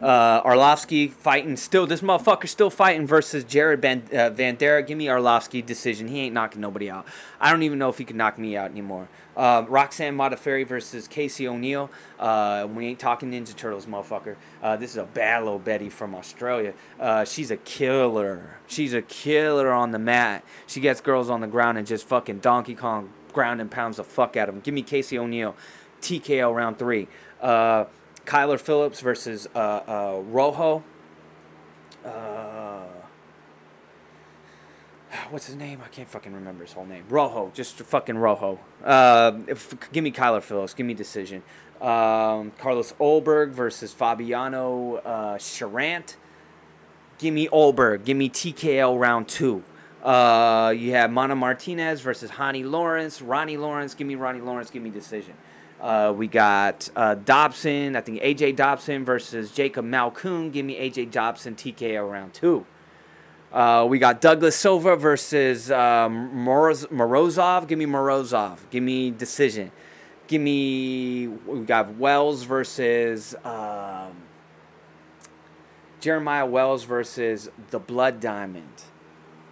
Uh, 0.04 0.44
Arlovsky 0.44 1.10
fighting 1.10 1.56
still. 1.56 1.88
This 1.88 2.02
motherfucker 2.02 2.48
still 2.50 2.70
fighting 2.70 3.08
versus 3.08 3.46
Jared 3.46 3.82
Van, 3.82 4.04
uh. 4.14 4.30
Give 4.30 4.98
me 4.98 5.06
Arlovsky 5.06 5.66
decision. 5.66 6.10
He 6.10 6.20
ain't 6.20 6.34
knocking 6.34 6.60
nobody 6.60 6.90
out. 6.90 7.08
I 7.40 7.50
don't 7.50 7.64
even 7.64 7.80
know 7.80 7.88
if 7.88 7.98
he 7.98 8.04
can 8.04 8.18
knock 8.18 8.38
me 8.38 8.58
out 8.58 8.70
anymore. 8.70 9.08
Uh, 9.38 9.66
Roxanne 9.68 10.16
Modafferi 10.16 10.68
versus 10.68 11.08
Casey 11.08 11.48
O'Neill. 11.48 11.90
Uh, 12.20 12.68
we 12.74 12.86
ain't 12.86 13.00
talking 13.00 13.32
Ninja 13.32 13.56
Turtles, 13.56 13.86
motherfucker. 13.86 14.36
Uh, 14.62 14.76
this 14.76 14.92
is 14.92 14.98
a 14.98 15.06
bad 15.06 15.44
little 15.44 15.58
Betty 15.58 15.90
from 15.90 16.14
Australia. 16.16 16.74
Uh, 17.00 17.24
she's 17.24 17.50
a 17.50 17.58
killer. 17.58 18.58
She's 18.68 18.94
a 18.94 19.02
killer 19.02 19.72
on 19.72 19.92
the 19.92 20.00
mat. 20.00 20.44
She 20.68 20.82
gets 20.82 21.00
girls 21.00 21.30
on 21.30 21.40
the 21.40 21.48
ground 21.48 21.78
and 21.78 21.88
just 21.88 22.06
fucking 22.06 22.40
Donkey 22.40 22.76
Kong 22.76 23.10
ground 23.32 23.62
and 23.62 23.72
pounds 23.72 23.98
the 23.98 24.04
fuck 24.04 24.36
out 24.36 24.50
of 24.50 24.56
them. 24.56 24.62
Give 24.62 24.74
me 24.74 24.84
Casey 24.84 25.18
O'Neill. 25.18 25.56
TKO 26.02 26.54
round 26.54 26.78
three. 26.78 27.08
Kyler 28.26 28.60
Phillips 28.60 29.02
versus 29.02 29.48
uh, 29.56 29.58
uh, 29.60 30.22
Rojo. 30.26 30.84
Uh, 32.06 32.84
what's 35.30 35.48
his 35.48 35.56
name? 35.56 35.80
I 35.84 35.88
can't 35.90 36.10
fucking 36.10 36.34
remember 36.34 36.64
his 36.64 36.74
whole 36.74 36.86
name. 36.86 37.04
Rojo, 37.10 37.52
just 37.54 37.76
fucking 37.76 38.18
Rojo. 38.18 38.60
Uh, 38.84 39.40
if, 39.48 39.76
give 39.92 40.04
me 40.04 40.12
Kyler 40.12 40.42
Phillips. 40.42 40.74
Give 40.74 40.86
me 40.86 40.94
decision. 40.94 41.44
Um, 41.82 42.52
Carlos 42.60 42.94
Ulberg 43.00 43.50
versus 43.50 43.92
Fabiano 43.94 44.96
uh, 44.98 45.38
Cherant. 45.38 46.16
Give 47.18 47.34
me 47.34 47.48
Ulberg. 47.50 48.06
Give 48.06 48.18
me 48.18 48.30
TKO 48.30 48.98
round 48.98 49.28
two. 49.28 49.64
Uh, 50.02 50.74
you 50.76 50.92
have 50.92 51.12
Mana 51.12 51.36
Martinez 51.36 52.02
versus 52.02 52.32
Hani 52.32 52.70
Lawrence. 52.70 53.22
Ronnie 53.22 53.58
Lawrence. 53.58 53.94
Give 53.96 54.08
me 54.08 54.16
Ronnie 54.16 54.42
Lawrence. 54.42 54.70
Give 54.70 54.84
me 54.84 54.90
decision. 54.90 55.34
Uh, 55.84 56.14
we 56.16 56.28
got 56.28 56.90
uh, 56.96 57.14
Dobson, 57.14 57.98
I 57.98 58.02
think 58.02 58.22
AJ 58.22 58.56
Dobson 58.56 59.04
versus 59.04 59.52
Jacob 59.52 59.84
Malkoun. 59.84 60.50
Give 60.54 60.66
me 60.66 60.76
AJ 60.80 61.12
Dobson 61.12 61.56
TKO 61.56 62.10
round 62.10 62.34
two. 62.34 62.66
Uh, 63.52 63.86
we 63.90 64.00
got 64.00 64.22
Douglas 64.22 64.56
Silva 64.56 64.96
versus 64.96 65.70
um, 65.70 66.32
Moroz- 66.34 66.88
Morozov. 66.88 67.68
Give 67.68 67.78
me 67.78 67.86
Morozov. 67.86 68.60
Give 68.72 68.82
me 68.82 69.12
decision. 69.12 69.74
Give 70.28 70.42
me. 70.42 71.28
We 71.28 71.60
got 71.66 71.98
Wells 71.98 72.44
versus 72.44 73.36
um, 73.44 74.14
Jeremiah 76.00 76.46
Wells 76.46 76.86
versus 76.86 77.50
the 77.72 77.80
Blood 77.80 78.22
Diamond. 78.22 78.84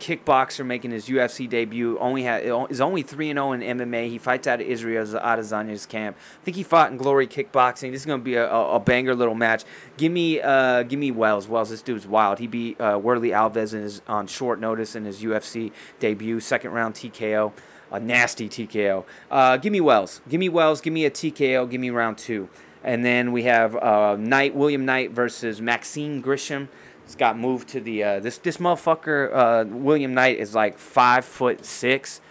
Kickboxer 0.02 0.66
making 0.66 0.91
his 0.91 1.08
UFC 1.08 1.47
debut. 1.47 1.97
Only 1.99 2.24
had 2.24 2.43
is 2.70 2.82
only 2.82 3.04
three 3.04 3.30
and 3.30 3.38
zero 3.38 3.52
in 3.54 3.62
MMA. 3.62 4.10
He 4.10 4.18
fights 4.18 4.47
out 4.47 4.60
of 4.60 4.68
Israel, 4.68 5.06
Adesanya's 5.06 5.86
camp. 5.86 6.18
I 6.41 6.43
think 6.43 6.58
he 6.58 6.64
fought 6.64 6.91
in 6.91 6.97
Glory 6.97 7.28
Kickboxing. 7.28 7.91
This 7.91 8.02
is 8.02 8.06
gonna 8.06 8.24
be 8.24 8.36
a, 8.36 8.52
a, 8.52 8.76
a 8.76 8.80
banger 8.80 9.14
little 9.14 9.36
match. 9.36 9.64
Give 9.97 10.12
me 10.12 10.41
uh, 10.41 10.84
give 10.84 10.99
me 10.99 11.12
Wells. 11.12 11.47
Wells, 11.47 11.70
this 11.70 11.84
dude's 11.84 12.08
wild. 12.08 12.39
He 12.39 12.47
beat 12.47 12.82
uh, 12.82 12.99
Warlley 12.99 13.30
Alves 13.30 13.72
his, 13.72 14.02
on 14.08 14.26
short 14.26 14.60
notice 14.60 14.95
in 14.95 15.06
his 15.06 15.22
UFC 15.22 15.72
debut, 15.99 16.39
second 16.39 16.72
round 16.72 16.95
TKO, 16.95 17.54
a 17.91 17.99
nasty 17.99 18.49
TKO. 18.49 19.06
Uh, 19.30 19.58
give 19.58 19.72
me 19.72 19.82
Wells. 19.82 20.22
Give 20.28 20.39
me 20.39 20.49
Wells. 20.49 20.82
Give 20.82 20.93
me 20.93 21.06
a 21.06 21.12
TKO. 21.12 21.70
Give 21.70 21.80
me 21.80 21.91
round 21.91 22.18
two. 22.18 22.49
And 22.84 23.06
then 23.06 23.32
we 23.32 23.43
have 23.43 23.76
uh, 23.76 24.16
Knight, 24.20 24.56
William 24.56 24.86
Knight 24.86 25.12
versus 25.12 25.62
Maxime 25.62 26.24
Grishin. 26.24 26.68
It's 27.12 27.18
got 27.18 27.38
moved 27.38 27.68
to 27.70 27.82
the 27.82 28.05
uh, 28.05 28.20
this 28.22 28.38
this 28.38 28.55
motherfucker 28.55 29.34
uh, 29.34 29.66
William 29.68 30.14
Knight 30.14 30.39
is 30.39 30.55
like 30.55 30.78
five 30.78 31.26
foot 31.26 31.66
six, 31.66 32.22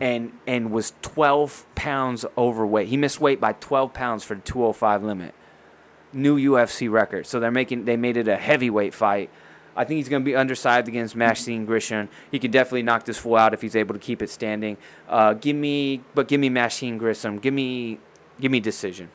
and 0.00 0.32
and 0.44 0.72
was 0.72 0.92
twelve 1.02 1.64
pounds 1.76 2.26
overweight. 2.36 2.88
He 2.88 2.96
missed 2.96 3.20
weight 3.20 3.40
by 3.40 3.52
twelve 3.52 3.94
pounds 3.94 4.24
for 4.24 4.34
the 4.34 4.40
two 4.40 4.60
hundred 4.60 4.72
five 4.72 5.04
limit, 5.04 5.36
new 6.12 6.36
UFC 6.36 6.90
record. 6.90 7.28
So 7.28 7.38
they're 7.38 7.52
making 7.52 7.84
they 7.84 7.96
made 7.96 8.16
it 8.16 8.26
a 8.26 8.34
heavyweight 8.36 8.92
fight. 8.92 9.30
I 9.76 9.84
think 9.84 9.98
he's 9.98 10.08
going 10.08 10.24
to 10.24 10.28
be 10.28 10.34
undersized 10.34 10.88
against 10.88 11.14
Maxime 11.14 11.64
Grishin. 11.64 12.08
He 12.32 12.40
could 12.40 12.50
definitely 12.50 12.82
knock 12.82 13.04
this 13.04 13.18
fool 13.18 13.36
out 13.36 13.54
if 13.54 13.62
he's 13.62 13.76
able 13.76 13.94
to 13.94 14.00
keep 14.00 14.20
it 14.20 14.30
standing. 14.30 14.78
Uh, 15.08 15.34
give 15.34 15.54
me, 15.54 16.02
but 16.12 16.26
give 16.26 16.40
me 16.40 16.48
Maxime 16.48 16.98
Grishin. 16.98 17.40
Give 17.40 17.54
me, 17.54 18.00
give 18.40 18.50
me 18.50 18.58
decision 18.58 19.10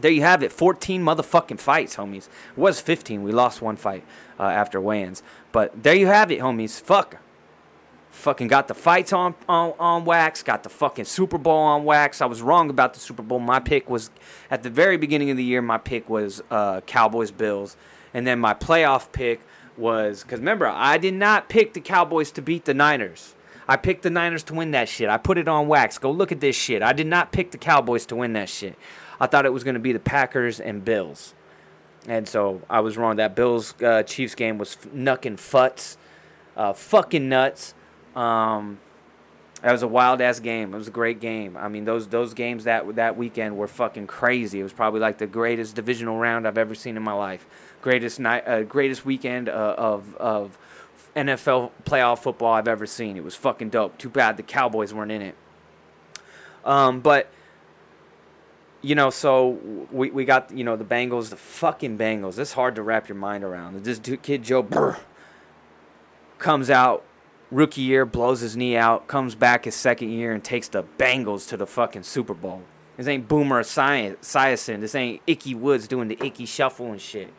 there 0.00 0.10
you 0.10 0.22
have 0.22 0.42
it. 0.42 0.52
14 0.52 1.02
motherfucking 1.02 1.60
fights 1.60 1.96
homies. 1.96 2.28
It 2.28 2.58
was 2.58 2.80
15 2.80 3.22
we 3.22 3.32
lost 3.32 3.62
one 3.62 3.76
fight 3.76 4.04
uh, 4.38 4.44
after 4.44 4.80
weigh-ins. 4.80 5.22
But 5.52 5.82
there 5.82 5.94
you 5.94 6.06
have 6.06 6.30
it 6.30 6.40
homies. 6.40 6.80
Fuck. 6.80 7.18
Fucking 8.10 8.48
got 8.48 8.66
the 8.66 8.74
fights 8.74 9.12
on, 9.12 9.34
on 9.46 9.74
on 9.78 10.04
wax 10.06 10.42
got 10.42 10.62
the 10.62 10.70
fucking 10.70 11.04
super 11.04 11.36
bowl 11.36 11.58
on 11.58 11.84
wax. 11.84 12.22
I 12.22 12.26
was 12.26 12.40
wrong 12.40 12.70
about 12.70 12.94
the 12.94 13.00
super 13.00 13.22
bowl. 13.22 13.40
My 13.40 13.60
pick 13.60 13.90
was 13.90 14.10
at 14.50 14.62
the 14.62 14.70
very 14.70 14.96
beginning 14.96 15.30
of 15.30 15.36
the 15.36 15.44
year 15.44 15.60
my 15.60 15.76
pick 15.76 16.08
was 16.08 16.42
uh, 16.50 16.80
cowboys 16.82 17.30
bills. 17.30 17.76
And 18.14 18.26
then 18.26 18.38
my 18.38 18.54
playoff 18.54 19.12
pick 19.12 19.40
was 19.76 20.22
because 20.22 20.38
remember 20.38 20.66
i 20.66 20.96
did 20.96 21.12
not 21.12 21.50
pick 21.50 21.74
the 21.74 21.80
cowboys 21.82 22.30
to 22.30 22.40
beat 22.40 22.64
the 22.64 22.72
niners. 22.72 23.34
I 23.68 23.76
picked 23.76 24.02
the 24.02 24.10
Niners 24.10 24.42
to 24.44 24.54
win 24.54 24.70
that 24.72 24.88
shit. 24.88 25.08
I 25.08 25.16
put 25.16 25.38
it 25.38 25.48
on 25.48 25.66
wax. 25.66 25.98
Go 25.98 26.10
look 26.10 26.30
at 26.30 26.40
this 26.40 26.54
shit. 26.54 26.82
I 26.82 26.92
did 26.92 27.06
not 27.06 27.32
pick 27.32 27.50
the 27.50 27.58
Cowboys 27.58 28.06
to 28.06 28.16
win 28.16 28.32
that 28.34 28.48
shit. 28.48 28.78
I 29.20 29.26
thought 29.26 29.46
it 29.46 29.52
was 29.52 29.64
going 29.64 29.74
to 29.74 29.80
be 29.80 29.92
the 29.92 29.98
Packers 29.98 30.60
and 30.60 30.84
Bills. 30.84 31.34
And 32.06 32.28
so 32.28 32.62
I 32.70 32.80
was 32.80 32.96
wrong. 32.96 33.16
That 33.16 33.34
Bills 33.34 33.74
uh, 33.82 34.02
Chiefs 34.02 34.34
game 34.34 34.58
was 34.58 34.76
knucking 34.92 35.38
futs, 35.38 35.96
uh, 36.56 36.72
fucking 36.72 37.28
nuts. 37.28 37.74
Um, 38.14 38.78
that 39.62 39.72
was 39.72 39.82
a 39.82 39.88
wild 39.88 40.20
ass 40.20 40.38
game. 40.38 40.74
It 40.74 40.76
was 40.76 40.88
a 40.88 40.92
great 40.92 41.18
game. 41.18 41.56
I 41.56 41.68
mean, 41.68 41.84
those 41.84 42.06
those 42.06 42.34
games 42.34 42.64
that 42.64 42.96
that 42.96 43.16
weekend 43.16 43.56
were 43.56 43.66
fucking 43.66 44.06
crazy. 44.06 44.60
It 44.60 44.62
was 44.62 44.72
probably 44.72 45.00
like 45.00 45.18
the 45.18 45.26
greatest 45.26 45.74
divisional 45.74 46.18
round 46.18 46.46
I've 46.46 46.58
ever 46.58 46.74
seen 46.74 46.96
in 46.96 47.02
my 47.02 47.14
life. 47.14 47.46
Greatest 47.82 48.20
night, 48.20 48.46
uh, 48.46 48.62
greatest 48.62 49.04
weekend 49.04 49.48
uh, 49.48 49.74
of 49.76 50.14
of 50.16 50.58
NFL 51.16 51.72
playoff 51.84 52.20
football 52.20 52.52
I've 52.52 52.68
ever 52.68 52.86
seen. 52.86 53.16
It 53.16 53.24
was 53.24 53.34
fucking 53.34 53.70
dope. 53.70 53.98
Too 53.98 54.10
bad 54.10 54.36
the 54.36 54.42
Cowboys 54.42 54.92
weren't 54.92 55.10
in 55.10 55.22
it. 55.22 55.34
Um, 56.64 57.00
but 57.00 57.28
you 58.82 58.94
know, 58.94 59.10
so 59.10 59.58
we, 59.90 60.10
we 60.10 60.24
got, 60.24 60.50
you 60.52 60.64
know, 60.64 60.76
the 60.76 60.84
Bengals, 60.84 61.30
the 61.30 61.36
fucking 61.36 61.98
Bengals. 61.98 62.38
It's 62.38 62.52
hard 62.52 62.74
to 62.76 62.82
wrap 62.82 63.08
your 63.08 63.16
mind 63.16 63.44
around. 63.44 63.82
This 63.84 64.00
kid, 64.22 64.42
Joe 64.42 64.62
Burr, 64.62 64.96
comes 66.38 66.70
out, 66.70 67.04
rookie 67.50 67.80
year, 67.80 68.04
blows 68.04 68.40
his 68.40 68.56
knee 68.56 68.76
out, 68.76 69.08
comes 69.08 69.34
back 69.34 69.64
his 69.64 69.74
second 69.74 70.10
year 70.10 70.32
and 70.32 70.44
takes 70.44 70.68
the 70.68 70.84
Bengals 70.98 71.48
to 71.48 71.56
the 71.56 71.66
fucking 71.66 72.02
Super 72.02 72.34
Bowl. 72.34 72.62
This 72.96 73.06
ain't 73.08 73.28
Boomer 73.28 73.62
Esiason. 73.62 74.80
This 74.80 74.94
ain't 74.94 75.20
Ickey 75.26 75.54
Woods 75.54 75.86
doing 75.86 76.08
the 76.08 76.18
Ickey 76.24 76.46
shuffle 76.46 76.92
and 76.92 77.00
shit. 77.00 77.32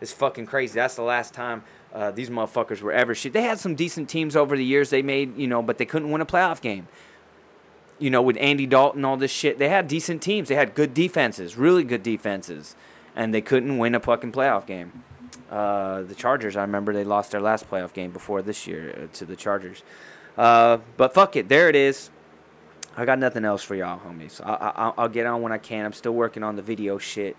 It's 0.00 0.12
fucking 0.12 0.46
crazy. 0.46 0.74
That's 0.74 0.96
the 0.96 1.02
last 1.02 1.32
time 1.32 1.64
uh, 1.92 2.10
these 2.10 2.28
motherfuckers 2.28 2.82
were 2.82 2.92
ever 2.92 3.14
shit. 3.14 3.32
They 3.32 3.42
had 3.42 3.58
some 3.58 3.74
decent 3.74 4.08
teams 4.08 4.36
over 4.36 4.56
the 4.56 4.64
years 4.64 4.90
they 4.90 5.00
made, 5.00 5.38
you 5.38 5.46
know, 5.46 5.62
but 5.62 5.78
they 5.78 5.86
couldn't 5.86 6.10
win 6.10 6.20
a 6.20 6.26
playoff 6.26 6.60
game 6.60 6.88
you 7.98 8.10
know, 8.10 8.22
with 8.22 8.36
Andy 8.40 8.66
Dalton, 8.66 9.04
all 9.04 9.16
this 9.16 9.30
shit, 9.30 9.58
they 9.58 9.68
had 9.68 9.88
decent 9.88 10.22
teams. 10.22 10.48
They 10.48 10.54
had 10.54 10.74
good 10.74 10.94
defenses, 10.94 11.56
really 11.56 11.84
good 11.84 12.02
defenses, 12.02 12.74
and 13.14 13.32
they 13.32 13.40
couldn't 13.40 13.78
win 13.78 13.94
a 13.94 14.00
fucking 14.00 14.32
playoff 14.32 14.66
game. 14.66 15.04
Uh, 15.50 16.02
the 16.02 16.14
Chargers, 16.14 16.56
I 16.56 16.62
remember 16.62 16.92
they 16.92 17.04
lost 17.04 17.30
their 17.30 17.40
last 17.40 17.70
playoff 17.70 17.92
game 17.92 18.10
before 18.10 18.42
this 18.42 18.66
year 18.66 19.04
uh, 19.04 19.16
to 19.16 19.24
the 19.24 19.36
Chargers. 19.36 19.82
Uh, 20.36 20.78
but 20.96 21.14
fuck 21.14 21.36
it, 21.36 21.48
there 21.48 21.68
it 21.68 21.76
is. 21.76 22.10
I 22.96 23.04
got 23.04 23.18
nothing 23.18 23.44
else 23.44 23.62
for 23.62 23.74
y'all, 23.74 24.00
homies. 24.00 24.40
I, 24.40 24.92
will 25.00 25.08
get 25.08 25.26
on 25.26 25.42
when 25.42 25.52
I 25.52 25.58
can. 25.58 25.84
I'm 25.84 25.92
still 25.92 26.12
working 26.12 26.42
on 26.42 26.56
the 26.56 26.62
video 26.62 26.98
shit. 26.98 27.36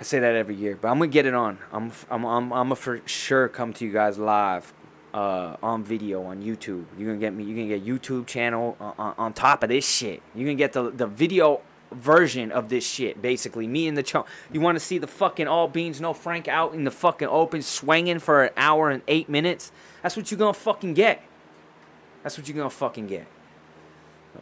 I 0.00 0.04
say 0.04 0.20
that 0.20 0.36
every 0.36 0.54
year, 0.54 0.78
but 0.80 0.88
I'm 0.88 0.98
gonna 0.98 1.08
get 1.08 1.26
it 1.26 1.34
on. 1.34 1.58
I'm 1.72 1.90
I'm 2.08 2.24
I'm, 2.24 2.52
I'm 2.52 2.66
gonna 2.66 2.76
for 2.76 3.00
sure 3.06 3.48
come 3.48 3.72
to 3.74 3.84
you 3.84 3.92
guys 3.92 4.16
live 4.16 4.72
uh, 5.18 5.56
on 5.64 5.82
video 5.82 6.22
on 6.22 6.40
YouTube. 6.42 6.84
You're 6.96 7.08
gonna 7.08 7.18
get 7.18 7.34
me. 7.34 7.42
You're 7.42 7.56
gonna 7.56 7.78
get 7.78 7.84
YouTube 7.84 8.26
channel 8.26 8.76
on, 8.78 9.14
on 9.18 9.32
top 9.32 9.64
of 9.64 9.68
this 9.68 9.88
shit. 9.88 10.22
You're 10.32 10.44
gonna 10.44 10.54
get 10.54 10.72
the 10.72 10.90
the 10.90 11.08
video 11.08 11.60
version 11.90 12.52
of 12.52 12.68
this 12.68 12.86
shit. 12.86 13.20
Basically, 13.20 13.66
me 13.66 13.88
and 13.88 13.96
the 13.96 14.04
chunk. 14.04 14.28
You 14.52 14.60
want 14.60 14.76
to 14.76 14.80
see 14.80 14.96
the 14.96 15.08
fucking 15.08 15.48
all 15.48 15.66
beans 15.66 16.00
no 16.00 16.12
Frank 16.12 16.46
out 16.46 16.72
in 16.72 16.84
the 16.84 16.92
fucking 16.92 17.26
open 17.26 17.62
swinging 17.62 18.20
for 18.20 18.44
an 18.44 18.50
hour 18.56 18.90
and 18.90 19.02
eight 19.08 19.28
minutes? 19.28 19.72
That's 20.02 20.16
what 20.16 20.30
you're 20.30 20.38
gonna 20.38 20.54
fucking 20.54 20.94
get. 20.94 21.20
That's 22.22 22.38
what 22.38 22.46
you're 22.46 22.56
gonna 22.56 22.70
fucking 22.70 23.08
get. 23.08 23.26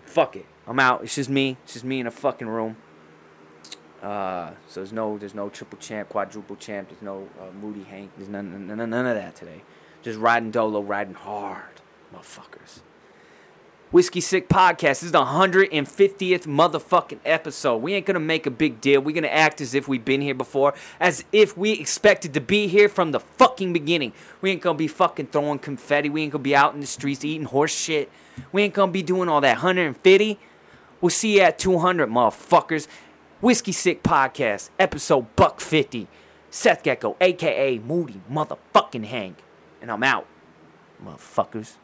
Fuck 0.04 0.36
it. 0.36 0.44
I'm 0.66 0.78
out. 0.78 1.04
It's 1.04 1.14
just 1.14 1.30
me. 1.30 1.56
It's 1.64 1.72
just 1.72 1.86
me 1.86 2.00
in 2.00 2.06
a 2.06 2.10
fucking 2.10 2.48
room. 2.48 2.76
Uh, 4.02 4.50
so 4.68 4.80
there's 4.80 4.92
no 4.92 5.16
there's 5.16 5.34
no 5.34 5.48
triple 5.48 5.78
champ, 5.78 6.10
quadruple 6.10 6.56
champ. 6.56 6.90
There's 6.90 7.00
no 7.00 7.28
uh, 7.40 7.50
Moody 7.62 7.84
Hank. 7.84 8.10
There's 8.18 8.28
none, 8.28 8.66
none, 8.66 8.90
none 8.90 9.06
of 9.06 9.16
that 9.16 9.34
today. 9.34 9.62
Just 10.06 10.20
riding 10.20 10.52
dolo, 10.52 10.82
riding 10.82 11.14
hard, 11.14 11.80
motherfuckers. 12.14 12.78
Whiskey 13.90 14.20
Sick 14.20 14.48
Podcast. 14.48 15.00
This 15.00 15.02
is 15.02 15.10
the 15.10 15.24
150th 15.24 16.46
motherfucking 16.46 17.18
episode. 17.24 17.78
We 17.78 17.94
ain't 17.94 18.06
gonna 18.06 18.20
make 18.20 18.46
a 18.46 18.52
big 18.52 18.80
deal. 18.80 19.00
We're 19.00 19.16
gonna 19.16 19.26
act 19.26 19.60
as 19.60 19.74
if 19.74 19.88
we've 19.88 20.04
been 20.04 20.20
here 20.20 20.32
before, 20.32 20.74
as 21.00 21.24
if 21.32 21.58
we 21.58 21.72
expected 21.72 22.34
to 22.34 22.40
be 22.40 22.68
here 22.68 22.88
from 22.88 23.10
the 23.10 23.18
fucking 23.18 23.72
beginning. 23.72 24.12
We 24.40 24.52
ain't 24.52 24.62
gonna 24.62 24.78
be 24.78 24.86
fucking 24.86 25.26
throwing 25.32 25.58
confetti. 25.58 26.08
We 26.08 26.22
ain't 26.22 26.30
gonna 26.30 26.42
be 26.44 26.54
out 26.54 26.74
in 26.74 26.78
the 26.78 26.86
streets 26.86 27.24
eating 27.24 27.46
horse 27.46 27.74
shit. 27.74 28.08
We 28.52 28.62
ain't 28.62 28.74
gonna 28.74 28.92
be 28.92 29.02
doing 29.02 29.28
all 29.28 29.40
that 29.40 29.56
150. 29.56 30.38
We'll 31.00 31.10
see 31.10 31.38
you 31.38 31.40
at 31.40 31.58
200, 31.58 32.08
motherfuckers. 32.08 32.86
Whiskey 33.40 33.72
Sick 33.72 34.04
Podcast, 34.04 34.70
episode 34.78 35.34
buck 35.34 35.60
50. 35.60 36.06
Seth 36.48 36.84
Gecko, 36.84 37.16
aka 37.20 37.80
Moody 37.80 38.20
Motherfucking 38.30 39.06
Hank 39.06 39.38
and 39.88 39.92
I'm 39.92 40.02
out, 40.02 40.26
motherfuckers. 41.00 41.76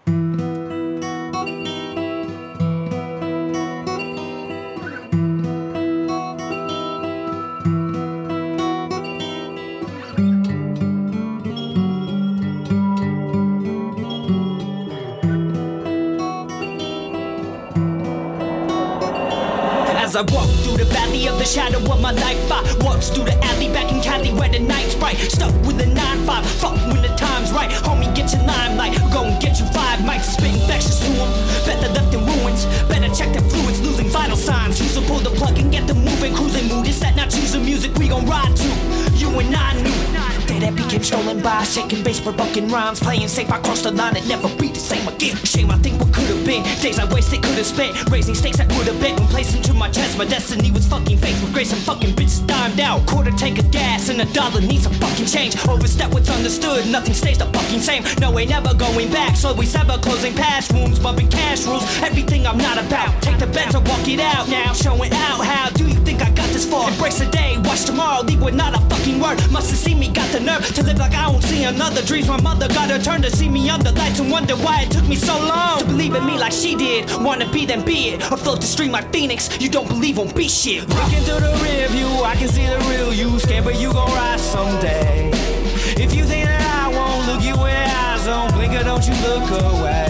As 19.95 20.16
I 20.16 20.23
walk 20.23 20.51
through 20.62 20.79
the 20.79 20.85
valley 20.87 21.29
of 21.29 21.39
the 21.39 21.45
shadow 21.45 21.79
of 21.79 22.01
my 22.01 22.11
life, 22.11 22.51
I 22.51 22.77
walks 22.81 23.11
through 23.11 23.27
the 23.27 23.45
alley 23.45 23.69
back 23.69 23.93
in 23.93 24.03
Cali 24.03 24.33
where 24.33 24.49
the 24.49 24.59
night's 24.59 24.97
bright. 24.97 25.16
Stuck 25.19 25.55
with 25.65 25.81
a 25.81 25.87
9-5, 26.24 26.44
fuck 26.61 26.77
when 26.93 27.03
the 27.03 27.09
time's 27.16 27.53
right. 27.53 27.70
Homie, 27.70 28.15
get 28.15 28.32
your 28.32 28.43
limelight, 28.44 28.99
go 29.12 29.24
and 29.24 29.40
get 29.40 29.59
you 29.59 29.66
five 29.66 29.99
mics, 30.01 30.35
spit 30.35 30.53
infectious 30.55 31.01
to 31.01 31.11
them. 31.12 31.31
Better 31.66 31.93
left 31.93 32.15
in 32.15 32.24
ruins, 32.24 32.66
better 32.89 33.12
check 33.15 33.32
the 33.32 33.40
fluids, 33.40 33.81
losing 33.81 34.09
vital 34.09 34.36
signs. 34.36 34.81
Use 34.81 34.94
to 34.94 35.01
pull 35.03 35.19
the 35.19 35.31
plug 35.31 35.59
and 35.59 35.70
get 35.70 35.86
the 35.86 35.94
moving, 35.94 36.35
cruising 36.35 36.69
mood. 36.69 36.86
It's 36.86 37.01
that 37.01 37.16
not 37.16 37.31
choosing 37.31 37.65
music 37.65 37.94
we 37.97 38.09
gon' 38.09 38.27
ride 38.27 38.55
to. 38.57 38.69
You 39.16 39.28
and 39.39 39.55
I 39.55 39.82
knew. 39.82 40.32
Epic 40.62 40.89
controlling 40.89 41.40
by 41.40 41.64
shaking 41.64 42.02
bass 42.02 42.20
for 42.20 42.32
bucking 42.32 42.68
rhymes, 42.68 43.01
playing 43.01 43.28
safe. 43.28 43.51
I 43.51 43.59
crossed 43.59 43.84
the 43.84 43.90
line 43.90 44.16
and 44.16 44.28
never 44.28 44.48
be 44.56 44.68
the 44.68 44.78
same 44.78 45.06
again. 45.09 45.36
Shame 45.44 45.70
I 45.70 45.78
think 45.78 46.01
what 46.01 46.12
could 46.12 46.28
have 46.28 46.44
been. 46.44 46.62
Days 46.80 46.98
I 46.98 47.05
wasted, 47.12 47.43
could 47.43 47.56
have 47.56 47.66
spent. 47.66 48.10
Raising 48.10 48.34
stakes 48.34 48.60
I 48.60 48.66
would 48.78 48.86
have 48.86 49.01
bet 49.01 49.18
when 49.18 49.28
placed 49.28 49.56
into 49.56 49.74
my 49.74 49.89
chest. 49.90 50.18
My 50.18 50.24
destiny 50.24 50.70
was 50.70 50.86
fucking 50.86 51.18
fake 51.18 51.40
with 51.43 51.52
grace 51.52 51.72
and 51.72 51.80
fucking 51.82 52.14
bitches 52.14 52.47
dimed 52.47 52.80
out. 52.80 53.06
Quarter 53.06 53.32
tank 53.32 53.59
of 53.59 53.70
gas 53.70 54.09
and 54.09 54.20
a 54.20 54.26
dollar 54.32 54.60
needs 54.60 54.86
a 54.86 54.90
fucking 54.90 55.26
change. 55.26 55.56
Overstep 55.66 56.12
what's 56.12 56.30
understood, 56.30 56.86
nothing 56.86 57.14
stays 57.14 57.39
the 57.39 57.47
fucking 57.47 57.80
same. 57.80 58.02
No, 58.20 58.39
ain't 58.39 58.51
never 58.51 58.74
going 58.74 59.10
back. 59.10 59.36
So 59.36 59.55
we 59.55 59.66
sever 59.66 59.98
closing 59.98 60.34
past 60.34 60.72
wounds, 60.72 60.98
bumping 60.98 61.28
cash 61.28 61.66
rules. 61.66 61.84
Everything 62.02 62.47
I'm 62.47 62.59
not 62.59 62.78
about. 62.78 63.20
Take 63.22 63.39
the 63.39 63.47
bet 63.47 63.70
to 63.72 63.80
walk 63.80 64.06
it 64.09 64.20
out 64.20 64.48
now. 64.48 64.72
Showing 64.72 65.12
out 65.12 65.44
how 65.44 65.70
do 65.70 65.89
you 65.89 66.02
think 66.62 66.74
I 66.74 66.82
this 66.82 66.82
far? 66.82 66.90
Embrace 66.90 67.18
the 67.18 67.26
day, 67.26 67.56
watch 67.64 67.84
tomorrow, 67.84 68.22
leave 68.22 68.43
with 68.43 68.55
not 68.55 68.74
a 68.74 68.80
fucking 68.89 69.20
word. 69.20 69.39
Must 69.51 69.70
have 69.70 69.78
seen 69.78 69.98
me, 69.98 70.09
got 70.09 70.30
the 70.32 70.40
nerve 70.40 70.64
to 70.74 70.82
live 70.82 70.98
like 70.98 71.14
I 71.14 71.28
won't 71.28 71.43
see 71.44 71.64
another. 71.64 72.02
Dreams 72.02 72.28
my 72.28 72.40
mother 72.40 72.68
got 72.68 72.90
her 72.90 72.98
turn 72.98 73.22
to 73.22 73.30
see 73.30 73.48
me 73.48 73.68
under 73.70 73.90
lights 73.93 74.20
and 74.20 74.30
wonder 74.30 74.55
why 74.56 74.82
it 74.82 74.90
took 74.90 75.06
me 75.09 75.16
so 75.16 75.39
long 75.39 75.80
to 75.80 75.84
believe 75.86 76.14
in 76.14 76.24
me 76.24 76.39
like 76.39 76.52
she 76.52 76.74
did. 76.74 77.10
Wanna 77.22 77.51
be, 77.51 77.66
then 77.66 77.84
be 77.84 78.10
it. 78.10 78.30
Or 78.30 78.36
float 78.36 78.60
the 78.60 78.66
stream 78.66 78.93
like 78.93 79.12
Phoenix. 79.12 79.48
You 79.60 79.68
don't 79.68 79.89
believe 79.89 80.18
won't 80.18 80.34
be 80.34 80.48
shit. 80.48 80.89
Looking 80.89 81.22
through 81.22 81.40
the 81.40 81.60
rear 81.62 81.89
view, 81.89 82.09
I 82.24 82.34
can 82.36 82.48
see 82.48 82.66
the 82.66 82.78
real 82.90 83.12
you. 83.12 83.39
Scared, 83.39 83.64
but 83.64 83.80
you 83.80 83.93
gon' 83.93 84.10
rise 84.12 84.43
someday. 84.43 85.30
If 85.97 86.14
you 86.14 86.24
think 86.24 86.47
that 86.47 86.62
I 86.62 86.89
won't 86.89 87.26
look 87.26 87.43
you 87.43 87.55
in 87.55 87.90
eyes, 87.90 88.24
don't 88.24 88.52
blink 88.55 88.74
or 88.74 88.84
don't 88.84 89.06
you 89.06 89.14
look 89.26 89.51
away. 89.51 90.02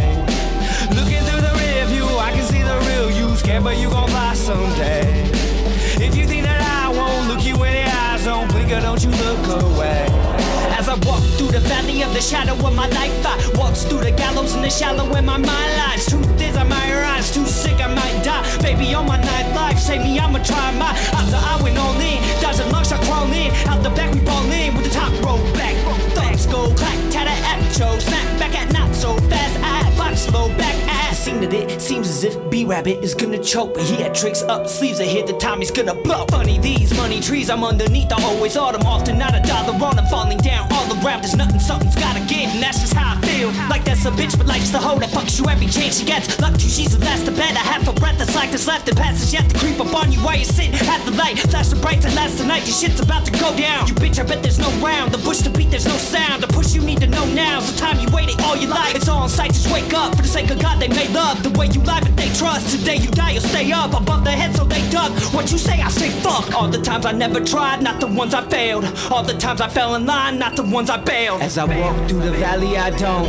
Shadow 12.22 12.54
of 12.54 12.74
my 12.74 12.88
life, 12.88 13.26
I 13.26 13.34
walks 13.58 13.82
through 13.82 14.04
the 14.06 14.12
gallows 14.12 14.54
in 14.54 14.62
the 14.62 14.70
shallow 14.70 15.10
where 15.10 15.22
my 15.22 15.36
mind 15.36 15.72
lies. 15.76 16.06
Truth 16.06 16.40
is, 16.40 16.56
I 16.56 16.62
might 16.62 16.94
rise, 16.94 17.34
too 17.34 17.44
sick, 17.44 17.80
I 17.80 17.88
might 17.92 18.22
die. 18.22 18.44
Baby, 18.62 18.94
on 18.94 19.06
my 19.06 19.18
night 19.18 19.52
life, 19.54 19.78
save 19.78 20.02
me, 20.02 20.18
I'ma 20.18 20.38
try 20.38 20.70
my 20.78 20.90
odds. 21.18 21.34
I 21.34 21.60
went 21.62 21.76
all 21.78 21.98
in, 22.00 22.22
dodging 22.40 22.70
lungs, 22.70 22.92
I 22.92 22.98
crawl 23.04 23.30
in. 23.32 23.50
Out 23.66 23.82
the 23.82 23.90
back, 23.90 24.14
we 24.14 24.20
ball 24.20 24.50
in 24.50 24.74
with 24.76 24.84
the 24.84 24.90
top 24.90 25.12
roll 25.24 25.42
back. 25.58 25.74
Thumbs 26.14 26.46
go 26.46 26.72
clack, 26.74 26.98
tatter 27.10 27.36
at 27.50 27.60
Joe, 27.76 27.98
snap 27.98 28.38
back 28.38 28.54
at 28.54 28.72
not 28.72 28.94
so 28.94 29.16
fast. 29.28 29.58
I 29.58 29.81
body 30.12 30.30
slow 30.30 30.48
back, 30.56 30.74
ass. 30.88 31.18
Seen 31.18 31.40
that 31.40 31.52
it 31.52 31.80
seems 31.80 32.08
as 32.08 32.24
if 32.24 32.34
B 32.50 32.64
Rabbit 32.64 33.04
is 33.04 33.14
gonna 33.14 33.38
choke, 33.38 33.74
but 33.74 33.82
he 33.84 34.02
had 34.02 34.14
tricks 34.14 34.42
up 34.42 34.68
sleeves 34.68 34.98
ahead. 35.00 35.26
The 35.26 35.34
time 35.34 35.58
he's 35.60 35.70
gonna 35.70 35.94
blow. 35.94 36.26
Funny 36.30 36.58
these 36.58 36.96
money 36.96 37.20
trees, 37.20 37.48
I'm 37.48 37.64
underneath. 37.64 38.12
I 38.12 38.22
always 38.24 38.56
autumn, 38.56 38.82
often 38.82 39.18
not 39.18 39.34
a 39.34 39.40
dollar 39.40 39.74
on. 39.84 39.98
I'm 39.98 40.06
falling 40.06 40.38
down 40.38 40.66
all 40.72 40.90
around. 40.92 41.22
There's 41.22 41.36
nothing, 41.36 41.60
something's 41.60 41.94
gotta 41.94 42.20
give, 42.26 42.50
and 42.50 42.62
that's 42.62 42.80
just 42.80 42.94
how 42.94 43.16
I 43.16 43.20
feel. 43.26 43.52
Like 43.70 43.84
that's 43.84 44.04
a 44.04 44.10
bitch, 44.10 44.36
but 44.36 44.46
life's 44.46 44.70
the 44.70 44.78
hoe 44.78 44.98
that 44.98 45.10
fucks 45.10 45.38
you 45.38 45.48
every 45.48 45.66
chance 45.66 46.00
she 46.00 46.04
gets. 46.04 46.40
Luck 46.40 46.54
to 46.54 46.60
she's 46.60 46.96
the 46.96 47.04
last 47.04 47.24
to 47.26 47.30
bed. 47.32 47.54
I 47.54 47.64
have 47.72 47.86
a 47.86 47.92
breath 47.92 48.18
that's 48.18 48.34
like 48.34 48.50
this 48.50 48.66
left. 48.66 48.86
The 48.86 48.94
passage 48.94 49.32
yet 49.32 49.48
to 49.50 49.58
creep 49.58 49.78
up 49.80 49.94
on 49.94 50.10
you 50.10 50.18
while 50.20 50.36
you're 50.36 50.44
sitting 50.44 50.74
at 50.74 51.04
the 51.04 51.12
light. 51.12 51.38
Flash 51.38 51.68
the 51.68 51.76
bright 51.76 52.04
and 52.04 52.14
last 52.14 52.38
tonight. 52.38 52.66
your 52.66 52.74
shit's 52.74 53.00
about 53.00 53.24
to 53.26 53.30
go 53.32 53.54
down. 53.56 53.86
You 53.86 53.94
bitch, 53.94 54.18
I 54.18 54.24
bet 54.24 54.42
there's 54.42 54.58
no 54.58 54.70
round. 54.84 55.12
The 55.12 55.18
bush 55.18 55.40
to 55.42 55.50
beat, 55.50 55.70
there's 55.70 55.86
no 55.86 55.96
sound. 55.96 56.42
The 56.42 56.48
push 56.48 56.74
you 56.74 56.82
need 56.82 57.00
to 57.00 57.06
know 57.06 57.24
now. 57.26 57.60
So 57.60 57.76
time 57.76 58.00
you 58.00 58.08
waited 58.12 58.40
all 58.42 58.56
your 58.56 58.70
life. 58.70 58.96
It's 58.96 59.08
all 59.08 59.22
in 59.22 59.28
sight. 59.28 59.52
Just 59.52 59.70
wake 59.72 59.94
up 59.94 60.01
for 60.10 60.22
the 60.22 60.28
sake 60.28 60.50
of 60.50 60.60
God. 60.60 60.80
They 60.80 60.88
made 60.88 61.10
love. 61.10 61.42
The 61.42 61.50
way 61.58 61.66
you 61.66 61.80
lie, 61.82 62.00
and 62.00 62.16
they 62.16 62.28
trust. 62.34 62.76
Today 62.76 62.96
you 62.96 63.10
die, 63.10 63.32
you'll 63.32 63.42
stay 63.42 63.70
up 63.72 63.92
above 63.92 64.24
their 64.24 64.36
head, 64.36 64.54
so 64.56 64.64
they 64.64 64.82
dug. 64.90 65.12
What 65.34 65.50
you 65.52 65.58
say, 65.58 65.80
I 65.80 65.88
say 65.90 66.10
fuck. 66.22 66.54
All 66.54 66.68
the 66.68 66.80
times 66.80 67.06
I 67.06 67.12
never 67.12 67.40
tried, 67.40 67.82
not 67.82 68.00
the 68.00 68.06
ones 68.06 68.34
I 68.34 68.42
failed. 68.48 68.84
All 69.10 69.22
the 69.22 69.34
times 69.34 69.60
I 69.60 69.68
fell 69.68 69.94
in 69.94 70.06
line, 70.06 70.38
not 70.38 70.56
the 70.56 70.62
ones 70.64 70.90
I 70.90 70.98
bailed. 70.98 71.42
As 71.42 71.58
I 71.58 71.64
walk 71.64 72.08
through 72.08 72.20
the 72.20 72.32
valley, 72.32 72.76
I 72.76 72.90
don't. 72.90 73.28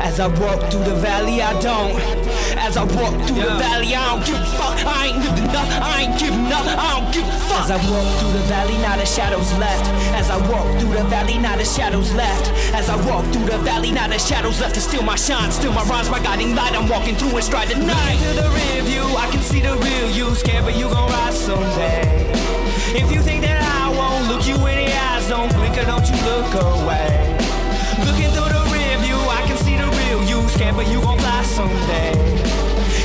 As 0.00 0.20
I 0.20 0.28
walk 0.28 0.70
through 0.70 0.84
the 0.84 0.96
valley, 0.96 1.42
I 1.42 1.52
don't. 1.60 1.94
As 2.56 2.76
I 2.76 2.84
walk 2.84 3.14
through 3.26 3.42
the 3.42 3.54
valley, 3.58 3.94
I 3.94 4.04
don't 4.10 4.24
give 4.26 4.36
a 4.36 4.46
fuck. 4.58 4.76
I 4.86 5.06
ain't 5.08 5.18
living 5.18 5.50
up, 5.50 5.68
I 5.82 6.02
ain't 6.02 6.18
giving 6.18 6.52
up, 6.52 6.66
I 6.66 7.00
don't 7.00 7.12
give 7.12 7.26
a 7.26 7.38
fuck. 7.48 7.64
As 7.64 7.70
I 7.70 7.78
walk 7.90 8.08
through 8.18 8.32
the 8.32 8.44
valley, 8.48 8.78
not 8.78 8.98
a 8.98 9.06
shadow's 9.06 9.52
left. 9.58 9.84
As 10.14 10.30
I 10.30 10.38
walk 10.50 10.66
through 10.80 10.94
the 10.94 11.04
valley, 11.04 11.38
not 11.38 11.60
a 11.60 11.64
shadow's 11.64 12.12
left. 12.14 12.48
As 12.74 12.88
I 12.88 12.96
walk 13.08 13.24
through 13.32 13.46
the 13.46 13.58
valley, 13.58 13.92
not 13.92 14.14
a 14.14 14.18
shadow's 14.18 14.60
left. 14.60 14.74
To 14.74 14.80
steal 14.80 15.02
my 15.02 15.16
shine, 15.16 15.50
still 15.52 15.72
my 15.72 15.84
rhymes, 15.98 16.10
my 16.10 16.22
guiding 16.22 16.54
light. 16.54 16.74
I'm 16.74 16.88
walking 16.88 17.16
through 17.16 17.34
and 17.34 17.44
stride 17.44 17.68
the 17.68 17.76
night. 17.76 18.18
To 18.18 18.42
the 18.42 18.48
rear 18.48 18.82
view, 18.82 19.04
I 19.16 19.28
can 19.30 19.42
see 19.42 19.60
the 19.60 19.74
real 19.76 20.10
you. 20.10 20.34
Scared, 20.34 20.64
but 20.64 20.76
you 20.76 20.88
gon' 20.88 21.10
rise 21.10 21.38
someday. 21.38 22.02
If 22.94 23.10
you 23.12 23.20
think 23.20 23.42
that 23.42 23.60
I 23.60 23.90
won't 23.90 24.28
look 24.28 24.46
you 24.46 24.54
in 24.54 24.76
the 24.84 24.92
eyes, 24.92 25.28
don't 25.28 25.52
blink 25.54 25.76
or 25.76 25.84
don't 25.84 26.06
you 26.08 26.16
look 26.24 26.50
away. 26.54 27.36
Looking 28.06 28.30
through 28.34 28.52
the 28.56 28.64
rear 28.72 28.96
view, 28.98 29.18
I 29.38 29.42
can 29.46 29.56
see 29.58 29.76
the 29.76 29.88
real 30.00 30.22
you. 30.30 30.48
Scared, 30.48 30.76
but 30.76 30.88
you 30.88 31.00
gon' 31.00 31.18
fly 31.18 31.42
someday. 31.42 32.12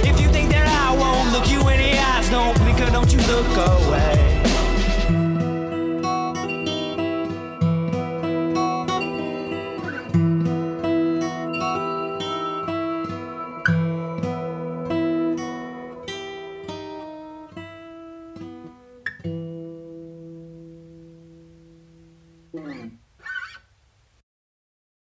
If 0.09 0.19
you 0.21 0.29
think 0.29 0.51
that 0.51 0.67
I 0.67 0.95
won't 0.95 1.31
look 1.33 1.49
you 1.49 1.59
in 1.69 1.79
the 1.79 1.97
eyes, 1.97 2.29
don't 2.29 2.57
blink 2.59 2.79
or 2.81 2.91
don't 2.91 3.11
you 3.11 3.19
look 3.33 3.51
away. 3.57 4.52